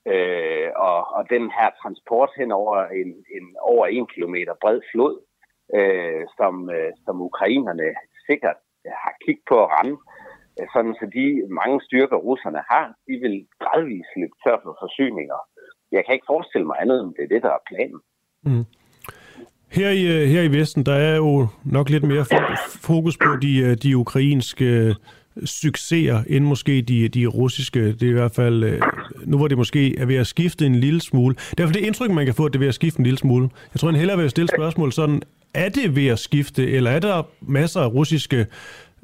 Øh, 0.06 0.70
og, 0.76 1.00
og 1.16 1.30
den 1.30 1.52
her 1.58 1.70
transport 1.82 2.32
hen 2.38 2.52
over 2.52 2.78
en, 2.86 3.10
en 3.36 3.56
over 3.60 3.86
en 3.86 4.08
kilometer 4.08 4.54
bred 4.62 4.82
flod, 4.92 5.16
øh, 5.76 6.24
som, 6.38 6.70
øh, 6.70 6.92
som 7.06 7.22
ukrainerne 7.22 7.88
sikkert 8.26 8.60
har 8.86 9.14
kigget 9.26 9.46
på 9.50 9.64
at 9.64 9.70
ramme, 9.76 9.92
øh, 9.92 10.17
sådan 10.74 10.94
så 11.00 11.06
de 11.18 11.26
mange 11.60 11.78
styrker, 11.88 12.18
russerne 12.30 12.62
har, 12.72 12.86
de 13.08 13.14
vil 13.24 13.36
gradvist 13.64 14.12
løbe 14.20 14.36
tør 14.44 14.58
for 14.64 14.74
forsyninger. 14.84 15.40
Jeg 15.96 16.02
kan 16.04 16.14
ikke 16.16 16.32
forestille 16.34 16.68
mig 16.68 16.78
andet, 16.84 16.98
end 17.02 17.14
det 17.16 17.24
er 17.24 17.34
det, 17.34 17.42
der 17.46 17.52
er 17.58 17.64
planen. 17.72 18.00
Mm. 18.48 18.66
Her 19.78 19.90
i, 19.90 20.04
øh, 20.16 20.30
her 20.34 20.42
i 20.42 20.52
Vesten, 20.58 20.84
der 20.86 20.98
er 21.10 21.16
jo 21.16 21.48
nok 21.66 21.90
lidt 21.90 22.04
mere 22.04 22.26
fokus 22.90 23.18
på 23.18 23.30
de, 23.42 23.60
øh, 23.60 23.78
de 23.84 23.98
ukrainske 23.98 24.66
øh, 24.66 24.96
succeser 25.46 26.24
end 26.28 26.46
måske 26.46 26.82
de, 26.82 27.08
de 27.08 27.26
russiske. 27.26 27.80
Det 27.94 28.04
er 28.04 28.10
i 28.10 28.20
hvert 28.22 28.36
fald, 28.36 28.82
nu 29.26 29.38
hvor 29.38 29.48
det 29.48 29.58
måske 29.58 30.00
er 30.00 30.06
ved 30.06 30.16
at 30.16 30.28
skifte 30.28 30.66
en 30.66 30.76
lille 30.76 31.02
smule. 31.02 31.36
Det 31.36 31.60
er 31.60 31.68
det 31.68 31.76
indtryk, 31.76 32.12
man 32.12 32.26
kan 32.26 32.36
få, 32.36 32.46
at 32.46 32.54
det 32.54 32.58
er 32.58 32.60
ved 32.60 32.68
at 32.68 32.76
skifte 32.76 33.00
en 33.00 33.06
lille 33.06 33.18
smule. 33.18 33.50
Jeg 33.74 33.80
tror, 33.80 33.90
en 33.90 33.96
hellere 33.96 34.18
vil 34.18 34.30
stille 34.30 34.48
spørgsmål 34.48 34.92
sådan, 34.92 35.22
er 35.54 35.70
det 35.70 35.96
ved 35.96 36.08
at 36.08 36.20
skifte, 36.20 36.72
eller 36.72 36.92
er 36.92 37.00
der 37.00 37.24
masser 37.42 37.82
af 37.82 37.94
russiske 37.94 38.46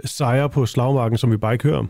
sejre 0.06 0.50
på 0.50 0.66
slagmarken, 0.66 1.18
som 1.18 1.32
vi 1.32 1.38
bare 1.38 1.54
ikke 1.54 1.68
hører 1.68 1.80
om? 1.80 1.90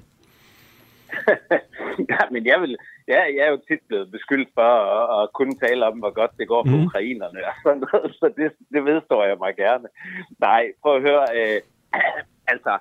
ja, 2.14 2.22
men 2.32 2.46
jeg, 2.46 2.62
vil, 2.62 2.78
ja, 3.08 3.22
jeg 3.36 3.44
er 3.48 3.52
jo 3.52 3.62
tit 3.68 3.80
blevet 3.88 4.12
beskyldt 4.12 4.50
for 4.54 4.72
at, 4.98 5.24
at 5.24 5.34
kunne 5.34 5.56
tale 5.56 5.86
om, 5.86 5.98
hvor 6.00 6.14
godt 6.14 6.32
det 6.38 6.48
går 6.48 6.64
for 6.64 6.78
mm. 6.78 6.84
ukrainerne. 6.84 7.40
Og 7.48 7.54
sådan 7.64 7.84
noget, 7.92 8.16
så 8.20 8.34
det, 8.38 8.52
det 8.74 8.86
vedstår 8.86 9.24
jeg 9.26 9.38
mig 9.40 9.56
gerne. 9.56 9.88
Nej, 10.40 10.64
prøv 10.82 10.96
at 10.96 11.02
høre. 11.02 11.26
Øh, 11.38 11.60
altså, 12.54 12.78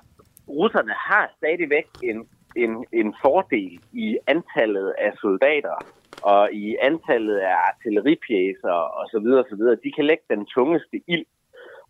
russerne 0.49 0.93
har 1.09 1.31
stadigvæk 1.37 1.87
en, 2.03 2.27
en, 2.55 2.85
en 2.93 3.15
fordel 3.21 3.79
i 3.93 4.17
antallet 4.27 4.93
af 4.97 5.11
soldater 5.21 5.77
og 6.21 6.53
i 6.53 6.75
antallet 6.81 7.37
af 7.37 7.55
artilleripjæser 7.69 8.77
og 8.99 9.07
så 9.11 9.19
videre, 9.19 9.43
så 9.49 9.55
videre. 9.55 9.77
De 9.83 9.91
kan 9.95 10.05
lægge 10.05 10.23
den 10.29 10.45
tungeste 10.45 11.01
ild. 11.07 11.25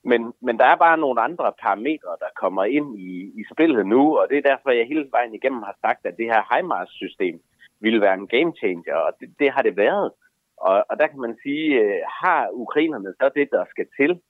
Men, 0.04 0.34
men 0.42 0.58
der 0.58 0.66
er 0.66 0.76
bare 0.76 0.98
nogle 0.98 1.22
andre 1.22 1.54
parametre, 1.62 2.18
der 2.20 2.32
kommer 2.36 2.64
ind 2.64 3.00
i, 3.00 3.12
i 3.40 3.44
spillet 3.54 3.86
nu, 3.88 4.18
og 4.18 4.28
det 4.30 4.38
er 4.38 4.50
derfor, 4.50 4.72
jeg 4.72 4.88
hele 4.88 5.08
vejen 5.12 5.34
igennem 5.36 5.62
har 5.64 5.76
sagt, 5.82 6.06
at 6.06 6.18
det 6.18 6.26
her 6.26 6.56
HIMARS-system 6.56 7.42
ville 7.80 8.02
være 8.02 8.14
en 8.14 8.28
game 8.28 8.54
changer, 8.56 8.96
og 8.96 9.12
det, 9.20 9.30
det 9.40 9.52
har 9.52 9.62
det 9.62 9.78
været. 9.78 10.12
Og, 10.58 10.86
og 10.90 11.00
der 11.00 11.08
kan 11.08 11.20
man 11.20 11.38
sige, 11.44 11.80
øh, 11.82 12.02
har 12.22 12.50
ukrainerne 12.52 13.14
så 13.20 13.30
det, 13.36 13.48
der 13.52 13.66
skal 13.70 13.88
til 13.98 14.22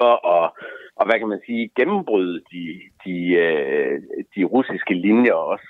for 0.00 0.14
at, 0.34 0.52
og 0.96 1.06
hvad 1.06 1.18
kan 1.18 1.28
man 1.28 1.42
sige, 1.46 1.70
gennembryde 1.76 2.42
de, 2.52 2.80
de, 3.04 3.16
øh, 3.34 4.02
de 4.36 4.44
russiske 4.44 4.94
linjer 4.94 5.32
også. 5.32 5.68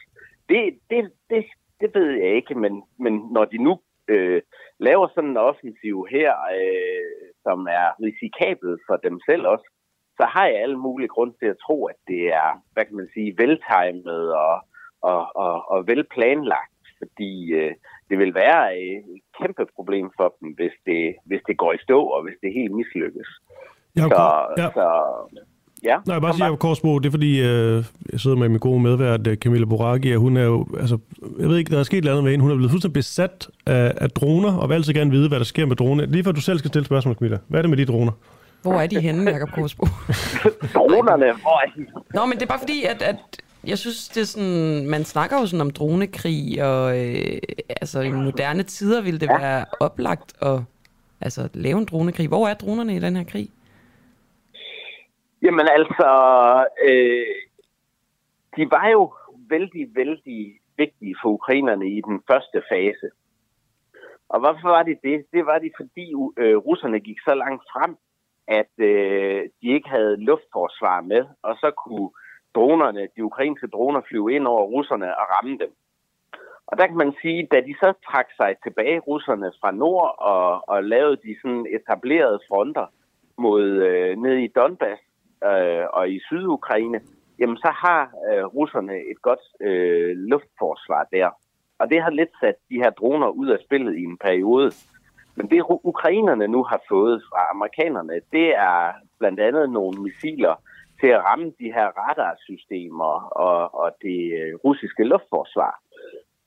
Det, 0.48 0.78
det, 0.90 1.12
det, 1.30 1.44
det 1.80 1.94
ved 1.94 2.10
jeg 2.10 2.34
ikke, 2.34 2.54
men, 2.54 2.82
men 2.98 3.28
når 3.30 3.44
de 3.44 3.58
nu 3.58 3.80
øh, 4.08 4.42
laver 4.78 5.08
sådan 5.08 5.30
en 5.30 5.36
offensiv 5.36 6.06
her, 6.10 6.32
øh, 6.58 7.31
som 7.46 7.58
er 7.80 7.86
risikabel 8.06 8.78
for 8.86 8.96
dem 8.96 9.16
selv 9.28 9.44
også, 9.46 9.66
så 10.18 10.24
har 10.34 10.46
jeg 10.46 10.62
alle 10.62 10.78
mulige 10.86 11.12
grund 11.14 11.32
til 11.40 11.46
at 11.46 11.60
tro, 11.66 11.84
at 11.92 11.96
det 12.08 12.22
er, 12.42 12.48
hvad 12.72 12.84
kan 12.84 12.96
man 12.96 13.08
sige, 13.14 13.38
veltimet 13.38 14.24
og, 14.44 14.54
og, 15.10 15.22
og, 15.36 15.70
og 15.70 15.86
velplanlagt, 15.86 16.84
fordi 16.98 17.52
øh, 17.52 17.74
det 18.08 18.18
vil 18.18 18.34
være 18.34 18.78
et 18.78 19.22
kæmpe 19.38 19.64
problem 19.76 20.10
for 20.16 20.36
dem, 20.40 20.48
hvis 20.58 20.76
det, 20.86 21.16
hvis 21.24 21.42
det 21.48 21.56
går 21.58 21.72
i 21.72 21.84
stå, 21.86 22.00
og 22.14 22.22
hvis 22.22 22.38
det 22.42 22.58
helt 22.58 22.74
mislykkes. 22.80 23.28
Jeg 23.96 24.04
så, 24.14 24.24
ja. 24.58 24.68
så, 24.78 24.86
ja, 25.84 25.96
Nej, 26.06 26.14
jeg 26.14 26.22
bare 26.22 26.34
sige, 26.34 26.46
at 26.46 26.58
Korsbo, 26.58 26.98
det 26.98 27.06
er 27.06 27.10
fordi, 27.10 27.40
øh, 27.40 27.84
jeg 28.12 28.20
sidder 28.20 28.36
med 28.36 28.48
min 28.48 28.58
gode 28.58 28.80
medvært, 28.80 29.26
øh, 29.26 29.36
Camilla 29.36 29.66
Boraghi, 29.66 30.12
og 30.12 30.20
hun 30.20 30.36
er 30.36 30.44
jo, 30.44 30.66
altså, 30.80 30.98
jeg 31.38 31.48
ved 31.48 31.58
ikke, 31.58 31.70
der 31.70 31.78
er 31.78 31.82
sket 31.82 32.04
noget 32.04 32.24
med 32.24 32.30
hende, 32.30 32.42
hun 32.42 32.50
er 32.50 32.56
blevet 32.56 32.70
fuldstændig 32.70 32.94
besat 32.94 33.48
af, 33.66 33.92
af 33.96 34.10
droner, 34.10 34.56
og 34.56 34.68
vil 34.68 34.74
altid 34.74 34.92
gerne 34.92 35.10
vide, 35.10 35.28
hvad 35.28 35.38
der 35.38 35.44
sker 35.44 35.66
med 35.66 35.76
droner. 35.76 36.06
Lige 36.06 36.24
før 36.24 36.32
du 36.32 36.40
selv 36.40 36.58
skal 36.58 36.68
stille 36.68 36.84
spørgsmål, 36.84 37.14
Camilla. 37.14 37.38
Hvad 37.48 37.60
er 37.60 37.62
det 37.62 37.70
med 37.70 37.78
de 37.78 37.84
droner? 37.84 38.12
Hvor 38.62 38.74
er 38.74 38.86
de 38.86 39.00
henne, 39.00 39.30
Jacob 39.30 39.50
Korsbo? 39.50 39.86
Dronerne, 40.74 41.32
hvor 41.42 41.66
er 41.66 41.70
de? 41.76 41.86
Nå, 42.14 42.26
men 42.26 42.34
det 42.34 42.42
er 42.42 42.46
bare 42.46 42.58
fordi, 42.58 42.84
at, 42.84 43.02
at 43.02 43.16
jeg 43.64 43.78
synes, 43.78 44.08
det 44.08 44.20
er 44.20 44.24
sådan, 44.24 44.86
man 44.88 45.04
snakker 45.04 45.40
jo 45.40 45.46
sådan 45.46 45.60
om 45.60 45.70
dronekrig, 45.70 46.64
og 46.64 46.98
øh, 46.98 47.38
altså 47.80 48.00
i 48.00 48.10
moderne 48.10 48.62
tider 48.62 49.00
ville 49.00 49.20
det 49.20 49.26
ja. 49.26 49.38
være 49.38 49.64
oplagt 49.80 50.32
at 50.42 50.60
altså, 51.20 51.48
lave 51.54 51.78
en 51.78 51.84
dronekrig. 51.84 52.28
Hvor 52.28 52.48
er 52.48 52.54
dronerne 52.54 52.96
i 52.96 52.98
den 52.98 53.16
her 53.16 53.24
krig? 53.24 53.48
Jamen 55.42 55.68
altså, 55.68 56.10
øh, 56.88 57.36
de 58.56 58.70
var 58.70 58.88
jo 58.88 59.14
vældig, 59.48 59.94
vældig 59.94 60.60
vigtige 60.76 61.16
for 61.22 61.28
ukrainerne 61.28 61.88
i 61.90 62.00
den 62.00 62.22
første 62.30 62.62
fase. 62.68 63.10
Og 64.28 64.40
hvorfor 64.40 64.68
var 64.68 64.82
det 64.82 64.98
det? 65.02 65.26
Det 65.32 65.46
var 65.46 65.58
det, 65.58 65.72
fordi 65.76 66.14
øh, 66.38 66.56
russerne 66.56 67.00
gik 67.00 67.20
så 67.20 67.34
langt 67.34 67.62
frem, 67.72 67.96
at 68.48 68.72
øh, 68.78 69.42
de 69.62 69.68
ikke 69.76 69.88
havde 69.88 70.24
luftforsvar 70.24 71.00
med, 71.00 71.24
og 71.42 71.54
så 71.56 71.70
kunne 71.84 72.10
dronerne, 72.54 73.08
de 73.16 73.24
ukrainske 73.24 73.66
droner, 73.66 74.00
flyve 74.08 74.34
ind 74.34 74.46
over 74.46 74.64
russerne 74.64 75.18
og 75.18 75.26
ramme 75.34 75.58
dem. 75.58 75.72
Og 76.66 76.78
der 76.78 76.86
kan 76.86 76.96
man 76.96 77.14
sige, 77.22 77.48
da 77.52 77.60
de 77.60 77.74
så 77.80 77.92
trak 78.06 78.26
sig 78.36 78.56
tilbage, 78.62 78.98
russerne 78.98 79.52
fra 79.60 79.70
nord, 79.70 80.14
og, 80.18 80.68
og 80.68 80.84
lavede 80.84 81.16
de 81.16 81.36
sådan 81.42 81.66
etablerede 81.76 82.40
fronter 82.48 82.86
mod 83.38 83.62
øh, 83.62 84.16
ned 84.16 84.36
i 84.36 84.46
Donbass 84.46 85.02
øh, 85.50 85.86
og 85.92 86.10
i 86.10 86.20
Sydukraine, 86.26 87.00
jamen 87.38 87.56
så 87.56 87.70
har 87.84 88.02
øh, 88.30 88.44
russerne 88.44 88.96
et 89.10 89.22
godt 89.22 89.44
øh, 89.60 90.16
luftforsvar 90.16 91.06
der. 91.12 91.30
Og 91.78 91.90
det 91.90 92.02
har 92.02 92.10
lidt 92.10 92.30
sat 92.40 92.54
de 92.70 92.82
her 92.82 92.90
droner 92.90 93.28
ud 93.28 93.48
af 93.48 93.58
spillet 93.64 93.96
i 93.96 94.02
en 94.02 94.18
periode. 94.18 94.72
Men 95.34 95.50
det 95.50 95.64
ukrainerne 95.68 96.48
nu 96.48 96.62
har 96.62 96.80
fået 96.88 97.22
fra 97.28 97.50
amerikanerne, 97.50 98.20
det 98.32 98.48
er 98.56 98.92
blandt 99.18 99.40
andet 99.40 99.70
nogle 99.70 100.02
missiler 100.02 100.54
til 101.00 101.06
at 101.06 101.24
ramme 101.24 101.52
de 101.60 101.72
her 101.76 101.88
radarsystemer 101.98 103.14
og, 103.46 103.74
og 103.74 103.96
det 104.02 104.20
øh, 104.40 104.54
russiske 104.64 105.04
luftforsvar. 105.04 105.80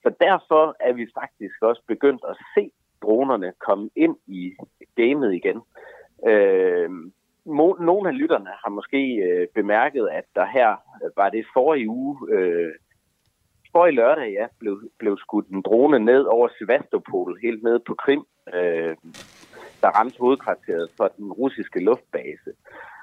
Så 0.03 0.09
derfor 0.19 0.75
er 0.79 0.93
vi 0.93 1.07
faktisk 1.19 1.61
også 1.61 1.81
begyndt 1.87 2.23
at 2.29 2.37
se 2.55 2.71
dronerne 3.01 3.53
komme 3.67 3.89
ind 3.95 4.15
i 4.27 4.53
gamet 4.95 5.33
igen. 5.33 5.61
Øh, 6.27 6.89
nogle 7.79 8.09
af 8.09 8.17
lytterne 8.17 8.49
har 8.63 8.69
måske 8.69 9.15
øh, 9.15 9.47
bemærket, 9.55 10.09
at 10.11 10.23
der 10.35 10.45
her 10.45 10.69
øh, 11.03 11.11
var 11.17 11.29
det 11.29 11.45
forrige 11.53 11.89
uge, 11.89 12.17
øh, 12.31 12.73
forrige 13.71 13.95
lørdag, 13.95 14.31
ja, 14.31 14.45
blev, 14.59 14.81
blev 14.99 15.17
skudt 15.17 15.47
en 15.47 15.61
drone 15.61 15.99
ned 15.99 16.23
over 16.23 16.47
Sevastopol, 16.57 17.39
helt 17.41 17.63
ned 17.63 17.79
på 17.87 17.93
Krim, 17.93 18.23
øh, 18.53 18.95
der 19.81 19.89
ramte 19.99 20.19
hovedkvarteret 20.19 20.89
for 20.97 21.07
den 21.17 21.31
russiske 21.31 21.79
luftbase. 21.79 22.51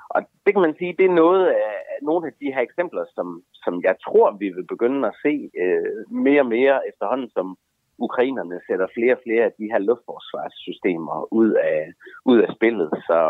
Og 0.09 0.23
det 0.47 0.55
kan 0.55 0.63
man 0.63 0.77
sige, 0.79 0.97
det 0.99 1.07
er 1.07 1.21
noget 1.25 1.47
af 1.47 1.75
nogle 2.03 2.27
af 2.27 2.33
de 2.41 2.53
her 2.55 2.61
eksempler, 2.61 3.05
som, 3.15 3.43
som 3.53 3.83
jeg 3.83 3.97
tror, 4.07 4.37
vi 4.43 4.49
vil 4.49 4.67
begynde 4.67 5.09
at 5.09 5.15
se 5.23 5.51
øh, 5.63 6.13
mere 6.27 6.41
og 6.41 6.47
mere 6.47 6.89
efterhånden, 6.89 7.31
som 7.31 7.57
ukrainerne 7.99 8.61
sætter 8.67 8.87
flere 8.95 9.15
og 9.17 9.23
flere 9.27 9.45
af 9.45 9.53
de 9.59 9.67
her 9.73 9.79
luftforsvarssystemer 9.79 11.33
ud 11.33 11.53
af, 11.53 11.93
ud 12.25 12.39
af 12.39 12.49
spillet. 12.57 12.91
Så, 13.07 13.21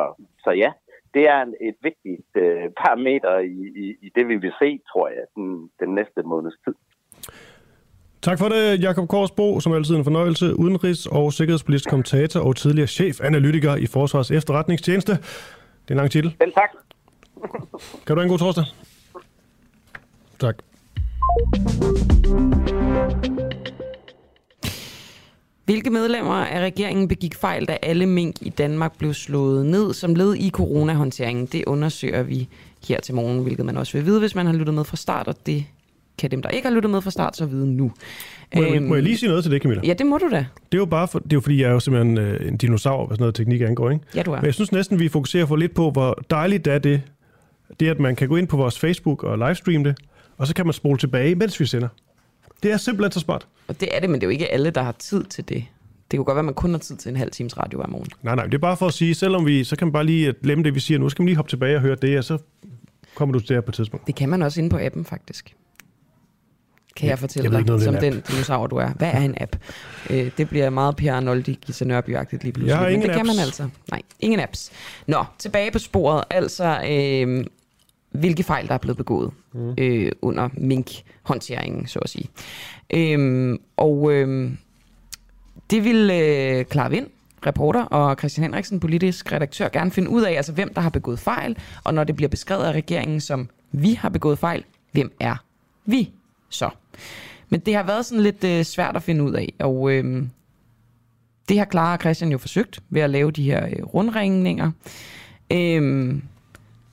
så 0.44 0.51
ja, 0.51 0.72
det 1.14 1.24
er 1.28 1.40
et 1.60 1.74
vigtigt 1.82 2.30
øh, 2.36 2.70
parameter 2.82 3.39
i, 3.39 3.59
i, 3.84 3.86
i 4.06 4.09
det, 4.14 4.28
vi 4.28 4.36
vil 4.36 4.52
se, 4.62 4.80
tror 4.93 5.09
jeg, 5.09 5.24
den, 5.36 5.70
den 5.80 5.94
næste 5.94 6.22
måneds 6.22 6.55
tid. 6.64 6.74
Tak 8.22 8.39
for 8.39 8.48
det, 8.48 8.82
Jakob 8.82 9.09
Korsbo, 9.09 9.60
som 9.60 9.72
altid 9.72 9.97
en 9.97 10.05
fornøjelse, 10.05 10.47
udenrigs- 10.47 11.06
og 11.06 11.32
sikkerhedspolitisk 11.32 11.90
kommentator 11.90 12.40
og 12.40 12.56
tidligere 12.56 12.86
chef-analytiker 12.86 13.76
i 13.76 13.86
Forsvars 13.86 14.30
Efterretningstjeneste. 14.30 15.12
Det 15.12 15.89
er 15.89 15.93
en 15.93 15.97
lang 15.97 16.10
titel. 16.10 16.36
Vel 16.39 16.52
tak. 16.52 16.70
Kan 18.06 18.16
du 18.16 18.20
have 18.20 18.22
en 18.22 18.28
god 18.28 18.39
torsdag? 18.39 18.64
Tak. 20.39 20.56
Hvilke 25.64 25.90
medlemmer 25.90 26.34
af 26.34 26.60
regeringen 26.60 27.09
begik 27.09 27.34
fejl, 27.34 27.64
da 27.64 27.76
alle 27.82 28.06
mink 28.06 28.36
i 28.40 28.48
Danmark 28.48 28.98
blev 28.98 29.14
slået 29.14 29.66
ned 29.66 29.93
som 29.93 30.14
led 30.14 30.34
i 30.34 30.51
coronahåndteringen? 30.51 31.47
Det 31.47 31.64
undersøger 31.66 32.22
vi 32.22 32.48
her 32.89 33.01
til 33.01 33.14
morgen, 33.14 33.43
hvilket 33.43 33.66
man 33.66 33.76
også 33.76 33.93
vil 33.93 34.06
vide, 34.06 34.20
hvis 34.20 34.34
man 34.34 34.47
har 34.47 34.52
lyttet 34.52 34.74
med 34.74 34.84
fra 34.84 34.97
start, 34.97 35.28
og 35.28 35.34
det 35.47 35.64
kan 36.18 36.30
dem, 36.30 36.43
der 36.43 36.48
ikke 36.48 36.68
har 36.68 36.74
lyttet 36.74 36.90
med 36.90 37.01
fra 37.01 37.10
start, 37.10 37.36
så 37.36 37.47
vide 37.47 37.66
nu. 37.66 37.93
Må 38.56 38.62
jeg, 38.62 38.82
må 38.82 38.94
jeg 38.94 39.05
lige 39.05 39.16
sige 39.16 39.28
noget 39.28 39.44
til 39.44 39.52
det, 39.52 39.62
Camilla? 39.62 39.82
Ja, 39.84 39.93
det 39.93 40.06
må 40.06 40.18
du 40.18 40.28
da. 40.30 40.36
Det 40.36 40.74
er 40.74 40.78
jo 40.78 40.84
bare 40.84 41.09
for, 41.09 41.18
det 41.18 41.32
er 41.32 41.36
jo 41.36 41.40
fordi, 41.40 41.60
jeg 41.60 41.68
er 41.68 41.72
jo 41.72 41.80
simpelthen 41.80 42.18
øh, 42.18 42.48
en 42.48 42.56
dinosaur, 42.56 43.06
hvad 43.06 43.16
sådan 43.16 43.22
noget 43.22 43.34
teknik 43.34 43.60
angår, 43.60 43.90
ikke? 43.90 44.05
Ja, 44.14 44.22
du 44.22 44.32
er. 44.32 44.36
Men 44.36 44.47
jeg 44.47 44.55
synes 44.55 44.72
næsten, 44.72 44.98
vi 44.98 45.09
fokuserer 45.09 45.47
for 45.47 45.56
lidt 45.56 45.74
på, 45.74 45.90
hvor 45.90 46.22
dejligt 46.30 46.64
det 46.64 46.72
er 46.72 46.78
det, 46.78 47.02
det 47.80 47.89
at 47.89 48.01
man 48.01 48.16
kan 48.16 48.28
gå 48.28 48.36
ind 48.36 48.48
på 48.48 48.56
vores 48.56 48.78
Facebook 48.78 49.24
og 49.24 49.39
livestream 49.39 49.84
det, 49.84 49.98
og 50.39 50.47
så 50.47 50.55
kan 50.55 50.66
man 50.66 50.72
spole 50.72 50.98
tilbage, 50.98 51.34
mens 51.34 51.60
vi 51.60 51.66
sender. 51.66 51.89
Det 52.62 52.72
er 52.72 52.76
simpelthen 52.76 53.12
så 53.12 53.20
smart. 53.20 53.47
Og 53.68 53.80
det 53.80 53.97
er 53.97 54.01
det, 54.01 54.10
men 54.10 54.20
det 54.20 54.26
er 54.26 54.28
jo 54.28 54.32
ikke 54.32 54.52
alle, 54.52 54.70
der 54.70 54.82
har 54.82 54.93
tid 54.93 55.24
til 55.24 55.48
det. 55.48 55.64
Det 56.10 56.18
kunne 56.18 56.24
godt 56.24 56.34
være, 56.36 56.40
at 56.40 56.44
man 56.44 56.55
kun 56.55 56.70
har 56.70 56.78
tid 56.78 56.97
til 56.97 57.09
en 57.09 57.16
halv 57.16 57.30
times 57.30 57.59
radio 57.59 57.78
hver 57.78 57.86
morgen. 57.89 58.06
Nej, 58.22 58.34
nej, 58.34 58.44
det 58.44 58.55
er 58.55 58.59
bare 58.59 58.76
for 58.76 58.86
at 58.86 58.94
sige, 58.94 59.14
selvom 59.14 59.47
vi, 59.47 59.64
så 59.64 59.76
kan 59.76 59.86
man 59.86 59.93
bare 59.93 60.05
lige 60.05 60.34
glemme 60.43 60.64
det, 60.64 60.74
vi 60.74 60.80
siger 60.80 60.98
nu, 60.98 61.09
så 61.09 61.16
kan 61.16 61.22
man 61.22 61.26
lige 61.26 61.36
hoppe 61.36 61.48
tilbage 61.51 61.76
og 61.76 61.80
høre 61.82 61.97
det, 62.02 62.18
og 62.18 62.24
så 62.24 62.39
kommer 63.14 63.32
du 63.32 63.40
til 63.40 63.56
det 63.56 63.64
på 63.64 63.70
et 63.70 63.74
tidspunkt. 63.74 64.06
Det 64.06 64.14
kan 64.14 64.28
man 64.28 64.43
også 64.43 64.60
inde 64.60 64.70
på 64.70 64.78
appen, 64.82 65.05
faktisk. 65.05 65.55
Kan 66.97 67.09
jeg 67.09 67.18
fortælle 67.18 67.59
jeg 67.59 67.68
dig, 67.68 67.82
som 67.82 67.94
den 67.94 68.20
dinosaur 68.30 68.66
du 68.66 68.76
er. 68.76 68.89
Hvad 68.89 69.10
er 69.12 69.20
en 69.20 69.34
app? 69.40 69.56
Øh, 70.10 70.30
det 70.39 70.48
bliver 70.48 70.70
meget 70.70 70.97
Per 70.97 71.12
Arnoldi, 71.12 71.59
Gita 71.66 71.84
nørby 71.84 72.09
lige 72.09 72.39
pludselig. 72.39 72.66
Jeg 72.66 72.78
har 72.78 72.86
ingen 72.89 73.01
Men 73.01 73.09
det 73.09 73.14
apps. 73.14 73.28
kan 73.28 73.36
man 73.36 73.44
altså. 73.44 73.68
Nej, 73.90 74.02
ingen 74.20 74.40
apps. 74.40 74.70
Nå, 75.06 75.24
tilbage 75.39 75.70
på 75.70 75.78
sporet. 75.78 76.24
Altså, 76.30 76.64
øh, 76.89 77.44
hvilke 78.12 78.43
fejl, 78.43 78.68
der 78.68 78.74
er 78.74 78.78
blevet 78.78 78.97
begået 78.97 79.30
mm. 79.52 79.74
øh, 79.78 80.12
under 80.22 80.48
mink-håndteringen, 80.55 81.86
så 81.86 81.98
at 81.98 82.10
sige. 82.10 82.28
Øh, 82.94 83.59
og 83.76 84.12
øh, 84.12 84.51
det 85.70 85.84
vil 85.84 86.10
øh, 86.10 86.64
Clara 86.64 86.89
Vind, 86.89 87.06
reporter, 87.47 87.82
og 87.82 88.16
Christian 88.18 88.43
Henriksen, 88.43 88.80
politisk 88.80 89.32
redaktør, 89.32 89.68
gerne 89.68 89.90
finde 89.90 90.09
ud 90.09 90.22
af, 90.22 90.32
altså 90.32 90.52
hvem 90.52 90.74
der 90.74 90.80
har 90.80 90.90
begået 90.90 91.18
fejl, 91.18 91.59
og 91.84 91.94
når 91.94 92.05
det 92.05 92.16
bliver 92.16 92.28
beskrevet 92.28 92.64
af 92.64 92.72
regeringen 92.72 93.20
som, 93.20 93.48
vi 93.72 93.93
har 93.93 94.09
begået 94.09 94.39
fejl, 94.39 94.64
hvem 94.93 95.12
er 95.20 95.36
vi 95.84 96.10
så? 96.48 96.70
Men 97.48 97.60
det 97.60 97.74
har 97.74 97.82
været 97.82 98.06
sådan 98.06 98.22
lidt 98.22 98.44
øh, 98.44 98.64
svært 98.64 98.97
at 98.97 99.02
finde 99.02 99.24
ud 99.24 99.32
af, 99.32 99.52
og 99.59 99.90
øh, 99.93 100.22
det 101.48 101.59
har 101.59 101.66
Clara 101.70 101.93
og 101.93 102.01
Christian 102.01 102.32
jo 102.32 102.39
forsøgt 102.39 102.80
ved 102.90 103.02
at 103.02 103.10
lave 103.10 103.30
de 103.30 103.43
her 103.43 103.66
øh, 103.66 103.84
rundringninger. 103.84 104.70
Øh, 105.52 106.14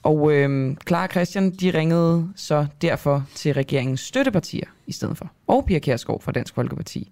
og 0.04 0.34
øh, 0.34 0.76
Clara 0.88 1.04
og 1.04 1.10
Christian, 1.10 1.52
de 1.52 1.72
ringede 1.72 2.30
så 2.36 2.66
derfor 2.82 3.26
til 3.36 3.54
regeringens 3.54 4.00
støttepartier 4.00 4.66
i 4.88 4.92
stedet 4.92 5.18
for, 5.18 5.32
og 5.48 5.66
Pia 5.66 5.80
Kjærsgaard 5.80 6.22
fra 6.22 6.32
Dansk 6.32 6.56
Folkeparti, 6.56 7.12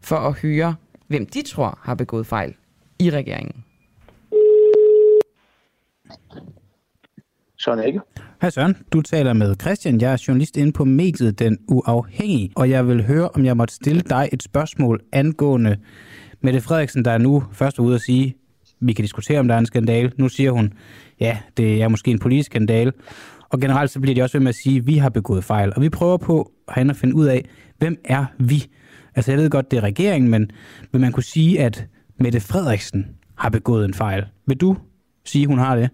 for 0.00 0.16
at 0.16 0.32
høre, 0.32 0.74
hvem 1.06 1.26
de 1.26 1.42
tror 1.42 1.78
har 1.82 1.94
begået 1.94 2.26
fejl 2.26 2.54
i 2.98 3.10
regeringen. 3.10 3.64
Søren 7.58 7.86
Ikke. 7.86 8.00
Hej 8.40 8.50
Søren, 8.50 8.76
du 8.92 9.02
taler 9.02 9.32
med 9.32 9.54
Christian. 9.60 10.00
Jeg 10.00 10.12
er 10.12 10.24
journalist 10.28 10.56
inde 10.56 10.72
på 10.72 10.84
mediet 10.84 11.38
Den 11.38 11.58
Uafhængige, 11.68 12.50
og 12.56 12.70
jeg 12.70 12.88
vil 12.88 13.06
høre, 13.06 13.28
om 13.28 13.44
jeg 13.44 13.56
måtte 13.56 13.74
stille 13.74 14.00
dig 14.00 14.28
et 14.32 14.42
spørgsmål 14.42 15.00
angående 15.12 15.76
Mette 16.40 16.60
Frederiksen, 16.60 17.04
der 17.04 17.10
er 17.10 17.18
nu 17.18 17.44
først 17.52 17.78
ude 17.78 17.94
at 17.94 18.00
sige, 18.00 18.34
vi 18.80 18.92
kan 18.92 19.02
diskutere, 19.02 19.38
om 19.38 19.48
der 19.48 19.54
er 19.54 19.58
en 19.58 19.66
skandale. 19.66 20.12
Nu 20.18 20.28
siger 20.28 20.50
hun, 20.50 20.72
ja, 21.20 21.38
det 21.56 21.82
er 21.82 21.88
måske 21.88 22.10
en 22.10 22.18
politisk 22.18 22.46
skandale. 22.46 22.92
Og 23.48 23.60
generelt 23.60 23.90
så 23.90 24.00
bliver 24.00 24.14
de 24.14 24.22
også 24.22 24.38
ved 24.38 24.42
med 24.42 24.48
at 24.48 24.54
sige, 24.54 24.78
at 24.78 24.86
vi 24.86 24.96
har 24.96 25.08
begået 25.08 25.44
fejl. 25.44 25.72
Og 25.76 25.82
vi 25.82 25.88
prøver 25.88 26.16
på 26.16 26.52
herinde 26.74 26.90
at 26.90 26.96
finde 26.96 27.14
ud 27.14 27.26
af, 27.26 27.44
hvem 27.78 27.96
er 28.04 28.24
vi? 28.38 28.64
Altså 29.14 29.32
jeg 29.32 29.40
ved 29.40 29.50
godt, 29.50 29.70
det 29.70 29.76
er 29.76 29.80
regeringen, 29.80 30.30
men 30.30 30.50
vil 30.92 31.00
man 31.00 31.12
kunne 31.12 31.22
sige, 31.22 31.60
at 31.60 31.86
Mette 32.20 32.40
Frederiksen 32.40 33.16
har 33.34 33.48
begået 33.48 33.84
en 33.84 33.94
fejl? 33.94 34.26
Vil 34.46 34.56
du 34.56 34.76
sige, 35.24 35.46
hun 35.46 35.58
har 35.58 35.76
det? 35.76 35.90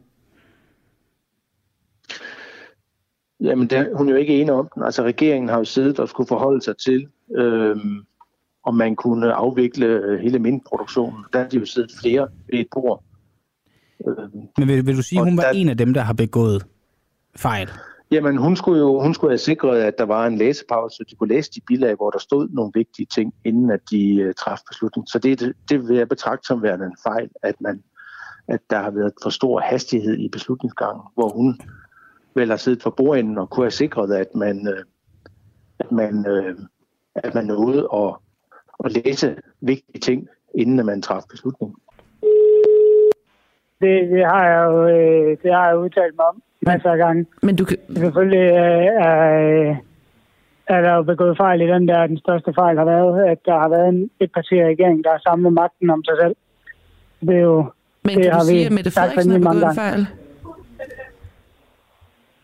Jamen, 3.41 3.67
det, 3.67 3.89
hun 3.95 4.09
er 4.09 4.13
jo 4.13 4.19
ikke 4.19 4.41
enig 4.41 4.53
om 4.53 4.69
den. 4.75 4.83
Altså, 4.83 5.03
regeringen 5.03 5.49
har 5.49 5.59
jo 5.59 5.65
siddet 5.65 6.01
og 6.01 6.09
skulle 6.09 6.27
forholde 6.27 6.63
sig 6.63 6.77
til, 6.77 7.09
øhm, 7.37 8.05
om 8.65 8.75
man 8.75 8.97
kunne 8.97 9.33
afvikle 9.33 9.87
øh, 9.87 10.21
hele 10.21 10.39
mindproduktionen. 10.39 11.25
Der 11.33 11.39
har 11.39 11.49
de 11.49 11.59
jo 11.59 11.65
siddet 11.65 11.91
flere 12.01 12.29
ved 12.51 12.59
et 12.59 12.67
bord. 12.73 13.05
Øhm, 14.09 14.49
Men 14.59 14.69
vil, 14.69 14.87
vil 14.87 14.97
du 14.97 15.03
sige, 15.03 15.19
at 15.19 15.25
hun 15.25 15.37
var 15.37 15.43
der, 15.43 15.51
en 15.51 15.69
af 15.69 15.77
dem, 15.77 15.95
der 15.95 16.01
har 16.01 16.13
begået 16.13 16.67
fejl? 17.37 17.71
Jamen, 18.11 18.37
hun 18.37 18.57
skulle 18.57 18.81
jo 18.81 19.03
hun 19.03 19.15
skulle 19.15 19.31
have 19.31 19.39
sikret, 19.39 19.81
at 19.81 19.99
der 19.99 20.05
var 20.05 20.27
en 20.27 20.39
læsepause, 20.39 20.97
så 20.97 21.05
de 21.11 21.15
kunne 21.15 21.29
læse 21.29 21.51
de 21.55 21.61
bilag, 21.67 21.95
hvor 21.95 22.11
der 22.11 22.19
stod 22.19 22.49
nogle 22.49 22.73
vigtige 22.75 23.07
ting, 23.07 23.35
inden 23.45 23.71
at 23.71 23.81
de 23.91 24.27
uh, 24.27 24.33
træffede 24.39 24.67
beslutning. 24.69 25.09
Så 25.09 25.19
det, 25.19 25.41
det, 25.41 25.53
det 25.69 25.89
vil 25.89 25.97
jeg 25.97 26.09
betragte 26.09 26.47
som 26.47 26.63
værende 26.63 26.87
en 26.87 26.97
fejl, 27.03 27.31
at, 27.43 27.61
man, 27.61 27.83
at 28.49 28.61
der 28.71 28.83
har 28.83 28.91
været 28.91 29.13
for 29.23 29.31
stor 29.31 29.61
hastighed 29.61 30.19
i 30.19 30.29
beslutningsgangen, 30.29 31.03
hvor 31.15 31.29
hun 31.29 31.61
vel 32.35 32.51
har 32.51 32.57
siddet 32.57 32.83
for 32.83 32.91
bordenden 32.91 33.39
og 33.39 33.51
kunne 33.51 33.65
have 33.65 33.71
sikret, 33.71 34.15
at 34.15 34.35
man, 34.35 34.69
uh, 34.69 34.85
at 35.79 35.93
man, 35.93 36.27
uh, 36.29 36.65
at 37.15 37.35
man 37.35 37.45
nåede 37.45 37.89
at, 37.95 38.15
at 38.85 39.05
læse 39.05 39.37
vigtige 39.61 40.01
ting, 40.01 40.29
inden 40.55 40.79
at 40.79 40.87
man 40.87 41.03
træffede 41.03 41.31
beslutningen. 41.31 41.77
Det, 43.81 44.11
det, 44.11 44.25
har 44.33 44.45
jeg 44.53 44.65
jo 44.71 44.87
øh, 44.89 45.37
det 45.43 45.55
har 45.55 45.69
jeg 45.69 45.79
udtalt 45.79 46.15
mig 46.17 46.27
om 46.27 46.43
masser 46.63 46.91
af 46.91 46.99
gange. 46.99 47.27
Men 47.43 47.57
du 47.57 47.65
kan... 47.65 47.77
Selvfølgelig 47.97 48.47
øh, 48.63 48.85
er, 49.07 49.77
er 50.67 50.81
der 50.81 50.95
jo 50.95 51.03
begået 51.03 51.37
fejl 51.37 51.61
i 51.61 51.67
den 51.67 51.89
der. 51.89 52.07
Den 52.07 52.19
største 52.19 52.53
fejl 52.55 52.79
har 52.79 52.85
været, 52.85 53.25
at 53.33 53.39
der 53.47 53.59
har 53.59 53.69
været 53.69 53.89
en, 53.89 54.11
et 54.21 54.31
parti 54.33 54.55
i 54.55 54.65
regeringen, 54.65 55.05
der 55.05 55.11
har 55.11 55.23
samlet 55.29 55.53
magten 55.53 55.91
om 55.91 56.05
sig 56.05 56.17
selv. 56.23 56.37
Det 57.21 57.37
er 57.37 57.41
jo... 57.41 57.65
Men 58.05 58.17
det 58.17 58.23
kan 58.25 58.33
har 58.33 58.41
du 58.41 58.47
vi 58.47 58.51
sige, 58.51 58.67
at 58.67 58.73
Mette 58.73 58.91
Frederiksen 58.91 59.31
har 59.31 59.39
begået 59.39 59.55
en 59.55 59.61
gange. 59.61 59.75
fejl? 59.75 60.07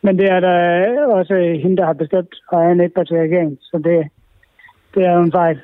Men 0.03 0.19
det 0.19 0.31
er 0.31 0.41
der 0.41 1.07
også 1.07 1.35
hende, 1.63 1.77
der 1.77 1.87
har 1.87 1.93
bestemt, 1.93 2.35
og 2.49 2.65
er 2.65 2.69
en 2.73 2.81
etparti-regering. 2.81 3.59
Så 3.61 3.77
det, 3.85 4.09
det 4.95 5.07
er 5.07 5.13
jo 5.13 5.23
en 5.23 5.33
fejl. 5.33 5.61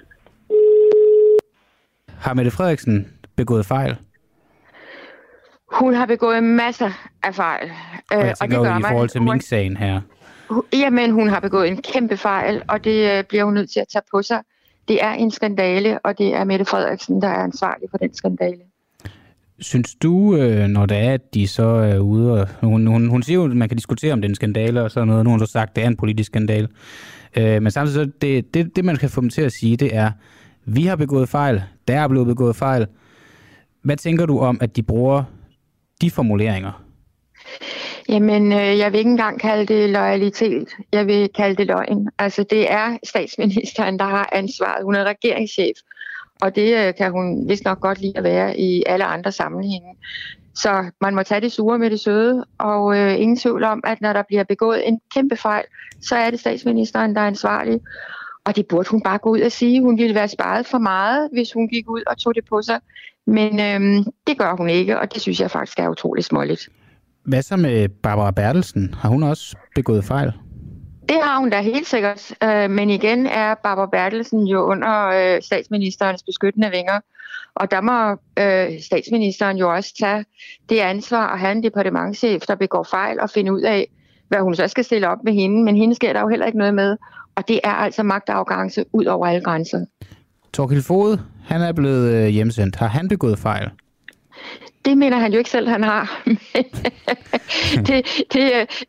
Har 2.18 2.34
Mette 2.34 2.50
Frederiksen 2.50 3.08
begået 3.36 3.66
fejl? 3.66 3.96
Hun 5.72 5.94
har 5.94 6.06
begået 6.06 6.42
masser 6.44 6.90
af 7.22 7.34
fejl. 7.34 7.70
Og 8.10 8.20
øh, 8.20 8.26
jeg 8.26 8.34
tænker 8.40 8.58
jo 8.58 8.78
i 8.78 8.82
forhold 8.88 9.08
til 9.08 9.18
hun- 9.20 9.28
Mink-sagen 9.30 9.76
her. 9.76 10.00
Hu- 10.50 10.64
Jamen, 10.72 11.10
hun 11.10 11.28
har 11.28 11.40
begået 11.40 11.68
en 11.68 11.82
kæmpe 11.82 12.16
fejl, 12.16 12.62
og 12.68 12.84
det 12.84 13.18
øh, 13.18 13.24
bliver 13.24 13.44
hun 13.44 13.54
nødt 13.54 13.70
til 13.70 13.80
at 13.80 13.86
tage 13.92 14.02
på 14.14 14.22
sig. 14.22 14.40
Det 14.88 15.04
er 15.04 15.10
en 15.12 15.30
skandale, 15.30 15.98
og 15.98 16.18
det 16.18 16.34
er 16.34 16.44
Mette 16.44 16.64
Frederiksen, 16.64 17.22
der 17.22 17.28
er 17.28 17.42
ansvarlig 17.44 17.88
for 17.90 17.98
den 17.98 18.14
skandale. 18.14 18.58
Synes 19.58 19.94
du, 19.94 20.36
øh, 20.36 20.66
når 20.66 20.86
det 20.86 20.96
er, 20.98 21.12
at 21.14 21.34
de 21.34 21.48
så 21.48 21.64
er 21.66 21.98
ude, 21.98 22.32
og 22.40 22.48
hun, 22.60 22.86
hun, 22.86 23.08
hun 23.08 23.22
siger 23.22 23.38
jo, 23.38 23.44
at 23.44 23.56
man 23.56 23.68
kan 23.68 23.76
diskutere, 23.76 24.12
om 24.12 24.20
det 24.20 24.28
er 24.28 24.30
en 24.30 24.34
skandale 24.34 24.82
og 24.82 24.90
sådan 24.90 25.08
noget, 25.08 25.24
nu 25.24 25.30
har 25.30 25.38
hun 25.38 25.46
så 25.46 25.52
sagt, 25.52 25.70
at 25.70 25.76
det 25.76 25.84
er 25.84 25.88
en 25.88 25.96
politisk 25.96 26.26
skandale. 26.26 26.68
Øh, 27.36 27.62
men 27.62 27.70
samtidig 27.70 28.06
så, 28.06 28.10
det, 28.20 28.54
det, 28.54 28.76
det 28.76 28.84
man 28.84 28.96
kan 28.96 29.10
få 29.10 29.20
dem 29.20 29.30
til 29.30 29.42
at 29.42 29.52
sige, 29.52 29.76
det 29.76 29.96
er, 29.96 30.10
vi 30.64 30.86
har 30.86 30.96
begået 30.96 31.28
fejl, 31.28 31.62
der 31.88 32.00
er 32.00 32.08
blevet 32.08 32.26
begået 32.26 32.56
fejl. 32.56 32.86
Hvad 33.82 33.96
tænker 33.96 34.26
du 34.26 34.38
om, 34.38 34.58
at 34.60 34.76
de 34.76 34.82
bruger 34.82 35.22
de 36.02 36.10
formuleringer? 36.10 36.82
Jamen, 38.08 38.52
øh, 38.52 38.78
jeg 38.78 38.92
vil 38.92 38.98
ikke 38.98 39.10
engang 39.10 39.40
kalde 39.40 39.74
det 39.74 39.90
loyalitet. 39.90 40.68
Jeg 40.92 41.06
vil 41.06 41.28
kalde 41.28 41.56
det 41.56 41.66
løgn. 41.66 42.08
Altså, 42.18 42.42
det 42.50 42.72
er 42.72 42.98
statsministeren, 43.04 43.98
der 43.98 44.04
har 44.04 44.28
ansvaret. 44.32 44.84
Hun 44.84 44.94
er 44.94 45.04
regeringschef, 45.04 45.76
og 46.40 46.56
det 46.56 46.86
øh, 46.86 46.94
kan 46.94 47.12
hun 47.12 47.48
vist 47.48 47.64
nok 47.64 47.80
godt 47.80 48.00
lide 48.00 48.12
at 48.16 48.24
være 48.24 48.58
i 48.58 48.82
alle 48.86 49.04
andre 49.04 49.32
sammenhænge. 49.32 49.96
Så 50.54 50.90
man 51.00 51.14
må 51.14 51.22
tage 51.22 51.40
det 51.40 51.52
sure 51.52 51.78
med 51.78 51.90
det 51.90 52.00
søde, 52.00 52.44
og 52.58 52.98
øh, 52.98 53.20
ingen 53.20 53.36
tvivl 53.36 53.64
om, 53.64 53.80
at 53.84 54.00
når 54.00 54.12
der 54.12 54.22
bliver 54.22 54.44
begået 54.44 54.88
en 54.88 55.00
kæmpe 55.14 55.36
fejl, 55.36 55.64
så 56.02 56.16
er 56.16 56.30
det 56.30 56.40
statsministeren, 56.40 57.14
der 57.14 57.20
er 57.20 57.26
ansvarlig. 57.26 57.80
Og 58.44 58.56
det 58.56 58.66
burde 58.66 58.90
hun 58.90 59.02
bare 59.02 59.18
gå 59.18 59.30
ud 59.30 59.40
og 59.40 59.52
sige. 59.52 59.82
Hun 59.82 59.98
ville 59.98 60.14
være 60.14 60.28
sparet 60.28 60.66
for 60.66 60.78
meget, 60.78 61.28
hvis 61.32 61.52
hun 61.52 61.68
gik 61.68 61.90
ud 61.90 62.02
og 62.06 62.18
tog 62.18 62.34
det 62.34 62.44
på 62.44 62.62
sig. 62.62 62.80
Men 63.26 63.60
øhm, 63.60 64.04
det 64.26 64.38
gør 64.38 64.56
hun 64.56 64.70
ikke, 64.70 65.00
og 65.00 65.14
det 65.14 65.22
synes 65.22 65.40
jeg 65.40 65.50
faktisk 65.50 65.78
er 65.78 65.88
utroligt 65.88 66.26
småligt. 66.26 66.68
Hvad 67.24 67.42
så 67.42 67.56
med 67.56 67.88
Barbara 67.88 68.30
Bertelsen? 68.30 68.94
Har 68.94 69.08
hun 69.08 69.22
også 69.22 69.56
begået 69.74 70.04
fejl? 70.04 70.32
Det 71.08 71.16
har 71.22 71.38
hun 71.38 71.50
da 71.50 71.60
helt 71.60 71.86
sikkert, 71.86 72.34
øh, 72.42 72.70
men 72.70 72.90
igen 72.90 73.26
er 73.26 73.54
Barbara 73.54 73.86
Bertelsen 73.86 74.46
jo 74.46 74.62
under 74.62 75.06
øh, 75.06 75.42
statsministerens 75.42 76.22
beskyttende 76.22 76.70
vinger, 76.70 77.00
og 77.54 77.70
der 77.70 77.80
må 77.80 78.10
øh, 78.38 78.80
statsministeren 78.82 79.56
jo 79.56 79.74
også 79.74 79.94
tage 80.00 80.24
det 80.68 80.78
ansvar 80.78 81.26
at 81.26 81.38
have 81.40 81.52
en 81.52 81.62
departementchef, 81.62 82.42
der 82.42 82.54
begår 82.54 82.82
fejl 82.82 83.20
og 83.20 83.30
finde 83.30 83.52
ud 83.52 83.60
af, 83.60 83.88
hvad 84.28 84.38
hun 84.38 84.54
så 84.54 84.68
skal 84.68 84.84
stille 84.84 85.08
op 85.08 85.18
med 85.24 85.32
hende, 85.32 85.64
men 85.64 85.76
hende 85.76 85.94
sker 85.94 86.12
der 86.12 86.20
jo 86.20 86.28
heller 86.28 86.46
ikke 86.46 86.58
noget 86.58 86.74
med, 86.74 86.96
og 87.36 87.48
det 87.48 87.60
er 87.64 87.72
altså 87.72 88.02
magtafgangse 88.02 88.84
ud 88.92 89.04
over 89.04 89.26
alle 89.26 89.44
grænser. 89.44 89.84
Torkild 90.54 90.82
Fod, 90.82 91.18
han 91.44 91.60
er 91.62 91.72
blevet 91.72 92.14
øh, 92.14 92.28
hjemsendt. 92.28 92.76
Har 92.76 92.86
han 92.86 93.08
begået 93.08 93.38
fejl? 93.38 93.70
Det 94.84 94.98
mener 94.98 95.18
han 95.18 95.32
jo 95.32 95.38
ikke 95.38 95.50
selv, 95.50 95.68
han 95.68 95.82
har. 95.82 96.22
det, 97.88 97.98
det, 98.32 98.44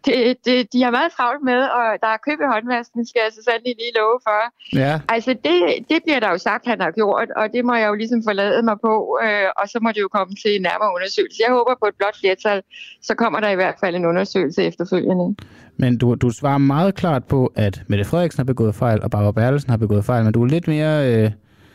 det, 0.06 0.38
det, 0.45 0.73
de 0.73 0.84
har 0.84 0.91
meget 0.91 1.11
travlt 1.18 1.44
med, 1.44 1.61
og 1.77 1.85
der 2.03 2.10
er 2.15 2.19
køb 2.27 2.40
i 2.45 2.48
håndvasken, 2.53 3.06
skal 3.10 3.22
jeg 3.26 3.31
så 3.34 3.41
sandelig 3.48 3.76
lige 3.81 3.94
love 3.99 4.19
for. 4.27 4.41
Ja. 4.84 4.94
Altså, 5.15 5.31
det, 5.45 5.57
det 5.90 5.99
bliver 6.06 6.19
der 6.19 6.30
jo 6.30 6.38
sagt, 6.38 6.64
han 6.68 6.81
har 6.81 6.91
gjort, 6.91 7.30
og 7.40 7.45
det 7.53 7.65
må 7.65 7.73
jeg 7.76 7.88
jo 7.91 7.95
ligesom 8.02 8.22
forlade 8.30 8.64
mig 8.69 8.77
på, 8.88 9.19
øh, 9.23 9.48
og 9.60 9.65
så 9.72 9.77
må 9.81 9.90
det 9.95 10.02
jo 10.02 10.10
komme 10.18 10.34
til 10.44 10.52
en 10.56 10.61
nærmere 10.61 10.91
undersøgelse. 10.95 11.38
Jeg 11.45 11.52
håber 11.57 11.73
på 11.81 11.85
et 11.91 11.95
blot 11.99 12.18
flertal, 12.22 12.61
så 13.02 13.14
kommer 13.15 13.40
der 13.40 13.49
i 13.49 13.56
hvert 13.56 13.77
fald 13.81 13.95
en 13.95 14.06
undersøgelse 14.06 14.64
efterfølgende. 14.64 15.35
Men 15.77 15.98
du, 15.98 16.15
du 16.15 16.30
svarer 16.30 16.57
meget 16.57 16.95
klart 16.95 17.23
på, 17.26 17.52
at 17.56 17.81
Mette 17.88 18.06
Frederiksen 18.06 18.40
har 18.40 18.45
begået 18.53 18.76
fejl, 18.76 19.03
og 19.03 19.11
Barbara 19.11 19.31
Bertelsen 19.31 19.69
har 19.69 19.77
begået 19.77 20.06
fejl, 20.06 20.23
men 20.23 20.34
du 20.34 20.44
er 20.44 20.48
lidt 20.48 20.68
mere... 20.68 20.95
Øh, 21.14 21.31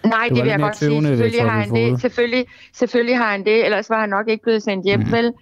Nej, 0.08 0.28
det 0.28 0.42
vil 0.42 0.50
jeg 0.50 0.58
godt 0.58 0.76
sige. 0.76 1.02
Selvfølgelig 1.02 1.50
har 1.50 1.60
han 1.60 1.74
det. 1.74 2.00
Selvfølgelig, 2.00 2.46
selvfølgelig 2.72 3.18
har 3.18 3.30
han 3.30 3.44
det, 3.44 3.64
ellers 3.64 3.90
var 3.90 4.00
han 4.00 4.08
nok 4.08 4.28
ikke 4.28 4.42
blevet 4.42 4.62
sendt 4.62 4.84
hjem, 4.84 5.00
mm. 5.00 5.12
vel? 5.12 5.32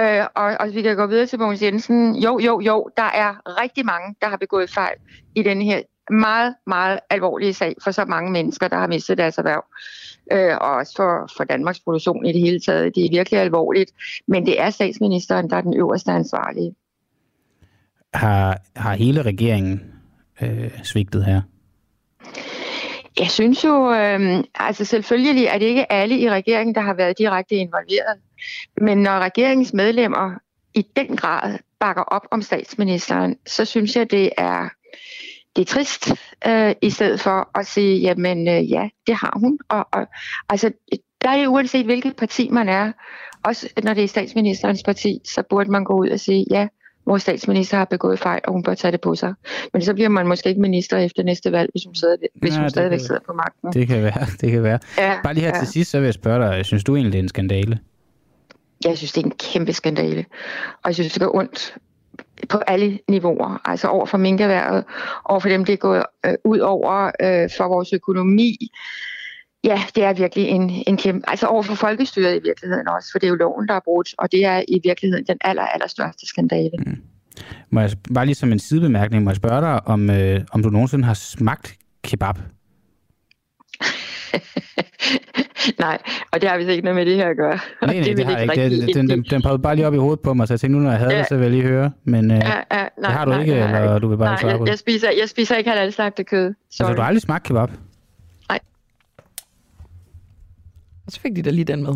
Øh, 0.00 0.24
og, 0.34 0.56
og 0.60 0.74
vi 0.74 0.82
kan 0.82 0.96
gå 0.96 1.06
videre 1.06 1.26
til 1.26 1.38
Mogens 1.38 1.62
Jensen. 1.62 2.16
Jo, 2.16 2.38
jo, 2.38 2.60
jo, 2.60 2.90
der 2.96 3.02
er 3.02 3.60
rigtig 3.62 3.86
mange, 3.86 4.14
der 4.20 4.28
har 4.28 4.36
begået 4.36 4.70
fejl 4.70 4.96
i 5.34 5.42
den 5.42 5.62
her 5.62 5.80
meget, 6.10 6.54
meget 6.66 6.98
alvorlige 7.10 7.54
sag 7.54 7.74
for 7.84 7.90
så 7.90 8.04
mange 8.04 8.30
mennesker, 8.30 8.68
der 8.68 8.76
har 8.76 8.86
mistet 8.86 9.18
deres 9.18 9.38
erhverv. 9.38 9.64
Øh, 10.32 10.56
og 10.60 10.70
også 10.70 10.92
for, 10.96 11.30
for 11.36 11.44
Danmarks 11.44 11.80
produktion 11.80 12.26
i 12.26 12.32
det 12.32 12.40
hele 12.40 12.60
taget. 12.60 12.94
Det 12.94 13.04
er 13.04 13.08
virkelig 13.10 13.40
alvorligt. 13.40 13.92
Men 14.28 14.46
det 14.46 14.60
er 14.60 14.70
statsministeren, 14.70 15.50
der 15.50 15.56
er 15.56 15.60
den 15.60 15.74
øverste 15.74 16.10
ansvarlige. 16.10 16.74
har, 18.14 18.58
har 18.76 18.94
hele 18.94 19.22
regeringen 19.22 19.82
øh, 20.42 20.84
svigtet 20.84 21.24
her? 21.24 21.40
Jeg 23.20 23.30
synes 23.30 23.64
jo, 23.64 23.92
øh, 23.92 24.44
altså 24.54 24.84
selvfølgelig 24.84 25.44
er 25.44 25.58
det 25.58 25.66
ikke 25.66 25.92
alle 25.92 26.18
i 26.18 26.30
regeringen, 26.30 26.74
der 26.74 26.80
har 26.80 26.94
været 26.94 27.18
direkte 27.18 27.54
involveret. 27.54 28.20
Men 28.80 28.98
når 28.98 29.18
regeringens 29.18 29.72
medlemmer 29.72 30.34
i 30.74 30.82
den 30.96 31.16
grad 31.16 31.58
bakker 31.80 32.02
op 32.02 32.26
om 32.30 32.42
statsministeren, 32.42 33.36
så 33.46 33.64
synes 33.64 33.96
jeg, 33.96 34.10
det 34.10 34.30
er, 34.38 34.68
det 35.56 35.62
er 35.62 35.66
trist, 35.66 36.12
øh, 36.46 36.74
i 36.82 36.90
stedet 36.90 37.20
for 37.20 37.58
at 37.58 37.66
sige, 37.66 38.00
jamen 38.00 38.48
øh, 38.48 38.70
ja, 38.70 38.88
det 39.06 39.14
har 39.14 39.32
hun. 39.36 39.58
Og, 39.68 39.88
og, 39.92 40.06
altså, 40.48 40.72
der 41.22 41.30
er 41.30 41.36
det 41.36 41.46
uanset 41.46 41.84
hvilket 41.84 42.16
parti 42.16 42.48
man 42.48 42.68
er, 42.68 42.92
også 43.44 43.68
når 43.82 43.94
det 43.94 44.04
er 44.04 44.08
statsministerens 44.08 44.82
parti, 44.82 45.18
så 45.24 45.42
burde 45.50 45.70
man 45.70 45.84
gå 45.84 45.94
ud 45.94 46.08
og 46.08 46.20
sige, 46.20 46.46
ja, 46.50 46.68
vores 47.10 47.22
statsminister 47.22 47.76
har 47.76 47.84
begået 47.84 48.18
fejl, 48.18 48.40
og 48.44 48.52
hun 48.52 48.62
bør 48.62 48.74
tage 48.74 48.92
det 48.92 49.00
på 49.00 49.14
sig. 49.14 49.34
Men 49.72 49.82
så 49.82 49.94
bliver 49.94 50.08
man 50.08 50.26
måske 50.26 50.48
ikke 50.48 50.60
minister 50.60 50.98
efter 50.98 51.22
næste 51.22 51.52
valg, 51.52 51.70
hvis 51.72 51.84
hun, 51.84 51.94
sidder, 51.94 52.16
hvis 52.34 52.54
Ja, 52.54 52.60
hun 52.60 52.70
stadigvæk 52.70 53.00
sidder 53.00 53.20
på 53.26 53.32
magten. 53.32 53.72
Det 53.72 53.88
kan 53.88 54.02
være, 54.02 54.26
det 54.40 54.50
kan 54.50 54.62
være. 54.62 54.78
Ja, 54.98 55.18
Bare 55.24 55.34
lige 55.34 55.44
her 55.44 55.52
ja. 55.54 55.58
til 55.58 55.68
sidst, 55.68 55.90
så 55.90 55.98
vil 55.98 56.04
jeg 56.04 56.14
spørge 56.14 56.56
dig, 56.56 56.64
synes 56.64 56.84
du 56.84 56.96
egentlig, 56.96 57.12
det 57.12 57.18
er 57.18 57.22
en 57.22 57.28
skandale? 57.28 57.78
Jeg 58.84 58.98
synes, 58.98 59.12
det 59.12 59.20
er 59.20 59.24
en 59.24 59.34
kæmpe 59.52 59.72
skandale. 59.72 60.24
Og 60.82 60.88
jeg 60.88 60.94
synes, 60.94 61.12
det 61.12 61.22
gør 61.22 61.34
ondt 61.34 61.74
på 62.48 62.58
alle 62.58 62.98
niveauer. 63.08 63.60
Altså 63.64 63.88
over 63.88 64.06
for 64.06 64.18
minkerværet, 64.18 64.84
over 65.24 65.40
for 65.40 65.48
dem, 65.48 65.64
det 65.64 65.72
er 65.72 65.76
gået 65.76 66.02
øh, 66.26 66.34
ud 66.44 66.58
over 66.58 67.06
øh, 67.06 67.50
for 67.56 67.68
vores 67.68 67.92
økonomi. 67.92 68.70
Ja, 69.64 69.82
det 69.94 70.04
er 70.04 70.12
virkelig 70.12 70.44
en, 70.48 70.70
en 70.86 70.96
kæmpe... 70.96 71.30
Altså 71.30 71.46
over 71.46 71.62
for 71.62 71.74
folkestyret 71.74 72.36
i 72.36 72.40
virkeligheden 72.44 72.88
også, 72.88 73.08
for 73.12 73.18
det 73.18 73.26
er 73.26 73.28
jo 73.30 73.34
loven, 73.34 73.68
der 73.68 73.74
er 73.74 73.80
brudt, 73.84 74.14
og 74.18 74.32
det 74.32 74.44
er 74.44 74.62
i 74.68 74.80
virkeligheden 74.84 75.26
den 75.26 75.38
aller, 75.40 75.62
aller 75.62 75.88
største 75.88 76.26
skandale. 76.26 76.70
Mm. 76.86 76.96
Må 77.70 77.80
jeg, 77.80 77.90
bare 78.14 78.26
lige 78.26 78.34
som 78.34 78.52
en 78.52 78.58
sidebemærkning, 78.58 79.24
må 79.24 79.30
jeg 79.30 79.36
spørge 79.36 79.60
dig, 79.60 79.86
om, 79.86 80.10
øh, 80.10 80.40
om 80.52 80.62
du 80.62 80.68
nogensinde 80.70 81.04
har 81.04 81.14
smagt 81.14 81.74
kebab? 82.04 82.34
Nej, 85.78 85.98
og 86.32 86.40
det 86.40 86.50
har 86.50 86.56
vist 86.58 86.70
ikke 86.70 86.84
noget 86.84 86.96
med 86.96 87.06
det 87.06 87.16
her 87.16 87.28
at 87.28 87.36
gøre. 87.36 87.58
Nej, 87.82 87.94
nej, 87.94 88.04
det, 88.04 88.16
vil 88.16 88.24
har 88.24 88.38
jeg 88.38 88.42
ikke. 88.42 88.86
Det, 88.86 88.94
den, 88.94 89.08
den, 89.10 89.22
den 89.30 89.42
poppede 89.42 89.62
bare 89.62 89.76
lige 89.76 89.86
op 89.86 89.94
i 89.94 89.96
hovedet 89.96 90.20
på 90.20 90.34
mig, 90.34 90.48
så 90.48 90.54
jeg 90.54 90.60
tænkte, 90.60 90.78
nu 90.78 90.84
når 90.84 90.90
jeg 90.90 90.98
havde 90.98 91.12
Ja. 91.12 91.18
det, 91.18 91.28
så 91.28 91.34
vil 91.36 91.42
jeg 91.42 91.50
lige 91.50 91.62
høre. 91.62 91.90
Men 92.04 92.30
øh, 92.30 92.36
Ja, 92.36 92.46
ja, 92.46 92.62
nej, 92.70 92.88
det 92.96 93.06
har 93.06 93.24
du 93.24 93.30
nej, 93.30 93.40
ikke, 93.40 93.52
det 93.52 93.58
jeg 93.58 93.80
eller 93.82 93.98
du 93.98 94.08
vil 94.08 94.16
bare 94.16 94.28
Nej, 94.28 94.40
svare 94.40 94.52
på 94.52 94.56
jeg, 94.58 94.66
det? 94.66 94.70
jeg, 94.70 94.78
spiser, 94.78 95.08
jeg 95.20 95.28
spiser 95.28 95.56
ikke 95.56 95.70
halal 95.70 95.92
slagtet 95.92 96.26
kød. 96.26 96.54
Sorry. 96.70 96.86
Altså, 96.88 96.94
du 96.94 97.00
har 97.00 97.08
aldrig 97.08 97.22
smagt 97.22 97.44
kebab? 97.44 97.70
Og 101.10 101.14
så 101.14 101.20
fik 101.20 101.36
de 101.36 101.42
da 101.42 101.50
lige 101.50 101.64
den 101.64 101.82
med. 101.82 101.94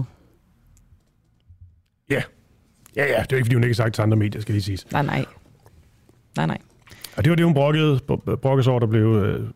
Ja. 2.11 2.23
Ja, 2.97 3.05
ja, 3.07 3.23
det 3.23 3.33
er 3.33 3.37
ikke, 3.37 3.47
fordi 3.47 3.55
hun 3.55 3.65
ikke 3.65 3.75
har 3.75 3.85
sagt 3.85 3.95
til 3.95 4.03
andre 4.03 4.17
medier, 4.17 4.43
skal 4.43 4.53
lige 4.53 4.63
siges. 4.63 4.93
Nej, 4.93 5.03
nej. 5.03 5.25
Nej, 6.37 6.47
nej. 6.47 6.59
Og 7.17 7.25
det 7.25 7.31
var 7.31 7.37
det, 7.37 7.45
hun 7.45 7.55
brokkede, 7.55 8.01
brokkede 8.43 8.71
over, 8.71 8.81
der 8.81 8.87
blev 8.87 9.07
øh, 9.07 9.49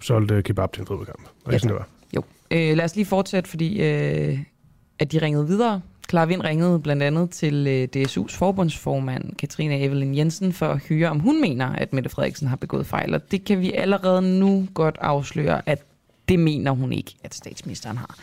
solgt 0.00 0.30
øh, 0.30 0.42
kebab 0.42 0.72
til 0.72 0.80
en 0.80 0.86
fodboldkamp. 0.86 1.28
Og 1.44 1.52
Ja, 1.52 1.58
sådan 1.58 1.68
det 1.68 1.76
var. 1.76 1.88
Jo. 2.16 2.22
Øh, 2.50 2.76
lad 2.76 2.84
os 2.84 2.96
lige 2.96 3.06
fortsætte, 3.06 3.50
fordi 3.50 3.82
øh, 3.82 4.38
at 4.98 5.12
de 5.12 5.18
ringede 5.22 5.46
videre. 5.46 5.80
Clara 6.10 6.26
Vind 6.26 6.42
ringede 6.42 6.80
blandt 6.80 7.02
andet 7.02 7.30
til 7.30 7.66
øh, 7.66 7.88
DSU's 7.96 8.36
forbundsformand, 8.38 9.36
Katrine 9.36 9.80
Evelyn 9.80 10.14
Jensen, 10.14 10.52
for 10.52 10.66
at 10.66 10.82
høre, 10.88 11.08
om 11.08 11.20
hun 11.20 11.40
mener, 11.40 11.66
at 11.66 11.92
Mette 11.92 12.10
Frederiksen 12.10 12.48
har 12.48 12.56
begået 12.56 12.86
fejl. 12.86 13.14
Og 13.14 13.30
det 13.30 13.44
kan 13.44 13.60
vi 13.60 13.72
allerede 13.72 14.38
nu 14.40 14.68
godt 14.74 14.96
afsløre, 15.00 15.68
at 15.68 15.82
det 16.28 16.38
mener 16.38 16.70
hun 16.70 16.92
ikke, 16.92 17.14
at 17.24 17.34
statsministeren 17.34 17.96
har. 17.96 18.16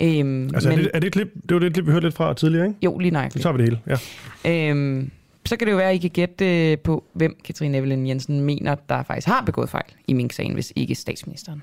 Øhm, 0.00 0.44
altså, 0.54 0.68
men, 0.68 0.78
er, 0.78 0.82
det, 0.82 0.90
er 0.94 0.98
det, 0.98 1.12
klip, 1.12 1.34
det 1.48 1.54
var 1.54 1.58
det 1.58 1.74
klip, 1.74 1.86
vi 1.86 1.90
hørte 1.90 2.06
lidt 2.06 2.14
fra 2.14 2.34
tidligere, 2.34 2.66
ikke? 2.66 2.78
Jo, 2.82 2.98
lige 2.98 3.10
nøjagtigt. 3.10 3.42
Så 3.42 3.48
tager 3.48 3.56
vi 3.56 3.62
det 3.62 3.68
hele, 3.68 3.98
ja. 4.44 4.70
Øhm, 4.70 5.10
så 5.46 5.56
kan 5.56 5.66
det 5.66 5.72
jo 5.72 5.76
være, 5.76 5.90
at 5.90 5.94
I 5.94 5.98
kan 5.98 6.10
gætte 6.10 6.76
på, 6.76 7.04
hvem 7.12 7.36
Katrine 7.44 7.78
Evelyn 7.78 8.06
Jensen 8.06 8.40
mener, 8.40 8.74
der 8.74 9.02
faktisk 9.02 9.26
har 9.26 9.40
begået 9.40 9.70
fejl 9.70 9.94
i 10.08 10.12
Mink-sagen, 10.12 10.54
hvis 10.54 10.72
ikke 10.76 10.94
statsministeren. 10.94 11.62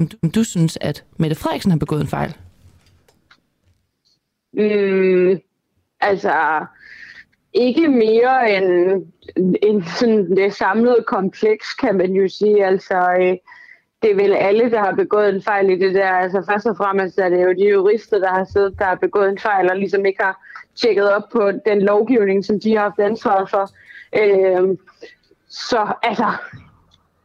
Du, 0.00 0.28
du 0.34 0.44
synes, 0.44 0.78
at 0.80 1.04
Mette 1.16 1.36
Frederiksen 1.36 1.70
har 1.70 1.78
begået 1.78 2.00
en 2.00 2.06
fejl? 2.06 2.36
Mm, 4.52 5.40
altså, 6.00 6.66
ikke 7.54 7.88
mere 7.88 8.56
end, 8.56 9.04
end 9.62 9.82
sådan 9.82 10.36
det 10.36 10.54
samlede 10.54 11.04
kompleks, 11.06 11.74
kan 11.74 11.96
man 11.96 12.12
jo 12.12 12.28
sige. 12.28 12.66
Altså, 12.66 13.16
øh, 13.20 13.36
det 14.02 14.10
er 14.10 14.14
vel 14.14 14.34
alle, 14.34 14.70
der 14.70 14.78
har 14.78 14.92
begået 14.92 15.34
en 15.34 15.42
fejl 15.42 15.70
i 15.70 15.78
det 15.78 15.94
der. 15.94 16.10
Altså 16.10 16.44
først 16.50 16.66
og 16.66 16.76
fremmest 16.76 17.18
er 17.18 17.28
det 17.28 17.44
jo 17.44 17.52
de 17.52 17.68
jurister, 17.68 18.18
der 18.18 18.28
har 18.28 18.46
siddet, 18.52 18.78
der 18.78 18.84
har 18.84 18.94
begået 18.94 19.28
en 19.28 19.38
fejl, 19.38 19.70
og 19.70 19.76
ligesom 19.76 20.04
ikke 20.04 20.22
har 20.22 20.44
tjekket 20.80 21.12
op 21.12 21.22
på 21.32 21.50
den 21.66 21.82
lovgivning, 21.82 22.44
som 22.44 22.60
de 22.60 22.74
har 22.76 22.82
haft 22.82 22.98
ansvaret 22.98 23.50
for. 23.50 23.70
Øh, 24.20 24.76
så 25.48 25.92
altså, 26.02 26.32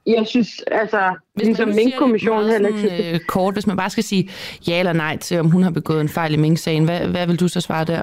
jeg 0.06 0.28
synes, 0.28 0.50
altså, 0.68 1.14
hvis 1.34 1.45
ligesom 1.45 1.70
Mink-kommissionen 1.70 2.50
heller 2.50 2.70
ikke... 2.70 3.14
Øh, 3.14 3.20
kort, 3.28 3.54
hvis 3.54 3.68
man 3.68 3.78
bare 3.78 3.90
skal 3.90 4.04
sige 4.04 4.30
ja 4.68 4.80
eller 4.80 4.94
nej 4.94 5.18
til, 5.18 5.40
om 5.40 5.52
hun 5.52 5.64
har 5.64 5.72
begået 5.72 6.02
en 6.02 6.10
fejl 6.10 6.34
i 6.34 6.38
Mink-sagen, 6.38 6.86
hvad, 6.86 7.08
hvad 7.08 7.28
vil 7.28 7.40
du 7.40 7.48
så 7.48 7.62
svare 7.62 7.86
der? 7.86 8.02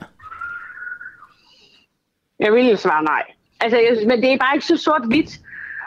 Jeg 2.40 2.52
vil 2.52 2.78
svare 2.78 3.04
nej. 3.04 3.22
Altså, 3.60 3.78
jeg 3.78 3.96
men 4.06 4.22
det 4.22 4.32
er 4.32 4.38
bare 4.38 4.54
ikke 4.54 4.66
så 4.66 4.76
sort-hvidt. 4.76 5.40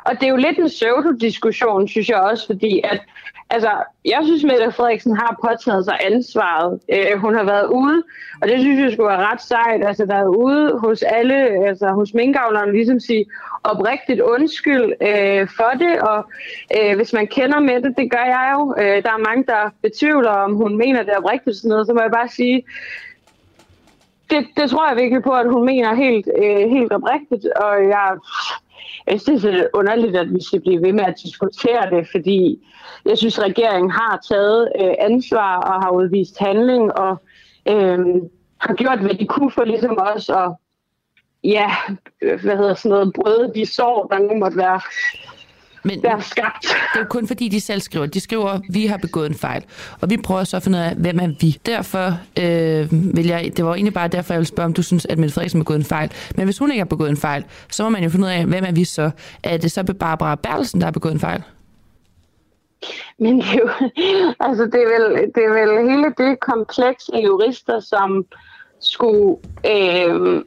Og 0.05 0.13
det 0.19 0.23
er 0.23 0.29
jo 0.29 0.35
lidt 0.35 0.57
en 0.59 0.67
pseudo-diskussion, 0.67 1.87
synes 1.87 2.09
jeg 2.09 2.17
også, 2.17 2.45
fordi 2.45 2.81
at, 2.83 3.01
altså, 3.49 3.71
jeg 4.05 4.19
synes, 4.23 4.43
Mette 4.43 4.71
Frederiksen 4.71 5.17
har 5.17 5.39
påtaget 5.47 5.85
sig 5.85 5.97
ansvaret. 6.11 6.79
Øh, 6.93 7.19
hun 7.19 7.35
har 7.35 7.43
været 7.43 7.65
ude, 7.65 8.03
og 8.41 8.47
det 8.47 8.59
synes 8.59 8.79
jeg 8.79 8.91
skulle 8.91 9.09
være 9.09 9.27
ret 9.31 9.41
sejt. 9.41 9.85
Altså, 9.85 10.05
der 10.05 10.25
ude 10.25 10.79
hos 10.79 11.03
alle, 11.03 11.67
altså 11.67 11.87
hos 11.87 12.13
minkavlerne, 12.13 12.71
ligesom 12.71 12.99
sige 12.99 13.25
oprigtigt 13.63 14.21
undskyld 14.21 14.93
øh, 15.01 15.47
for 15.57 15.71
det, 15.79 15.99
og 16.01 16.19
øh, 16.77 16.95
hvis 16.95 17.13
man 17.13 17.27
kender 17.27 17.59
med 17.59 17.81
det, 17.81 17.97
det 17.97 18.11
gør 18.11 18.25
jeg 18.35 18.53
jo. 18.55 18.75
Øh, 18.79 19.03
der 19.03 19.11
er 19.11 19.27
mange, 19.27 19.43
der 19.47 19.69
betvivler, 19.81 20.31
om 20.31 20.55
hun 20.55 20.77
mener 20.77 21.03
det 21.03 21.17
oprigtigt 21.17 21.57
sådan 21.57 21.69
noget, 21.69 21.87
så 21.87 21.93
må 21.93 22.01
jeg 22.01 22.11
bare 22.11 22.29
sige, 22.29 22.63
det, 24.33 24.47
det 24.57 24.69
tror 24.69 24.87
jeg 24.87 24.97
virkelig 24.97 25.23
på, 25.23 25.31
at 25.31 25.51
hun 25.51 25.65
mener 25.65 25.93
helt, 25.93 26.27
øh, 26.37 26.69
helt 26.69 26.91
oprigtigt, 26.91 27.45
og 27.45 27.73
jeg 27.87 28.17
jeg 29.07 29.21
synes, 29.21 29.41
det 29.41 29.59
er 29.59 29.67
underligt, 29.73 30.17
at 30.17 30.33
vi 30.33 30.43
skal 30.43 30.61
blive 30.61 30.81
ved 30.81 30.93
med 30.93 31.03
at 31.03 31.19
diskutere 31.23 31.89
det, 31.89 32.07
fordi 32.11 32.67
jeg 33.05 33.17
synes, 33.17 33.41
regeringen 33.41 33.91
har 33.91 34.19
taget 34.29 34.71
øh, 34.81 34.93
ansvar 34.99 35.57
og 35.57 35.73
har 35.83 35.91
udvist 35.91 36.39
handling 36.39 36.93
og 36.93 37.21
øh, 37.69 37.99
har 38.57 38.73
gjort, 38.73 38.99
hvad 38.99 39.13
de 39.13 39.25
kunne 39.25 39.51
for 39.51 39.63
ligesom 39.63 39.97
også 39.97 40.35
at 40.35 40.51
ja, 41.43 41.71
hvad 42.19 42.57
hedder 42.57 42.73
sådan 42.73 42.89
noget, 42.89 43.13
brøde 43.13 43.51
de 43.55 43.65
sår, 43.65 44.07
der 44.11 44.19
nu 44.19 44.39
måtte 44.39 44.57
være 44.57 44.81
men 45.83 46.01
der 46.01 46.15
er 46.15 46.19
skabt. 46.19 46.61
Det 46.61 46.95
er 46.95 46.99
jo 46.99 47.05
kun 47.09 47.27
fordi, 47.27 47.49
de 47.49 47.61
selv 47.61 47.81
skriver. 47.81 48.05
De 48.05 48.19
skriver, 48.19 48.59
vi 48.69 48.85
har 48.85 48.97
begået 48.97 49.29
en 49.29 49.35
fejl. 49.35 49.63
Og 50.01 50.09
vi 50.09 50.17
prøver 50.17 50.43
så 50.43 50.57
at 50.57 50.63
finde 50.63 50.77
ud 50.77 50.83
af, 50.83 50.95
hvem 50.95 51.19
er 51.19 51.27
vi. 51.41 51.57
Derfor 51.65 52.19
øh, 52.39 53.15
vil 53.15 53.27
jeg, 53.27 53.51
det 53.57 53.65
var 53.65 53.73
egentlig 53.73 53.93
bare 53.93 54.07
derfor, 54.07 54.33
jeg 54.33 54.39
ville 54.39 54.47
spørge, 54.47 54.65
om 54.65 54.73
du 54.73 54.83
synes, 54.83 55.05
at 55.05 55.17
Mette 55.17 55.33
Frederiksen 55.33 55.59
har 55.59 55.63
begået 55.63 55.77
en 55.79 55.85
fejl. 55.85 56.11
Men 56.35 56.45
hvis 56.45 56.57
hun 56.57 56.71
ikke 56.71 56.79
har 56.79 56.85
begået 56.85 57.09
en 57.09 57.17
fejl, 57.17 57.45
så 57.71 57.83
må 57.83 57.89
man 57.89 58.03
jo 58.03 58.09
finde 58.09 58.25
ud 58.25 58.31
af, 58.31 58.45
hvem 58.45 58.63
er 58.67 58.71
vi 58.71 58.83
så? 58.83 59.11
Er 59.43 59.57
det 59.57 59.71
så 59.71 59.83
Barbara 59.99 60.35
Berlsen, 60.35 60.79
der 60.81 60.85
har 60.85 60.91
begået 60.91 61.13
en 61.13 61.19
fejl? 61.19 61.43
Men 63.19 63.37
det 63.37 63.45
er 63.45 63.57
jo, 63.59 63.69
altså 64.47 64.63
det 64.65 64.75
er 64.75 64.87
vel, 64.87 65.31
det 65.35 65.43
er 65.43 65.53
vel 65.59 65.89
hele 65.89 66.13
det 66.17 66.39
kompleks 66.39 67.09
af 67.13 67.19
jurister, 67.19 67.79
som 67.79 68.25
skulle 68.79 69.37
øh, 69.65 70.41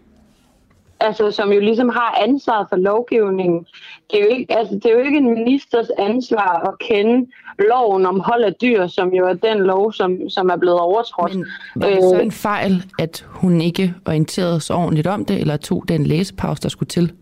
altså, 1.01 1.31
som 1.31 1.53
jo 1.53 1.61
ligesom 1.61 1.89
har 1.89 2.19
ansvaret 2.23 2.67
for 2.69 2.77
lovgivningen. 2.77 3.67
Det 4.11 4.21
er, 4.21 4.25
jo 4.25 4.31
ikke, 4.31 4.59
altså, 4.59 4.75
det 4.75 4.87
er 4.87 4.91
jo 4.91 4.99
ikke 4.99 5.19
en 5.19 5.35
ministers 5.35 5.87
ansvar 5.99 6.69
at 6.69 6.79
kende 6.79 7.27
loven 7.59 8.07
om 8.07 8.21
hold 8.21 8.45
af 8.45 8.55
dyr, 8.55 8.87
som 8.87 9.09
jo 9.09 9.27
er 9.27 9.33
den 9.33 9.59
lov, 9.59 9.93
som, 9.93 10.31
som 10.31 10.49
er 10.49 10.57
blevet 10.57 10.79
overtrådt. 10.79 11.35
Men 11.35 11.47
var 11.77 11.89
det 11.89 12.03
så 12.03 12.17
øh, 12.17 12.23
en 12.23 12.33
fejl, 12.33 12.85
at 12.99 13.27
hun 13.29 13.61
ikke 13.61 13.95
orienterede 14.07 14.61
sig 14.61 14.77
ordentligt 14.77 15.07
om 15.07 15.25
det, 15.25 15.41
eller 15.41 15.57
tog 15.57 15.85
den 15.89 16.07
læsepause, 16.07 16.63
der 16.63 16.69
skulle 16.69 16.89
til, 16.89 17.13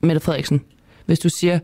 Mette 0.00 0.20
Frederiksen? 0.20 0.64
Hvis 1.06 1.18
du 1.18 1.28
siger, 1.28 1.58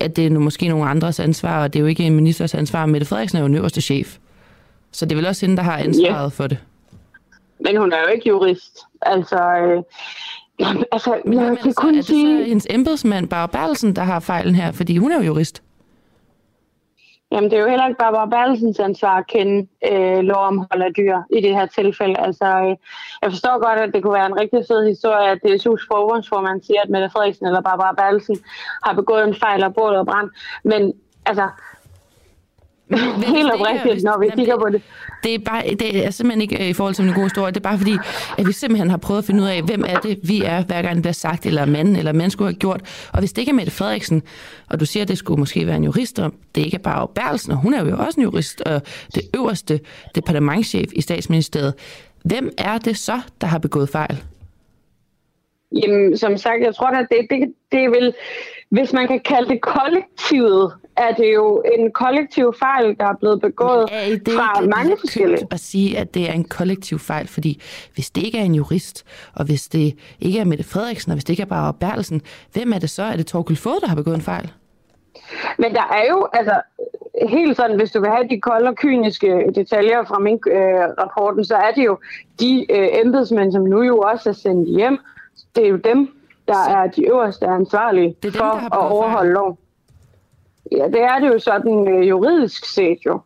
at 0.00 0.16
det 0.16 0.26
er 0.26 0.30
måske 0.30 0.68
nogle 0.68 0.88
andres 0.90 1.20
ansvar, 1.20 1.62
og 1.62 1.72
det 1.72 1.78
er 1.78 1.80
jo 1.80 1.86
ikke 1.86 2.02
en 2.02 2.16
ministers 2.16 2.54
ansvar, 2.54 2.86
Mette 2.86 3.06
Frederiksen 3.06 3.38
er 3.38 3.42
jo 3.42 3.48
den 3.48 3.56
øverste 3.56 3.80
chef. 3.80 4.18
Så 4.92 5.06
det 5.06 5.12
er 5.12 5.16
vel 5.16 5.26
også 5.26 5.46
hende, 5.46 5.56
der 5.56 5.62
har 5.62 5.76
ansvaret 5.78 6.20
yeah. 6.20 6.32
for 6.32 6.46
det. 6.46 6.58
Men 7.60 7.76
hun 7.76 7.92
er 7.92 7.98
jo 7.98 8.06
ikke 8.14 8.28
jurist. 8.28 8.78
Altså, 9.02 9.36
øh, 9.36 9.82
Jamen, 10.60 10.84
altså, 10.92 11.20
Men 11.24 11.40
jeg 11.40 11.58
kan 11.58 11.72
kun 11.74 11.90
er 11.90 11.94
det 11.94 12.04
sige... 12.04 12.42
så 12.42 12.48
hendes 12.48 12.66
embedsmand, 12.70 13.28
Barbara 13.28 13.66
Berlsen, 13.66 13.96
der 13.96 14.02
har 14.02 14.20
fejlen 14.20 14.54
her? 14.54 14.72
Fordi 14.72 14.96
hun 14.96 15.12
er 15.12 15.16
jo 15.16 15.22
jurist. 15.22 15.62
Jamen, 17.32 17.50
det 17.50 17.56
er 17.56 17.62
jo 17.62 17.68
heller 17.68 17.86
ikke 17.86 17.98
Barbara 17.98 18.26
Berlsens 18.26 18.80
ansvar 18.80 19.16
at 19.16 19.26
kende 19.26 19.66
øh, 19.92 20.18
lov 20.18 20.42
om 20.44 20.58
hold 20.58 20.82
af 20.82 20.94
dyr 20.96 21.16
i 21.36 21.40
det 21.40 21.54
her 21.54 21.66
tilfælde. 21.66 22.18
Altså, 22.18 22.44
øh, 22.44 22.76
jeg 23.22 23.30
forstår 23.30 23.64
godt, 23.66 23.78
at 23.80 23.94
det 23.94 24.02
kunne 24.02 24.12
være 24.12 24.26
en 24.26 24.40
rigtig 24.40 24.64
fed 24.68 24.88
historie, 24.88 25.30
at 25.30 25.38
DSU's 25.44 25.86
forbundsformand 25.90 26.62
siger, 26.62 26.80
at 26.84 26.90
Mette 26.90 27.10
Frederiksen 27.10 27.46
eller 27.46 27.60
Barbara 27.60 27.92
Berlsen 27.92 28.36
har 28.84 28.94
begået 28.94 29.24
en 29.24 29.34
fejl 29.34 29.64
og 29.64 29.74
bålet 29.74 29.98
og 29.98 30.06
brand. 30.06 30.30
Men 30.64 30.92
altså, 31.26 31.48
Helt 33.36 33.52
oprigtigt, 33.52 34.04
når 34.04 34.18
vi 34.18 34.28
kigger 34.36 34.58
på 34.58 34.68
det. 34.68 34.82
Det 35.26 35.34
er, 35.34 35.38
bare, 35.38 35.62
det 35.74 36.06
er 36.06 36.10
simpelthen 36.10 36.42
ikke 36.42 36.62
øh, 36.62 36.68
i 36.68 36.72
forhold 36.72 36.94
til 36.94 37.04
en 37.04 37.14
god 37.14 37.22
historie. 37.22 37.52
Det 37.52 37.56
er 37.56 37.68
bare 37.70 37.78
fordi, 37.78 37.96
at 38.38 38.46
vi 38.46 38.52
simpelthen 38.52 38.90
har 38.90 38.96
prøvet 38.96 39.18
at 39.18 39.24
finde 39.24 39.42
ud 39.42 39.48
af, 39.48 39.62
hvem 39.62 39.84
er 39.88 39.98
det, 40.00 40.18
vi 40.22 40.42
er, 40.42 40.64
hver 40.64 40.82
gang 40.82 40.94
det 40.94 41.02
bliver 41.02 41.12
sagt, 41.12 41.46
eller 41.46 41.64
manden, 41.64 41.96
eller 41.96 42.12
mand 42.12 42.30
skulle 42.30 42.48
have 42.48 42.58
gjort. 42.58 43.08
Og 43.12 43.18
hvis 43.18 43.32
det 43.32 43.42
ikke 43.42 43.50
er 43.50 43.54
Mette 43.54 43.72
Frederiksen, 43.72 44.22
og 44.70 44.80
du 44.80 44.86
siger, 44.86 45.02
at 45.02 45.08
det 45.08 45.18
skulle 45.18 45.38
måske 45.38 45.66
være 45.66 45.76
en 45.76 45.84
jurist, 45.84 46.18
og 46.18 46.32
det 46.54 46.64
ikke 46.64 46.74
er 46.74 46.82
bare 46.82 47.08
Berlsen, 47.08 47.52
og 47.52 47.58
hun 47.58 47.74
er 47.74 47.84
jo 47.84 47.96
også 47.98 48.20
en 48.20 48.24
jurist, 48.24 48.60
og 48.60 48.82
det 49.14 49.22
øverste 49.36 49.80
departementchef 50.14 50.92
i 50.92 51.00
statsministeriet. 51.00 51.74
Hvem 52.24 52.52
er 52.58 52.78
det 52.78 52.96
så, 52.96 53.20
der 53.40 53.46
har 53.46 53.58
begået 53.58 53.88
fejl? 53.88 54.22
Jamen, 55.72 56.16
som 56.16 56.36
sagt, 56.36 56.62
jeg 56.62 56.74
tror 56.74 56.86
at 56.86 57.06
det, 57.10 57.26
det, 57.30 57.54
det 57.72 57.84
er 57.84 57.88
vel, 57.88 58.14
hvis 58.70 58.92
man 58.92 59.08
kan 59.08 59.20
kalde 59.20 59.48
det 59.48 59.60
kollektivet, 59.60 60.72
er 60.96 61.12
det 61.14 61.34
jo 61.34 61.62
en 61.78 61.92
kollektiv 61.92 62.54
fejl, 62.58 62.96
der 62.98 63.06
er 63.06 63.16
blevet 63.20 63.40
begået 63.40 63.88
er 63.92 64.08
det 64.08 64.34
fra 64.34 64.60
ikke 64.60 64.70
mange 64.70 64.96
forskellige. 65.00 65.46
at 65.50 65.60
sige, 65.60 65.98
at 65.98 66.14
det 66.14 66.28
er 66.28 66.32
en 66.32 66.44
kollektiv 66.44 66.98
fejl, 66.98 67.28
fordi 67.28 67.62
hvis 67.94 68.10
det 68.10 68.22
ikke 68.22 68.38
er 68.38 68.42
en 68.42 68.54
jurist, 68.54 69.04
og 69.34 69.44
hvis 69.44 69.68
det 69.68 69.98
ikke 70.20 70.38
er 70.38 70.44
Mette 70.44 70.64
Frederiksen, 70.64 71.12
og 71.12 71.14
hvis 71.14 71.24
det 71.24 71.32
ikke 71.32 71.42
er 71.42 71.46
bare 71.46 71.74
Bertelsen, 71.74 72.22
hvem 72.52 72.72
er 72.72 72.78
det 72.78 72.90
så? 72.90 73.02
Er 73.02 73.16
det 73.16 73.26
Torkel 73.26 73.56
Fod, 73.56 73.80
der 73.80 73.88
har 73.88 73.96
begået 73.96 74.14
en 74.14 74.22
fejl? 74.22 74.52
Men 75.58 75.74
der 75.74 75.82
er 75.82 76.04
jo, 76.10 76.28
altså, 76.32 76.60
helt 77.28 77.56
sådan, 77.56 77.76
hvis 77.76 77.90
du 77.90 78.00
vil 78.00 78.10
have 78.10 78.28
de 78.28 78.40
kolde 78.40 78.68
og 78.68 78.76
kyniske 78.76 79.52
detaljer 79.54 80.04
fra 80.04 80.18
min 80.18 80.40
øh, 80.46 80.56
rapporten, 81.00 81.44
så 81.44 81.56
er 81.56 81.70
det 81.76 81.84
jo 81.84 81.98
de 82.40 82.66
øh, 82.72 82.88
embedsmænd, 82.92 83.52
som 83.52 83.62
nu 83.62 83.82
jo 83.82 83.98
også 83.98 84.28
er 84.28 84.32
sendt 84.32 84.68
hjem, 84.68 84.98
det 85.56 85.64
er 85.64 85.68
jo 85.68 85.76
dem, 85.76 86.08
der 86.48 86.54
så 86.54 86.70
er 86.70 86.86
de 86.86 87.06
øverste 87.06 87.46
ansvarlige 87.46 88.16
det 88.22 88.28
er 88.28 88.30
dem, 88.30 88.38
for 88.40 88.74
at 88.74 88.90
overholde 88.92 89.32
lov. 89.32 89.58
Ja, 90.72 90.84
det 90.86 91.02
er 91.02 91.18
det 91.18 91.28
jo 91.28 91.38
sådan 91.38 91.88
øh, 91.88 92.08
juridisk 92.08 92.64
set 92.64 92.98
jo. 93.06 93.20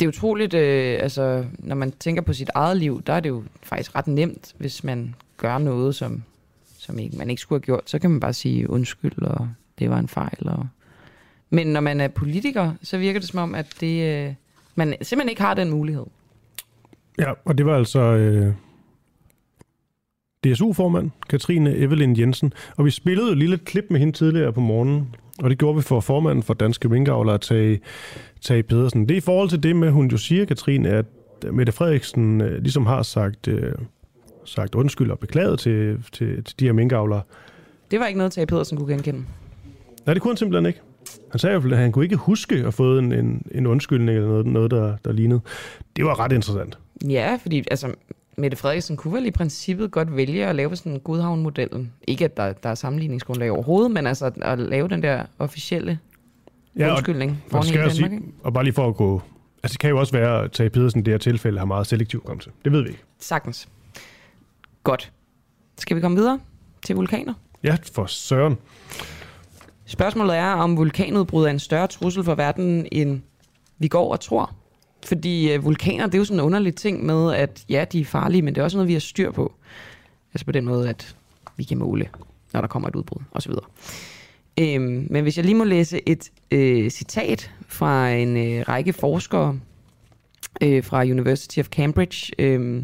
Det 0.00 0.06
er 0.06 0.08
utroligt, 0.08 0.54
øh, 0.54 0.98
altså, 1.02 1.44
når 1.58 1.76
man 1.76 1.92
tænker 1.92 2.22
på 2.22 2.32
sit 2.32 2.50
eget 2.54 2.76
liv, 2.76 3.02
der 3.02 3.12
er 3.12 3.20
det 3.20 3.28
jo 3.28 3.42
faktisk 3.62 3.96
ret 3.96 4.06
nemt, 4.06 4.54
hvis 4.58 4.84
man 4.84 5.14
gør 5.36 5.58
noget, 5.58 5.94
som, 5.94 6.22
som 6.78 6.98
ikke, 6.98 7.16
man 7.16 7.30
ikke 7.30 7.42
skulle 7.42 7.60
have 7.60 7.64
gjort, 7.64 7.90
så 7.90 7.98
kan 7.98 8.10
man 8.10 8.20
bare 8.20 8.32
sige 8.32 8.70
undskyld, 8.70 9.22
og 9.22 9.48
det 9.78 9.90
var 9.90 9.98
en 9.98 10.08
fejl. 10.08 10.48
Og... 10.48 10.66
Men 11.50 11.66
når 11.66 11.80
man 11.80 12.00
er 12.00 12.08
politiker, 12.08 12.72
så 12.82 12.98
virker 12.98 13.20
det 13.20 13.28
som 13.28 13.38
om, 13.38 13.54
at 13.54 13.66
det, 13.80 14.26
øh, 14.26 14.34
man 14.74 14.88
simpelthen 15.02 15.28
ikke 15.28 15.42
har 15.42 15.54
den 15.54 15.70
mulighed. 15.70 16.06
Ja, 17.18 17.32
og 17.44 17.58
det 17.58 17.66
var 17.66 17.76
altså 17.76 18.00
øh, 18.00 18.54
DSU-formand, 20.44 21.10
Katrine 21.28 21.76
Evelyn 21.76 22.16
Jensen. 22.18 22.52
Og 22.76 22.84
vi 22.84 22.90
spillede 22.90 23.26
jo 23.26 23.32
et 23.32 23.38
lille 23.38 23.58
klip 23.58 23.84
med 23.90 24.00
hende 24.00 24.12
tidligere 24.12 24.52
på 24.52 24.60
morgenen, 24.60 25.14
og 25.42 25.50
det 25.50 25.58
gjorde 25.58 25.76
vi 25.76 25.82
for 25.82 26.00
formanden 26.00 26.42
for 26.42 26.54
Danske 26.54 26.88
Minkavlere, 26.88 27.38
Tage, 27.38 27.80
Tage 28.40 28.62
Pedersen. 28.62 29.08
Det 29.08 29.14
er 29.14 29.18
i 29.18 29.20
forhold 29.20 29.48
til 29.48 29.62
det 29.62 29.76
med, 29.76 29.90
hun 29.90 30.08
jo 30.08 30.16
siger, 30.16 30.44
Katrine, 30.44 30.88
at 30.88 31.06
Mette 31.52 31.72
Frederiksen 31.72 32.40
øh, 32.40 32.62
ligesom 32.62 32.86
har 32.86 33.02
sagt, 33.02 33.48
øh, 33.48 33.72
sagt 34.44 34.74
undskyld 34.74 35.10
og 35.10 35.18
beklaget 35.18 35.58
til, 35.58 36.04
til, 36.12 36.44
til 36.44 36.60
de 36.60 36.64
her 36.64 36.72
minkavlere. 36.72 37.22
Det 37.90 38.00
var 38.00 38.06
ikke 38.06 38.18
noget, 38.18 38.32
Tage 38.32 38.46
Pedersen 38.46 38.78
kunne 38.78 38.92
genkende. 38.92 39.24
Nej, 40.06 40.14
det 40.14 40.22
kunne 40.22 40.30
han 40.32 40.36
simpelthen 40.36 40.66
ikke. 40.66 40.80
Han 41.30 41.38
sagde 41.38 41.52
i 41.52 41.54
hvert 41.54 41.62
fald, 41.62 41.72
at 41.72 41.78
han 41.78 41.92
kunne 41.92 42.04
ikke 42.04 42.16
huske 42.16 42.54
at 42.54 42.74
få 42.74 42.98
en, 42.98 43.12
en, 43.12 43.46
en 43.52 43.66
undskyldning 43.66 44.10
eller 44.16 44.28
noget, 44.28 44.46
noget 44.46 44.70
der, 44.70 44.96
der 45.04 45.12
lignede. 45.12 45.40
Det 45.96 46.04
var 46.04 46.20
ret 46.20 46.32
interessant. 46.32 46.78
Ja, 47.08 47.38
fordi 47.42 47.64
altså, 47.70 47.94
Mette 48.40 48.56
Frederiksen 48.56 48.96
kunne 48.96 49.14
vel 49.14 49.26
i 49.26 49.30
princippet 49.30 49.90
godt 49.90 50.16
vælge 50.16 50.46
at 50.46 50.54
lave 50.54 50.76
sådan 50.76 50.92
en 50.92 51.00
godhavn-modellen. 51.00 51.92
Ikke 52.08 52.24
at 52.24 52.36
der, 52.36 52.52
der 52.52 52.68
er 52.68 52.74
sammenligningsgrundlag 52.74 53.50
overhovedet, 53.50 53.90
men 53.90 54.06
altså 54.06 54.30
at 54.42 54.58
lave 54.58 54.88
den 54.88 55.02
der 55.02 55.24
officielle 55.38 55.98
ja, 56.78 56.90
undskyldning 56.90 57.44
og, 57.52 57.64
skal 57.64 57.78
Danmark, 57.78 57.92
sige, 57.92 58.22
og 58.42 58.52
bare 58.52 58.64
lige 58.64 58.74
for 58.74 58.88
at 58.88 58.96
gå... 58.96 59.22
Altså 59.62 59.74
det 59.74 59.80
kan 59.80 59.90
jo 59.90 59.98
også 59.98 60.12
være, 60.12 60.44
at 60.44 60.52
Tage 60.52 60.70
Pedersen 60.70 61.00
i 61.00 61.02
det 61.02 61.12
her 61.12 61.18
tilfælde 61.18 61.58
har 61.58 61.66
meget 61.66 61.86
selektiv 61.86 62.22
kom 62.24 62.38
til. 62.38 62.52
Det 62.64 62.72
ved 62.72 62.82
vi 62.82 62.88
ikke. 62.88 63.02
Sagtens. 63.18 63.68
Godt. 64.84 65.12
Skal 65.78 65.96
vi 65.96 66.00
komme 66.00 66.16
videre 66.16 66.38
til 66.86 66.96
vulkaner? 66.96 67.34
Ja, 67.64 67.76
for 67.92 68.06
søren. 68.06 68.58
Spørgsmålet 69.86 70.36
er, 70.36 70.52
om 70.52 70.76
vulkanudbrud 70.76 71.44
er 71.44 71.50
en 71.50 71.58
større 71.58 71.86
trussel 71.86 72.24
for 72.24 72.34
verden, 72.34 72.86
end 72.92 73.20
vi 73.78 73.88
går 73.88 74.12
og 74.12 74.20
tror. 74.20 74.54
Fordi 75.04 75.52
øh, 75.52 75.64
vulkaner, 75.64 76.06
det 76.06 76.14
er 76.14 76.18
jo 76.18 76.24
sådan 76.24 76.40
en 76.40 76.46
underlig 76.46 76.74
ting 76.74 77.06
med, 77.06 77.34
at 77.34 77.64
ja, 77.68 77.84
de 77.92 78.00
er 78.00 78.04
farlige, 78.04 78.42
men 78.42 78.54
det 78.54 78.60
er 78.60 78.64
også 78.64 78.76
noget, 78.76 78.88
vi 78.88 78.92
har 78.92 79.00
styr 79.00 79.30
på. 79.30 79.52
Altså 80.34 80.44
på 80.44 80.52
den 80.52 80.64
måde, 80.64 80.88
at 80.88 81.16
vi 81.56 81.64
kan 81.64 81.78
måle, 81.78 82.08
når 82.52 82.60
der 82.60 82.68
kommer 82.68 82.88
et 82.88 82.96
udbrud 82.96 83.22
osv. 83.32 83.52
Øhm, 84.60 85.06
men 85.10 85.22
hvis 85.22 85.36
jeg 85.36 85.44
lige 85.44 85.54
må 85.54 85.64
læse 85.64 86.08
et 86.08 86.30
øh, 86.50 86.90
citat 86.90 87.50
fra 87.68 88.10
en 88.10 88.36
øh, 88.36 88.64
række 88.68 88.92
forskere 88.92 89.58
øh, 90.62 90.84
fra 90.84 91.02
University 91.02 91.58
of 91.58 91.66
Cambridge 91.66 92.32
øh, 92.38 92.82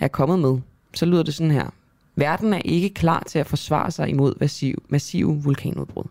er 0.00 0.08
kommet 0.08 0.38
med, 0.38 0.58
så 0.94 1.06
lyder 1.06 1.22
det 1.22 1.34
sådan 1.34 1.50
her. 1.50 1.70
Verden 2.16 2.52
er 2.52 2.60
ikke 2.64 2.88
klar 2.88 3.22
til 3.26 3.38
at 3.38 3.46
forsvare 3.46 3.90
sig 3.90 4.08
imod 4.08 4.34
massiv, 4.40 4.82
massive 4.88 5.42
vulkanudbrud. 5.42 6.04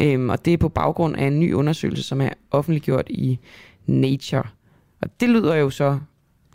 Øhm, 0.00 0.28
og 0.28 0.44
det 0.44 0.52
er 0.52 0.58
på 0.58 0.68
baggrund 0.68 1.16
af 1.16 1.26
en 1.26 1.40
ny 1.40 1.52
undersøgelse, 1.52 2.02
som 2.02 2.20
er 2.20 2.30
offentliggjort 2.50 3.06
i 3.10 3.38
Nature. 3.86 4.44
Og 5.02 5.08
det 5.20 5.28
lyder 5.28 5.54
jo 5.54 5.70
så 5.70 5.98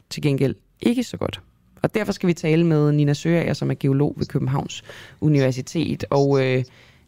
til 0.10 0.24
gengæld 0.24 0.56
ikke 0.82 1.04
så 1.04 1.18
godt. 1.18 1.42
Og 1.84 1.96
derfor 1.96 2.12
skal 2.12 2.28
vi 2.28 2.34
tale 2.34 2.66
med 2.66 2.92
Nina 2.92 3.14
Søger, 3.14 3.54
som 3.54 3.72
er 3.72 3.76
geolog 3.80 4.14
ved 4.18 4.26
Københavns 4.26 4.84
Universitet. 5.22 6.06
Og 6.10 6.46
øh, 6.46 6.64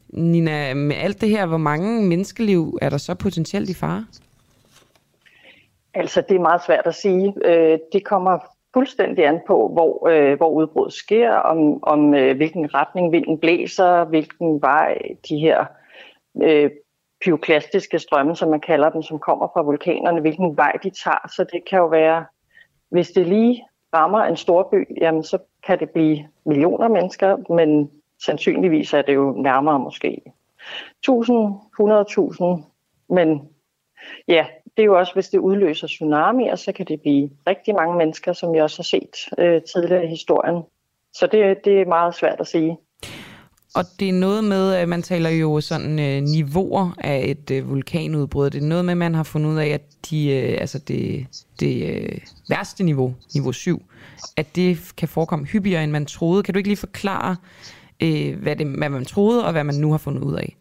Nina, 0.09 0.73
med 0.73 0.95
alt 0.95 1.21
det 1.21 1.29
her, 1.29 1.45
hvor 1.45 1.57
mange 1.57 2.07
menneskeliv 2.07 2.77
er 2.81 2.89
der 2.89 2.97
så 2.97 3.15
potentielt 3.15 3.69
i 3.69 3.73
fare? 3.73 4.05
Altså, 5.93 6.21
det 6.29 6.35
er 6.35 6.41
meget 6.41 6.61
svært 6.65 6.87
at 6.87 6.95
sige. 6.95 7.33
Øh, 7.45 7.79
det 7.93 8.05
kommer 8.05 8.39
fuldstændig 8.73 9.25
an 9.25 9.39
på, 9.47 9.69
hvor, 9.73 10.07
øh, 10.09 10.37
hvor 10.37 10.49
udbruddet 10.49 10.93
sker, 10.93 11.31
om, 11.31 11.83
om 11.83 12.13
øh, 12.15 12.37
hvilken 12.37 12.73
retning 12.73 13.11
vinden 13.11 13.37
blæser, 13.37 14.05
hvilken 14.05 14.61
vej 14.61 14.97
de 15.29 15.37
her 15.37 15.65
øh, 16.43 16.69
pyroklastiske 17.25 17.99
strømme, 17.99 18.35
som 18.35 18.49
man 18.49 18.61
kalder 18.61 18.89
dem, 18.89 19.01
som 19.01 19.19
kommer 19.19 19.47
fra 19.53 19.61
vulkanerne, 19.61 20.21
hvilken 20.21 20.57
vej 20.57 20.71
de 20.83 20.89
tager. 20.89 21.27
Så 21.35 21.45
det 21.53 21.61
kan 21.69 21.79
jo 21.79 21.87
være, 21.87 22.25
hvis 22.89 23.11
det 23.11 23.27
lige 23.27 23.65
rammer 23.93 24.19
en 24.19 24.37
stor 24.37 24.69
by, 24.71 24.85
jamen 25.01 25.23
så 25.23 25.37
kan 25.63 25.79
det 25.79 25.89
blive 25.89 26.27
millioner 26.45 26.87
mennesker, 26.87 27.53
men 27.53 27.91
sandsynligvis 28.25 28.93
er 28.93 29.01
det 29.01 29.15
jo 29.15 29.31
nærmere 29.31 29.79
måske 29.79 30.21
1000, 30.99 31.53
100.000, 31.81 32.45
men 33.09 33.49
ja, 34.27 34.45
det 34.77 34.83
er 34.83 34.85
jo 34.85 34.97
også, 34.97 35.13
hvis 35.13 35.29
det 35.29 35.39
udløser 35.39 35.87
tsunamier, 35.87 36.55
så 36.55 36.71
kan 36.71 36.85
det 36.85 37.01
blive 37.01 37.29
rigtig 37.47 37.75
mange 37.75 37.97
mennesker, 37.97 38.33
som 38.33 38.55
jeg 38.55 38.63
også 38.63 38.77
har 38.77 38.83
set 38.83 39.15
øh, 39.37 39.61
tidligere 39.73 40.05
i 40.05 40.07
historien. 40.07 40.63
Så 41.13 41.27
det, 41.27 41.65
det 41.65 41.81
er 41.81 41.85
meget 41.85 42.15
svært 42.15 42.39
at 42.39 42.47
sige. 42.47 42.77
Og 43.75 43.83
det 43.99 44.09
er 44.09 44.13
noget 44.13 44.43
med, 44.43 44.73
at 44.73 44.89
man 44.89 45.01
taler 45.01 45.29
jo 45.29 45.61
sådan 45.61 45.99
øh, 45.99 46.21
niveauer 46.21 46.91
af 46.97 47.21
et 47.25 47.51
øh, 47.51 47.69
vulkanudbrud. 47.69 48.49
Det 48.49 48.63
er 48.63 48.67
noget 48.67 48.85
med, 48.85 48.91
at 48.91 48.97
man 48.97 49.15
har 49.15 49.23
fundet 49.23 49.49
ud 49.49 49.57
af, 49.57 49.67
at 49.67 49.81
de, 50.09 50.31
øh, 50.31 50.61
altså 50.61 50.79
det, 50.79 51.27
det 51.59 51.89
øh, 51.89 52.19
værste 52.49 52.83
niveau, 52.83 53.15
niveau 53.33 53.51
7, 53.51 53.81
at 54.37 54.55
det 54.55 54.93
kan 54.97 55.07
forekomme 55.07 55.45
hyppigere, 55.45 55.83
end 55.83 55.91
man 55.91 56.05
troede. 56.05 56.43
Kan 56.43 56.53
du 56.53 56.57
ikke 56.57 56.69
lige 56.69 56.77
forklare, 56.77 57.35
øh, 58.03 58.41
hvad, 58.41 58.55
det, 58.55 58.67
hvad 58.67 58.89
man 58.89 59.05
troede, 59.05 59.45
og 59.45 59.51
hvad 59.51 59.63
man 59.63 59.75
nu 59.75 59.91
har 59.91 59.97
fundet 59.97 60.23
ud 60.23 60.35
af? 60.35 60.55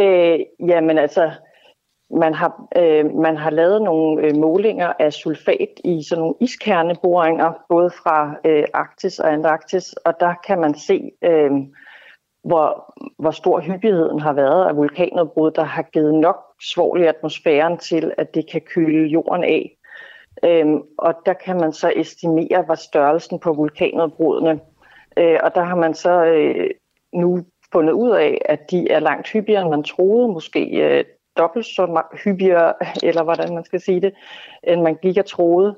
Øh, 0.00 0.68
jamen 0.68 0.98
altså, 0.98 1.30
man 2.10 2.34
har, 2.34 2.68
øh, 2.76 3.14
man 3.14 3.36
har 3.36 3.50
lavet 3.50 3.82
nogle 3.82 4.22
øh, 4.22 4.36
målinger 4.36 4.92
af 4.98 5.12
sulfat 5.12 5.68
i 5.84 6.02
sådan 6.02 6.20
nogle 6.20 6.34
iskerneboringer, 6.40 7.52
både 7.68 7.90
fra 7.90 8.34
øh, 8.44 8.64
Arktis 8.74 9.18
og 9.18 9.32
Antarktis, 9.32 9.92
og 9.92 10.14
der 10.20 10.34
kan 10.46 10.60
man 10.60 10.74
se, 10.74 11.10
øh, 11.22 11.50
hvor, 12.44 12.94
hvor 13.18 13.30
stor 13.30 13.60
hyppigheden 13.60 14.20
har 14.20 14.32
været 14.32 14.68
af 14.68 14.76
vulkanudbrud, 14.76 15.50
der 15.50 15.62
har 15.62 15.82
givet 15.82 16.14
nok 16.14 16.36
svovl 16.62 17.00
i 17.00 17.06
atmosfæren 17.06 17.78
til, 17.78 18.12
at 18.18 18.34
det 18.34 18.50
kan 18.50 18.60
køle 18.60 19.08
jorden 19.08 19.44
af. 19.44 19.78
Øhm, 20.44 20.82
og 20.98 21.14
der 21.26 21.32
kan 21.32 21.56
man 21.56 21.72
så 21.72 21.92
estimere, 21.96 22.62
hvad 22.66 22.76
størrelsen 22.76 23.38
på 23.38 23.52
vulkanudbrudene. 23.52 24.60
Øh, 25.16 25.38
og 25.42 25.54
der 25.54 25.62
har 25.62 25.76
man 25.76 25.94
så 25.94 26.24
øh, 26.24 26.70
nu 27.12 27.44
fundet 27.72 27.92
ud 27.92 28.10
af, 28.10 28.38
at 28.44 28.70
de 28.70 28.90
er 28.90 29.00
langt 29.00 29.28
hyppigere, 29.28 29.62
end 29.62 29.70
man 29.70 29.82
troede. 29.82 30.28
Måske 30.28 30.60
øh, 30.64 31.04
dobbelt 31.38 31.66
så 31.66 32.02
hyppigere, 32.24 32.74
eller 33.08 33.22
hvordan 33.22 33.54
man 33.54 33.64
skal 33.64 33.80
sige 33.80 34.00
det, 34.00 34.14
end 34.62 34.82
man 34.82 34.96
gik 35.02 35.18
og 35.18 35.26
troede. 35.26 35.76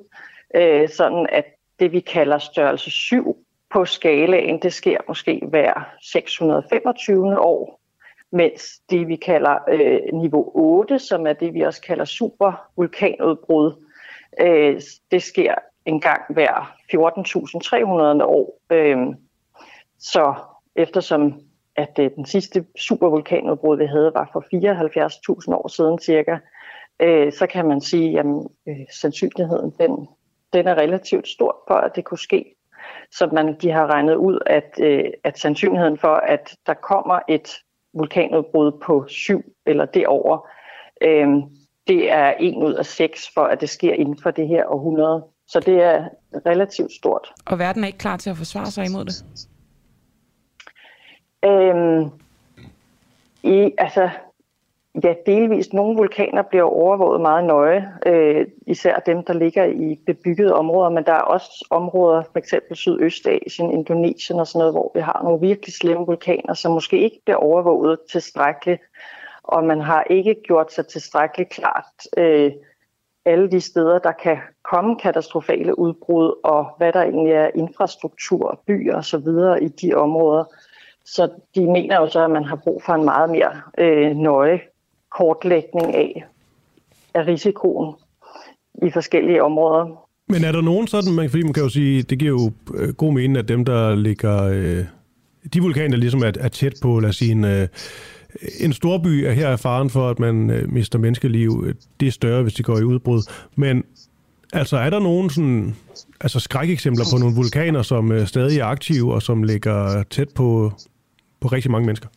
Øh, 0.54 0.88
sådan 0.88 1.26
at 1.32 1.44
det, 1.80 1.92
vi 1.92 2.00
kalder 2.00 2.38
størrelse 2.38 2.90
7 2.90 3.36
på 3.70 3.84
skalaen, 3.84 4.62
det 4.62 4.72
sker 4.72 4.98
måske 5.08 5.42
hver 5.48 5.88
625. 6.02 7.40
år, 7.40 7.80
mens 8.32 8.62
det, 8.90 9.08
vi 9.08 9.16
kalder 9.16 9.58
øh, 9.68 10.00
niveau 10.12 10.50
8, 10.54 10.98
som 10.98 11.26
er 11.26 11.32
det, 11.32 11.54
vi 11.54 11.60
også 11.60 11.82
kalder 11.82 12.04
supervulkanudbrud, 12.04 13.72
øh, 14.40 14.80
det 15.10 15.22
sker 15.22 15.54
en 15.84 16.00
gang 16.00 16.22
hver 16.30 16.74
14.300 18.20 18.24
år. 18.24 18.60
Øh, 18.70 18.98
så 19.98 20.34
eftersom 20.76 21.40
at 21.76 21.98
øh, 21.98 22.10
den 22.16 22.26
sidste 22.26 22.64
supervulkanudbrud, 22.78 23.76
vi 23.76 23.86
havde, 23.86 24.12
var 24.14 24.30
for 24.32 24.40
74.000 24.40 25.54
år 25.54 25.68
siden 25.68 25.98
cirka, 25.98 26.36
øh, 27.02 27.32
så 27.32 27.46
kan 27.46 27.68
man 27.68 27.80
sige, 27.80 28.18
at 28.18 28.26
øh, 28.68 28.76
sandsynligheden 29.00 29.72
den, 29.80 30.08
den 30.52 30.68
er 30.68 30.74
relativt 30.74 31.28
stor 31.28 31.64
for, 31.68 31.74
at 31.74 31.96
det 31.96 32.04
kunne 32.04 32.18
ske. 32.18 32.54
Så 33.10 33.28
man, 33.32 33.56
de 33.62 33.70
har 33.70 33.86
regnet 33.86 34.14
ud, 34.14 34.38
at, 34.46 34.78
øh, 34.80 35.04
at 35.24 35.38
sandsynligheden 35.38 35.98
for, 35.98 36.14
at 36.14 36.56
der 36.66 36.74
kommer 36.74 37.20
et 37.28 37.48
vulkanudbrud 37.94 38.72
på 38.84 39.04
syv 39.08 39.42
eller 39.66 39.84
derover, 39.84 40.48
øh, 41.02 41.28
det 41.86 42.12
er 42.12 42.34
en 42.40 42.62
ud 42.62 42.74
af 42.74 42.86
seks 42.86 43.30
for, 43.34 43.40
at 43.40 43.60
det 43.60 43.68
sker 43.68 43.94
inden 43.94 44.18
for 44.22 44.30
det 44.30 44.48
her 44.48 44.64
århundrede. 44.66 45.24
Så 45.48 45.60
det 45.60 45.82
er 45.82 46.08
relativt 46.46 46.92
stort. 46.92 47.32
Og 47.46 47.58
verden 47.58 47.82
er 47.82 47.86
ikke 47.86 47.98
klar 47.98 48.16
til 48.16 48.30
at 48.30 48.36
forsvare 48.36 48.66
sig 48.66 48.86
imod 48.86 49.04
det? 49.04 49.24
Øhm, 51.44 52.10
i, 53.42 53.72
altså, 53.78 54.10
ja, 55.04 55.14
delvist. 55.26 55.72
Nogle 55.72 55.96
vulkaner 55.96 56.42
bliver 56.42 56.64
overvåget 56.64 57.20
meget 57.20 57.44
nøje, 57.44 57.92
øh, 58.06 58.46
især 58.66 58.98
dem, 58.98 59.24
der 59.24 59.32
ligger 59.32 59.64
i 59.64 60.00
bebyggede 60.06 60.54
områder, 60.54 60.90
men 60.90 61.04
der 61.04 61.12
er 61.12 61.20
også 61.20 61.66
områder, 61.70 62.22
f.eks. 62.32 62.54
Sydøstasien, 62.72 63.72
Indonesien 63.72 64.40
og 64.40 64.46
sådan 64.46 64.58
noget, 64.58 64.74
hvor 64.74 64.90
vi 64.94 65.00
har 65.00 65.20
nogle 65.24 65.40
virkelig 65.40 65.74
slemme 65.74 66.06
vulkaner, 66.06 66.54
som 66.54 66.72
måske 66.72 66.98
ikke 66.98 67.20
bliver 67.24 67.38
overvåget 67.38 67.98
tilstrækkeligt, 68.10 68.82
og 69.42 69.64
man 69.64 69.80
har 69.80 70.04
ikke 70.10 70.36
gjort 70.44 70.72
sig 70.72 70.86
tilstrækkeligt 70.86 71.50
klart 71.50 71.84
øh, 72.16 72.52
alle 73.24 73.50
de 73.50 73.60
steder, 73.60 73.98
der 73.98 74.12
kan 74.12 74.38
komme 74.70 74.98
katastrofale 74.98 75.78
udbrud, 75.78 76.40
og 76.44 76.66
hvad 76.78 76.92
der 76.92 77.02
egentlig 77.02 77.32
er 77.32 77.50
infrastruktur, 77.54 78.60
byer 78.66 78.96
osv. 78.96 79.28
i 79.64 79.68
de 79.68 79.94
områder. 79.94 80.44
Så 81.04 81.28
de 81.54 81.60
mener 81.60 81.96
jo 82.00 82.08
så, 82.10 82.24
at 82.24 82.30
man 82.30 82.44
har 82.44 82.56
brug 82.56 82.82
for 82.86 82.92
en 82.92 83.04
meget 83.04 83.30
mere 83.30 83.52
øh, 83.78 84.16
nøje 84.16 84.60
kortlægning 85.16 85.94
af, 85.94 86.24
af 87.14 87.26
risikoen 87.26 87.94
i 88.82 88.90
forskellige 88.90 89.42
områder. 89.42 90.06
Men 90.28 90.44
er 90.44 90.52
der 90.52 90.60
nogen 90.60 90.86
sådan, 90.86 91.14
man, 91.14 91.30
fordi 91.30 91.42
man 91.42 91.52
kan 91.52 91.62
jo 91.62 91.68
sige, 91.68 92.02
det 92.02 92.18
giver 92.18 92.30
jo 92.30 92.52
øh, 92.74 92.94
god 92.94 93.12
mening, 93.12 93.36
at 93.36 93.48
dem, 93.48 93.64
der 93.64 93.94
ligger, 93.94 94.42
øh, 94.42 94.84
de 95.54 95.60
vulkaner, 95.60 95.88
der 95.88 95.96
ligesom 95.96 96.22
er, 96.22 96.32
er 96.40 96.48
tæt 96.48 96.74
på, 96.82 97.00
lad 97.00 97.08
os 97.08 97.16
sige, 97.16 97.32
en, 97.32 97.44
øh, 97.44 97.68
en 98.60 98.72
storby, 98.72 99.06
er 99.06 99.32
her 99.32 99.48
er 99.48 99.56
faren 99.56 99.90
for, 99.90 100.08
at 100.08 100.18
man 100.18 100.50
øh, 100.50 100.72
mister 100.72 100.98
menneskeliv, 100.98 101.66
det 102.00 102.08
er 102.08 102.12
større, 102.12 102.42
hvis 102.42 102.54
de 102.54 102.62
går 102.62 102.78
i 102.78 102.84
udbrud. 102.84 103.22
Men 103.56 103.84
altså, 104.52 104.76
er 104.76 104.90
der 104.90 104.98
nogen 104.98 105.30
sådan, 105.30 105.76
altså 106.20 106.40
skrækeksempler 106.40 107.04
på 107.12 107.18
nogle 107.18 107.36
vulkaner, 107.36 107.82
som 107.82 108.12
øh, 108.12 108.26
stadig 108.26 108.60
er 108.60 108.64
aktive, 108.64 109.14
og 109.14 109.22
som 109.22 109.42
ligger 109.42 110.02
tæt 110.02 110.28
på, 110.34 110.72
på 111.40 111.48
rigtig 111.48 111.70
mange 111.70 111.86
mennesker? 111.86 112.08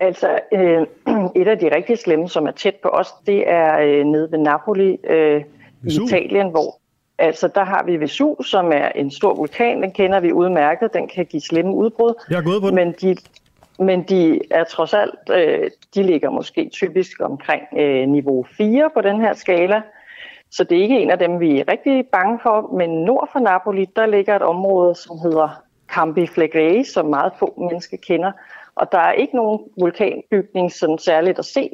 Altså, 0.00 0.38
øh, 0.52 0.86
et 1.42 1.48
af 1.48 1.58
de 1.58 1.76
rigtig 1.76 1.98
slemme, 1.98 2.28
som 2.28 2.46
er 2.46 2.50
tæt 2.50 2.74
på 2.82 2.88
os, 2.88 3.08
det 3.26 3.50
er 3.50 3.78
øh, 3.78 4.04
nede 4.04 4.28
ved 4.32 4.38
Napoli 4.38 4.96
øh, 5.10 5.42
i 5.84 5.98
Italien, 6.06 6.50
hvor 6.50 6.78
altså 7.18 7.48
der 7.54 7.64
har 7.64 7.84
vi 7.84 7.96
Vesuv, 7.96 8.44
som 8.44 8.72
er 8.72 8.88
en 8.88 9.10
stor 9.10 9.34
vulkan, 9.34 9.82
den 9.82 9.92
kender 9.92 10.20
vi 10.20 10.32
udmærket, 10.32 10.94
den 10.94 11.08
kan 11.08 11.26
give 11.26 11.40
slemme 11.40 11.74
udbrud. 11.74 12.14
Jeg 12.30 12.38
er 12.38 12.42
gået 12.42 12.62
på 12.62 12.68
den. 12.68 12.74
Men 12.74 12.94
de, 13.02 13.16
men 13.78 14.02
de 14.02 14.40
er 14.50 14.64
trods 14.64 14.94
alt, 14.94 15.14
øh, 15.30 15.70
de 15.94 16.02
ligger 16.02 16.30
måske 16.30 16.68
typisk 16.72 17.20
omkring 17.20 17.62
øh, 17.78 18.08
niveau 18.08 18.46
4 18.56 18.90
på 18.94 19.00
den 19.00 19.20
her 19.20 19.34
skala. 19.34 19.82
Så 20.52 20.64
det 20.64 20.78
er 20.78 20.82
ikke 20.82 20.98
en 20.98 21.10
af 21.10 21.18
dem, 21.18 21.40
vi 21.40 21.60
er 21.60 21.68
rigtig 21.68 22.06
bange 22.12 22.40
for, 22.42 22.76
men 22.76 22.90
nord 22.90 23.28
for 23.32 23.38
Napoli, 23.38 23.84
der 23.96 24.06
ligger 24.06 24.36
et 24.36 24.42
område, 24.42 24.94
som 24.94 25.18
hedder 25.18 25.62
Campi 25.88 26.26
Flegrei, 26.26 26.84
som 26.84 27.06
meget 27.06 27.32
få 27.38 27.54
mennesker 27.58 27.96
kender. 27.96 28.32
Og 28.74 28.92
der 28.92 28.98
er 28.98 29.12
ikke 29.12 29.36
nogen 29.36 29.60
vulkanbygning 29.80 30.72
sådan 30.72 30.98
særligt 30.98 31.38
at 31.38 31.44
se, 31.44 31.70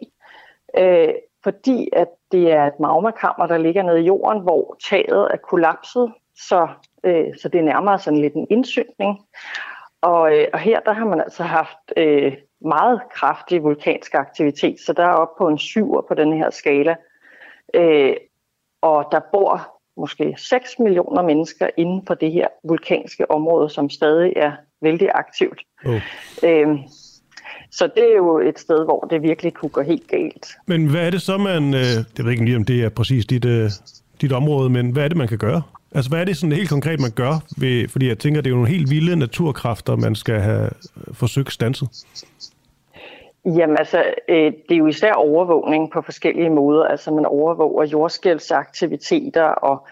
øh, 0.78 1.08
fordi 1.44 1.88
at 1.92 2.08
det 2.32 2.52
er 2.52 2.66
et 2.66 2.80
magmakammer, 2.80 3.46
der 3.46 3.58
ligger 3.58 3.82
nede 3.82 4.00
i 4.00 4.06
jorden, 4.06 4.42
hvor 4.42 4.76
taget 4.90 5.28
er 5.30 5.36
kollapset, 5.36 6.12
så, 6.36 6.68
øh, 7.04 7.26
så 7.42 7.48
det 7.48 7.58
er 7.58 7.64
nærmere 7.64 7.98
sådan 7.98 8.20
lidt 8.20 8.34
en 8.34 8.46
indsynkning. 8.50 9.18
Og, 10.00 10.36
øh, 10.36 10.46
og 10.52 10.58
her 10.58 10.80
der 10.80 10.92
har 10.92 11.04
man 11.04 11.20
altså 11.20 11.42
haft 11.42 11.92
øh, 11.96 12.32
meget 12.60 13.00
kraftig 13.10 13.62
vulkansk 13.62 14.14
aktivitet, 14.14 14.80
så 14.80 14.92
der 14.92 15.04
er 15.04 15.12
op 15.12 15.36
på 15.38 15.48
en 15.48 15.58
syver 15.58 16.00
på 16.00 16.14
den 16.14 16.32
her 16.32 16.50
skala. 16.50 16.96
Øh, 17.74 18.16
og 18.82 19.08
der 19.12 19.20
bor 19.32 19.78
måske 20.00 20.34
6 20.38 20.78
millioner 20.78 21.22
mennesker 21.22 21.68
inde 21.76 22.04
på 22.06 22.14
det 22.14 22.32
her 22.32 22.46
vulkanske 22.68 23.30
område, 23.30 23.70
som 23.70 23.90
stadig 23.90 24.32
er 24.36 24.52
vældig 24.82 25.10
aktivt. 25.14 25.60
Oh. 25.86 26.00
Øh, 26.44 26.78
så 27.70 27.90
det 27.96 28.12
er 28.12 28.16
jo 28.16 28.38
et 28.38 28.58
sted, 28.58 28.84
hvor 28.84 29.00
det 29.10 29.22
virkelig 29.22 29.54
kunne 29.54 29.68
gå 29.68 29.82
helt 29.82 30.08
galt. 30.08 30.46
Men 30.66 30.86
hvad 30.86 31.06
er 31.06 31.10
det 31.10 31.22
så, 31.22 31.38
man... 31.38 31.74
Øh, 31.74 31.80
jeg 32.18 32.24
ved 32.24 32.30
ikke 32.30 32.44
lige, 32.44 32.56
om 32.56 32.64
det 32.64 32.84
er 32.84 32.88
præcis 32.88 33.26
dit, 33.26 33.44
øh, 33.44 33.70
dit 34.20 34.32
område, 34.32 34.70
men 34.70 34.90
hvad 34.90 35.04
er 35.04 35.08
det, 35.08 35.16
man 35.16 35.28
kan 35.28 35.38
gøre? 35.38 35.62
Altså, 35.94 36.10
hvad 36.10 36.20
er 36.20 36.24
det 36.24 36.36
sådan 36.36 36.52
helt 36.52 36.68
konkret, 36.68 37.00
man 37.00 37.10
gør? 37.10 37.32
Ved, 37.56 37.88
fordi 37.88 38.08
jeg 38.08 38.18
tænker, 38.18 38.40
det 38.40 38.48
er 38.48 38.50
jo 38.50 38.56
nogle 38.56 38.70
helt 38.70 38.90
vilde 38.90 39.16
naturkræfter, 39.16 39.96
man 39.96 40.14
skal 40.14 40.40
have 40.40 40.70
forsøgt 41.12 41.52
stanset. 41.52 41.88
Jamen 43.44 43.76
altså, 43.78 44.04
øh, 44.28 44.52
det 44.68 44.74
er 44.74 44.76
jo 44.76 44.86
især 44.86 45.12
overvågning 45.12 45.90
på 45.90 46.02
forskellige 46.02 46.50
måder. 46.50 46.84
Altså, 46.84 47.10
man 47.10 47.26
overvåger 47.26 47.84
jordskælvsaktiviteter, 47.84 49.44
og 49.44 49.86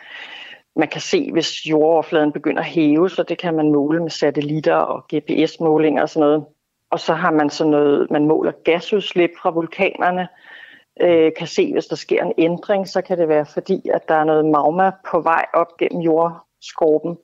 man 0.77 0.89
kan 0.89 1.01
se, 1.01 1.33
hvis 1.33 1.67
jordoverfladen 1.67 2.33
begynder 2.33 2.61
at 2.61 2.69
hæve, 2.69 3.11
så 3.11 3.23
det 3.23 3.39
kan 3.39 3.55
man 3.55 3.73
måle 3.73 4.03
med 4.03 4.11
satellitter 4.11 4.75
og 4.75 5.05
GPS-målinger 5.15 6.03
og 6.03 6.09
sådan 6.09 6.29
noget. 6.29 6.45
Og 6.91 7.01
så 7.01 7.15
har 7.15 7.31
man 7.31 7.51
sådan 7.51 7.71
noget, 7.71 8.11
man 8.11 8.27
måler 8.27 8.53
gasudslip 8.65 9.31
fra 9.43 9.51
vulkanerne, 9.51 10.29
øh, 11.01 11.33
kan 11.39 11.47
se, 11.47 11.73
hvis 11.73 11.87
der 11.87 11.97
sker 11.97 12.25
en 12.25 12.33
ændring, 12.39 12.89
så 12.89 13.03
kan 13.03 13.19
det 13.19 13.29
være 13.29 13.47
fordi, 13.47 13.89
at 13.95 14.09
der 14.09 14.15
er 14.15 14.25
noget 14.25 14.45
magma 14.45 14.91
på 15.11 15.21
vej 15.21 15.45
op 15.55 15.77
gennem 15.79 16.01
jordskorpen. 16.01 17.17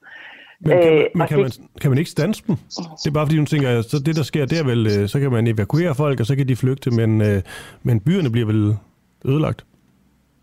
Men 0.64 0.82
kan 0.82 0.92
man, 0.92 1.02
øh, 1.02 1.06
men 1.14 1.26
kan, 1.26 1.38
det, 1.38 1.58
man, 1.60 1.68
kan 1.80 1.90
man 1.90 1.98
ikke 1.98 2.10
stanse 2.10 2.42
dem? 2.46 2.56
Det 3.02 3.06
er 3.06 3.10
bare 3.10 3.26
fordi, 3.26 3.36
hun 3.36 3.46
tænker, 3.46 3.82
så 3.82 3.98
det 4.06 4.16
der 4.16 4.22
sker 4.22 4.46
der 4.46 4.64
vel, 4.64 4.86
øh, 4.86 5.08
så 5.08 5.20
kan 5.20 5.32
man 5.32 5.46
evakuere 5.46 5.94
folk, 5.94 6.20
og 6.20 6.26
så 6.26 6.36
kan 6.36 6.48
de 6.48 6.56
flygte, 6.56 6.90
men, 6.90 7.20
øh, 7.22 7.42
men 7.82 8.00
byerne 8.00 8.30
bliver 8.30 8.46
vel 8.46 8.76
ødelagt? 9.24 9.64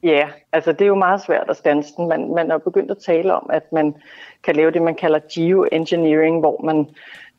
Ja, 0.03 0.27
altså 0.51 0.71
det 0.71 0.81
er 0.81 0.87
jo 0.87 0.95
meget 0.95 1.21
svært 1.21 1.45
at 1.49 1.57
stanse 1.57 1.93
den. 1.97 2.07
Man, 2.07 2.33
man 2.35 2.51
er 2.51 2.57
begyndt 2.57 2.91
at 2.91 2.97
tale 2.97 3.33
om, 3.33 3.49
at 3.53 3.63
man 3.71 3.95
kan 4.43 4.55
lave 4.55 4.71
det, 4.71 4.81
man 4.81 4.95
kalder 4.95 5.19
geoengineering, 5.33 6.39
hvor 6.39 6.61
man 6.63 6.87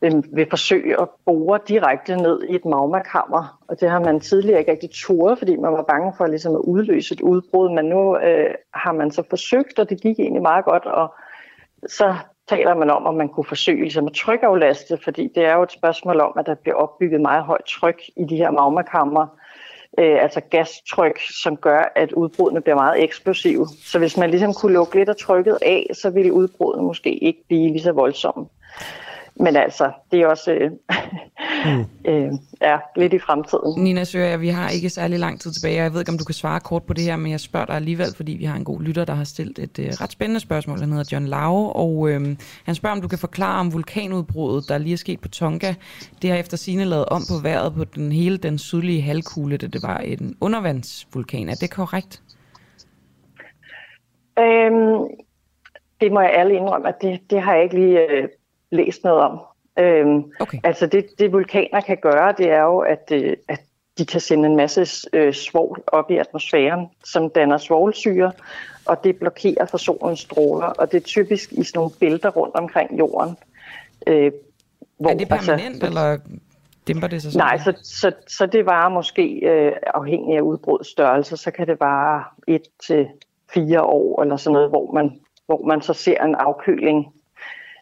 vil, 0.01 0.23
vil 0.33 0.47
forsøge 0.49 1.01
at 1.01 1.07
bore 1.25 1.59
direkte 1.67 2.15
ned 2.15 2.43
i 2.49 2.55
et 2.55 2.65
magmakammer. 2.65 3.59
Og 3.67 3.79
det 3.79 3.89
har 3.89 3.99
man 3.99 4.19
tidligere 4.19 4.59
ikke 4.59 4.71
rigtig 4.71 4.89
turde, 4.93 5.37
fordi 5.37 5.55
man 5.55 5.73
var 5.73 5.83
bange 5.83 6.13
for 6.17 6.27
ligesom 6.27 6.55
at 6.55 6.59
udløse 6.59 7.13
et 7.13 7.21
udbrud. 7.21 7.69
Men 7.75 7.85
nu 7.85 8.17
øh, 8.17 8.53
har 8.73 8.91
man 8.91 9.11
så 9.11 9.23
forsøgt, 9.29 9.79
og 9.79 9.89
det 9.89 10.01
gik 10.01 10.19
egentlig 10.19 10.41
meget 10.41 10.65
godt. 10.65 10.85
Og 10.85 11.13
så 11.87 12.15
taler 12.55 12.73
man 12.75 12.89
om, 12.89 13.05
om 13.05 13.15
man 13.15 13.29
kunne 13.29 13.45
forsøge 13.53 13.81
ligesom 13.81 14.07
at 14.07 14.13
trykaflaste, 14.13 14.97
fordi 15.03 15.23
det 15.35 15.45
er 15.45 15.53
jo 15.53 15.63
et 15.63 15.71
spørgsmål 15.71 16.19
om, 16.19 16.33
at 16.39 16.45
der 16.45 16.55
bliver 16.55 16.75
opbygget 16.75 17.21
meget 17.21 17.43
højt 17.43 17.65
tryk 17.65 18.01
i 18.15 18.23
de 18.29 18.35
her 18.35 18.51
magmakammer 18.51 19.27
øh, 19.99 20.23
altså 20.23 20.41
gastryk, 20.41 21.19
som 21.43 21.57
gør, 21.57 21.91
at 21.95 22.11
udbruddene 22.11 22.61
bliver 22.61 22.75
meget 22.75 23.03
eksplosive. 23.03 23.67
Så 23.67 23.99
hvis 23.99 24.17
man 24.17 24.29
ligesom 24.29 24.53
kunne 24.53 24.73
lukke 24.73 24.95
lidt 24.95 25.09
af 25.09 25.15
trykket 25.15 25.57
af, 25.61 25.87
så 25.93 26.09
ville 26.09 26.33
udbruddene 26.33 26.87
måske 26.87 27.23
ikke 27.23 27.43
blive 27.47 27.67
lige 27.67 27.83
så 27.83 27.91
voldsomme. 27.91 28.45
Men 29.35 29.55
altså, 29.55 29.91
det 30.11 30.21
er 30.21 30.27
også 30.27 30.51
øh, 30.51 30.71
mm. 31.65 32.11
øh, 32.11 32.31
ja, 32.61 32.77
lidt 32.95 33.13
i 33.13 33.19
fremtiden. 33.19 33.83
Nina 33.83 34.03
Søger, 34.03 34.37
vi 34.37 34.47
har 34.47 34.69
ikke 34.69 34.89
særlig 34.89 35.19
lang 35.19 35.39
tid 35.41 35.51
tilbage, 35.51 35.83
jeg 35.83 35.93
ved 35.93 35.99
ikke, 35.99 36.11
om 36.11 36.17
du 36.17 36.23
kan 36.23 36.33
svare 36.33 36.59
kort 36.59 36.83
på 36.83 36.93
det 36.93 37.03
her, 37.03 37.15
men 37.15 37.31
jeg 37.31 37.39
spørger 37.39 37.65
dig 37.65 37.75
alligevel, 37.75 38.15
fordi 38.15 38.31
vi 38.31 38.45
har 38.45 38.55
en 38.55 38.63
god 38.63 38.81
lytter, 38.81 39.05
der 39.05 39.13
har 39.13 39.23
stillet 39.23 39.59
et 39.59 39.79
øh, 39.79 39.85
ret 39.85 40.11
spændende 40.11 40.39
spørgsmål. 40.39 40.79
Han 40.79 40.91
hedder 40.91 41.09
John 41.11 41.27
Lau, 41.27 41.55
og 41.55 42.09
øh, 42.09 42.21
han 42.65 42.75
spørger, 42.75 42.95
om 42.95 43.01
du 43.01 43.07
kan 43.07 43.19
forklare 43.19 43.59
om 43.59 43.73
vulkanudbruddet, 43.73 44.69
der 44.69 44.77
lige 44.77 44.93
er 44.93 44.97
sket 44.97 45.19
på 45.19 45.27
Tonga. 45.27 45.73
Det 46.21 46.29
har 46.29 46.37
efter 46.37 46.57
sine 46.57 46.85
lavet 46.85 47.05
om 47.05 47.21
på 47.29 47.43
vejret 47.43 47.73
på 47.73 47.83
den 47.83 48.11
hele 48.11 48.37
den 48.37 48.57
sydlige 48.57 49.01
halvkugle, 49.01 49.57
da 49.57 49.67
det 49.67 49.83
var 49.83 49.97
en 49.97 50.37
undervandsvulkan. 50.41 51.49
Er 51.49 51.55
det 51.55 51.71
korrekt? 51.71 52.21
Øhm, 54.39 55.07
det 56.01 56.11
må 56.11 56.21
jeg 56.21 56.33
ærligt 56.37 56.57
indrømme, 56.57 56.87
at 56.87 57.01
det, 57.01 57.19
det 57.29 57.41
har 57.41 57.53
jeg 57.53 57.63
ikke 57.63 57.75
lige 57.75 57.99
øh, 57.99 58.27
læst 58.71 59.03
noget 59.03 59.21
om. 59.21 59.39
Øhm, 59.81 60.31
okay. 60.39 60.57
Altså 60.63 60.87
det, 60.87 61.05
det 61.19 61.31
vulkaner 61.31 61.81
kan 61.81 61.97
gøre, 62.01 62.33
det 62.37 62.51
er 62.51 62.61
jo, 62.61 62.79
at, 62.79 63.11
øh, 63.11 63.37
at 63.47 63.61
de 63.97 64.05
kan 64.05 64.19
sende 64.19 64.49
en 64.49 64.55
masse 64.55 65.09
øh, 65.13 65.33
svovl 65.33 65.83
op 65.87 66.11
i 66.11 66.17
atmosfæren, 66.17 66.87
som 67.05 67.29
danner 67.29 67.57
svovlsyre, 67.57 68.31
og 68.85 69.03
det 69.03 69.15
blokerer 69.15 69.65
for 69.65 69.77
solens 69.77 70.19
stråler, 70.19 70.65
og 70.67 70.91
det 70.91 70.97
er 70.97 71.05
typisk 71.05 71.51
i 71.51 71.63
sådan 71.63 71.77
nogle 71.77 71.91
bælter 71.99 72.29
rundt 72.29 72.55
omkring 72.55 72.99
jorden. 72.99 73.37
Øh, 74.07 74.31
hvor, 74.97 75.09
er 75.09 75.17
det 75.17 75.29
permanent, 75.29 75.83
altså, 75.83 75.87
eller 75.87 76.17
dæmper 76.87 77.07
det 77.07 77.21
sig 77.21 77.31
sådan? 77.31 77.47
Nej, 77.47 77.57
så, 77.57 77.73
så, 77.83 78.11
så 78.27 78.45
det 78.45 78.65
var 78.65 78.89
måske 78.89 79.23
øh, 79.23 79.71
afhængig 79.87 80.37
af 80.37 80.41
udbrudets 80.41 80.89
størrelse, 80.89 81.37
så 81.37 81.51
kan 81.51 81.67
det 81.67 81.79
vare 81.79 82.23
et 82.47 82.63
til 82.87 83.07
fire 83.53 83.81
år, 83.81 84.21
eller 84.21 84.37
sådan 84.37 84.53
noget, 84.53 84.69
hvor 84.69 84.93
man, 84.93 85.19
hvor 85.45 85.65
man 85.65 85.81
så 85.81 85.93
ser 85.93 86.23
en 86.23 86.35
afkøling 86.35 87.13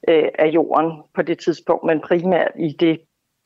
øh, 0.07 0.29
af 0.39 0.47
jorden 0.47 0.91
på 1.15 1.21
det 1.21 1.39
tidspunkt, 1.39 1.83
men 1.83 1.99
primært 2.01 2.51
i 2.59 2.75
det 2.79 3.01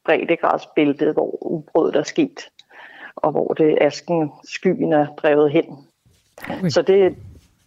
breddegradsbælte, 0.06 1.12
hvor 1.12 1.44
udbruddet 1.46 1.96
er 1.96 2.04
sket, 2.04 2.50
og 3.16 3.32
hvor 3.32 3.54
det 3.54 3.78
asken, 3.82 4.32
skyen 4.44 4.94
er 4.94 5.08
drevet 5.08 5.52
hen. 5.52 5.66
Okay. 6.50 6.70
Så 6.70 6.82
det, 6.82 7.16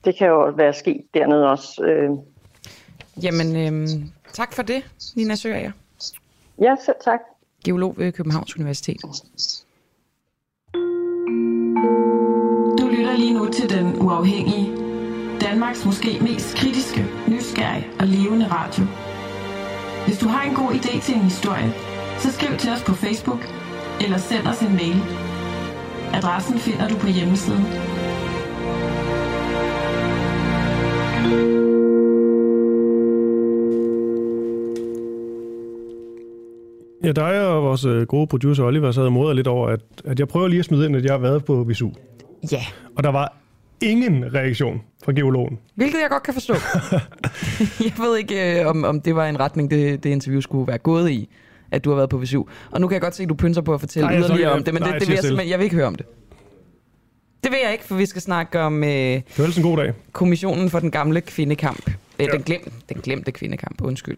det 0.04 0.16
kan 0.16 0.28
jo 0.28 0.52
være 0.56 0.72
sket 0.72 1.04
dernede 1.14 1.50
også. 1.50 1.84
Øh. 1.84 2.10
Jamen, 3.22 3.56
øh, 3.56 3.88
tak 4.32 4.52
for 4.52 4.62
det, 4.62 4.84
Nina 5.16 5.34
Søger. 5.34 5.72
Ja, 6.60 6.76
selv 6.84 6.96
tak. 7.04 7.20
Geolog 7.64 7.94
ved 7.98 8.12
Københavns 8.12 8.56
Universitet. 8.56 9.00
Du 12.78 12.88
lytter 12.88 13.16
lige 13.16 13.34
nu 13.34 13.48
til 13.48 13.70
Den 13.70 14.02
Uafhængige 14.02 14.86
Danmarks 15.40 15.84
måske 15.84 16.18
mest 16.20 16.56
kritiske, 16.56 17.04
nysgerrige 17.57 17.87
og 18.01 18.07
levende 18.07 18.47
radio. 18.51 18.85
Hvis 20.07 20.19
du 20.19 20.28
har 20.28 20.43
en 20.51 20.55
god 20.55 20.70
idé 20.73 21.01
til 21.03 21.15
en 21.15 21.20
historie, 21.20 21.73
så 22.19 22.33
skriv 22.33 22.57
til 22.59 22.70
os 22.70 22.83
på 22.87 22.93
Facebook 22.93 23.41
eller 24.01 24.19
send 24.19 24.47
os 24.47 24.61
en 24.61 24.73
mail. 24.73 25.03
Adressen 26.15 26.59
finder 26.59 26.89
du 26.89 26.97
på 26.97 27.07
hjemmesiden. 27.07 27.65
Ja, 37.05 37.12
dig 37.12 37.49
og 37.49 37.62
vores 37.62 37.85
øh, 37.85 38.07
gode 38.07 38.27
producer 38.27 38.65
Oliver 38.65 38.93
sad 38.93 39.03
og 39.03 39.35
lidt 39.35 39.47
over, 39.47 39.69
at, 39.69 39.81
at 40.05 40.19
jeg 40.19 40.28
prøver 40.28 40.49
lige 40.49 40.59
at 40.59 40.65
smide 40.65 40.87
ind, 40.87 40.97
at 40.97 41.05
jeg 41.05 41.12
har 41.12 41.19
været 41.19 41.45
på 41.45 41.65
Visu. 41.65 41.91
Ja. 42.53 42.61
Og 42.97 43.05
der 43.05 43.11
var 43.11 43.45
ingen 43.81 44.35
reaktion 44.35 44.81
fra 45.05 45.12
geologen. 45.12 45.59
Hvilket 45.74 45.98
jeg 46.01 46.11
godt 46.11 46.23
kan 46.23 46.35
forstå. 46.35 46.55
jeg 47.85 47.93
ved 47.98 48.16
ikke, 48.19 48.61
øh, 48.61 48.66
om, 48.66 48.85
om 48.85 49.01
det 49.01 49.16
var 49.16 49.27
en 49.27 49.40
retning, 49.40 49.70
det, 49.70 50.05
det 50.05 50.11
interview 50.11 50.40
skulle 50.40 50.66
være 50.66 50.78
gået 50.78 51.11
i, 51.11 51.28
at 51.70 51.85
du 51.85 51.90
har 51.90 51.97
været 51.97 52.11
på 52.11 52.19
VSU. 52.19 52.44
Og 52.70 52.81
nu 52.81 52.89
kan 52.89 52.94
jeg 52.94 53.03
godt 53.03 53.15
se, 53.15 53.23
at 53.23 53.28
du 53.28 53.35
pynser 53.35 53.61
på 53.61 53.74
at 53.74 53.81
fortælle 53.81 54.09
nej, 54.09 54.19
yderligere 54.19 54.53
om 54.53 54.65
det, 54.65 54.74
men 54.74 54.82
nej, 54.82 54.93
det, 54.93 55.01
det 55.01 55.09
vil 55.09 55.15
jeg, 55.15 55.23
simpelthen, 55.23 55.51
jeg 55.51 55.59
vil 55.59 55.65
ikke 55.65 55.77
høre 55.77 55.86
om 55.86 55.94
det. 55.94 56.07
Det 57.44 57.53
vil 57.53 57.61
jeg 57.65 57.73
ikke, 57.73 57.85
for 57.85 57.94
vi 57.94 58.07
skal 58.07 58.23
snakke 58.23 58.61
om 58.61 58.85
øh, 58.85 58.90
det 58.90 59.57
en 59.57 59.62
god 59.62 59.77
dag. 59.77 59.93
kommissionen 60.12 60.70
for 60.70 60.78
den 60.78 60.90
gamle 60.90 61.20
kvindekamp. 61.20 61.90
Øh, 62.20 62.27
ja. 62.27 62.32
den, 62.32 62.43
glem, 62.43 62.73
den 62.89 63.01
glemte 63.01 63.32
kvindekamp, 63.32 63.81
undskyld. 63.81 64.16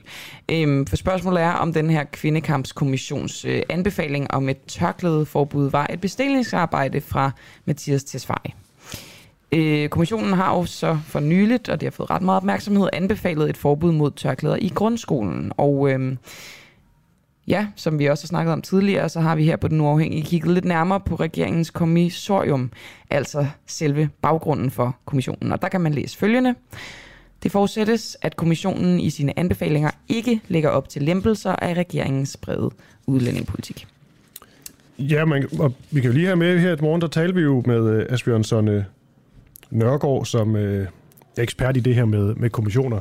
Øhm, 0.51 0.86
for 0.86 0.97
spørgsmålet 0.97 1.43
er, 1.43 1.52
om 1.52 1.72
den 1.72 1.90
her 1.90 2.05
kvindekampskommissions 2.05 3.44
øh, 3.44 3.62
anbefaling 3.68 4.30
om 4.30 4.48
et 4.48 4.59
tørklædeforbud 4.66 5.70
var 5.70 5.86
et 5.93 6.01
bestillingsarbejde 6.01 7.01
fra 7.01 7.30
Mathias 7.64 8.05
Tesfaye. 8.05 8.52
Øh, 9.52 9.88
kommissionen 9.88 10.32
har 10.32 10.56
jo 10.56 10.64
så 10.64 10.98
for 11.04 11.20
nyligt, 11.20 11.68
og 11.68 11.80
det 11.80 11.86
har 11.86 11.90
fået 11.90 12.10
ret 12.10 12.22
meget 12.22 12.36
opmærksomhed, 12.36 12.88
anbefalet 12.92 13.50
et 13.50 13.56
forbud 13.56 13.92
mod 13.92 14.10
tørklæder 14.10 14.56
i 14.56 14.68
grundskolen. 14.74 15.52
Og 15.56 15.90
øh, 15.90 16.16
ja, 17.46 17.66
som 17.76 17.98
vi 17.98 18.06
også 18.06 18.24
har 18.24 18.28
snakket 18.28 18.52
om 18.52 18.62
tidligere, 18.62 19.08
så 19.08 19.20
har 19.20 19.36
vi 19.36 19.44
her 19.44 19.56
på 19.56 19.68
Den 19.68 19.80
Uafhængige 19.80 20.22
kigget 20.22 20.54
lidt 20.54 20.64
nærmere 20.64 21.00
på 21.00 21.14
regeringens 21.14 21.70
kommissorium, 21.70 22.70
altså 23.10 23.46
selve 23.66 24.10
baggrunden 24.22 24.70
for 24.70 24.96
kommissionen. 25.04 25.52
Og 25.52 25.62
der 25.62 25.68
kan 25.68 25.80
man 25.80 25.94
læse 25.94 26.18
følgende. 26.18 26.54
Det 27.42 27.52
forudsættes, 27.52 28.16
at 28.22 28.36
kommissionen 28.36 29.00
i 29.00 29.10
sine 29.10 29.38
anbefalinger 29.38 29.90
ikke 30.08 30.40
lægger 30.48 30.68
op 30.70 30.88
til 30.88 31.02
lempelser 31.02 31.52
af 31.52 31.74
regeringens 31.74 32.36
brede 32.36 32.70
udlændingepolitik. 33.06 33.86
Ja, 34.98 35.24
man, 35.24 35.48
og 35.58 35.72
vi 35.90 36.00
kan 36.00 36.10
jo 36.10 36.14
lige 36.14 36.26
have 36.26 36.36
med 36.36 36.58
her 36.58 36.76
i 36.76 36.80
morgen, 36.80 37.00
der 37.00 37.06
talte 37.06 37.34
vi 37.34 37.40
jo 37.40 37.62
med 37.66 37.80
uh, 37.80 38.12
Asbjørn 38.12 38.44
Sonne 38.44 38.86
Nørgaard, 39.70 40.24
som 40.24 40.54
uh, 40.54 40.60
er 40.60 40.86
ekspert 41.38 41.76
i 41.76 41.80
det 41.80 41.94
her 41.94 42.04
med, 42.04 42.34
med 42.34 42.50
kommissioner. 42.50 43.00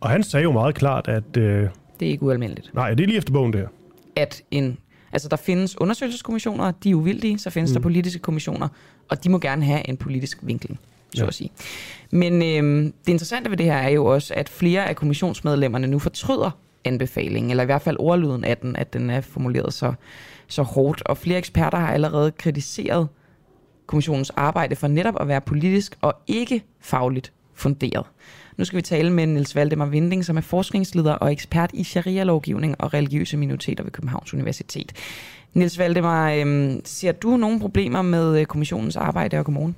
Og 0.00 0.10
han 0.10 0.22
sagde 0.22 0.42
jo 0.42 0.52
meget 0.52 0.74
klart, 0.74 1.08
at... 1.08 1.36
Uh, 1.36 1.42
det 1.42 1.68
er 2.00 2.10
ikke 2.10 2.22
ualmindeligt. 2.22 2.74
Nej, 2.74 2.94
det 2.94 3.02
er 3.02 3.06
lige 3.06 3.18
efter 3.18 3.32
bogen, 3.32 3.52
det 3.52 3.60
her. 3.60 3.68
At 4.16 4.42
en, 4.50 4.78
altså 5.12 5.28
der 5.28 5.36
findes 5.36 5.80
undersøgelseskommissioner, 5.80 6.70
de 6.70 6.90
er 6.90 6.94
uvildige, 6.94 7.38
så 7.38 7.50
findes 7.50 7.70
mm. 7.70 7.74
der 7.74 7.80
politiske 7.80 8.18
kommissioner, 8.18 8.68
og 9.08 9.24
de 9.24 9.28
må 9.30 9.38
gerne 9.38 9.64
have 9.64 9.88
en 9.88 9.96
politisk 9.96 10.38
vinkling, 10.42 10.78
så 11.14 11.22
ja. 11.22 11.28
at 11.28 11.34
sige. 11.34 11.50
Men 12.10 12.42
øh, 12.42 12.84
det 12.84 13.12
interessante 13.12 13.50
ved 13.50 13.56
det 13.56 13.66
her 13.66 13.76
er 13.76 13.88
jo 13.88 14.04
også, 14.04 14.34
at 14.36 14.48
flere 14.48 14.88
af 14.88 14.96
kommissionsmedlemmerne 14.96 15.86
nu 15.86 15.98
fortryder 15.98 16.50
anbefalingen, 16.84 17.50
eller 17.50 17.62
i 17.62 17.66
hvert 17.66 17.82
fald 17.82 17.96
ordlyden 17.98 18.44
af 18.44 18.56
den, 18.56 18.76
at 18.76 18.92
den 18.92 19.10
er 19.10 19.20
formuleret 19.20 19.72
så, 19.72 19.92
så 20.48 20.62
hårdt. 20.62 21.02
Og 21.02 21.16
flere 21.16 21.38
eksperter 21.38 21.78
har 21.78 21.92
allerede 21.92 22.30
kritiseret 22.30 23.08
kommissionens 23.86 24.30
arbejde 24.30 24.76
for 24.76 24.88
netop 24.88 25.20
at 25.20 25.28
være 25.28 25.40
politisk 25.40 25.96
og 26.00 26.14
ikke 26.26 26.62
fagligt 26.80 27.32
funderet. 27.54 28.06
Nu 28.56 28.64
skal 28.64 28.76
vi 28.76 28.82
tale 28.82 29.10
med 29.10 29.26
Niels 29.26 29.56
Valdemar 29.56 29.86
Vinding, 29.86 30.24
som 30.24 30.36
er 30.36 30.40
forskningsleder 30.40 31.12
og 31.12 31.32
ekspert 31.32 31.70
i 31.72 31.84
sharia-lovgivning 31.84 32.76
og 32.78 32.94
religiøse 32.94 33.36
minoriteter 33.36 33.84
ved 33.84 33.92
Københavns 33.92 34.34
Universitet. 34.34 34.92
Niels 35.54 35.78
Valdemar, 35.78 36.32
øh, 36.32 36.72
ser 36.84 37.12
du 37.12 37.36
nogle 37.36 37.60
problemer 37.60 38.02
med 38.02 38.40
øh, 38.40 38.46
kommissionens 38.46 38.96
arbejde, 38.96 39.38
og 39.38 39.44
godmorgen? 39.44 39.76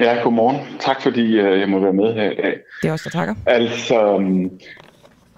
Ja, 0.00 0.14
godmorgen. 0.22 0.56
Tak 0.80 1.02
fordi 1.02 1.38
øh, 1.38 1.60
jeg 1.60 1.68
må 1.68 1.80
være 1.80 1.92
med 1.92 2.14
her 2.14 2.30
i 2.30 2.34
dag. 2.34 2.56
Det 2.82 2.88
er 2.88 2.92
også 2.92 3.04
der 3.04 3.18
takker. 3.18 3.34
Altså, 3.46 4.16
øhm, 4.16 4.50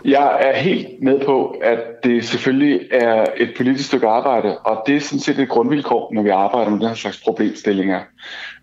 jeg 0.04 0.38
er 0.40 0.56
helt 0.56 1.02
med 1.02 1.20
på, 1.20 1.56
at 1.62 1.78
det 2.04 2.24
selvfølgelig 2.24 2.88
er 2.90 3.24
et 3.36 3.54
politisk 3.56 3.88
stykke 3.88 4.06
arbejde, 4.06 4.58
og 4.58 4.82
det 4.86 4.96
er 4.96 5.00
sådan 5.00 5.20
set 5.20 5.38
et 5.38 5.48
grundvilkår, 5.48 6.10
når 6.14 6.22
vi 6.22 6.28
arbejder 6.28 6.70
med 6.70 6.78
den 6.78 6.88
her 6.88 6.94
slags 6.94 7.20
problemstillinger. 7.24 8.00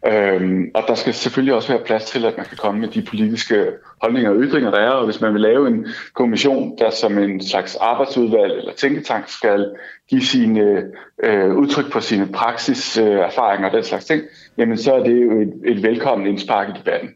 Øhm, 0.07 0.71
og 0.73 0.83
der 0.87 0.95
skal 0.95 1.13
selvfølgelig 1.13 1.53
også 1.53 1.73
være 1.73 1.83
plads 1.85 2.05
til, 2.05 2.25
at 2.25 2.37
man 2.37 2.45
kan 2.45 2.57
komme 2.57 2.81
med 2.81 2.87
de 2.87 3.01
politiske 3.01 3.65
holdninger 4.01 4.31
og 4.31 4.37
ytringer, 4.39 4.71
der 4.71 4.79
er. 4.79 4.89
Og 4.89 5.05
hvis 5.05 5.21
man 5.21 5.33
vil 5.33 5.41
lave 5.41 5.67
en 5.67 5.87
kommission, 6.13 6.77
der 6.77 6.89
som 6.89 7.17
en 7.17 7.43
slags 7.43 7.75
arbejdsudvalg 7.75 8.53
eller 8.57 8.73
tænketank 8.73 9.27
skal 9.27 9.71
give 10.09 10.21
sine 10.21 10.83
øh, 11.23 11.55
udtryk 11.55 11.91
på 11.91 11.99
sine 11.99 12.27
praksiserfaringer 12.27 13.21
øh, 13.21 13.27
erfaringer 13.27 13.67
og 13.67 13.73
den 13.73 13.83
slags 13.83 14.05
ting, 14.05 14.21
jamen 14.57 14.77
så 14.77 14.93
er 14.93 15.03
det 15.03 15.23
jo 15.23 15.41
et, 15.41 15.53
et 15.65 15.83
velkommen 15.83 16.27
indspark 16.27 16.69
i 16.69 16.79
debatten. 16.79 17.09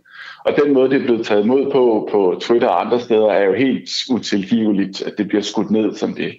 Og 0.46 0.54
den 0.64 0.74
måde, 0.74 0.90
det 0.90 1.02
er 1.02 1.06
blevet 1.06 1.26
taget 1.26 1.44
imod 1.44 1.72
på, 1.72 2.10
på 2.12 2.38
Twitter 2.42 2.68
og 2.68 2.86
andre 2.86 3.00
steder, 3.00 3.28
er 3.28 3.46
jo 3.46 3.54
helt 3.54 3.90
utilgiveligt, 4.12 5.02
at 5.02 5.14
det 5.18 5.28
bliver 5.28 5.42
skudt 5.42 5.72
ned 5.72 5.94
som 5.96 6.14
det. 6.14 6.36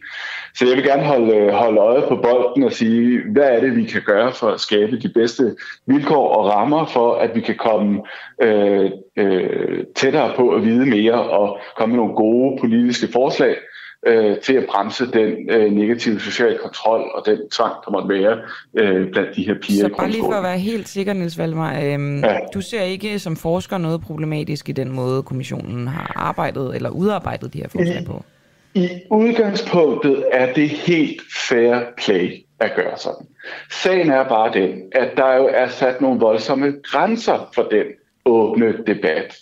Så 0.54 0.66
jeg 0.66 0.76
vil 0.76 0.84
gerne 0.84 1.02
holde, 1.02 1.52
holde 1.52 1.80
øje 1.80 2.02
på 2.08 2.16
bolden 2.16 2.62
og 2.62 2.72
sige, 2.72 3.20
hvad 3.32 3.44
er 3.44 3.60
det, 3.60 3.76
vi 3.76 3.84
kan 3.84 4.02
gøre 4.06 4.32
for 4.32 4.48
at 4.48 4.60
skabe 4.60 4.98
de 4.98 5.08
bedste 5.08 5.56
vilkår 5.86 6.28
og 6.28 6.46
rammer 6.46 6.86
for, 6.86 7.14
at 7.14 7.34
vi 7.34 7.40
kan 7.40 7.54
komme 7.56 8.02
øh, 8.42 8.90
øh, 9.16 9.84
tættere 9.96 10.32
på 10.36 10.50
at 10.50 10.64
vide 10.64 10.86
mere 10.86 11.22
og 11.30 11.58
komme 11.76 11.96
med 11.96 12.02
nogle 12.02 12.16
gode 12.16 12.58
politiske 12.60 13.08
forslag, 13.12 13.56
øh, 14.06 14.38
til 14.38 14.52
at 14.52 14.66
bremse 14.68 15.06
den 15.12 15.50
øh, 15.50 15.72
negative 15.72 16.20
sociale 16.20 16.58
kontrol 16.62 17.10
og 17.14 17.26
den 17.26 17.38
tvang, 17.50 17.74
der 17.84 17.90
måtte 17.90 18.08
være 18.08 18.38
øh, 18.74 19.10
blandt 19.10 19.36
de 19.36 19.46
her 19.46 19.54
piger 19.62 19.88
Så 19.88 19.94
bare 19.98 20.10
lige 20.10 20.22
for 20.22 20.32
at 20.32 20.42
være 20.42 20.58
helt 20.58 20.88
sikker, 20.88 21.12
Niels 21.12 21.38
Valdemar, 21.38 21.74
øh, 21.74 22.20
ja. 22.22 22.38
du 22.54 22.60
ser 22.60 22.82
ikke 22.82 23.18
som 23.18 23.36
forsker 23.36 23.78
noget 23.78 24.00
problematisk 24.00 24.68
i 24.68 24.72
den 24.72 24.92
måde, 24.92 25.22
kommissionen 25.22 25.86
har 25.86 26.12
arbejdet 26.16 26.74
eller 26.74 26.90
udarbejdet 26.90 27.52
de 27.52 27.58
her 27.58 27.68
forslag 27.68 28.04
på? 28.06 28.24
I 28.74 28.88
udgangspunktet 29.10 30.24
er 30.32 30.52
det 30.52 30.68
helt 30.68 31.22
fair 31.48 31.80
play 31.96 32.44
at 32.60 32.72
gøre 32.76 32.98
sådan. 32.98 33.26
Sagen 33.70 34.10
er 34.10 34.28
bare 34.28 34.52
den, 34.52 34.82
at 34.92 35.10
der 35.16 35.34
jo 35.34 35.48
er 35.52 35.68
sat 35.68 36.00
nogle 36.00 36.20
voldsomme 36.20 36.74
grænser 36.82 37.50
for 37.54 37.62
den 37.62 37.86
åbne 38.24 38.74
debat. 38.86 39.36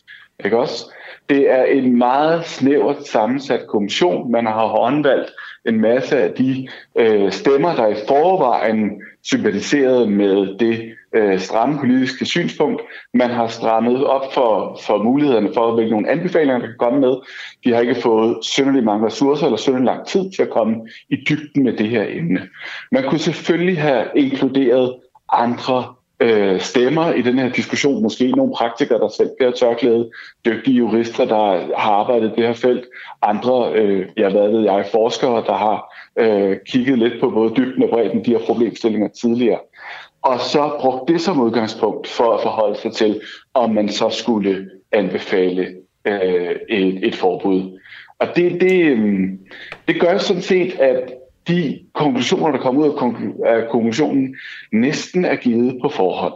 Ikke 0.44 0.58
også? 0.58 0.93
Det 1.28 1.50
er 1.50 1.64
en 1.64 1.98
meget 1.98 2.44
snævert 2.44 3.06
sammensat 3.06 3.66
kommission. 3.68 4.32
Man 4.32 4.46
har 4.46 4.66
håndvalgt 4.66 5.30
en 5.66 5.80
masse 5.80 6.18
af 6.18 6.32
de 6.32 6.68
øh, 6.98 7.32
stemmer, 7.32 7.74
der 7.74 7.86
i 7.86 7.94
forvejen 8.08 9.02
sympatiserede 9.22 10.10
med 10.10 10.58
det 10.58 10.94
øh, 11.14 11.40
stramme 11.40 11.78
politiske 11.78 12.24
synspunkt. 12.24 12.82
Man 13.14 13.30
har 13.30 13.46
strammet 13.46 14.04
op 14.06 14.34
for, 14.34 14.80
for 14.86 15.02
mulighederne 15.02 15.50
for, 15.54 15.74
hvilke 15.74 15.90
nogle 15.90 16.10
anbefalinger, 16.10 16.58
der 16.58 16.66
kan 16.66 16.76
komme 16.78 17.00
med. 17.00 17.16
De 17.64 17.72
har 17.72 17.80
ikke 17.80 17.94
fået 17.94 18.44
synderligt 18.44 18.84
mange 18.84 19.06
ressourcer 19.06 19.46
eller 19.46 19.58
synderligt 19.58 19.86
lang 19.86 20.06
tid 20.06 20.30
til 20.30 20.42
at 20.42 20.50
komme 20.50 20.88
i 21.08 21.16
dybden 21.28 21.64
med 21.64 21.72
det 21.72 21.88
her 21.88 22.04
emne. 22.08 22.48
Man 22.92 23.04
kunne 23.08 23.18
selvfølgelig 23.18 23.80
have 23.80 24.06
inkluderet 24.16 24.94
andre 25.32 25.94
øh, 26.20 26.60
stemmer 26.60 27.12
i 27.12 27.22
den 27.22 27.38
her 27.38 27.48
diskussion. 27.48 28.02
Måske 28.02 28.30
nogle 28.30 28.52
praktikere, 28.52 28.98
der 28.98 29.08
selv 29.08 29.30
bliver 29.38 29.52
tørklæde, 29.52 30.10
dygtige 30.44 30.76
jurister, 30.76 31.24
der 31.24 31.76
har 31.78 31.92
arbejdet 31.92 32.28
i 32.28 32.34
det 32.36 32.46
her 32.46 32.52
felt, 32.52 32.84
andre, 33.22 33.72
øh, 33.74 34.06
jeg 34.16 34.30
hvad 34.30 34.48
ved 34.48 34.60
jeg, 34.60 34.86
forskere, 34.92 35.44
der 35.46 35.56
har 35.56 35.94
øh, 36.18 36.56
kigget 36.66 36.98
lidt 36.98 37.20
på 37.20 37.30
både 37.30 37.54
dybden 37.56 37.82
og 37.82 37.88
bredden 37.88 38.24
de 38.24 38.30
her 38.30 38.46
problemstillinger 38.46 39.08
tidligere. 39.08 39.58
Og 40.22 40.40
så 40.40 40.70
brugt 40.80 41.08
det 41.08 41.20
som 41.20 41.40
udgangspunkt 41.40 42.06
for 42.06 42.34
at 42.34 42.42
forholde 42.42 42.80
sig 42.80 42.92
til, 42.92 43.20
om 43.54 43.70
man 43.70 43.88
så 43.88 44.10
skulle 44.10 44.70
anbefale 44.92 45.66
øh, 46.04 46.56
et, 46.68 47.06
et 47.06 47.14
forbud. 47.14 47.80
Og 48.18 48.26
det, 48.36 48.60
det, 48.60 48.80
øh, 48.80 49.28
det 49.88 50.00
gør 50.00 50.18
sådan 50.18 50.42
set, 50.42 50.74
at 50.80 51.12
de 51.48 51.80
konklusioner, 51.94 52.52
der 52.52 52.58
kommer 52.58 52.86
ud 52.86 53.42
af 53.46 53.68
konklusionen, 53.70 54.36
næsten 54.72 55.24
er 55.24 55.36
givet 55.36 55.78
på 55.82 55.88
forhånd. 55.88 56.34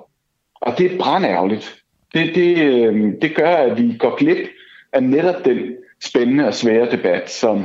Og 0.60 0.78
det 0.78 0.92
er 0.92 0.98
brændærgerligt. 0.98 1.82
Det, 2.14 2.34
det, 2.34 2.58
øh, 2.58 3.12
det 3.22 3.36
gør, 3.36 3.56
at 3.56 3.82
vi 3.82 3.96
går 3.98 4.16
glip 4.16 4.48
af 4.92 5.02
netop 5.02 5.44
den 5.44 5.58
spændende 6.04 6.46
og 6.46 6.54
svære 6.54 6.90
debat, 6.90 7.30
som 7.30 7.64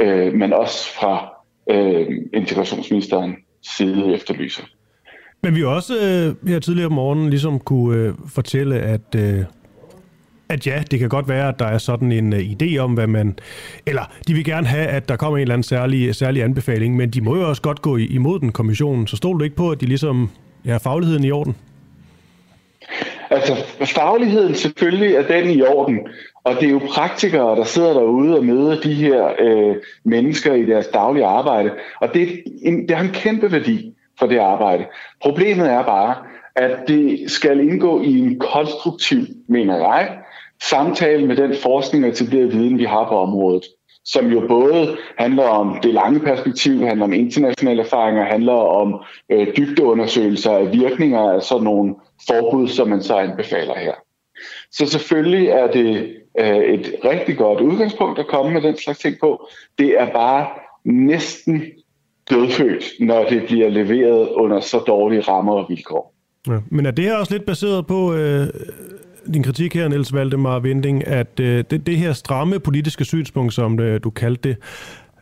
øh, 0.00 0.34
man 0.34 0.52
også 0.52 0.94
fra 0.94 1.32
øh, 1.70 2.06
integrationsministeren 2.34 3.36
side 3.62 4.14
efterlyser. 4.14 4.62
Men 5.42 5.54
vi 5.54 5.60
har 5.60 5.68
også 5.68 5.94
øh, 5.94 6.48
her 6.48 6.58
tidligere 6.58 6.86
om 6.86 6.92
morgenen 6.92 7.30
ligesom 7.30 7.60
kunne 7.60 7.98
øh, 7.98 8.14
fortælle, 8.28 8.78
at 8.78 9.14
øh, 9.16 9.44
at 10.48 10.66
ja, 10.66 10.82
det 10.90 10.98
kan 10.98 11.08
godt 11.08 11.28
være, 11.28 11.48
at 11.48 11.58
der 11.58 11.66
er 11.66 11.78
sådan 11.78 12.12
en 12.12 12.32
uh, 12.32 12.38
idé 12.38 12.78
om, 12.78 12.94
hvad 12.94 13.06
man... 13.06 13.38
Eller 13.86 14.02
de 14.28 14.34
vil 14.34 14.44
gerne 14.44 14.66
have, 14.66 14.86
at 14.86 15.08
der 15.08 15.16
kommer 15.16 15.36
en 15.38 15.42
eller 15.42 15.54
anden 15.54 15.62
særlig, 15.62 16.14
særlig 16.14 16.42
anbefaling, 16.42 16.96
men 16.96 17.10
de 17.10 17.20
må 17.20 17.36
jo 17.36 17.48
også 17.48 17.62
godt 17.62 17.82
gå 17.82 17.96
imod 17.96 18.40
den 18.40 18.52
kommission. 18.52 19.06
Så 19.06 19.16
stol 19.16 19.38
du 19.38 19.44
ikke 19.44 19.56
på, 19.56 19.70
at 19.70 19.80
de 19.80 19.86
ligesom 19.86 20.30
har 20.66 20.78
fagligheden 20.78 21.24
i 21.24 21.30
orden? 21.30 21.56
Altså, 23.30 23.56
fagligheden 23.94 24.54
selvfølgelig 24.54 25.14
er 25.14 25.26
den 25.26 25.50
i 25.50 25.62
orden, 25.62 25.98
og 26.44 26.54
det 26.54 26.64
er 26.66 26.70
jo 26.70 26.80
praktikere, 26.90 27.56
der 27.56 27.64
sidder 27.64 27.92
derude 27.92 28.38
og 28.38 28.44
møder 28.44 28.80
de 28.80 28.94
her 28.94 29.28
øh, 29.40 29.76
mennesker 30.04 30.54
i 30.54 30.66
deres 30.66 30.86
daglige 30.86 31.26
arbejde, 31.26 31.70
og 32.00 32.14
det, 32.14 32.42
en, 32.62 32.88
det 32.88 32.96
har 32.96 33.04
en 33.04 33.12
kæmpe 33.12 33.52
værdi 33.52 33.94
for 34.18 34.26
det 34.26 34.38
arbejde. 34.38 34.84
Problemet 35.22 35.70
er 35.70 35.82
bare, 35.82 36.14
at 36.56 36.78
det 36.88 37.30
skal 37.30 37.60
indgå 37.60 38.02
i 38.02 38.18
en 38.18 38.38
konstruktiv, 38.38 39.26
mener 39.48 39.76
jeg, 39.76 40.18
samtale 40.62 41.26
med 41.26 41.36
den 41.36 41.54
forskning 41.62 42.04
og 42.04 42.10
etablerede 42.10 42.52
viden, 42.52 42.78
vi 42.78 42.84
har 42.84 43.08
på 43.08 43.18
området, 43.18 43.64
som 44.04 44.26
jo 44.26 44.46
både 44.48 44.96
handler 45.18 45.44
om 45.44 45.78
det 45.82 45.94
lange 45.94 46.20
perspektiv, 46.20 46.80
handler 46.80 47.04
om 47.04 47.12
internationale 47.12 47.82
erfaringer, 47.82 48.24
handler 48.24 48.52
om 48.52 49.02
øh, 49.30 49.46
dybdeundersøgelser 49.56 50.50
af 50.50 50.72
virkninger 50.72 51.20
af 51.20 51.42
sådan 51.42 51.64
nogle 51.64 51.94
forbud, 52.28 52.68
som 52.68 52.88
man 52.88 53.02
så 53.02 53.16
anbefaler 53.16 53.78
her. 53.78 53.92
Så 54.72 54.86
selvfølgelig 54.86 55.48
er 55.48 55.66
det 55.70 56.16
øh, 56.40 56.74
et 56.74 56.94
rigtig 57.04 57.36
godt 57.36 57.60
udgangspunkt 57.60 58.18
at 58.18 58.26
komme 58.26 58.52
med 58.52 58.62
den 58.62 58.78
slags 58.78 58.98
ting 58.98 59.16
på. 59.20 59.48
Det 59.78 60.00
er 60.00 60.12
bare 60.12 60.46
næsten 60.84 61.62
dødfødt, 62.30 62.84
når 63.00 63.24
det 63.24 63.44
bliver 63.46 63.68
leveret 63.68 64.28
under 64.28 64.60
så 64.60 64.78
dårlige 64.78 65.20
rammer 65.20 65.54
og 65.54 65.66
vilkår. 65.68 66.14
Ja, 66.46 66.58
men 66.70 66.86
er 66.86 66.90
det 66.90 67.04
her 67.04 67.16
også 67.16 67.32
lidt 67.32 67.46
baseret 67.46 67.86
på 67.86 68.14
øh, 68.14 68.46
din 69.32 69.42
kritik 69.42 69.74
her, 69.74 69.88
Niels 69.88 70.14
Valdemar 70.14 70.58
Vinding, 70.58 71.06
at 71.06 71.40
øh, 71.40 71.64
det, 71.70 71.86
det 71.86 71.96
her 71.96 72.12
stramme 72.12 72.58
politiske 72.58 73.04
synspunkt, 73.04 73.54
som 73.54 73.80
øh, 73.80 74.00
du 74.04 74.10
kaldte 74.10 74.48
det, 74.48 74.56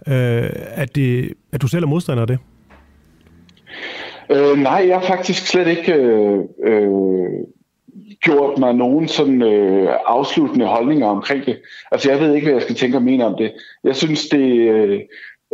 øh, 0.07 0.51
at 0.55 0.97
det, 0.97 1.33
at 1.53 1.63
du 1.63 1.69
selv 1.69 1.85
er 1.85 1.89
modstander 1.89 2.21
af 2.21 2.27
det? 2.27 2.39
Øh, 4.31 4.59
nej, 4.59 4.85
jeg 4.89 4.99
har 4.99 5.07
faktisk 5.07 5.47
slet 5.47 5.69
ikke 5.69 5.93
øh, 5.95 6.39
øh, 6.65 7.31
gjort 8.23 8.59
mig 8.59 8.75
nogen 8.75 9.09
sådan 9.09 9.43
øh, 9.43 9.89
afsluttende 10.07 10.67
holdninger 10.67 11.07
omkring 11.07 11.47
det. 11.47 11.59
Altså 11.93 12.11
jeg 12.11 12.21
ved 12.21 12.35
ikke, 12.35 12.45
hvad 12.45 12.55
jeg 12.55 12.63
skal 12.63 12.75
tænke 12.75 12.97
og 12.97 13.03
mene 13.03 13.25
om 13.25 13.35
det. 13.39 13.53
Jeg 13.85 13.97
synes, 13.97 14.29
det 14.29 14.69
øh, 14.69 15.01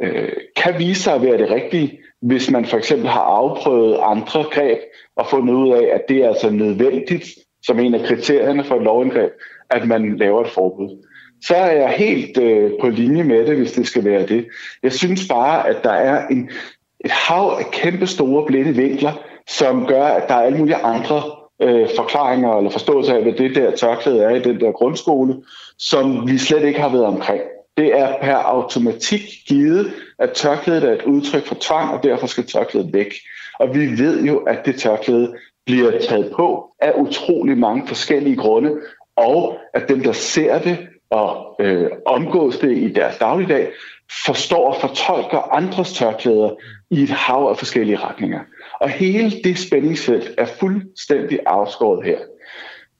øh, 0.02 0.32
kan 0.56 0.74
vise 0.78 1.02
sig 1.02 1.14
at 1.14 1.22
være 1.22 1.38
det 1.38 1.50
rigtige, 1.50 1.98
hvis 2.22 2.50
man 2.50 2.64
for 2.64 2.76
eksempel 2.76 3.08
har 3.08 3.20
afprøvet 3.20 3.98
andre 4.02 4.44
greb 4.52 4.78
og 5.16 5.26
fundet 5.26 5.54
ud 5.54 5.72
af, 5.72 5.88
at 5.94 6.00
det 6.08 6.16
er 6.16 6.28
altså 6.28 6.50
nødvendigt 6.50 7.24
som 7.62 7.78
en 7.78 7.94
af 7.94 8.06
kriterierne 8.06 8.64
for 8.64 8.76
et 8.76 8.82
lovindgreb, 8.82 9.30
at 9.70 9.86
man 9.86 10.16
laver 10.16 10.40
et 10.44 10.50
forbud. 10.50 11.04
Så 11.44 11.54
er 11.54 11.72
jeg 11.72 11.88
helt 11.88 12.38
øh, 12.38 12.70
på 12.80 12.88
linje 12.88 13.24
med 13.24 13.46
det, 13.46 13.56
hvis 13.56 13.72
det 13.72 13.86
skal 13.86 14.04
være 14.04 14.26
det. 14.26 14.46
Jeg 14.82 14.92
synes 14.92 15.28
bare, 15.28 15.68
at 15.68 15.76
der 15.84 15.92
er 15.92 16.26
en, 16.26 16.50
et 17.04 17.10
hav 17.10 17.56
af 17.58 17.70
kæmpe 17.72 18.06
store 18.06 18.46
blinde 18.46 18.72
vinkler, 18.72 19.12
som 19.48 19.86
gør, 19.86 20.04
at 20.04 20.28
der 20.28 20.34
er 20.34 20.42
alle 20.42 20.58
mulige 20.58 20.76
andre 20.76 21.22
øh, 21.62 21.88
forklaringer 21.96 22.56
eller 22.56 22.70
forståelser 22.70 23.14
af, 23.14 23.22
hvad 23.22 23.32
det 23.32 23.54
der 23.54 23.76
tørklæde 23.76 24.22
er 24.22 24.30
i 24.30 24.42
den 24.42 24.60
der 24.60 24.72
grundskole, 24.72 25.36
som 25.78 26.28
vi 26.28 26.38
slet 26.38 26.64
ikke 26.64 26.80
har 26.80 26.88
været 26.88 27.04
omkring. 27.04 27.40
Det 27.76 27.98
er 27.98 28.14
per 28.22 28.34
automatik 28.36 29.20
givet, 29.48 29.92
at 30.18 30.30
tørklædet 30.30 30.84
er 30.84 30.92
et 30.92 31.02
udtryk 31.02 31.46
for 31.46 31.56
tvang, 31.60 31.94
og 31.94 32.02
derfor 32.02 32.26
skal 32.26 32.46
tørklædet 32.46 32.92
væk. 32.92 33.14
Og 33.58 33.74
vi 33.74 33.86
ved 33.86 34.24
jo, 34.24 34.38
at 34.38 34.66
det 34.66 34.80
tørklæde 34.80 35.34
bliver 35.68 36.00
taget 36.08 36.32
på 36.36 36.70
af 36.80 36.92
utrolig 36.96 37.58
mange 37.58 37.86
forskellige 37.86 38.36
grunde, 38.36 38.72
og 39.16 39.58
at 39.74 39.88
dem, 39.88 40.02
der 40.02 40.12
ser 40.12 40.58
det 40.58 40.78
og 41.10 41.56
øh, 41.60 41.90
omgås 42.06 42.58
det 42.58 42.78
i 42.78 42.92
deres 42.92 43.18
dagligdag, 43.18 43.68
forstår 44.26 44.74
og 44.74 44.80
fortolker 44.80 45.54
andres 45.54 45.92
tørklæder 45.92 46.50
i 46.90 47.02
et 47.02 47.10
hav 47.10 47.48
af 47.50 47.56
forskellige 47.56 47.98
retninger. 47.98 48.40
Og 48.80 48.88
hele 48.88 49.30
det 49.44 49.58
spændingsfelt 49.58 50.34
er 50.38 50.46
fuldstændig 50.46 51.40
afskåret 51.46 52.04
her. 52.04 52.18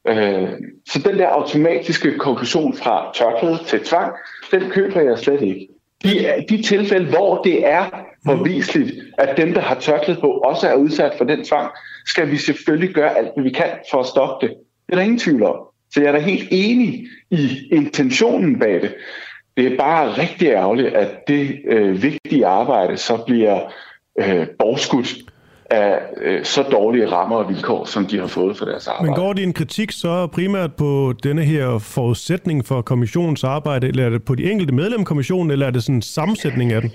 Øh, 0.08 0.48
så 0.88 0.98
den 0.98 1.18
der 1.18 1.28
automatiske 1.28 2.18
konklusion 2.18 2.74
fra 2.74 3.12
tørklæde 3.14 3.58
til 3.66 3.84
tvang, 3.84 4.12
den 4.50 4.70
køber 4.70 5.00
jeg 5.00 5.18
slet 5.18 5.42
ikke. 5.42 5.68
De, 6.04 6.44
de 6.48 6.62
tilfælde, 6.62 7.10
hvor 7.10 7.42
det 7.42 7.66
er 7.66 7.84
påviseligt, 8.26 8.92
at 9.18 9.36
dem, 9.36 9.54
der 9.54 9.60
har 9.60 9.74
tørklæde 9.74 10.20
på, 10.20 10.30
også 10.30 10.68
er 10.68 10.74
udsat 10.74 11.14
for 11.18 11.24
den 11.24 11.44
tvang, 11.44 11.70
skal 12.08 12.30
vi 12.30 12.36
selvfølgelig 12.36 12.94
gøre 12.94 13.18
alt, 13.18 13.28
hvad 13.34 13.44
vi 13.44 13.50
kan 13.50 13.70
for 13.90 14.00
at 14.00 14.06
stoppe 14.06 14.46
det. 14.46 14.54
Det 14.86 14.92
er 14.92 14.96
der 14.96 15.02
ingen 15.02 15.18
tvivl 15.18 15.42
om. 15.42 15.56
Så 15.90 16.00
jeg 16.00 16.08
er 16.08 16.12
da 16.12 16.18
helt 16.18 16.48
enig 16.50 17.06
i 17.30 17.68
intentionen 17.72 18.58
bag 18.58 18.82
det. 18.82 18.94
Det 19.56 19.72
er 19.72 19.76
bare 19.76 20.10
rigtig 20.10 20.48
ærgerligt, 20.48 20.88
at 20.88 21.28
det 21.28 21.58
øh, 21.68 22.02
vigtige 22.02 22.46
arbejde 22.46 22.96
så 22.96 23.22
bliver 23.26 23.60
øh, 24.20 24.46
borgskudt 24.58 25.14
af 25.70 25.98
øh, 26.22 26.44
så 26.44 26.62
dårlige 26.62 27.10
rammer 27.10 27.36
og 27.36 27.48
vilkår, 27.48 27.84
som 27.84 28.06
de 28.06 28.18
har 28.18 28.26
fået 28.26 28.56
for 28.56 28.64
deres 28.64 28.88
arbejde. 28.88 29.06
Men 29.06 29.14
går 29.14 29.32
din 29.32 29.52
kritik 29.52 29.92
så 29.92 30.26
primært 30.26 30.74
på 30.74 31.14
denne 31.22 31.42
her 31.42 31.78
forudsætning 31.78 32.66
for 32.66 32.82
kommissionens 32.82 33.44
arbejde, 33.44 33.88
eller 33.88 34.06
er 34.06 34.10
det 34.10 34.24
på 34.24 34.34
de 34.34 34.50
enkelte 34.50 34.74
medlemmer 34.74 35.04
af 35.04 35.06
kommissionen, 35.06 35.50
eller 35.50 35.66
er 35.66 35.70
det 35.70 35.82
sådan 35.82 35.94
en 35.94 36.02
sammensætning 36.02 36.72
af 36.72 36.80
den? 36.80 36.90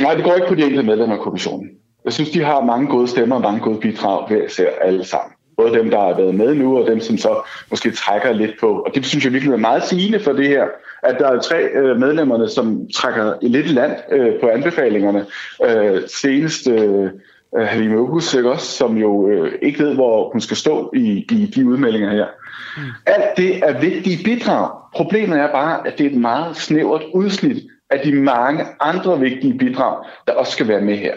Nej, 0.00 0.14
det 0.14 0.24
går 0.24 0.34
ikke 0.34 0.48
på 0.48 0.54
de 0.54 0.62
enkelte 0.62 0.82
medlemmer 0.82 1.16
af 1.16 1.22
kommissionen. 1.22 1.70
Jeg 2.08 2.12
synes, 2.12 2.30
de 2.30 2.44
har 2.44 2.64
mange 2.64 2.86
gode 2.86 3.08
stemmer 3.08 3.36
og 3.36 3.42
mange 3.42 3.60
gode 3.60 3.80
bidrag 3.80 4.30
ved 4.30 4.44
at 4.44 4.50
se 4.52 4.66
alle 4.82 5.04
sammen. 5.04 5.32
Både 5.56 5.72
dem, 5.78 5.90
der 5.90 6.00
har 6.00 6.16
været 6.16 6.34
med 6.34 6.54
nu, 6.54 6.78
og 6.78 6.86
dem, 6.86 7.00
som 7.00 7.18
så 7.18 7.48
måske 7.70 7.90
trækker 7.90 8.32
lidt 8.32 8.60
på. 8.60 8.78
Og 8.78 8.94
det 8.94 9.06
synes 9.06 9.24
jeg 9.24 9.32
virkelig 9.32 9.52
er 9.52 9.56
meget 9.56 9.84
sigende 9.84 10.20
for 10.20 10.32
det 10.32 10.48
her, 10.48 10.64
at 11.02 11.16
der 11.18 11.28
er 11.28 11.40
tre 11.40 11.62
øh, 11.62 11.96
medlemmerne, 11.96 12.48
som 12.48 12.88
trækker 12.94 13.34
lidt 13.42 13.66
i 13.66 13.68
land 13.68 13.92
øh, 14.12 14.40
på 14.40 14.48
anbefalingerne. 14.48 15.26
Øh, 15.64 16.02
senest 16.22 16.68
øh, 16.68 17.10
Halime 17.58 17.96
August, 17.96 18.34
ikke 18.34 18.50
også, 18.50 18.66
som 18.66 18.96
jo 18.96 19.28
øh, 19.28 19.52
ikke 19.62 19.84
ved, 19.84 19.94
hvor 19.94 20.30
hun 20.32 20.40
skal 20.40 20.56
stå 20.56 20.92
i, 20.96 21.24
i 21.30 21.52
de 21.54 21.66
udmeldinger 21.66 22.10
her. 22.10 22.26
Mm. 22.76 22.82
Alt 23.06 23.36
det 23.36 23.56
er 23.56 23.80
vigtige 23.80 24.24
bidrag. 24.24 24.70
Problemet 24.94 25.38
er 25.38 25.52
bare, 25.52 25.86
at 25.86 25.98
det 25.98 26.06
er 26.06 26.10
et 26.10 26.20
meget 26.20 26.56
snævert 26.56 27.02
udsnit 27.14 27.62
af 27.90 28.00
de 28.04 28.12
mange 28.12 28.64
andre 28.80 29.20
vigtige 29.20 29.58
bidrag, 29.58 30.04
der 30.26 30.32
også 30.32 30.52
skal 30.52 30.68
være 30.68 30.80
med 30.80 30.96
her. 30.96 31.12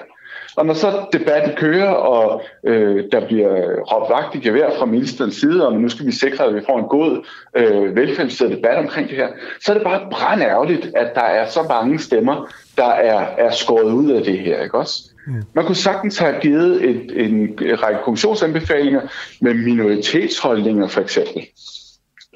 Og 0.57 0.65
når 0.65 0.73
så 0.73 1.06
debatten 1.14 1.56
kører, 1.56 1.90
og 1.90 2.41
øh, 2.68 3.03
der 3.11 3.28
bliver 3.28 3.82
råbt 3.82 4.10
vagt 4.10 4.36
i 4.36 4.40
gevær 4.40 4.69
fra 4.78 4.86
ministerens 4.86 5.36
side, 5.36 5.68
og 5.68 5.73
nu 5.73 5.90
skal 5.90 6.06
vi 6.06 6.11
sikre, 6.11 6.45
at 6.45 6.56
vi 6.56 6.61
får 6.65 6.80
en 6.80 6.86
god, 6.86 7.26
øh, 7.57 7.95
velkvalificeret 7.95 8.52
debat 8.52 8.78
omkring 8.78 9.10
det 9.10 9.18
her, 9.18 9.28
så 9.61 9.72
er 9.72 9.78
det 9.78 9.84
bare 9.84 10.07
brændærgerligt, 10.11 10.91
at 10.95 11.15
der 11.15 11.22
er 11.22 11.49
så 11.49 11.64
mange 11.69 11.99
stemmer, 11.99 12.48
der 12.78 12.90
er, 12.90 13.19
er 13.38 13.52
skåret 13.52 13.94
ud 13.94 14.11
af 14.11 14.23
det 14.23 14.40
her, 14.40 14.64
ikke 14.64 14.78
også? 14.78 15.03
Mm. 15.28 15.44
Man 15.53 15.65
kunne 15.65 15.76
sagtens 15.76 16.18
have 16.18 16.36
givet 16.41 16.90
et, 16.90 17.26
en 17.26 17.60
række 17.60 17.99
kommissionsanbefalinger 18.03 19.02
med 19.41 19.53
minoritetsholdninger 19.53 20.88
for 20.88 21.02
eksempel. 21.02 21.48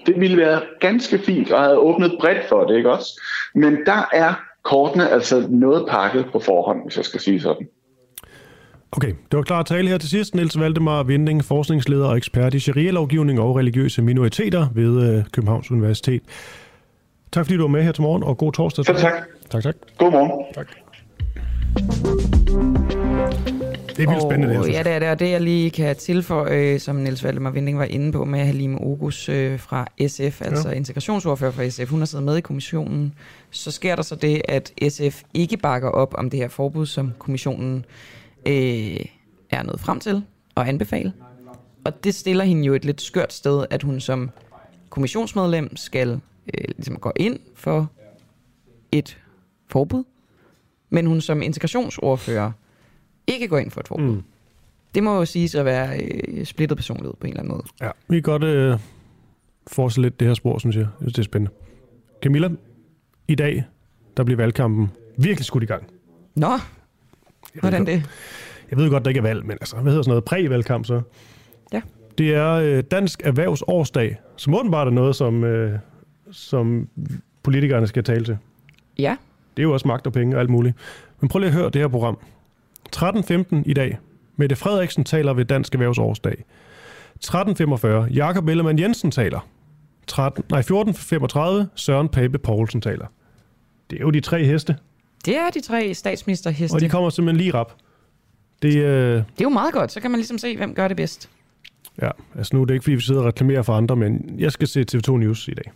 Det 0.05 0.19
ville 0.19 0.37
være 0.37 0.61
ganske 0.79 1.19
fint 1.19 1.51
og 1.51 1.63
have 1.63 1.77
åbnet 1.77 2.17
bredt 2.19 2.49
for 2.49 2.63
det, 2.63 2.77
ikke 2.77 2.91
også? 2.91 3.21
Men 3.55 3.77
der 3.85 4.09
er 4.13 4.33
kortene 4.63 5.09
altså 5.09 5.47
noget 5.49 5.85
pakket 5.89 6.25
på 6.31 6.39
forhånd, 6.39 6.83
hvis 6.83 6.97
jeg 6.97 7.05
skal 7.05 7.19
sige 7.19 7.41
sådan. 7.41 7.67
Okay, 8.97 9.07
det 9.07 9.37
var 9.37 9.41
klar 9.41 9.63
tale 9.63 9.89
her 9.89 9.97
til 9.97 10.09
sidst. 10.09 10.35
Niels 10.35 10.59
Valdemar 10.59 11.03
Vinding, 11.03 11.45
forskningsleder 11.45 12.07
og 12.07 12.17
ekspert 12.17 12.53
i 12.53 12.59
sharia-lovgivning 12.59 13.39
og 13.39 13.55
religiøse 13.55 14.01
minoriteter 14.01 14.67
ved 14.73 15.17
øh, 15.17 15.23
Københavns 15.31 15.71
Universitet. 15.71 16.21
Tak 17.31 17.45
fordi 17.45 17.57
du 17.57 17.61
var 17.61 17.67
med 17.67 17.83
her 17.83 17.91
til 17.91 18.01
morgen, 18.01 18.23
og 18.23 18.37
god 18.37 18.51
torsdag. 18.53 18.85
Så 18.85 18.93
tak. 18.93 19.13
Tak, 19.49 19.63
tak. 19.63 19.75
God 19.97 20.11
morgen. 20.11 20.45
Tak. 20.53 20.67
Det 23.97 24.03
er 24.03 24.09
vildt 24.09 24.21
spændende, 24.21 24.53
det 24.53 24.65
her, 24.65 24.73
ja, 24.73 24.83
det 24.83 24.91
er 24.91 24.99
det, 24.99 25.09
og 25.09 25.19
det 25.19 25.31
jeg 25.31 25.41
lige 25.41 25.69
kan 25.69 25.95
tilføje, 25.95 26.73
øh, 26.73 26.79
som 26.79 26.95
Niels 26.95 27.23
Valdemar 27.23 27.51
Vinding 27.51 27.79
var 27.79 27.85
inde 27.85 28.11
på 28.11 28.25
med 28.25 28.39
Halime 28.39 28.81
Ogus 28.81 29.29
øh, 29.29 29.59
fra 29.59 29.87
SF, 30.07 30.41
altså 30.41 30.69
ja. 30.69 30.75
integrationsordfører 30.75 31.51
fra 31.51 31.69
SF, 31.69 31.89
hun 31.89 31.99
har 31.99 32.05
siddet 32.05 32.25
med 32.25 32.37
i 32.37 32.41
kommissionen, 32.41 33.13
så 33.51 33.71
sker 33.71 33.95
der 33.95 34.03
så 34.03 34.15
det, 34.15 34.41
at 34.47 34.71
SF 34.89 35.21
ikke 35.33 35.57
bakker 35.57 35.89
op 35.89 36.13
om 36.17 36.29
det 36.29 36.39
her 36.39 36.47
forbud, 36.47 36.85
som 36.85 37.13
kommissionen 37.19 37.85
øh, 38.47 39.05
er 39.49 39.63
nået 39.63 39.79
frem 39.79 39.99
til 39.99 40.23
og 40.55 40.67
anbefale. 40.67 41.13
Og 41.83 42.03
det 42.03 42.15
stiller 42.15 42.43
hende 42.43 42.63
jo 42.63 42.73
et 42.73 42.85
lidt 42.85 43.01
skørt 43.01 43.33
sted, 43.33 43.65
at 43.69 43.83
hun 43.83 43.99
som 43.99 44.29
kommissionsmedlem 44.89 45.75
skal 45.75 46.21
øh, 46.53 46.63
ligesom 46.67 46.95
gå 46.95 47.11
ind 47.15 47.39
for 47.55 47.91
et 48.91 49.17
forbud, 49.67 50.03
men 50.89 51.05
hun 51.05 51.21
som 51.21 51.41
integrationsordfører 51.41 52.51
ikke 53.27 53.47
går 53.47 53.57
ind 53.57 53.71
for 53.71 53.79
et 53.79 53.87
forbud. 53.87 54.15
Mm. 54.15 54.23
Det 54.95 55.03
må 55.03 55.17
jo 55.17 55.25
siges 55.25 55.55
at 55.55 55.65
være 55.65 55.99
øh, 55.99 56.45
splittet 56.45 56.77
personlighed 56.77 57.13
på 57.19 57.27
en 57.27 57.33
eller 57.33 57.39
anden 57.39 57.51
måde. 57.53 57.63
Ja, 57.81 57.89
vi 58.07 58.15
kan 58.15 58.23
godt 58.23 58.43
øh, 58.43 58.79
fortsætte 59.67 60.01
lidt 60.01 60.19
det 60.19 60.27
her 60.27 60.35
spor, 60.35 60.57
synes 60.57 60.75
jeg. 60.75 60.81
Jeg 60.81 60.91
synes, 60.99 61.13
det 61.13 61.19
er 61.21 61.23
spændende. 61.23 61.55
Camilla, 62.23 62.49
i 63.27 63.35
dag, 63.35 63.63
der 64.17 64.23
bliver 64.23 64.37
valgkampen 64.37 64.91
virkelig 65.17 65.45
skudt 65.45 65.63
i 65.63 65.65
gang. 65.65 65.83
Nå, 66.35 66.51
hvordan 67.59 67.85
det? 67.85 68.03
Jeg 68.69 68.79
ved 68.79 68.89
godt, 68.89 69.03
der 69.03 69.09
ikke 69.09 69.17
er 69.17 69.21
valg, 69.21 69.45
men 69.45 69.51
altså, 69.51 69.75
hvad 69.75 69.91
hedder 69.91 70.03
sådan 70.03 70.11
noget? 70.11 70.23
Præ-valgkamp 70.23 70.85
så? 70.85 71.01
Ja. 71.73 71.81
Det 72.17 72.35
er 72.35 72.51
øh, 72.51 72.83
Dansk 72.91 73.21
Erhvervsårsdag, 73.23 74.17
som 74.37 74.55
åbenbart 74.55 74.87
er 74.87 74.91
noget, 74.91 75.15
som, 75.15 75.43
øh, 75.43 75.79
som 76.31 76.89
politikerne 77.43 77.87
skal 77.87 78.03
tale 78.03 78.25
til. 78.25 78.37
Ja. 78.97 79.15
Det 79.57 79.63
er 79.63 79.67
jo 79.67 79.73
også 79.73 79.87
magt 79.87 80.07
og 80.07 80.13
penge 80.13 80.35
og 80.35 80.39
alt 80.39 80.49
muligt. 80.49 80.75
Men 81.19 81.29
prøv 81.29 81.39
lige 81.39 81.47
at 81.47 81.53
høre 81.55 81.69
det 81.69 81.81
her 81.81 81.87
program. 81.87 82.17
13.15 82.95 83.63
i 83.65 83.73
dag. 83.73 83.99
Mette 84.35 84.55
Frederiksen 84.55 85.03
taler 85.03 85.33
ved 85.33 85.45
Dansk 85.45 85.73
Erhvervsårsdag. 85.73 86.45
13.45. 87.25 87.87
Jakob 88.13 88.47
Ellemann 88.47 88.79
Jensen 88.79 89.11
taler. 89.11 89.47
13, 90.07 90.43
nej, 90.49 90.61
14.35. 90.61 91.65
Søren 91.75 92.09
Pape 92.09 92.37
Poulsen 92.37 92.81
taler. 92.81 93.05
Det 93.89 93.95
er 93.95 94.01
jo 94.01 94.09
de 94.09 94.19
tre 94.19 94.43
heste, 94.45 94.75
Det 95.25 95.37
er 95.37 95.49
de 95.49 95.61
tre 95.61 95.93
statsministerheste. 95.93 96.75
og 96.75 96.81
de 96.81 96.89
kommer 96.89 97.09
simpelthen 97.09 97.37
lige 97.37 97.53
rap. 97.53 97.71
Det, 98.61 98.75
øh, 98.75 98.83
Det 98.83 99.17
er 99.17 99.23
jo 99.41 99.49
meget 99.49 99.73
godt, 99.73 99.91
så 99.91 99.99
kan 99.99 100.11
man 100.11 100.17
ligesom 100.17 100.37
se, 100.37 100.57
hvem 100.57 100.73
gør 100.75 100.87
det 100.87 100.97
bedst. 100.97 101.29
ja, 102.01 102.09
altså 102.37 102.55
nu 102.55 102.61
er 102.61 102.65
det 102.65 102.73
ikke, 102.73 102.83
fordi 102.83 102.95
vi 102.95 103.01
sidder 103.01 103.21
og 103.21 103.27
reklamerer 103.27 103.61
for 103.61 103.73
andre, 103.73 103.95
men 103.95 104.35
jeg 104.37 104.51
skal 104.51 104.67
se 104.67 104.85
TV2 104.91 105.11
News 105.17 105.47
i 105.47 105.51
dag. 105.53 105.71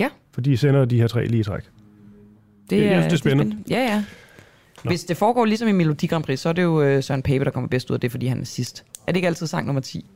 Ja. 0.00 0.08
For 0.32 0.40
de 0.40 0.56
sender 0.56 0.84
de 0.84 1.00
her 1.00 1.06
tre 1.06 1.26
lige 1.26 1.40
i 1.40 1.44
træk. 1.44 1.62
Det- 2.70 2.84
jeg 2.84 2.90
synes, 3.02 3.06
det 3.06 3.12
er 3.12 3.16
spændende. 3.16 3.56
Ja, 3.70 3.80
ja. 3.82 4.04
Hvis 4.84 5.04
det 5.04 5.16
foregår 5.16 5.44
ligesom 5.44 5.68
i 5.68 5.72
Melodi 5.72 6.06
Grand 6.06 6.24
Prix, 6.24 6.40
så 6.40 6.48
er 6.48 6.52
det 6.52 6.62
jo 6.62 6.82
øh, 6.82 7.02
Søren 7.02 7.22
Pape, 7.22 7.44
der 7.44 7.50
kommer 7.50 7.68
bedst 7.68 7.90
ud 7.90 7.94
af 7.94 8.00
det, 8.00 8.10
fordi 8.10 8.26
han 8.26 8.40
er 8.40 8.44
sidst. 8.44 8.84
Er 9.06 9.12
det 9.12 9.16
ikke 9.16 9.28
altid 9.28 9.46
sang 9.46 9.66
nummer 9.66 9.80
10? 9.82 10.06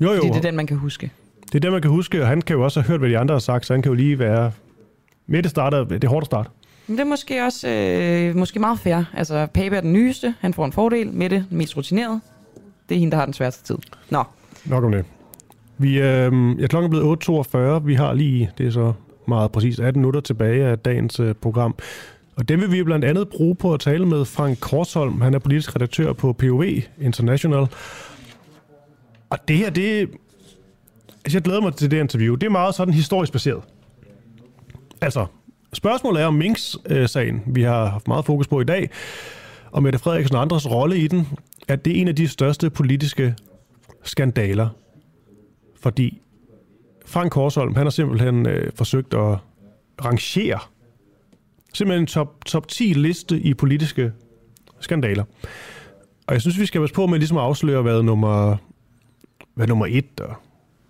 Jo, 0.00 0.10
jo. 0.12 0.16
Fordi 0.16 0.28
det 0.28 0.36
er 0.36 0.40
den, 0.40 0.56
man 0.56 0.66
kan 0.66 0.76
huske. 0.76 1.10
Det 1.46 1.54
er 1.54 1.58
det, 1.60 1.72
man 1.72 1.82
kan 1.82 1.90
huske, 1.90 2.22
og 2.22 2.28
han 2.28 2.42
kan 2.42 2.56
jo 2.56 2.64
også 2.64 2.80
have 2.80 2.88
hørt, 2.88 3.00
hvad 3.00 3.10
de 3.10 3.18
andre 3.18 3.34
har 3.34 3.38
sagt, 3.40 3.66
så 3.66 3.72
han 3.72 3.82
kan 3.82 3.90
jo 3.90 3.94
lige 3.94 4.18
være... 4.18 4.52
Mette 5.26 5.48
starter, 5.50 5.84
det 5.84 6.04
er 6.04 6.08
hårdt 6.08 6.22
at 6.22 6.26
starte. 6.26 6.50
Men 6.86 6.96
det 6.96 7.04
er 7.04 7.08
måske 7.08 7.44
også 7.44 7.68
øh, 7.68 8.36
måske 8.36 8.58
meget 8.60 8.78
fair. 8.78 9.04
Altså, 9.14 9.46
Pape 9.54 9.76
er 9.76 9.80
den 9.80 9.92
nyeste, 9.92 10.34
han 10.40 10.54
får 10.54 10.64
en 10.64 10.72
fordel. 10.72 11.12
med 11.12 11.30
det 11.30 11.44
mest 11.50 11.76
rutineret. 11.76 12.20
Det 12.88 12.94
er 12.94 12.98
hende, 12.98 13.10
der 13.10 13.18
har 13.18 13.24
den 13.24 13.34
sværeste 13.34 13.64
tid. 13.64 13.78
Nå, 14.10 14.24
Nok 14.64 14.84
om 14.84 14.92
det. 14.92 15.04
Vi, 15.78 15.98
øh, 16.00 16.60
ja, 16.60 16.66
klokken 16.66 16.84
er 16.84 16.88
blevet 16.88 17.28
8.42. 17.28 17.86
Vi 17.86 17.94
har 17.94 18.12
lige, 18.12 18.50
det 18.58 18.66
er 18.66 18.70
så 18.70 18.92
meget 19.28 19.52
præcis 19.52 19.78
18 19.78 20.00
minutter 20.00 20.20
tilbage 20.20 20.64
af 20.66 20.78
dagens 20.78 21.20
øh, 21.20 21.34
program. 21.34 21.74
Og 22.36 22.48
dem 22.48 22.60
vil 22.60 22.72
vi 22.72 22.82
blandt 22.82 23.04
andet 23.04 23.28
bruge 23.28 23.54
på 23.54 23.74
at 23.74 23.80
tale 23.80 24.06
med 24.06 24.24
Frank 24.24 24.58
Korsholm. 24.60 25.20
Han 25.20 25.34
er 25.34 25.38
politisk 25.38 25.76
redaktør 25.76 26.12
på 26.12 26.32
POV 26.32 26.64
International. 27.00 27.66
Og 29.30 29.38
det 29.48 29.56
her, 29.56 29.70
det... 29.70 30.10
Altså, 31.24 31.38
jeg 31.38 31.42
glæder 31.42 31.60
mig 31.60 31.74
til 31.74 31.90
det 31.90 32.00
interview. 32.00 32.34
Det 32.34 32.46
er 32.46 32.50
meget 32.50 32.74
sådan 32.74 32.94
historisk 32.94 33.32
baseret. 33.32 33.62
Altså, 35.00 35.26
spørgsmålet 35.72 36.22
er 36.22 36.26
om 36.26 36.34
Minks-sagen, 36.34 37.42
vi 37.46 37.62
har 37.62 37.86
haft 37.86 38.08
meget 38.08 38.24
fokus 38.24 38.48
på 38.48 38.60
i 38.60 38.64
dag, 38.64 38.90
og 39.70 39.82
Mette 39.82 39.98
Frederiksen 39.98 40.36
og 40.36 40.42
andres 40.42 40.70
rolle 40.70 40.98
i 40.98 41.06
den, 41.06 41.28
at 41.68 41.84
det 41.84 41.96
er 41.96 42.00
en 42.00 42.08
af 42.08 42.16
de 42.16 42.28
største 42.28 42.70
politiske 42.70 43.34
skandaler. 44.02 44.68
Fordi 45.80 46.20
Frank 47.06 47.32
Korsholm, 47.32 47.74
han 47.74 47.86
har 47.86 47.90
simpelthen 47.90 48.46
øh, 48.46 48.72
forsøgt 48.74 49.14
at 49.14 49.38
rangere 50.04 50.58
simpelthen 51.74 52.02
en 52.02 52.06
top, 52.06 52.44
top 52.44 52.68
10 52.68 52.84
liste 52.84 53.40
i 53.40 53.54
politiske 53.54 54.12
skandaler. 54.80 55.24
Og 56.26 56.34
jeg 56.34 56.40
synes, 56.40 56.58
vi 56.58 56.66
skal 56.66 56.80
passe 56.80 56.94
på 56.94 57.06
med 57.06 57.18
ligesom 57.18 57.36
at 57.36 57.42
afsløre, 57.42 57.82
hvad 57.82 58.02
nummer, 58.02 58.56
hvad 59.54 59.66
nummer 59.66 59.86
et 59.90 60.20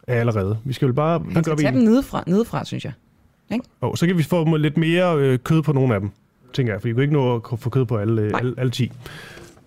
er 0.06 0.20
allerede. 0.20 0.58
Vi 0.64 0.72
skal 0.72 0.88
vel 0.88 0.94
bare... 0.94 1.22
Han 1.32 1.44
skal 1.44 1.56
tage 1.56 1.72
dem 1.72 1.80
nedefra, 1.82 2.24
nedefra, 2.26 2.64
synes 2.64 2.84
jeg. 2.84 2.92
Ikke? 3.52 3.64
Og 3.80 3.98
så 3.98 4.06
kan 4.06 4.18
vi 4.18 4.22
få 4.22 4.56
lidt 4.56 4.76
mere 4.76 5.16
øh, 5.18 5.38
kød 5.38 5.62
på 5.62 5.72
nogle 5.72 5.94
af 5.94 6.00
dem, 6.00 6.10
tænker 6.52 6.72
jeg. 6.72 6.80
For 6.80 6.88
vi 6.88 6.94
kan 6.94 7.02
ikke 7.02 7.14
nå 7.14 7.34
at 7.34 7.58
få 7.58 7.70
kød 7.70 7.84
på 7.84 7.96
alle, 7.96 8.22
øh, 8.22 8.30
alle, 8.34 8.54
alle 8.58 8.70
10. 8.70 8.92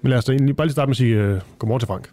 Men 0.01 0.09
lad 0.09 0.17
os 0.17 0.25
da 0.25 0.31
egentlig 0.31 0.55
bare 0.55 0.67
lige 0.67 0.71
starte 0.71 0.87
med 0.87 0.93
at 0.93 0.97
sige 0.97 1.15
øh, 1.15 1.39
godmorgen 1.59 1.79
til 1.79 1.87
Frank. 1.87 2.09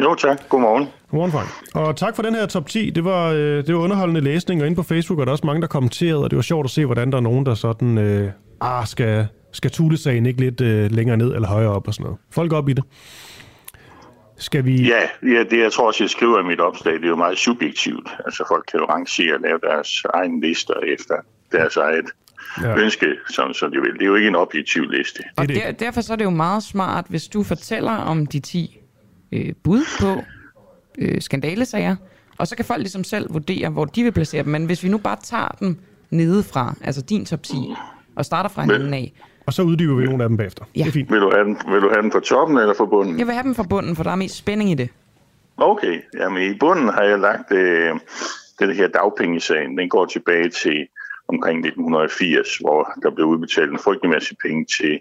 Jo, 0.00 0.14
tak. 0.14 0.48
Godmorgen. 0.48 0.88
Godmorgen, 1.10 1.32
Frank. 1.32 1.48
Og 1.74 1.96
tak 1.96 2.16
for 2.16 2.22
den 2.22 2.34
her 2.34 2.46
top 2.46 2.68
10. 2.68 2.90
Det 2.90 3.04
var, 3.04 3.30
øh, 3.30 3.66
det 3.66 3.74
var 3.74 3.80
underholdende 3.80 4.20
læsning, 4.20 4.60
og 4.60 4.66
inde 4.66 4.76
på 4.76 4.82
Facebook 4.82 5.20
er 5.20 5.24
der 5.24 5.32
også 5.32 5.46
mange, 5.46 5.60
der 5.60 5.66
kommenterede, 5.66 6.24
og 6.24 6.30
det 6.30 6.36
var 6.36 6.42
sjovt 6.42 6.64
at 6.64 6.70
se, 6.70 6.84
hvordan 6.84 7.10
der 7.10 7.16
er 7.16 7.22
nogen, 7.22 7.46
der 7.46 7.54
sådan, 7.54 7.98
øh, 7.98 8.30
ah, 8.60 8.86
skal, 8.86 9.26
skal 9.52 9.70
Thule-sagen 9.70 10.26
ikke 10.26 10.40
lidt 10.40 10.60
øh, 10.60 10.90
længere 10.90 11.16
ned 11.16 11.34
eller 11.34 11.48
højere 11.48 11.70
op 11.70 11.88
og 11.88 11.94
sådan 11.94 12.04
noget. 12.04 12.18
Folk 12.30 12.52
op 12.52 12.68
i 12.68 12.72
det. 12.72 12.84
Skal 14.36 14.64
vi... 14.64 14.82
Ja, 14.82 15.08
ja, 15.22 15.44
det 15.50 15.58
jeg 15.58 15.72
tror 15.72 15.86
også, 15.86 16.04
jeg 16.04 16.10
skriver 16.10 16.40
i 16.40 16.42
mit 16.42 16.60
opslag, 16.60 16.94
det 16.94 17.04
er 17.04 17.08
jo 17.08 17.16
meget 17.16 17.38
subjektivt. 17.38 18.08
Altså 18.24 18.44
folk 18.48 18.64
kan 18.70 18.80
jo 18.80 18.86
rangere 18.86 19.34
og 19.34 19.40
lave 19.40 19.58
deres 19.62 20.04
egen 20.14 20.40
lister 20.40 20.74
efter 20.74 21.14
deres 21.52 21.76
eget 21.76 22.04
ja. 22.62 22.76
ønske, 22.78 23.06
som, 23.30 23.54
som 23.54 23.70
de 23.72 23.80
vil. 23.80 23.92
Det 23.92 24.02
er 24.02 24.06
jo 24.06 24.14
ikke 24.14 24.28
en 24.28 24.36
objektiv 24.36 24.82
liste. 24.82 25.22
Og 25.36 25.48
der, 25.48 25.72
derfor 25.72 26.00
så 26.00 26.12
er 26.12 26.16
det 26.16 26.24
jo 26.24 26.30
meget 26.30 26.62
smart, 26.62 27.04
hvis 27.08 27.28
du 27.28 27.42
fortæller 27.42 27.92
om 27.92 28.26
de 28.26 28.40
10 28.40 28.80
øh, 29.32 29.52
bud 29.64 29.82
på 30.00 30.22
øh, 30.98 31.20
skandalesager, 31.20 31.96
og 32.38 32.46
så 32.46 32.56
kan 32.56 32.64
folk 32.64 32.80
ligesom 32.80 33.04
selv 33.04 33.32
vurdere, 33.32 33.68
hvor 33.68 33.84
de 33.84 34.02
vil 34.02 34.12
placere 34.12 34.42
dem. 34.42 34.52
Men 34.52 34.66
hvis 34.66 34.82
vi 34.82 34.88
nu 34.88 34.98
bare 34.98 35.16
tager 35.22 35.56
dem 35.60 35.78
nedefra, 36.10 36.74
altså 36.84 37.02
din 37.02 37.24
top 37.24 37.42
10, 37.42 37.54
og 38.16 38.24
starter 38.24 38.50
fra 38.50 38.64
en 38.64 38.94
af, 38.94 39.12
og 39.46 39.52
så 39.52 39.62
uddyber 39.62 39.94
vi 39.94 40.04
nogle 40.04 40.22
af 40.22 40.28
dem 40.28 40.36
bagefter. 40.36 40.64
Ja. 40.76 40.80
Det 40.80 40.88
er 40.88 40.92
fint. 40.92 41.10
Vil 41.12 41.20
du, 41.20 41.30
have 41.30 41.44
den, 41.44 41.58
vil 41.72 41.82
du 41.82 41.88
have 41.88 42.02
den 42.02 42.12
fra 42.12 42.20
toppen 42.20 42.58
eller 42.58 42.74
fra 42.74 42.84
bunden? 42.84 43.18
Jeg 43.18 43.26
vil 43.26 43.34
have 43.34 43.42
dem 43.44 43.54
fra 43.54 43.62
bunden, 43.62 43.96
for 43.96 44.02
der 44.02 44.10
er 44.10 44.16
mest 44.16 44.36
spænding 44.36 44.70
i 44.70 44.74
det. 44.74 44.88
Okay, 45.56 46.00
jamen 46.18 46.50
i 46.50 46.58
bunden 46.58 46.88
har 46.88 47.02
jeg 47.02 47.18
lagt 47.18 47.52
øh, 47.52 47.92
den 48.58 48.70
her 48.74 48.88
dagpengesagen. 48.88 49.78
Den 49.78 49.88
går 49.88 50.06
tilbage 50.06 50.48
til 50.48 50.86
omkring 51.28 51.58
1980, 51.58 52.56
hvor 52.56 52.92
der 53.02 53.10
blev 53.10 53.26
udbetalt 53.26 53.70
en 53.72 53.78
frygtelig 53.78 54.10
masse 54.10 54.34
penge 54.42 54.66
til 54.78 55.00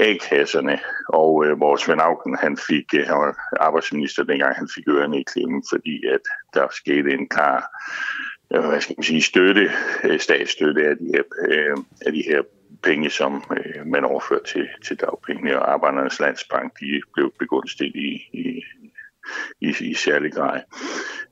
A-kasserne, 0.00 0.78
og 1.08 1.44
øh, 1.46 1.56
hvor 1.56 1.76
Svend 1.76 2.00
Auken, 2.00 2.36
han 2.40 2.56
fik, 2.56 2.84
øh, 2.94 3.06
han 3.06 3.16
var 3.16 3.36
arbejdsminister 3.60 4.22
dengang, 4.24 4.56
han 4.56 4.68
fik 4.74 4.88
ørerne 4.88 5.20
i 5.20 5.22
klemmen, 5.22 5.62
fordi 5.72 6.06
at 6.06 6.20
der 6.54 6.66
skete 6.70 7.10
en 7.12 7.28
klar 7.28 7.70
øh, 8.54 8.64
hvad 8.68 8.80
skal 8.80 8.94
man 8.98 9.04
sige, 9.04 9.22
støtte, 9.22 9.70
øh, 10.04 10.20
statsstøtte 10.20 10.82
af 10.88 10.96
de 10.96 11.06
her, 11.14 11.22
øh, 11.48 11.76
af 12.06 12.12
de 12.12 12.22
her 12.26 12.42
penge, 12.82 13.10
som 13.10 13.44
øh, 13.56 13.86
man 13.86 14.04
overførte 14.04 14.44
til, 14.52 14.68
til 14.86 14.96
dagpenge, 14.96 15.58
og 15.58 15.72
Arbejdernes 15.72 16.20
Landsbank, 16.20 16.80
de 16.80 17.00
blev 17.14 17.32
begunstiget 17.38 17.96
i, 17.96 18.28
i, 18.32 18.62
i, 19.60 19.74
i 19.80 19.94
særlig 19.94 20.32
grad. 20.32 20.60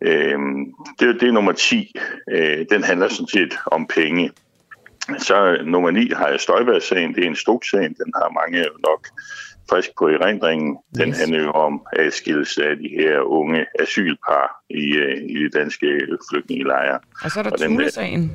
Øhm, 0.00 0.72
det, 0.98 1.20
det 1.20 1.28
er 1.28 1.32
nummer 1.32 1.52
10. 1.52 1.94
Øh, 2.30 2.66
den 2.70 2.84
handler 2.84 3.08
sådan 3.08 3.26
set 3.26 3.58
om 3.66 3.86
penge. 3.86 4.30
Så 5.18 5.62
nummer 5.64 5.90
9 5.90 6.10
har 6.10 6.28
jeg 6.28 6.40
Støjberg-sagen. 6.40 7.14
Det 7.14 7.24
er 7.24 7.28
en 7.28 7.36
stok-sag. 7.36 7.82
Den 7.82 8.12
har 8.14 8.30
mange 8.40 8.62
nok 8.62 9.08
frisk 9.70 9.90
på 9.98 10.08
erindringen. 10.08 10.78
Den 10.94 11.08
yes. 11.08 11.18
handler 11.18 11.42
jo 11.42 11.50
om 11.50 11.86
adskillelse 11.96 12.64
af 12.64 12.76
de 12.76 12.88
her 12.88 13.20
unge 13.20 13.66
asylpar 13.80 14.62
i, 14.70 14.96
øh, 14.96 15.16
i 15.16 15.34
de 15.44 15.50
danske 15.50 15.86
flygtningelejre. 16.30 16.98
Og 17.24 17.30
så 17.30 17.38
er 17.38 17.42
der 17.42 17.56
Thule-sagen. 17.56 18.30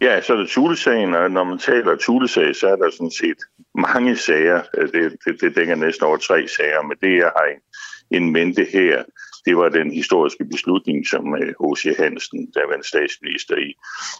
Ja, 0.00 0.20
så 0.20 0.32
er 0.32 0.36
det 0.36 0.48
Tulesagen, 0.48 1.14
og 1.14 1.30
når 1.30 1.44
man 1.44 1.58
taler 1.58 1.96
Tulesag, 1.96 2.56
så 2.56 2.68
er 2.68 2.76
der 2.76 2.90
sådan 2.90 3.10
set 3.10 3.38
mange 3.74 4.16
sager. 4.16 4.62
Øh, 4.78 4.92
det, 4.92 5.16
det, 5.24 5.40
det 5.40 5.56
dækker 5.56 5.74
næsten 5.74 6.06
over 6.06 6.16
tre 6.16 6.48
sager, 6.48 6.82
men 6.82 6.96
det, 7.02 7.16
jeg 7.16 7.32
har 7.36 7.48
en 8.10 8.32
mente 8.32 8.64
her, 8.64 9.04
det 9.46 9.56
var 9.56 9.68
den 9.68 9.90
historiske 9.90 10.44
beslutning, 10.44 11.06
som 11.06 11.34
øh, 11.34 11.54
H.C. 11.60 11.96
Hansen, 11.98 12.50
der 12.54 12.66
var 12.66 12.74
en 12.74 12.82
statsminister 12.92 13.56
i, 13.56 13.70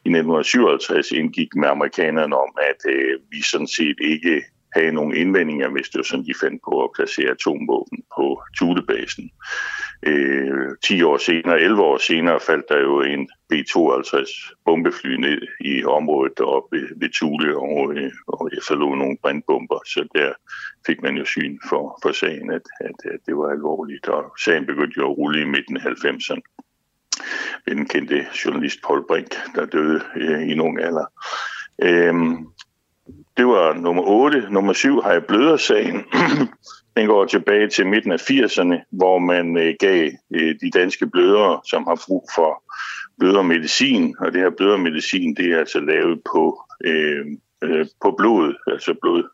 i 0.05 0.09
1957, 0.09 1.11
indgik 1.11 1.49
med 1.57 1.69
amerikanerne 1.69 2.37
om, 2.37 2.51
at 2.71 2.81
øh, 2.95 3.19
vi 3.31 3.43
sådan 3.43 3.73
set 3.79 3.97
ikke 4.01 4.45
havde 4.73 4.93
nogle 4.93 5.17
indvendinger, 5.17 5.69
hvis 5.69 5.89
det 5.89 5.99
var 5.99 6.03
sådan, 6.03 6.27
de 6.27 6.35
fandt 6.41 6.63
på 6.65 6.85
at 6.85 6.91
placere 6.97 7.31
atomvåben 7.31 7.99
på 8.17 8.43
Thulebasen. 8.57 9.31
Øh, 10.03 10.69
10 10.85 11.03
år 11.03 11.19
senere, 11.19 11.61
11 11.61 11.83
år 11.83 11.99
senere, 11.99 12.41
faldt 12.41 12.69
der 12.69 12.81
jo 12.81 13.01
en 13.01 13.29
B-52 13.49 14.55
bombefly 14.65 15.15
ned 15.15 15.41
i 15.61 15.85
området 15.85 16.39
deroppe 16.39 16.77
ved, 16.77 16.89
ved 16.97 17.09
Thule, 17.09 17.57
og, 17.57 17.95
øh, 17.97 18.13
og 18.27 18.51
jeg 18.55 18.63
forlod 18.69 18.97
nogle 18.97 19.17
brandbomber, 19.23 19.81
så 19.87 20.09
der 20.15 20.33
fik 20.87 21.03
man 21.03 21.17
jo 21.17 21.25
syn 21.25 21.59
for, 21.69 21.99
for 22.03 22.13
sagen, 22.13 22.51
at, 22.51 22.63
at, 22.81 23.13
at 23.13 23.21
det 23.27 23.37
var 23.37 23.51
alvorligt, 23.51 24.09
og 24.09 24.33
sagen 24.45 24.67
begyndte 24.67 24.99
jo 24.99 25.11
at 25.11 25.19
rulle 25.19 25.41
i 25.43 25.45
midten 25.45 25.77
af 25.77 25.81
90'erne 25.81 26.41
ved 27.67 27.75
den 27.77 27.87
kendte 27.87 28.27
journalist 28.45 28.79
Paul 28.87 29.07
Brink, 29.09 29.37
der 29.55 29.67
døde 29.67 30.03
øh, 30.17 30.51
i 30.51 30.55
nogle 30.55 30.83
alder. 30.83 31.07
Øhm, 31.83 32.47
det 33.37 33.47
var 33.47 33.75
nummer 33.75 34.03
8. 34.03 34.47
Nummer 34.51 34.73
7 34.73 35.01
har 35.01 35.13
jeg 35.13 35.25
blødersagen. 35.25 36.05
Den 36.97 37.07
går 37.07 37.25
tilbage 37.25 37.69
til 37.69 37.87
midten 37.87 38.13
af 38.13 38.31
80'erne, 38.31 38.77
hvor 38.91 39.19
man 39.19 39.57
øh, 39.59 39.75
gav 39.81 40.11
øh, 40.35 40.55
de 40.61 40.71
danske 40.71 41.07
blødere, 41.07 41.61
som 41.71 41.85
har 41.87 42.03
brug 42.07 42.29
for 42.35 42.63
blødermedicin, 43.19 44.17
og 44.21 44.33
det 44.33 44.41
her 44.41 44.51
blødermedicin, 44.51 45.35
det 45.37 45.53
er 45.53 45.59
altså 45.59 45.81
lavet 45.81 46.21
på, 46.33 46.63
øh, 46.85 47.27
øh, 47.63 47.87
på 48.03 48.15
blod, 48.19 48.55
altså 48.67 48.95
blod, 49.03 49.25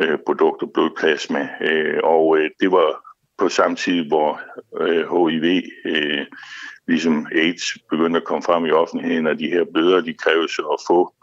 øh, 0.00 0.18
produkter, 0.26 0.66
blodplasma, 0.66 1.48
øh, 1.60 2.00
og 2.04 2.38
øh, 2.38 2.50
det 2.60 2.70
var 2.72 3.06
på 3.38 3.48
samme 3.48 3.76
tid, 3.76 4.08
hvor 4.08 4.40
øh, 4.80 5.04
HIV, 5.12 5.62
øh, 5.84 6.26
ligesom 6.88 7.26
AIDS, 7.32 7.64
begyndte 7.90 8.20
at 8.20 8.24
komme 8.24 8.42
frem 8.42 8.66
i 8.66 8.70
offentligheden, 8.70 9.26
og 9.26 9.38
de 9.38 9.50
her 9.50 9.64
blødere, 9.74 10.04
de 10.04 10.14
kræver 10.14 10.46
så 10.46 10.62
at 10.62 10.84
få 10.86 11.14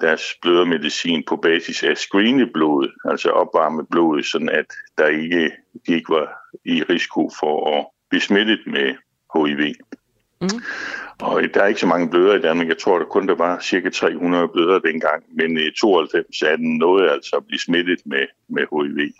deres 0.00 0.22
blødermedicin 0.42 1.22
på 1.28 1.36
basis 1.36 1.82
af 1.82 1.96
screene 1.98 2.46
blod, 2.54 2.88
altså 3.10 3.28
opvarme 3.28 3.86
blod, 3.90 4.22
sådan 4.22 4.48
at 4.48 4.66
der 4.98 5.06
ikke, 5.06 5.50
de 5.86 5.94
ikke 5.94 6.10
var 6.10 6.28
i 6.64 6.82
risiko 6.82 7.30
for 7.40 7.78
at 7.78 7.86
blive 8.10 8.20
smittet 8.20 8.60
med 8.66 8.94
HIV. 9.34 9.74
Mm. 10.40 10.48
Og 11.20 11.42
der 11.54 11.62
er 11.62 11.66
ikke 11.66 11.80
så 11.80 11.86
mange 11.86 12.10
blødere 12.10 12.36
i 12.36 12.42
Danmark. 12.42 12.68
Jeg 12.68 12.78
tror, 12.78 12.98
der 12.98 13.04
kun 13.06 13.28
der 13.28 13.34
var 13.34 13.60
cirka 13.60 13.90
300 13.90 14.48
blødere 14.48 14.80
dengang, 14.84 15.24
men 15.36 15.58
i 15.58 15.70
92 15.80 16.42
er 16.42 16.56
den 16.56 16.78
noget 16.78 17.10
altså 17.10 17.36
at 17.36 17.46
blive 17.46 17.60
smittet 17.60 17.98
med, 18.06 18.26
med 18.48 18.62
HIV. 18.72 19.12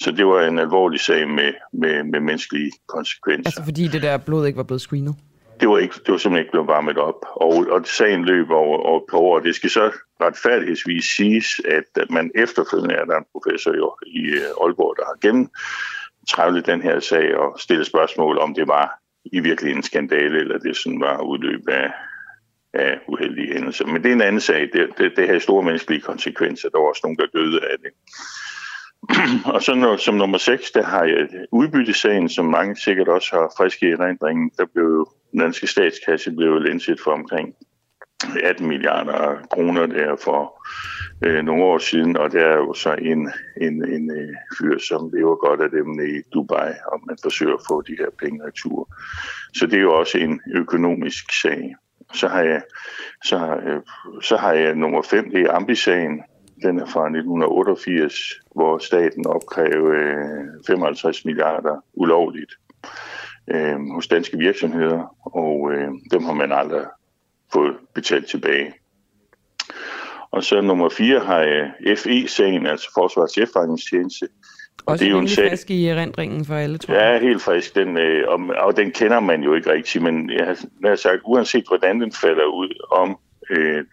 Så 0.00 0.10
det 0.10 0.26
var 0.26 0.46
en 0.48 0.58
alvorlig 0.58 1.00
sag 1.00 1.28
med, 1.28 1.52
med, 1.72 2.04
med 2.04 2.20
menneskelige 2.20 2.72
konsekvenser. 2.88 3.48
Altså 3.48 3.64
fordi 3.64 3.88
det 3.88 4.02
der 4.02 4.16
blod 4.16 4.46
ikke 4.46 4.56
var 4.56 4.62
blevet 4.62 4.80
screenet? 4.80 5.14
Det 5.60 5.68
var, 5.68 5.78
ikke, 5.78 5.94
det 5.94 6.12
var 6.12 6.18
simpelthen 6.18 6.38
ikke 6.38 6.50
blevet 6.50 6.68
varmet 6.68 6.98
op. 6.98 7.26
Og, 7.36 7.66
og 7.70 7.86
sagen 7.86 8.24
løb 8.24 8.50
over, 8.50 8.78
over 8.78 9.00
på 9.10 9.18
år. 9.18 9.40
Det 9.40 9.54
skal 9.54 9.70
så 9.70 9.92
retfærdighedsvis 10.20 11.04
siges, 11.04 11.46
at 11.64 12.10
man 12.10 12.30
efterfølgende 12.34 12.94
er 12.94 13.04
der 13.04 13.16
en 13.16 13.24
professor 13.32 13.74
jo, 13.76 13.96
i 14.06 14.20
øh, 14.20 14.62
Aalborg, 14.62 14.94
der 14.96 15.04
har 15.04 15.18
gennemtrævlet 15.22 16.66
den 16.66 16.82
her 16.82 17.00
sag 17.00 17.36
og 17.36 17.60
stillet 17.60 17.86
spørgsmål, 17.86 18.38
om 18.38 18.54
det 18.54 18.68
var 18.68 19.00
i 19.24 19.40
virkeligheden 19.40 19.78
en 19.78 19.82
skandale, 19.82 20.38
eller 20.38 20.58
det 20.58 20.76
sådan 20.76 21.00
var 21.00 21.20
udløb 21.22 21.68
af, 21.68 21.92
af 22.74 23.00
uheldige 23.08 23.52
hændelser. 23.52 23.86
Men 23.86 24.02
det 24.02 24.08
er 24.08 24.12
en 24.12 24.22
anden 24.22 24.40
sag. 24.40 24.70
Det, 24.72 24.88
det, 24.98 25.12
det 25.16 25.28
har 25.28 25.38
store 25.38 25.62
menneskelige 25.62 26.00
konsekvenser. 26.00 26.68
Der 26.68 26.78
var 26.78 26.88
også 26.88 27.00
nogen, 27.04 27.18
der 27.18 27.26
døde 27.34 27.60
af 27.72 27.78
det. 27.78 27.90
og 29.54 29.62
så 29.62 29.74
når, 29.74 29.96
som 29.96 30.14
nummer 30.14 30.38
6, 30.38 30.70
der 30.70 30.82
har 30.82 31.04
jeg 31.04 31.28
udbyttesagen, 31.52 32.28
som 32.28 32.46
mange 32.46 32.76
sikkert 32.76 33.08
også 33.08 33.28
har 33.32 33.52
friske 33.56 33.88
i 33.88 33.90
erindringen. 33.90 34.50
Der 34.58 34.64
blev 34.74 35.08
den 35.32 35.40
danske 35.40 35.66
statskasse 35.66 36.30
blev 36.30 36.58
lænset 36.58 37.00
for 37.00 37.10
omkring 37.10 37.54
18 38.42 38.66
milliarder 38.66 39.46
kroner 39.50 39.86
der 39.86 40.16
for 40.16 40.66
øh, 41.24 41.44
nogle 41.44 41.64
år 41.64 41.78
siden, 41.78 42.16
og 42.16 42.32
der 42.32 42.44
er 42.44 42.56
jo 42.56 42.74
så 42.74 42.92
en, 42.92 43.30
en, 43.60 43.84
en 43.94 44.10
øh, 44.10 44.34
fyr, 44.58 44.78
som 44.78 45.10
lever 45.14 45.36
godt 45.36 45.60
af 45.60 45.70
dem 45.70 45.92
i 46.00 46.22
Dubai, 46.34 46.72
og 46.92 47.00
man 47.06 47.16
forsøger 47.22 47.54
at 47.54 47.66
få 47.68 47.82
de 47.82 47.96
her 47.98 48.10
penge 48.18 48.46
retur. 48.46 48.94
Så 49.54 49.66
det 49.66 49.74
er 49.74 49.82
jo 49.82 49.94
også 49.94 50.18
en 50.18 50.40
økonomisk 50.54 51.24
sag. 51.42 51.74
Så 52.12 52.28
har 52.28 52.42
jeg, 52.42 52.62
så 53.24 53.38
har, 53.38 53.56
øh, 53.56 53.80
så 54.22 54.36
har 54.36 54.52
jeg 54.52 54.74
nummer 54.74 55.02
5, 55.02 55.30
det 55.30 55.40
er 55.40 55.52
ambisagen, 55.52 56.22
den 56.64 56.80
er 56.80 56.86
fra 56.86 57.04
1988, 57.04 58.14
hvor 58.54 58.78
staten 58.78 59.26
opkrævede 59.26 59.96
øh, 59.96 60.64
55 60.66 61.24
milliarder 61.24 61.84
ulovligt 61.94 62.52
øh, 63.50 63.76
hos 63.94 64.08
danske 64.08 64.38
virksomheder, 64.38 65.16
og 65.36 65.72
øh, 65.72 65.88
dem 66.10 66.22
har 66.22 66.32
man 66.32 66.52
aldrig 66.52 66.84
fået 67.52 67.76
betalt 67.94 68.26
tilbage. 68.26 68.74
Og 70.30 70.44
så 70.44 70.60
nummer 70.60 70.88
fire 70.88 71.20
har 71.20 71.40
jeg 71.40 71.98
FE-sagen, 71.98 72.66
altså 72.66 72.90
Forsvars 72.94 73.38
efterretningstjeneste. 73.38 74.28
Også 74.86 75.04
det 75.04 75.10
er 75.10 75.14
jo 75.14 75.18
en 75.18 75.28
sag- 75.28 75.50
frisk 75.50 75.70
i 75.70 75.86
erindringen 75.86 76.44
for 76.44 76.54
alle, 76.54 76.78
tror 76.78 76.94
jeg. 76.94 77.22
Ja, 77.22 77.26
helt 77.28 77.42
frisk. 77.42 77.74
Den, 77.74 77.96
øh, 77.98 78.28
og, 78.28 78.40
og 78.58 78.76
den 78.76 78.90
kender 78.90 79.20
man 79.20 79.42
jo 79.42 79.54
ikke 79.54 79.72
rigtig, 79.72 80.02
men 80.02 80.30
jeg 80.30 80.46
har, 80.46 80.58
jeg 80.82 80.90
har 80.90 80.96
sagt, 80.96 81.20
uanset 81.24 81.64
hvordan 81.68 82.00
den 82.00 82.12
falder 82.12 82.44
ud 82.44 82.86
om 82.90 83.18
øh, 83.50 83.84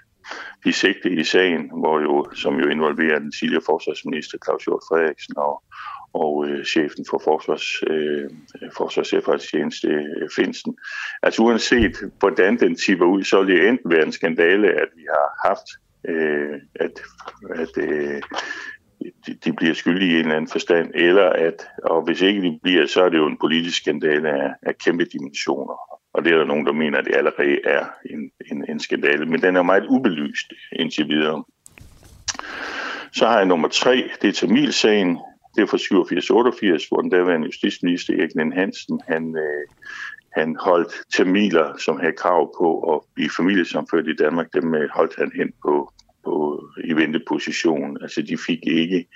de 0.66 0.74
sigte 0.74 1.10
i 1.10 1.24
sagen, 1.24 1.72
hvor 1.80 2.00
jo, 2.00 2.26
som 2.34 2.60
jo 2.60 2.68
involverer 2.68 3.20
den 3.20 3.32
tidligere 3.32 3.64
forsvarsminister 3.66 4.38
Claus 4.46 4.64
Hjort 4.64 4.84
Frederiksen 4.90 5.38
og, 5.38 5.64
og 6.14 6.48
øh, 6.48 6.66
chefen 6.66 7.06
for 7.10 7.22
forsvars, 7.24 7.68
øh, 7.88 8.30
forsvars 8.78 9.14
efterretningstjeneste 9.14 9.88
øh, 9.88 10.30
Finsen. 10.36 10.78
Altså 11.24 11.42
uanset 11.42 11.96
hvordan 12.20 12.60
den 12.60 12.76
tipper 12.76 13.06
ud, 13.06 13.24
så 13.24 13.44
vil 13.44 13.56
det 13.56 13.70
enten 13.70 13.92
være 13.92 14.06
en 14.06 14.12
skandale, 14.12 14.68
at 14.68 14.90
vi 14.96 15.04
har 15.10 15.48
haft, 15.48 15.68
øh, 16.08 16.60
at, 16.76 17.02
at 17.56 17.78
øh, 17.78 18.22
de, 19.26 19.34
de 19.46 19.54
bliver 19.54 19.74
skyldige 19.74 20.12
i 20.12 20.14
en 20.14 20.20
eller 20.20 20.36
anden 20.36 20.52
forstand, 20.52 20.92
eller 20.96 21.30
at, 21.30 21.68
og 21.84 22.02
hvis 22.06 22.22
ikke 22.22 22.42
de 22.42 22.60
bliver, 22.64 22.86
så 22.86 23.04
er 23.04 23.10
det 23.10 23.18
jo 23.18 23.28
en 23.28 23.38
politisk 23.38 23.78
skandale 23.78 24.30
af, 24.30 24.50
af 24.62 24.78
kæmpe 24.78 25.06
dimensioner. 25.06 25.91
Og 26.14 26.26
det 26.26 26.34
er 26.34 26.38
der 26.38 26.46
nogen, 26.46 26.66
der 26.66 26.74
mener, 26.74 26.98
at 26.98 27.06
det 27.06 27.16
allerede 27.16 27.60
er 27.66 27.86
en, 28.10 28.32
en, 28.52 28.66
en 28.70 28.80
skandale, 28.80 29.26
men 29.26 29.42
den 29.42 29.56
er 29.56 29.62
meget 29.62 29.86
ubelyst 29.90 30.54
indtil 30.72 31.08
videre. 31.08 31.44
Så 33.14 33.28
har 33.28 33.38
jeg 33.38 33.46
nummer 33.46 33.68
tre, 33.68 34.10
det 34.22 34.28
er 34.28 34.34
Tamilsagen. 34.34 35.18
Det 35.56 35.62
er 35.62 35.66
fra 35.66 35.78
87-88, 35.78 36.88
hvor 36.90 37.02
den 37.02 37.12
daværende 37.12 37.46
justitsminister 37.46 38.14
Erik 38.14 38.36
Lind 38.36 38.54
Hansen, 38.54 39.02
han, 39.08 39.36
øh, 39.38 39.66
han 40.38 40.56
holdt 40.60 40.94
tamiler, 41.18 41.78
som 41.78 42.00
havde 42.00 42.14
krav 42.18 42.54
på 42.60 42.96
at 42.96 43.02
blive 43.16 43.30
familiesamført 43.38 44.08
i 44.08 44.16
Danmark, 44.16 44.48
dem 44.54 44.76
øh, 44.76 44.90
holdt 44.90 45.16
han 45.18 45.32
hen 45.36 45.54
på, 45.66 45.94
på 46.24 46.66
i 46.84 46.94
venteposition. 46.94 47.98
Altså 48.02 48.22
de 48.22 48.38
fik 48.38 48.60
ikke 48.68 49.08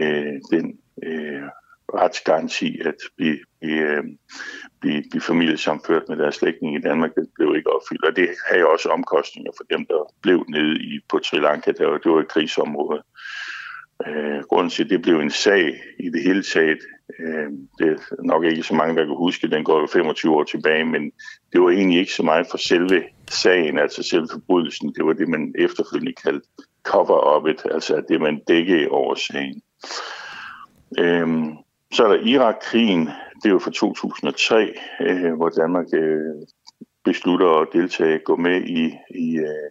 øh, 0.00 0.34
den 0.50 0.78
øh, 1.02 1.42
retsgaranti 1.94 2.80
at 2.80 2.94
blive, 3.16 3.38
blive, 3.60 3.80
øh, 3.80 4.04
blive, 4.80 5.02
blive 5.10 5.22
familiesamført 5.22 6.02
med 6.08 6.16
deres 6.16 6.34
slægtninge 6.34 6.78
i 6.78 6.82
Danmark. 6.82 7.14
Det 7.14 7.28
blev 7.34 7.56
ikke 7.56 7.72
opfyldt, 7.72 8.04
og 8.04 8.16
det 8.16 8.28
havde 8.50 8.66
også 8.66 8.88
omkostninger 8.88 9.52
for 9.56 9.64
dem, 9.76 9.86
der 9.86 10.12
blev 10.22 10.44
nede 10.48 10.74
i, 10.78 11.00
på 11.08 11.20
Sri 11.22 11.38
Lanka. 11.38 11.72
Der 11.72 11.86
var, 11.86 11.98
det 11.98 12.12
var 12.12 12.20
et 12.20 12.28
krigsområde. 12.28 13.02
Øh, 14.06 14.40
grunden 14.48 14.70
til, 14.70 14.84
at 14.84 14.90
det 14.90 15.02
blev 15.02 15.20
en 15.20 15.30
sag 15.30 15.80
i 15.98 16.10
det 16.10 16.22
hele 16.22 16.42
taget, 16.42 16.78
øh, 17.18 17.50
det 17.78 17.88
er 17.90 18.22
nok 18.22 18.44
ikke 18.44 18.62
så 18.62 18.74
mange, 18.74 18.96
der 18.96 19.04
kan 19.04 19.16
huske, 19.16 19.50
den 19.50 19.64
går 19.64 19.80
jo 19.80 19.86
25 19.86 20.34
år 20.36 20.44
tilbage, 20.44 20.84
men 20.84 21.12
det 21.52 21.60
var 21.62 21.70
egentlig 21.70 21.98
ikke 21.98 22.12
så 22.12 22.22
meget 22.22 22.46
for 22.50 22.58
selve 22.58 23.04
sagen, 23.30 23.78
altså 23.78 24.02
selve 24.02 24.28
forbrydelsen. 24.32 24.94
Det 24.94 25.06
var 25.06 25.12
det, 25.12 25.28
man 25.28 25.54
efterfølgende 25.58 26.12
kaldte 26.24 26.48
cover-up, 26.82 27.48
altså 27.64 28.02
det, 28.08 28.20
man 28.20 28.40
dækkede 28.48 28.88
over 28.88 29.14
sagen. 29.14 29.62
Øh, 30.98 31.28
så 31.94 32.04
er 32.04 32.08
der 32.08 32.26
Irak-krigen, 32.26 33.06
det 33.42 33.46
er 33.46 33.50
jo 33.50 33.58
fra 33.58 33.70
2003, 33.70 34.74
øh, 35.00 35.34
hvor 35.34 35.48
Danmark 35.48 35.86
øh, 35.94 36.34
beslutter 37.04 37.48
at 37.48 37.68
deltage, 37.72 38.18
gå 38.18 38.36
med 38.36 38.60
i, 38.62 38.84
i, 39.10 39.36
øh, 39.38 39.70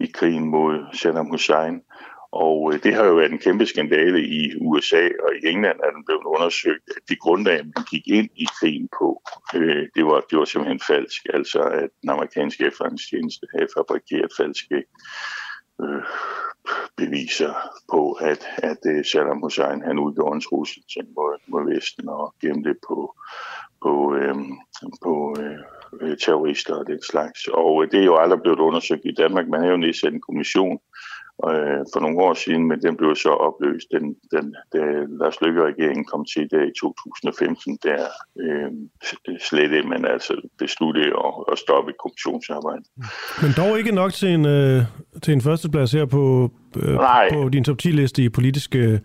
i 0.00 0.06
krigen 0.14 0.48
mod 0.48 0.84
Saddam 0.92 1.30
Hussein. 1.30 1.80
Og 2.32 2.72
øh, 2.72 2.82
det 2.82 2.94
har 2.94 3.04
jo 3.04 3.14
været 3.14 3.32
en 3.32 3.38
kæmpe 3.38 3.66
skandale 3.66 4.20
i 4.20 4.56
USA 4.60 5.08
og 5.24 5.30
i 5.34 5.46
England, 5.48 5.78
at 5.84 5.92
den 5.94 6.04
blev 6.06 6.18
undersøgt, 6.26 6.84
at 6.88 7.02
det 7.08 7.18
grundlag, 7.18 7.58
man 7.64 7.84
gik 7.90 8.08
ind 8.08 8.30
i 8.36 8.46
krigen 8.60 8.88
på, 8.98 9.22
øh, 9.54 9.86
det, 9.94 10.04
var, 10.06 10.20
det 10.30 10.38
var 10.38 10.44
simpelthen 10.44 10.80
falsk. 10.86 11.22
Altså 11.34 11.60
at 11.60 11.88
den 12.02 12.10
amerikanske 12.10 12.66
efterretningstjeneste 12.66 13.46
havde 13.54 13.68
fabrikeret 13.76 14.30
falske 14.40 14.76
øh, 15.82 16.02
beviser 16.96 17.54
på, 17.90 18.12
at, 18.12 18.46
at 18.58 18.78
øh, 18.86 19.04
Saddam 19.04 19.40
Hussein 19.40 19.82
han 19.82 19.98
udgjorde 19.98 20.34
en 20.34 20.40
trussel 20.40 20.82
til 20.92 21.04
mod, 21.16 21.38
mod 21.46 21.74
Vesten 21.74 22.08
og 22.08 22.34
gemte 22.40 22.74
på, 22.88 23.14
på, 23.82 24.14
øhm, 24.14 24.52
øh, 24.82 24.90
på 25.02 25.36
øh, 26.00 26.16
terrorister 26.18 26.74
og 26.74 26.86
den 26.86 27.02
slags. 27.02 27.48
Og 27.48 27.82
øh, 27.82 27.90
det 27.90 28.00
er 28.00 28.04
jo 28.04 28.16
aldrig 28.16 28.40
blevet 28.42 28.58
undersøgt 28.58 29.04
i 29.04 29.14
Danmark. 29.14 29.48
Man 29.48 29.60
har 29.60 29.68
jo 29.68 29.76
nedsat 29.76 30.12
en 30.12 30.20
kommission 30.20 30.78
øh, 31.44 31.80
for 31.92 32.00
nogle 32.00 32.18
år 32.18 32.34
siden, 32.34 32.68
men 32.68 32.82
den 32.82 32.96
blev 32.96 33.16
så 33.16 33.28
opløst, 33.28 33.86
den, 33.94 34.04
den, 34.34 34.56
da 34.72 34.78
Lars 35.20 35.40
Løkke-regeringen 35.40 36.04
kom 36.04 36.24
til 36.24 36.50
der 36.50 36.62
i 36.62 36.72
2015, 36.80 37.78
der 37.82 38.02
øh, 38.40 38.70
slet 39.40 39.88
man 39.88 40.04
altså 40.04 40.48
besluttede 40.58 41.06
at, 41.06 41.34
at 41.52 41.58
stoppe 41.58 41.92
kommissionsarbejdet. 42.02 42.86
Men 43.42 43.50
dog 43.56 43.78
ikke 43.78 43.92
nok 43.92 44.12
til 44.12 44.28
en, 44.28 44.46
øh, 44.46 44.82
til 45.22 45.32
en 45.34 45.40
førsteplads 45.40 45.92
her 45.92 46.04
på, 46.04 46.50
øh, 46.76 46.98
på 47.32 47.48
din 47.48 47.64
top 47.64 47.78
10-liste 47.82 48.22
i 48.22 48.28
politiske 48.28 48.78
øh, 48.78 48.98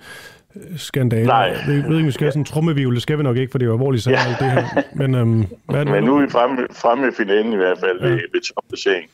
skandaler. 0.77 1.25
Nej. 1.25 1.37
Jeg 1.37 1.63
ved, 1.67 1.75
ikke, 1.75 1.87
om 1.87 2.05
vi 2.05 2.11
skal 2.11 2.25
have 2.25 2.31
sådan 2.31 2.41
en 2.41 2.45
trummevivl. 2.45 2.93
Det 2.93 3.01
skal 3.01 3.17
vi 3.17 3.23
nok 3.23 3.37
ikke, 3.37 3.51
for 3.51 3.57
det 3.57 3.65
er 3.65 3.69
jo 3.69 3.73
alvorligt 3.73 4.03
sagt, 4.03 4.17
alt 4.27 4.39
det 4.39 4.51
her. 4.51 4.63
Men, 5.01 5.15
øhm, 5.15 5.45
hvad 5.65 5.79
er 5.79 5.83
det, 5.83 5.93
Men 5.93 6.03
nu 6.03 6.17
er 6.17 6.21
vi 6.21 6.29
fremme, 6.29 6.67
fremme 6.71 7.07
i 7.07 7.11
finalen 7.17 7.53
i 7.53 7.55
hvert 7.55 7.79
fald 7.79 7.99
ja. 8.01 8.07
ved, 8.07 8.19
ved 8.33 8.41
topplacering. 8.41 9.09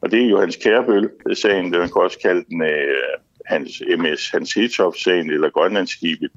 Og 0.00 0.10
det 0.10 0.22
er 0.22 0.28
Johannes 0.28 0.56
Kærbøl-sagen, 0.56 1.70
man 1.70 1.88
kan 1.88 2.02
også 2.02 2.18
kalde 2.18 2.44
den 2.48 2.62
øh, 2.62 2.96
hans 3.46 3.82
MS 3.98 4.30
Hans 4.30 4.54
Hetoft-sagen, 4.54 5.30
eller 5.30 5.50
Grønlandsskibet, 5.50 6.30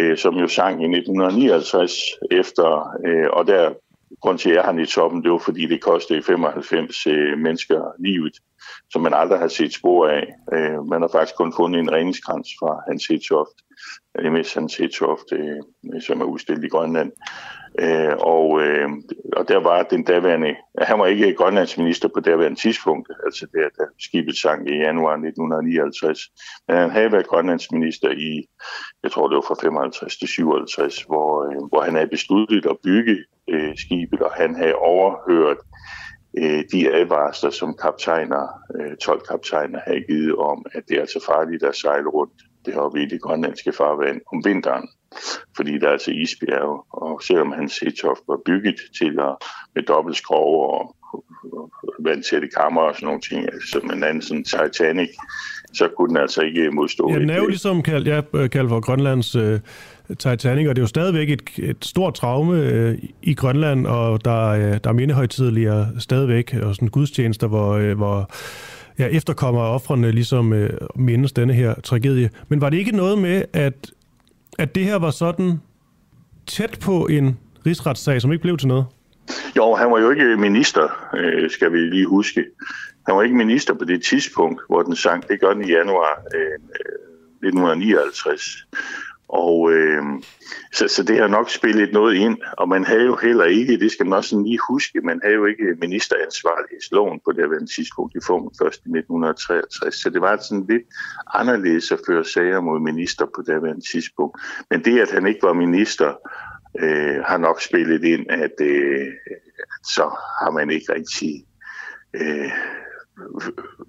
øh, 0.00 0.18
som 0.18 0.34
jo 0.34 0.48
sang 0.48 0.82
i 0.82 0.96
1959 0.96 1.92
efter, 2.30 2.96
øh, 3.06 3.28
og 3.30 3.46
der 3.46 3.74
grund 4.20 4.38
til, 4.38 4.50
at 4.50 4.56
jeg 4.56 4.64
har 4.64 4.78
i 4.78 4.86
toppen, 4.86 5.22
det 5.22 5.30
var 5.30 5.38
fordi, 5.38 5.66
det 5.66 5.80
kostede 5.80 6.22
95 6.22 7.06
øh, 7.06 7.38
mennesker 7.38 7.82
livet, 7.98 8.36
som 8.90 9.02
man 9.02 9.14
aldrig 9.14 9.38
har 9.38 9.48
set 9.48 9.74
spor 9.74 10.08
af. 10.08 10.26
Øh, 10.52 10.86
man 10.88 11.00
har 11.00 11.08
faktisk 11.08 11.36
kun 11.36 11.52
fundet 11.56 11.80
en 11.80 11.92
redningskrans 11.92 12.48
fra 12.60 12.82
Hans 12.88 13.06
Hetoft, 13.06 13.56
MS 14.32 14.54
Hans 14.54 14.76
Hetoft, 14.76 15.32
øh, 15.32 16.00
som 16.00 16.20
er 16.20 16.24
udstillet 16.24 16.64
i 16.64 16.68
Grønland. 16.68 17.12
Øh, 17.78 18.16
og, 18.18 18.62
øh, 18.62 18.88
og 19.36 19.48
der 19.48 19.56
var 19.56 19.82
den 19.82 20.04
daværende, 20.04 20.56
han 20.78 20.98
var 20.98 21.06
ikke 21.06 21.34
grønlandsminister 21.34 22.08
på 22.08 22.20
daværende 22.20 22.60
tidspunkt, 22.60 23.08
altså 23.24 23.46
der, 23.52 23.68
da 23.78 23.84
skibet 23.98 24.36
sank 24.36 24.68
i 24.68 24.72
januar 24.72 25.12
1959, 25.12 26.20
men 26.68 26.76
han 26.76 26.90
havde 26.90 27.12
været 27.12 27.26
grønlandsminister 27.26 28.10
i, 28.10 28.46
jeg 29.02 29.10
tror 29.10 29.28
det 29.28 29.36
var 29.36 29.44
fra 29.48 29.62
55 29.62 30.16
til 30.16 30.28
57, 30.28 31.02
hvor, 31.02 31.28
øh, 31.46 31.68
hvor 31.68 31.82
han 31.82 31.94
havde 31.94 32.08
besluttet 32.16 32.66
at 32.66 32.76
bygge 32.84 33.16
øh, 33.48 33.76
skibet, 33.76 34.20
og 34.20 34.32
han 34.32 34.54
havde 34.54 34.74
overhørt 34.74 35.58
øh, 36.36 36.64
de 36.72 36.94
advarsler, 36.94 37.50
som 37.50 37.76
kaptajner, 37.82 38.44
øh, 38.80 38.96
12 38.96 39.20
kaptajner 39.30 39.80
havde 39.86 40.00
givet 40.00 40.36
om, 40.36 40.66
at 40.72 40.82
det 40.88 40.96
er 40.96 41.00
altså 41.00 41.24
farligt 41.26 41.62
at 41.62 41.76
sejle 41.76 42.08
rundt 42.08 42.32
deroppe 42.66 43.02
i 43.02 43.06
det 43.06 43.20
grønlandske 43.20 43.72
farvand 43.72 44.20
om 44.32 44.44
vinteren, 44.44 44.88
fordi 45.56 45.78
der 45.78 45.86
er 45.86 45.92
altså 45.92 46.10
isbjerge, 46.10 46.82
og 46.92 47.22
selvom 47.22 47.52
hans 47.52 47.78
Hetoft 47.78 48.20
var 48.28 48.40
bygget 48.46 48.76
til 48.98 49.20
at 49.20 49.34
med 49.74 49.82
dobbeltskrog 49.82 50.70
og 50.70 50.96
vandtætte 51.98 52.48
kammer 52.48 52.82
og 52.82 52.94
sådan 52.94 53.06
nogle 53.06 53.20
ting, 53.20 53.42
altså 53.52 53.68
som 53.68 53.90
en 53.90 54.02
anden 54.02 54.22
sådan 54.22 54.44
Titanic, 54.44 55.10
så 55.74 55.88
kunne 55.96 56.08
den 56.08 56.16
altså 56.16 56.42
ikke 56.42 56.70
modstå. 56.70 57.10
Ja, 57.12 57.18
den 57.18 57.30
er 57.30 57.36
jo 57.36 57.46
ligesom 57.46 57.82
kaldt, 57.82 58.08
ja, 58.08 58.20
kaldt 58.48 58.68
for 58.68 58.80
Grønlands 58.80 59.34
øh, 59.34 59.60
Titanic, 60.10 60.68
og 60.68 60.76
det 60.76 60.80
er 60.80 60.82
jo 60.82 60.86
stadigvæk 60.86 61.30
et, 61.30 61.42
et 61.58 61.76
stort 61.84 62.14
traume 62.14 62.62
øh, 62.62 62.98
i 63.22 63.34
Grønland, 63.34 63.86
og 63.86 64.24
der, 64.24 64.48
øh, 64.48 64.60
der 64.60 64.90
er 64.90 64.92
mindehøjtidligere 64.92 65.88
stadigvæk, 65.98 66.54
og 66.62 66.74
sådan 66.74 66.88
gudstjenester, 66.88 67.46
hvor, 67.46 67.72
øh, 67.72 67.96
hvor 67.96 68.30
ja, 68.98 69.06
efterkommer 69.06 69.60
offrene 69.60 70.12
ligesom 70.12 70.52
øh, 70.52 70.70
mindes 70.94 71.32
denne 71.32 71.52
her 71.52 71.74
tragedie. 71.74 72.30
Men 72.48 72.60
var 72.60 72.70
det 72.70 72.78
ikke 72.78 72.96
noget 72.96 73.18
med, 73.18 73.42
at, 73.52 73.90
at 74.58 74.74
det 74.74 74.84
her 74.84 74.96
var 74.96 75.10
sådan 75.10 75.60
tæt 76.46 76.78
på 76.82 77.06
en 77.06 77.38
rigsretssag, 77.66 78.22
som 78.22 78.32
ikke 78.32 78.42
blev 78.42 78.56
til 78.56 78.68
noget? 78.68 78.84
Jo, 79.56 79.74
han 79.74 79.90
var 79.90 80.00
jo 80.00 80.10
ikke 80.10 80.36
minister, 80.36 81.08
øh, 81.14 81.50
skal 81.50 81.72
vi 81.72 81.78
lige 81.78 82.06
huske. 82.06 82.44
Han 83.06 83.16
var 83.16 83.22
ikke 83.22 83.36
minister 83.36 83.74
på 83.74 83.84
det 83.84 84.02
tidspunkt, 84.02 84.62
hvor 84.68 84.82
den 84.82 84.96
sang. 84.96 85.28
Det 85.28 85.40
gør 85.40 85.52
den 85.52 85.64
i 85.64 85.72
januar 85.72 86.22
øh, 86.34 86.40
øh 86.40 87.06
1959. 87.46 88.66
Og 89.28 89.72
øh, 89.72 90.02
så, 90.72 90.88
så 90.88 91.02
det 91.02 91.18
har 91.18 91.26
nok 91.26 91.50
spillet 91.50 91.92
noget 91.92 92.14
ind, 92.14 92.38
og 92.58 92.68
man 92.68 92.84
havde 92.84 93.04
jo 93.04 93.16
heller 93.16 93.44
ikke, 93.44 93.80
det 93.80 93.92
skal 93.92 94.06
man 94.06 94.12
også 94.12 94.42
lige 94.42 94.58
huske, 94.68 95.00
man 95.00 95.20
havde 95.22 95.34
jo 95.34 95.44
ikke 95.44 95.76
ministeransvarlighedsloven 95.80 97.20
på 97.24 97.32
det 97.32 97.44
her 97.44 97.66
tidspunkt 97.76 98.14
i 98.14 98.20
form 98.26 98.50
først 98.62 98.80
i 98.86 98.88
1963, 98.88 99.94
så 99.94 100.10
det 100.10 100.20
var 100.20 100.36
sådan 100.36 100.66
lidt 100.68 100.82
anderledes 101.34 101.92
at 101.92 102.00
føre 102.06 102.24
sager 102.24 102.60
mod 102.60 102.80
minister 102.80 103.26
på 103.26 103.42
det 103.46 103.54
her 103.54 103.80
tidspunkt. 103.92 104.40
Men 104.70 104.84
det, 104.84 105.00
at 105.00 105.10
han 105.10 105.26
ikke 105.26 105.42
var 105.42 105.52
minister, 105.52 106.14
øh, 106.78 107.22
har 107.24 107.38
nok 107.38 107.60
spillet 107.60 108.04
ind, 108.04 108.26
at 108.30 108.60
øh, 108.60 109.06
så 109.84 110.02
har 110.40 110.50
man 110.50 110.70
ikke 110.70 110.92
rigtig 110.92 111.46
øh, 112.14 112.50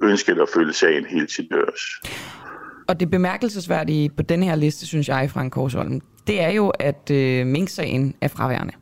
ønsket 0.03 0.39
at 0.39 0.49
følge 0.49 0.73
sagen 0.73 1.05
helt 1.05 1.29
til 1.29 1.47
dørs. 1.51 1.81
Og 2.87 2.99
det 2.99 3.09
bemærkelsesværdige 3.11 4.09
på 4.09 4.21
den 4.21 4.43
her 4.43 4.55
liste, 4.55 4.85
synes 4.85 5.07
jeg, 5.09 5.29
Frank 5.31 5.51
Korsholm, 5.51 6.01
det 6.27 6.41
er 6.41 6.49
jo, 6.49 6.69
at 6.69 7.11
øh, 7.11 7.47
Mink-sagen 7.47 8.13
er 8.21 8.27
fraværende. 8.27 8.73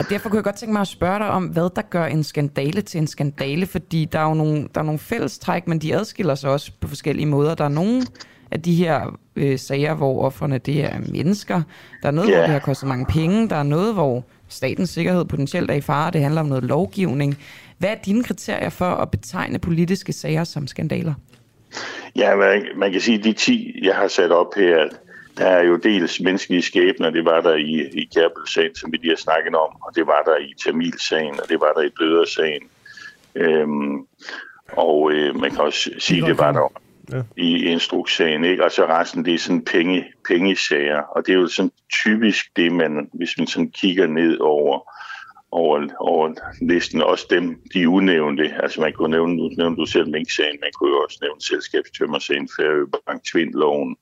Og 0.00 0.06
derfor 0.10 0.28
kunne 0.28 0.36
jeg 0.36 0.44
godt 0.44 0.56
tænke 0.56 0.72
mig 0.72 0.80
at 0.80 0.86
spørge 0.88 1.18
dig 1.18 1.30
om, 1.30 1.44
hvad 1.44 1.68
der 1.76 1.82
gør 1.82 2.04
en 2.06 2.22
skandale 2.24 2.80
til 2.82 2.98
en 2.98 3.06
skandale, 3.06 3.66
fordi 3.66 4.04
der 4.04 4.18
er 4.18 4.28
jo 4.28 4.34
nogle, 4.34 4.68
der 4.74 4.80
er 4.80 4.84
nogle 4.84 4.98
fællestræk, 4.98 5.68
men 5.68 5.78
de 5.78 5.94
adskiller 5.94 6.34
sig 6.34 6.50
også 6.50 6.72
på 6.80 6.88
forskellige 6.88 7.26
måder. 7.26 7.54
Der 7.54 7.64
er 7.64 7.68
nogle 7.68 8.02
af 8.50 8.62
de 8.62 8.74
her 8.74 9.18
øh, 9.36 9.58
sager, 9.58 9.94
hvor 9.94 10.22
offerne 10.24 10.58
det 10.58 10.84
er 10.84 10.98
mennesker. 11.12 11.62
Der 12.02 12.08
er 12.08 12.12
noget, 12.12 12.28
Ja. 12.30 12.34
hvor 12.34 12.42
det 12.42 12.52
har 12.52 12.58
kostet 12.58 12.88
mange 12.88 13.06
penge. 13.06 13.48
Der 13.48 13.56
er 13.56 13.62
noget, 13.62 13.94
hvor 13.94 14.24
statens 14.48 14.90
sikkerhed 14.90 15.24
potentielt 15.24 15.70
er 15.70 15.74
i 15.74 15.80
fare. 15.80 16.10
Det 16.10 16.20
handler 16.22 16.40
om 16.40 16.46
noget 16.46 16.64
lovgivning. 16.64 17.36
Hvad 17.78 17.90
er 17.90 17.94
dine 18.06 18.24
kriterier 18.24 18.68
for 18.70 18.90
at 18.90 19.10
betegne 19.10 19.58
politiske 19.58 20.12
sager 20.12 20.44
som 20.44 20.66
skandaler? 20.66 21.14
Ja, 22.16 22.36
man, 22.36 22.66
man 22.76 22.92
kan 22.92 23.00
sige, 23.00 23.18
at 23.18 23.24
de 23.24 23.32
10, 23.32 23.78
jeg 23.82 23.96
har 23.96 24.08
sat 24.08 24.30
op 24.30 24.54
her, 24.56 24.88
der 25.38 25.46
er 25.46 25.62
jo 25.62 25.76
dels 25.76 26.20
menneskelige 26.20 26.62
skæbner, 26.62 27.10
det 27.10 27.24
var 27.24 27.40
der 27.40 27.54
i, 27.54 27.88
i 27.92 28.08
Kærbel-sagen, 28.14 28.74
som 28.74 28.92
vi 28.92 28.96
lige 28.96 29.10
har 29.10 29.16
snakket 29.16 29.54
om, 29.54 29.76
og 29.82 29.94
det 29.94 30.06
var 30.06 30.22
der 30.26 30.36
i 30.36 30.54
Tamil-sagen, 30.64 31.40
og 31.40 31.48
det 31.48 31.60
var 31.60 31.72
der 31.72 31.82
i 31.82 31.90
Bløder-sagen. 31.96 32.62
Øhm, 33.34 34.06
og 34.72 35.12
øh, 35.12 35.40
man 35.40 35.50
kan 35.50 35.60
også 35.60 35.90
sige, 35.98 36.26
det 36.26 36.38
var 36.38 36.52
der 36.52 36.72
Ja. 37.12 37.22
i 37.36 37.64
instrukssagen, 37.64 38.44
ikke? 38.44 38.64
Og 38.64 38.72
så 38.72 38.86
resten, 38.86 39.24
det 39.24 39.34
er 39.34 39.38
sådan 39.38 39.64
penge, 39.64 40.04
pengesager, 40.28 40.98
og 40.98 41.26
det 41.26 41.32
er 41.32 41.36
jo 41.36 41.46
sådan 41.46 41.72
typisk 41.92 42.56
det, 42.56 42.72
man, 42.72 43.08
hvis 43.12 43.38
man 43.38 43.46
sådan 43.46 43.70
kigger 43.70 44.06
ned 44.06 44.38
over, 44.40 44.92
over, 45.52 45.88
over 46.00 46.34
listen, 46.62 47.02
også 47.02 47.26
dem, 47.30 47.62
de 47.74 47.88
unævnte, 47.88 48.54
altså 48.62 48.80
man 48.80 48.92
kunne 48.92 49.10
nævne, 49.10 49.36
nu 49.36 49.48
nævnte 49.48 49.80
du 49.80 49.86
selv 49.86 50.10
Mink-sagen, 50.10 50.58
man 50.60 50.70
kunne 50.74 50.90
jo 50.90 51.02
også 51.02 51.18
nævne 51.22 51.40
selskabstømmersagen, 51.40 52.48
Færøbank, 52.56 53.24
Tvindloven, 53.24 53.96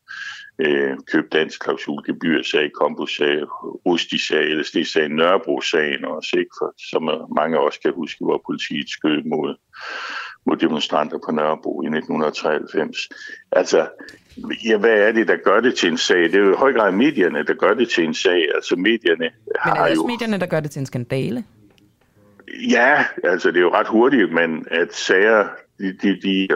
øh, 0.58 0.96
køb 1.12 1.32
dansk 1.32 1.60
klausul, 1.60 2.02
gebyrsag, 2.06 2.72
kombussag, 2.72 3.42
Rusti-sag, 3.86 4.44
LSD-sag, 4.44 5.08
Nørrebro-sagen 5.08 6.04
også, 6.04 6.36
ikke? 6.38 6.50
For, 6.58 6.74
som 6.90 7.02
mange 7.36 7.60
også 7.60 7.80
kan 7.80 7.92
huske, 7.94 8.24
hvor 8.24 8.42
politiet 8.46 8.90
skød 8.90 9.22
mod, 9.22 9.56
mod 10.46 10.56
demonstranter 10.56 11.18
på 11.26 11.32
Nørrebro 11.32 11.82
i 11.82 11.86
1993. 11.86 13.08
Altså, 13.52 13.88
ja, 14.64 14.76
hvad 14.76 14.90
er 14.90 15.12
det, 15.12 15.28
der 15.28 15.36
gør 15.36 15.60
det 15.60 15.74
til 15.74 15.88
en 15.88 15.98
sag? 15.98 16.22
Det 16.22 16.34
er 16.34 16.38
jo 16.38 16.52
i 16.52 16.56
høj 16.56 16.72
grad 16.72 16.92
medierne, 16.92 17.44
der 17.44 17.54
gør 17.54 17.74
det 17.74 17.88
til 17.88 18.04
en 18.04 18.14
sag. 18.14 18.48
Altså, 18.54 18.76
medierne 18.76 19.18
Men 19.18 19.30
er 19.54 19.60
har 19.60 19.74
det 19.74 19.82
også 19.82 19.94
jo... 19.94 20.06
medierne, 20.06 20.38
der 20.38 20.46
gør 20.46 20.60
det 20.60 20.70
til 20.70 20.80
en 20.80 20.86
skandale? 20.86 21.44
Ja, 22.70 23.04
altså 23.24 23.48
det 23.50 23.56
er 23.56 23.60
jo 23.60 23.74
ret 23.74 23.86
hurtigt, 23.86 24.32
men 24.32 24.66
at 24.70 24.94
sager 24.94 25.48
de, 25.78 25.92
de, 26.02 26.20
de 26.22 26.48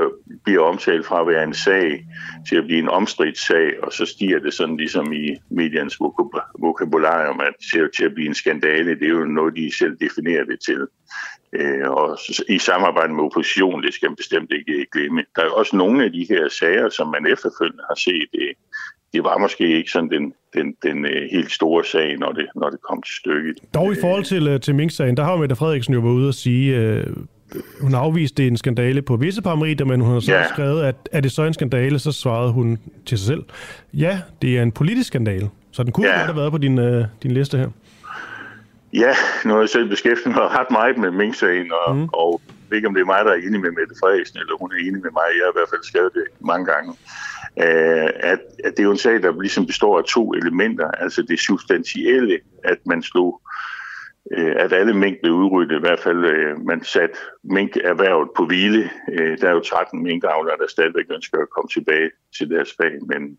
bliver 0.45 0.63
omtalt 0.63 1.07
fra 1.07 1.21
at 1.21 1.27
være 1.27 1.45
en 1.45 1.55
sag 1.55 2.07
til 2.49 2.57
at 2.57 2.65
blive 2.65 2.79
en 2.79 2.89
omstridt 2.89 3.39
sag, 3.39 3.85
og 3.85 3.93
så 3.93 4.07
stiger 4.07 4.39
det 4.39 4.55
sådan 4.55 4.77
ligesom 4.77 5.13
i 5.13 5.37
mediernes 5.51 6.01
vokab- 6.01 6.59
vokabularium 6.59 7.41
at, 7.41 7.55
til, 7.73 7.89
til 7.97 8.05
at 8.05 8.15
blive 8.15 8.29
en 8.29 8.35
skandale. 8.35 8.95
Det 8.95 9.03
er 9.03 9.09
jo 9.09 9.25
noget, 9.25 9.57
de 9.57 9.77
selv 9.79 9.97
definerer 10.01 10.45
det 10.45 10.61
til. 10.61 10.87
Øh, 11.53 11.91
og 11.91 12.19
i 12.49 12.59
samarbejde 12.59 13.13
med 13.15 13.25
opposition, 13.25 13.83
det 13.83 13.95
skal 13.95 14.09
man 14.09 14.17
bestemt 14.17 14.53
ikke 14.53 14.87
glemme. 14.93 15.25
Der 15.37 15.43
er 15.43 15.51
også 15.51 15.77
nogle 15.77 16.05
af 16.05 16.13
de 16.13 16.27
her 16.29 16.49
sager, 16.49 16.89
som 16.89 17.07
man 17.09 17.27
efterfølgende 17.33 17.83
har 17.89 17.95
set, 17.99 18.27
det, 18.33 18.49
det 19.13 19.25
var 19.25 19.39
måske 19.39 19.77
ikke 19.77 19.91
sådan 19.91 20.11
den, 20.11 20.33
den, 20.55 20.75
den 20.83 21.05
øh, 21.07 21.29
helt 21.33 21.53
store 21.53 21.85
sag, 21.85 22.19
når 22.19 22.33
det, 22.33 22.47
når 22.55 22.71
det 22.71 22.79
kom 22.89 23.03
til 23.03 23.15
stykket. 23.15 23.59
Dog 23.75 23.93
i 23.93 23.97
forhold 24.01 24.25
til, 24.25 24.49
øh, 24.49 24.61
til 24.61 24.75
Mink-sagen, 24.75 25.17
der 25.17 25.25
har 25.25 25.37
Mette 25.37 25.57
Frederiksen 25.57 25.95
jo 25.95 26.01
været 26.01 26.13
ude 26.15 26.29
og 26.29 26.35
sige, 26.35 26.77
øh, 26.77 27.07
hun 27.81 27.93
har 27.93 28.01
afvist, 28.01 28.37
det 28.37 28.43
er 28.43 28.49
en 28.49 28.57
skandale 28.57 29.03
på 29.03 29.17
visse 29.17 29.43
parametre, 29.43 29.85
men 29.85 30.01
hun 30.01 30.13
har 30.13 30.21
så 30.21 30.33
Ja. 30.33 30.49
skrevet, 30.49 30.83
at 30.85 30.97
er 31.13 31.21
det 31.21 31.33
så 31.33 31.43
en 31.43 31.55
skandale, 31.55 31.99
så 31.99 32.13
svarede 32.13 32.53
hun 32.53 32.79
til 33.07 33.19
sig 33.19 33.27
selv, 33.27 33.43
ja, 33.95 34.21
det 34.43 34.59
er 34.59 34.63
en 34.63 34.73
politisk 34.73 35.07
skandale. 35.07 35.51
Så 35.73 35.83
den 35.83 35.93
kunne 35.93 36.07
ja. 36.07 36.13
godt 36.17 36.27
have 36.27 36.37
været 36.37 36.53
på 36.53 36.59
din, 36.59 36.79
øh, 36.79 37.05
din 37.23 37.31
liste 37.31 37.59
her. 37.59 37.69
Ja, 38.93 39.15
nu 39.45 39.53
har 39.53 39.61
jeg 39.61 39.69
selv 39.69 39.89
beskæftiget 39.89 40.37
mig 40.37 40.49
ret 40.59 40.71
meget 40.71 40.99
med 40.99 41.11
Mink-sagen, 41.11 41.73
og, 41.73 41.97
mm. 41.97 42.09
og 42.13 42.41
jeg 42.49 42.71
ved 42.71 42.77
ikke, 42.77 42.89
om 42.89 42.95
det 42.95 43.01
er 43.01 43.13
mig, 43.15 43.25
der 43.25 43.31
er 43.31 43.37
enig 43.47 43.61
med 43.61 43.71
Mette 43.71 43.95
Frederiksen, 44.01 44.39
eller 44.39 44.57
hun 44.61 44.73
er 44.73 44.77
enig 44.77 45.03
med 45.03 45.13
mig. 45.19 45.29
Jeg 45.37 45.45
har 45.45 45.53
i 45.53 45.59
hvert 45.59 45.73
fald 45.73 45.85
skrevet 45.85 46.13
det 46.15 46.25
mange 46.41 46.67
gange. 46.73 46.91
Uh, 47.57 48.09
at, 48.33 48.41
at 48.65 48.71
det 48.71 48.79
er 48.79 48.83
jo 48.83 48.91
en 48.91 48.99
sag, 49.07 49.23
der 49.23 49.41
ligesom 49.43 49.67
består 49.67 49.99
af 49.99 50.05
to 50.05 50.33
elementer. 50.33 50.91
Altså 50.91 51.23
det 51.23 51.41
substantielle, 51.41 52.39
at 52.65 52.79
man 52.87 53.03
slog 53.03 53.41
øh, 53.45 53.78
Øh, 54.37 54.55
at 54.57 54.73
alle 54.73 54.95
mink 54.95 55.21
blev 55.23 55.35
udryddet. 55.35 55.77
I 55.77 55.81
hvert 55.81 56.01
fald, 56.01 56.25
øh, 56.25 56.67
man 56.67 56.85
satte 56.85 57.17
minkerhvervet 57.45 58.29
på 58.37 58.45
hvile. 58.47 58.91
Øh, 59.13 59.39
der 59.41 59.49
er 59.49 59.53
jo 59.53 59.61
13 59.61 60.03
minkavlere, 60.03 60.57
der 60.59 60.67
stadigvæk 60.67 61.05
ønsker 61.11 61.39
at 61.39 61.51
komme 61.51 61.69
tilbage 61.69 62.11
til 62.39 62.51
deres 62.51 62.75
fag, 62.81 62.93
men 63.07 63.39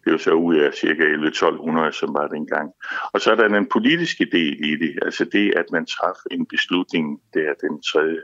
det 0.00 0.06
er 0.06 0.12
jo 0.12 0.18
så 0.18 0.32
ud 0.32 0.56
af 0.56 0.74
cirka 0.74 1.02
11-1200, 1.02 1.92
som 1.92 2.14
var 2.14 2.26
dengang. 2.28 2.70
Og 3.12 3.20
så 3.20 3.30
er 3.30 3.34
der 3.34 3.48
den 3.48 3.66
politiske 3.66 4.26
del 4.32 4.64
i 4.64 4.76
det, 4.76 4.98
altså 5.02 5.24
det, 5.24 5.52
at 5.56 5.64
man 5.72 5.86
traf 5.86 6.16
en 6.30 6.46
beslutning 6.46 7.20
der 7.34 7.54
den 7.60 7.82
3. 7.82 8.16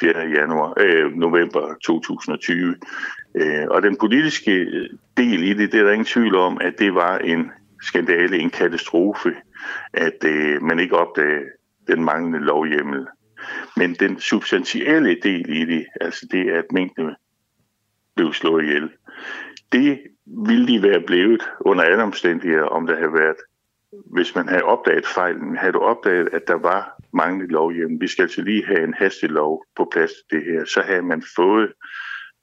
4. 0.00 0.18
januar, 0.18 0.74
øh, 0.80 1.12
november 1.12 1.74
2020. 1.84 2.76
Øh, 3.34 3.66
og 3.70 3.82
den 3.82 3.96
politiske 3.96 4.66
del 5.16 5.42
i 5.42 5.54
det, 5.54 5.72
det 5.72 5.80
er 5.80 5.84
der 5.84 5.92
ingen 5.92 6.06
tvivl 6.06 6.36
om, 6.36 6.58
at 6.60 6.78
det 6.78 6.94
var 6.94 7.18
en 7.18 7.50
skandale, 7.82 8.38
en 8.38 8.50
katastrofe, 8.50 9.34
at 9.92 10.24
øh, 10.24 10.62
man 10.62 10.78
ikke 10.78 10.96
opdagede 10.96 11.44
den 11.88 12.04
manglende 12.04 12.38
lovhjemmel. 12.38 13.06
Men 13.76 13.94
den 13.94 14.20
substantielle 14.20 15.16
del 15.22 15.56
i 15.56 15.64
det, 15.64 15.86
altså 16.00 16.26
det, 16.30 16.50
at 16.50 16.64
mængden 16.72 17.14
blev 18.16 18.32
slået 18.32 18.64
ihjel, 18.64 18.90
det 19.72 20.00
ville 20.26 20.68
de 20.68 20.82
være 20.82 21.00
blevet 21.00 21.42
under 21.60 21.84
alle 21.84 22.02
omstændigheder, 22.02 22.64
om 22.64 22.86
der 22.86 22.96
havde 22.96 23.12
været, 23.12 23.36
hvis 24.12 24.34
man 24.34 24.48
havde 24.48 24.62
opdaget 24.62 25.06
fejlen, 25.06 25.56
havde 25.56 25.72
du 25.72 25.78
opdaget, 25.78 26.28
at 26.32 26.42
der 26.48 26.54
var 26.54 27.02
manglende 27.12 27.52
lovhjemmel. 27.52 28.00
Vi 28.00 28.06
skal 28.06 28.22
altså 28.22 28.42
lige 28.42 28.66
have 28.66 28.84
en 28.84 28.94
hastelov 28.94 29.64
på 29.76 29.88
plads 29.92 30.10
til 30.10 30.38
det 30.38 30.46
her. 30.46 30.64
Så 30.64 30.82
havde 30.82 31.02
man 31.02 31.22
fået 31.36 31.72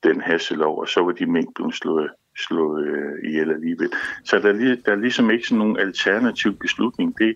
den 0.03 0.21
hastelov, 0.21 0.79
og 0.79 0.87
så 0.87 1.01
var 1.01 1.11
de 1.11 1.25
mængder 1.25 1.51
blevet 1.55 1.75
slået, 1.75 2.11
slået 2.37 2.87
øh, 2.87 3.29
ihjel 3.29 3.51
alligevel. 3.51 3.91
Så 4.23 4.39
der 4.39 4.49
er, 4.49 4.75
der 4.85 4.91
er 4.91 4.95
ligesom 4.95 5.31
ikke 5.31 5.47
sådan 5.47 5.57
nogen 5.57 5.77
alternativ 5.79 6.57
beslutning. 6.57 7.17
Det, 7.19 7.35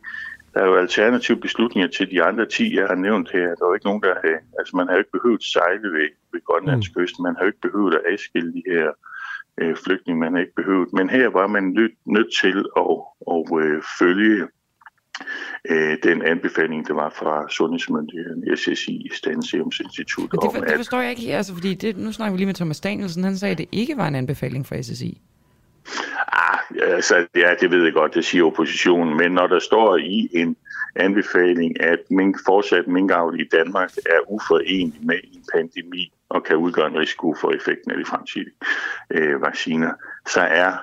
der 0.54 0.60
er 0.62 0.66
jo 0.66 0.76
alternative 0.76 1.40
beslutninger 1.40 1.90
til 1.90 2.12
de 2.12 2.24
andre 2.24 2.46
10, 2.46 2.76
jeg 2.76 2.88
har 2.88 2.96
nævnt 2.96 3.32
her. 3.32 3.48
Der 3.56 3.64
er 3.66 3.70
jo 3.70 3.74
ikke 3.74 3.86
nogen, 3.86 4.04
der 4.04 4.14
har... 4.14 4.38
Altså, 4.60 4.76
man 4.76 4.88
har 4.88 4.94
jo 4.94 5.00
ikke 5.00 5.12
behøvet 5.12 5.44
sejle 5.44 5.88
ved, 5.96 6.10
ved 6.34 6.42
Grønlands 6.48 6.88
kyst. 6.88 7.20
Man 7.20 7.36
har 7.36 7.44
jo 7.44 7.48
ikke 7.48 7.66
behøvet 7.68 7.94
at 7.96 8.02
adskille 8.14 8.54
de 8.54 8.64
her 8.72 8.88
øh, 9.62 9.76
flygtninge. 9.84 10.20
Man 10.20 10.34
har 10.34 10.40
ikke 10.40 10.56
behøvet. 10.56 10.94
Men 10.94 11.10
her 11.10 11.28
var 11.28 11.48
man 11.48 11.64
nødt, 11.64 11.96
nødt 12.06 12.32
til 12.42 12.58
at, 12.78 12.98
at 13.34 13.44
øh, 13.64 13.82
følge 14.00 14.48
øh, 15.72 15.98
den 16.04 16.22
anbefaling, 16.22 16.88
der 16.88 16.94
var 16.94 17.10
fra 17.20 17.50
Sundhedsmyndigheden, 17.50 18.58
SSI, 18.58 19.10
Statens 19.14 19.50
Serum 19.50 19.72
Institut, 19.84 20.32
det, 20.32 20.40
om 20.40 20.56
for, 20.56 20.62
det 20.62 20.72
at 20.72 20.78
forstår 20.78 21.00
jeg 21.00 21.10
ikke, 21.10 21.36
altså, 21.36 21.54
fordi 21.54 21.74
det, 21.74 21.98
nu 21.98 22.12
snakker 22.12 22.32
vi 22.32 22.38
lige 22.38 22.46
med 22.46 22.54
Thomas 22.54 22.80
Danielsen, 22.80 23.24
han 23.24 23.38
sagde, 23.38 23.52
at 23.52 23.58
det 23.58 23.68
ikke 23.72 23.98
var 23.98 24.08
en 24.08 24.16
anbefaling 24.16 24.66
fra 24.66 24.82
SSI. 24.82 25.22
Ah, 26.28 26.60
altså, 26.82 27.28
ja, 27.36 27.54
det 27.62 27.72
ved 27.72 27.84
jeg 27.84 27.94
godt, 27.94 28.14
det 28.14 28.26
siger 28.26 28.46
oppositionen, 28.46 29.18
men 29.18 29.32
når 29.32 29.48
der 29.48 29.60
står 29.60 29.98
i 29.98 30.30
en 30.34 30.56
anbefaling, 30.96 31.82
at 31.82 32.00
mink, 32.10 32.38
fortsat 32.46 32.88
minkavl 32.88 33.40
i 33.40 33.48
Danmark 33.52 33.92
er 33.98 34.32
uforenelig 34.32 35.00
med 35.02 35.16
en 35.24 35.44
pandemi 35.54 36.14
og 36.30 36.44
kan 36.44 36.56
udgøre 36.56 36.88
en 36.88 37.00
risiko 37.00 37.36
for 37.42 37.52
effekten 37.52 37.92
af 37.92 37.98
de 37.98 38.06
fremtidige 38.06 38.56
øh, 39.10 39.42
vacciner, 39.42 39.94
så 40.28 40.42
er 40.42 40.74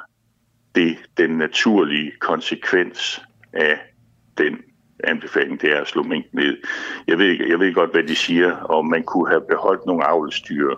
det 0.74 0.96
den 1.16 1.30
naturlige 1.30 2.12
konsekvens 2.20 3.22
af 3.52 3.78
den 4.38 4.58
anbefaling, 5.04 5.60
det 5.60 5.72
er 5.72 5.80
at 5.80 5.88
slå 5.88 6.02
mink 6.02 6.26
ned. 6.32 6.56
Jeg 7.06 7.18
ved, 7.18 7.46
jeg 7.48 7.60
ved 7.60 7.74
godt, 7.74 7.90
hvad 7.90 8.02
de 8.02 8.14
siger, 8.14 8.56
om 8.56 8.86
man 8.86 9.02
kunne 9.02 9.28
have 9.28 9.42
beholdt 9.48 9.86
nogle 9.86 10.04
avlstyr, 10.04 10.74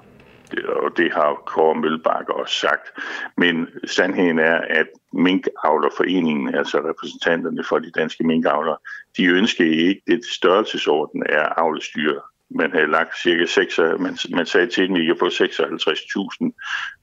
og 0.66 0.96
det 0.96 1.12
har 1.12 1.42
Kåre 1.46 1.74
Mølbakke 1.74 2.34
også 2.34 2.54
sagt. 2.54 3.00
Men 3.36 3.68
sandheden 3.86 4.38
er, 4.38 4.56
at 4.56 4.86
Minkavlerforeningen, 5.12 6.54
altså 6.54 6.78
repræsentanterne 6.78 7.64
for 7.64 7.78
de 7.78 7.90
danske 7.90 8.24
minkavlere, 8.24 8.76
de 9.16 9.24
ønskede 9.24 9.76
ikke 9.76 10.02
det 10.06 10.24
størrelsesorden 10.24 11.22
af 11.22 11.48
avlstyr. 11.56 12.20
Man 12.50 12.72
havde 12.72 12.90
lagt 12.90 13.22
cirka 13.22 13.46
6, 13.46 13.78
man, 13.78 14.18
man 14.30 14.46
sagde 14.46 14.66
til 14.66 14.88
dem, 14.88 14.94
at 14.94 15.02
I 15.02 15.06
kan 15.06 15.16
få 15.18 15.28
56.000 15.28 16.50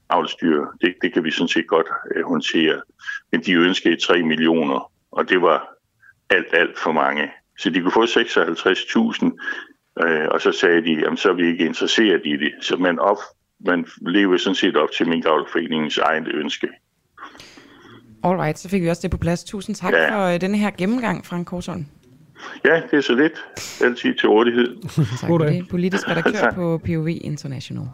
avlstyr. 0.10 0.66
Det, 0.82 0.96
det 1.02 1.14
kan 1.14 1.24
vi 1.24 1.32
sådan 1.32 1.48
set 1.48 1.68
godt 1.68 1.88
uh, 2.16 2.22
håndtere. 2.22 2.82
Men 3.32 3.42
de 3.42 3.54
ønskede 3.54 3.98
3 3.98 4.24
millioner, 4.24 4.92
og 5.12 5.30
det 5.30 5.42
var 5.42 5.68
alt, 6.30 6.54
alt 6.54 6.80
for 6.80 6.92
mange. 6.92 7.32
Så 7.58 7.70
de 7.70 7.82
kunne 7.82 7.92
få 7.92 8.04
56.000, 8.04 10.04
øh, 10.04 10.28
og 10.28 10.42
så 10.42 10.52
sagde 10.52 10.82
de, 10.82 10.92
jamen 10.92 11.18
så 11.18 11.30
er 11.30 11.34
vi 11.34 11.48
ikke 11.48 11.66
interesseret 11.66 12.22
i 12.26 12.38
det. 12.38 12.54
Så 12.62 12.78
man, 12.78 13.00
op, 13.00 13.18
man 13.60 13.86
lever 14.02 14.38
sådan 14.38 14.56
set 14.56 14.78
op 14.78 14.90
til 14.98 15.08
Minkavlerforeningens 15.08 15.98
egen 15.98 16.28
ønske. 16.28 16.68
Alright, 18.24 18.60
så 18.60 18.70
fik 18.70 18.82
vi 18.82 18.90
også 18.90 19.02
det 19.02 19.12
på 19.12 19.18
plads. 19.18 19.44
Tusind 19.44 19.76
tak 19.76 19.94
Ja. 19.94 20.16
for 20.16 20.34
øh, 20.34 20.42
denne 20.42 20.58
her 20.58 20.72
gennemgang, 20.78 21.26
Frank 21.26 21.48
Korsholm. 21.48 21.86
Ja, 22.66 22.82
det 22.92 22.98
er 22.98 23.02
så 23.02 23.16
lidt. 23.16 23.34
Altid 23.82 24.16
til 24.16 24.30
rådighed. 24.30 24.76
Tak 25.20 25.28
for 25.30 25.38
det. 25.38 25.68
Politisk 25.70 26.08
redaktør 26.10 26.52
på 26.62 26.78
POV 26.86 27.08
International. 27.08 27.86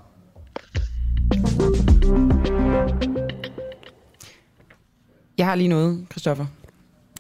Jeg 5.37 5.45
har 5.47 5.55
lige 5.55 5.67
noget, 5.67 6.05
Christoffer. 6.11 6.45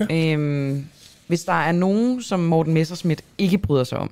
Ja. 0.09 0.33
Øhm, 0.33 0.85
hvis 1.27 1.43
der 1.43 1.53
er 1.53 1.71
nogen, 1.71 2.21
som 2.21 2.39
Morten 2.39 2.73
Messerschmidt 2.73 3.23
ikke 3.37 3.57
bryder 3.57 3.83
sig 3.83 3.97
om, 3.97 4.09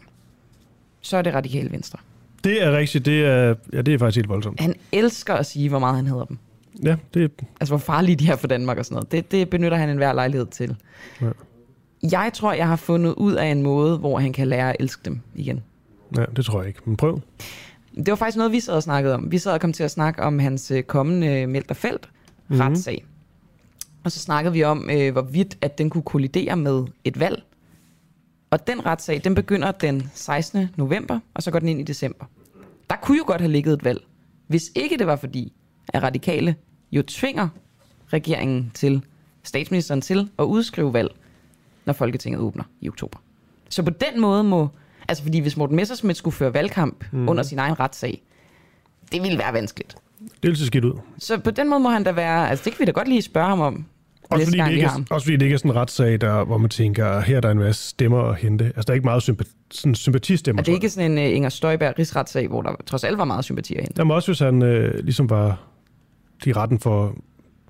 så 1.02 1.18
er 1.18 1.22
det 1.22 1.34
radikale 1.34 1.72
venstre. 1.72 2.00
Det 2.44 2.64
er 2.64 2.78
rigtigt. 2.78 3.06
Det 3.06 3.26
er, 3.26 3.56
ja, 3.74 3.82
det 3.82 3.94
er 3.94 3.98
faktisk 3.98 4.16
helt 4.18 4.30
voldsomt. 4.30 4.60
Han 4.60 4.76
elsker 4.92 5.34
at 5.34 5.46
sige, 5.46 5.70
hvor 5.70 5.80
meget 5.80 5.96
han 5.96 6.08
hedder 6.08 6.26
dem. 6.26 6.38
Ja, 6.84 6.96
det... 7.14 7.32
Altså, 7.60 7.72
hvor 7.72 7.78
farlige 7.78 8.16
de 8.16 8.32
er 8.32 8.36
for 8.36 8.48
Danmark 8.48 8.78
og 8.78 8.86
sådan 8.86 8.96
noget. 8.96 9.12
Det, 9.12 9.32
det 9.32 9.50
benytter 9.50 9.78
han 9.78 9.90
enhver 9.90 10.14
lejlighed 10.14 10.48
til. 10.48 10.76
Ja. 11.22 11.30
Jeg 12.12 12.32
tror, 12.34 12.54
jeg 12.54 12.68
har 12.68 12.76
fundet 12.76 13.14
ud 13.14 13.34
af 13.34 13.46
en 13.46 13.64
måde, 13.64 13.98
hvor 13.98 14.20
han 14.20 14.34
kan 14.34 14.48
lære 14.48 14.70
at 14.70 14.76
elske 14.80 15.02
dem 15.06 15.20
igen. 15.36 15.64
Ja, 16.18 16.26
det 16.36 16.46
tror 16.46 16.60
jeg 16.60 16.68
ikke. 16.68 16.80
Men 16.86 16.98
prøv. 16.98 17.22
Det 17.96 18.08
var 18.08 18.16
faktisk 18.16 18.38
noget, 18.38 18.52
vi 18.52 18.60
sad 18.60 18.74
og 18.74 18.84
snakkede 18.84 19.14
om. 19.16 19.32
Vi 19.32 19.38
sad 19.38 19.52
og 19.54 19.62
kom 19.62 19.74
til 19.74 19.84
at 19.84 19.92
snakke 19.92 20.24
om 20.24 20.40
hans 20.40 20.72
øh, 20.72 20.84
kommende 20.84 21.48
Melterfelt 21.48 22.10
Mhm. 22.48 22.60
retssag. 22.60 23.06
Og 24.04 24.12
så 24.12 24.20
snakkede 24.20 24.54
vi 24.54 24.64
om, 24.64 24.90
øh, 24.94 25.12
hvorvidt 25.12 25.58
at 25.62 25.78
den 25.78 25.90
kunne 25.90 26.02
kollidere 26.04 26.56
med 26.56 26.84
et 27.04 27.20
valg. 27.20 27.44
Og 28.50 28.68
den 28.68 28.86
retssag, 28.86 29.22
den 29.24 29.36
begynder 29.36 29.72
den 29.72 30.12
16. 30.14 30.70
november, 30.76 31.20
og 31.34 31.44
så 31.44 31.52
går 31.52 31.60
den 31.60 31.70
ind 31.70 31.80
i 31.80 31.84
december. 31.84 32.26
Der 32.90 32.96
kunne 32.96 33.18
jo 33.18 33.24
godt 33.28 33.42
have 33.42 33.52
ligget 33.52 33.74
et 33.74 33.84
valg, 33.84 34.02
hvis 34.48 34.72
ikke 34.76 34.98
det 34.98 35.08
var 35.08 35.16
fordi, 35.16 35.54
at 35.88 36.04
radikale 36.04 36.56
jo 36.92 37.02
tvinger 37.02 37.48
regeringen 38.14 38.72
til, 38.74 39.02
statsministeren 39.44 40.02
til 40.02 40.30
at 40.40 40.44
udskrive 40.44 40.94
valg, 40.94 41.16
når 41.86 41.94
Folketinget 41.94 42.42
åbner 42.42 42.64
i 42.82 42.90
oktober. 42.90 43.20
Så 43.70 43.84
på 43.84 43.90
den 43.90 44.22
måde 44.22 44.44
må, 44.44 44.68
altså 45.08 45.24
fordi 45.24 45.40
hvis 45.40 45.58
Morten 45.58 45.76
Messerschmidt 45.76 46.18
skulle 46.18 46.36
føre 46.36 46.54
valgkamp 46.54 47.06
mm. 47.12 47.30
under 47.30 47.44
sin 47.44 47.60
egen 47.60 47.80
retssag, 47.80 48.24
det 49.12 49.22
ville 49.22 49.38
være 49.38 49.54
vanskeligt. 49.54 49.96
Det 50.20 50.50
vil 50.50 50.58
se 50.58 50.66
skidt 50.66 50.86
ud. 50.86 51.00
Så 51.18 51.40
på 51.40 51.52
den 51.52 51.70
måde 51.70 51.80
må 51.80 51.90
han 51.90 52.04
da 52.04 52.12
være, 52.12 52.50
altså 52.50 52.66
det 52.66 52.74
kan 52.74 52.80
vi 52.80 52.86
da 52.86 52.92
godt 52.92 53.08
lige 53.08 53.22
spørge 53.22 53.48
ham 53.48 53.60
om. 53.60 53.86
Også 54.30 54.46
fordi, 54.46 54.58
det 54.58 54.72
ikke 54.72 54.84
er, 54.84 55.04
også 55.10 55.26
fordi 55.26 55.38
det 55.38 55.42
ikke 55.42 55.54
er 55.54 55.58
sådan 55.58 55.72
en 55.72 55.78
retssag, 55.78 56.22
der, 56.22 56.44
hvor 56.44 56.58
man 56.58 56.70
tænker, 56.70 57.20
her 57.20 57.38
er 57.38 57.42
der 57.42 57.52
en 57.52 57.60
masse 57.60 57.90
stemmer 57.90 58.20
at 58.20 58.36
hente. 58.36 58.66
Altså, 58.66 58.82
der 58.82 58.90
er 58.90 58.94
ikke 58.94 59.06
meget 59.06 59.24
sympati, 59.24 59.50
sådan 59.72 59.96
sympatistemmer. 59.96 60.62
Og 60.62 60.66
det 60.66 60.72
er 60.72 60.76
ikke 60.76 60.90
sådan 60.90 61.12
en 61.12 61.18
uh, 61.18 61.36
Inger 61.36 61.50
Støjberg 61.50 62.00
rigsretssag, 62.00 62.48
hvor 62.48 62.62
der 62.62 62.76
trods 62.86 63.04
alt 63.04 63.18
var 63.18 63.26
meget 63.26 63.46
sympati 63.46 63.76
at 63.76 63.82
hente. 63.82 63.96
Jamen 63.98 64.12
også, 64.12 64.28
hvis 64.28 64.40
han 64.40 64.64
øh, 64.64 65.04
ligesom 65.04 65.30
var 65.30 65.62
i 66.46 66.54
retten 66.54 66.80
for, 66.80 67.16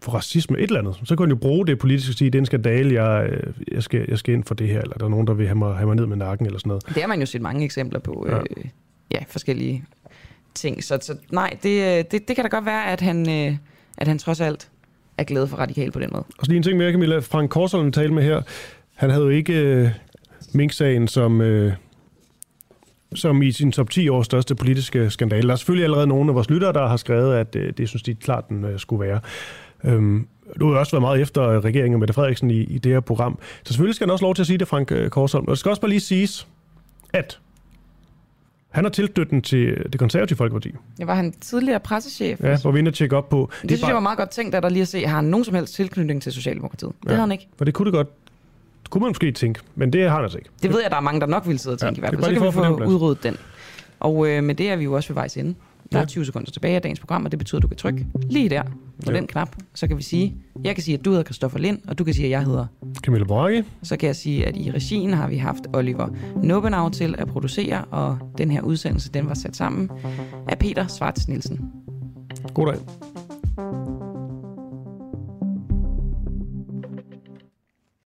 for 0.02 0.11
racisme, 0.11 0.57
et 0.57 0.64
eller 0.64 0.80
andet, 0.80 1.02
så 1.03 1.15
kunne 1.15 1.26
han 1.26 1.30
jo 1.30 1.36
bruge 1.36 1.68
det 1.68 1.80
politisk 1.80 2.10
og 2.10 2.15
sige, 2.15 2.30
det 2.30 2.38
er 2.38 2.41
en 2.41 2.45
skandale, 2.45 3.03
jeg, 3.03 3.30
øh, 3.30 3.53
jeg, 3.72 3.84
skal, 3.84 4.06
jeg 4.07 4.18
skal 4.18 4.34
ind 4.34 4.44
for 4.44 4.56
det 4.56 4.68
her, 4.68 4.81
eller 4.81 4.95
der 4.98 5.06
er 5.06 5.10
nogen, 5.10 5.27
der 5.27 5.34
vil 5.34 5.48
have 5.48 5.57
mig, 5.57 5.76
have 5.76 5.88
mig 5.88 5.95
ned 5.95 6.06
med 6.06 6.18
nakken, 6.18 6.45
eller 6.45 6.60
sådan 6.60 6.69
noget. 6.69 6.86
Det 6.88 6.98
har 6.98 7.07
man 7.07 7.19
jo 7.19 7.26
set 7.26 7.41
mange 7.41 7.65
eksempler 7.65 7.99
på. 7.99 8.26
Ja. 8.30 8.38
Øh, 8.38 8.65
ja, 9.11 9.19
forskellige 9.27 9.84
ting. 10.56 10.84
Så, 10.84 10.98
så 11.02 11.15
nej, 11.31 11.57
det, 11.64 12.11
det, 12.11 12.27
det 12.27 12.36
kan 12.36 12.45
da 12.45 12.49
godt 12.49 12.65
være, 12.65 12.91
at 12.91 13.02
han, 13.02 13.30
øh, 13.30 13.57
at 13.98 14.07
han 14.07 14.19
trods 14.19 14.41
alt 14.41 14.69
er 15.20 15.24
glade 15.24 15.48
for 15.48 15.58
radikal 15.58 15.91
på 15.91 16.00
den 16.00 16.10
måde. 16.12 16.24
Og 16.38 16.46
så 16.46 16.52
lige 16.52 16.58
en 16.58 16.64
ting 16.64 16.78
mere, 16.78 16.91
Camilla. 16.91 17.20
Frank 17.20 17.50
Korsholm 17.50 17.91
talte 17.91 18.14
med 18.14 18.24
her. 18.24 18.41
Han 18.96 19.10
havde 19.10 19.24
jo 19.24 19.30
ikke 19.30 19.54
øh, 19.54 19.90
Mink-sagen 20.54 21.08
som, 21.08 21.41
øh, 21.41 21.74
som 23.16 23.41
i 23.41 23.52
sin 23.52 23.72
top 23.72 23.90
10 23.90 24.10
års 24.10 24.26
største 24.26 24.56
politiske 24.56 25.10
skandale. 25.10 25.48
Der 25.48 25.54
er 25.54 25.58
selvfølgelig 25.58 25.84
allerede 25.84 26.08
nogle 26.08 26.32
af 26.32 26.36
vores 26.36 26.50
lyttere, 26.50 26.74
der 26.74 26.88
har 26.88 26.98
skrevet, 26.98 27.36
at 27.36 27.56
øh, 27.56 27.74
det 27.78 27.90
synes 27.90 28.04
de 28.04 28.16
klart, 28.16 28.50
den 28.50 28.66
øh, 28.66 28.80
skulle 28.80 29.08
være. 29.08 29.20
Øhm, 29.84 30.28
du 30.60 30.72
har 30.72 30.80
også 30.80 30.91
været 30.91 31.02
meget 31.02 31.22
efter 31.22 31.62
regeringen 31.62 31.91
med 31.91 32.00
Mette 32.00 32.14
Frederiksen 32.14 32.52
i, 32.52 32.62
i 32.62 32.78
det 32.78 32.91
her 32.91 33.00
program. 33.00 33.40
Så 33.64 33.74
selvfølgelig 33.74 33.96
skal 33.96 34.08
han 34.08 34.12
også 34.12 34.26
lov 34.26 34.36
til 34.36 34.44
at 34.44 34.48
sige 34.48 34.58
det, 34.58 34.68
Frank 34.68 34.91
øh, 34.91 35.10
Korsholm. 35.10 35.46
Og 35.46 35.52
det 35.52 35.58
skal 35.58 35.70
også 35.70 35.82
bare 35.82 35.90
lige 35.90 36.00
siges, 36.00 36.48
at 37.14 37.40
han 38.70 38.84
har 38.84 38.90
tilknytning 38.90 39.44
til 39.44 39.84
det 39.91 40.00
konservative 40.00 40.38
Folkeparti. 40.38 40.72
Jeg 41.00 41.08
var 41.08 41.16
han 41.16 41.32
tidligere 41.41 41.80
pressechef. 41.80 42.41
Ja, 42.44 42.58
hvor 42.62 42.72
vi 42.72 42.80
inde 42.80 42.90
og 42.90 42.94
tjekke 42.94 43.18
op 43.18 43.30
på. 43.30 43.50
Det, 43.62 43.70
det 43.70 43.78
synes 43.78 43.88
jeg 43.88 43.94
var 43.96 44.00
meget 44.02 44.18
godt 44.18 44.30
tænkt, 44.30 44.56
at 44.56 44.64
der 44.64 44.70
lige 44.70 44.82
at 44.82 44.88
se, 44.88 45.06
har 45.08 45.16
han 45.16 45.26
nogen 45.26 45.46
som 45.46 45.56
helst 45.56 45.74
tilknytning 45.74 46.22
til 46.22 46.32
Socialdemokratiet? 46.32 46.91
Det 47.02 47.10
havde 47.10 47.20
han 47.22 47.32
ikke. 47.32 47.48
For 47.58 47.66
det 47.66 47.74
kunne 47.74 47.86
det 47.86 47.94
godt. 47.94 48.08
Kunne 48.90 49.02
man 49.02 49.10
måske 49.10 49.32
tænke, 49.32 49.60
men 49.76 49.94
det 49.94 50.04
har 50.04 50.16
han 50.16 50.24
altså 50.24 50.38
ikke. 50.38 50.50
Det 50.64 50.74
ved 50.74 50.82
jeg, 50.82 50.91
der 50.91 50.98
er 50.98 51.02
mange, 51.02 51.20
der 51.22 51.28
nok 51.28 51.46
ville 51.46 51.60
sidde 51.60 51.74
og 51.74 51.80
tænke 51.80 52.02
Ja, 52.02 52.08
ja, 52.08 52.12
i 52.14 52.20
hvert 52.20 52.32
er 52.32 52.36
fald. 52.36 52.36
bare 52.36 52.52
Så 52.52 52.62
kan 52.62 52.80
vi 52.80 52.86
få 52.86 52.90
udryddet 52.96 53.24
den. 53.24 53.38
Og 54.00 54.28
øh, 54.30 54.44
med 54.44 54.56
det 54.56 54.70
er 54.70 54.76
vi 54.76 54.84
jo 54.84 54.94
også 54.94 55.10
ved 55.10 55.14
vejs 55.14 55.38
ende. 55.38 55.56
Der 55.91 55.98
er 55.98 56.02
Ja. 56.02 56.06
20 56.06 56.26
sekunder 56.26 56.52
tilbage 56.52 56.76
af 56.76 56.82
dagens 56.82 56.99
program, 56.99 57.26
og 57.26 57.32
det 57.32 57.40
betyder, 57.40 57.57
at 57.60 57.64
du 57.64 57.68
kan 57.68 57.78
trykke 57.78 58.06
lige 58.30 58.49
der 58.49 58.64
på 59.06 59.11
Ja. 59.11 59.18
den 59.18 59.28
knap. 59.28 59.56
Så 59.76 59.88
kan 59.88 59.98
vi 59.98 60.03
sige, 60.03 60.36
jeg 60.64 60.76
kan 60.76 60.84
sige, 60.84 60.98
at 60.98 61.06
du 61.06 61.10
hedder 61.10 61.24
Christoffer 61.24 61.60
Lind, 61.60 61.80
og 61.88 61.98
du 61.98 62.03
kan 62.03 62.14
sige, 62.14 62.26
at 62.26 62.32
jeg 62.32 62.44
hedder 62.45 62.66
Camilla 63.02 63.26
Boracchi. 63.26 63.64
Så 63.84 63.98
kan 63.98 64.07
jeg 64.07 64.16
sige, 64.16 64.45
at 64.45 64.57
i 64.57 64.72
regien 64.72 65.14
har 65.14 65.28
vi 65.28 65.38
haft 65.38 65.68
Oliver 65.74 66.07
Nobenau 66.44 66.90
til 66.90 67.16
at 67.18 67.28
producere, 67.28 67.86
og 67.86 68.18
den 68.38 68.52
her 68.52 68.61
udsendelse, 68.61 69.11
den 69.11 69.28
var 69.28 69.34
sat 69.34 69.56
sammen 69.56 69.90
af 70.48 70.60
Peter 70.60 70.88
Svarts 70.88 71.28
Nielsen. 71.28 71.60
God 72.53 72.66
dag. 72.68 72.76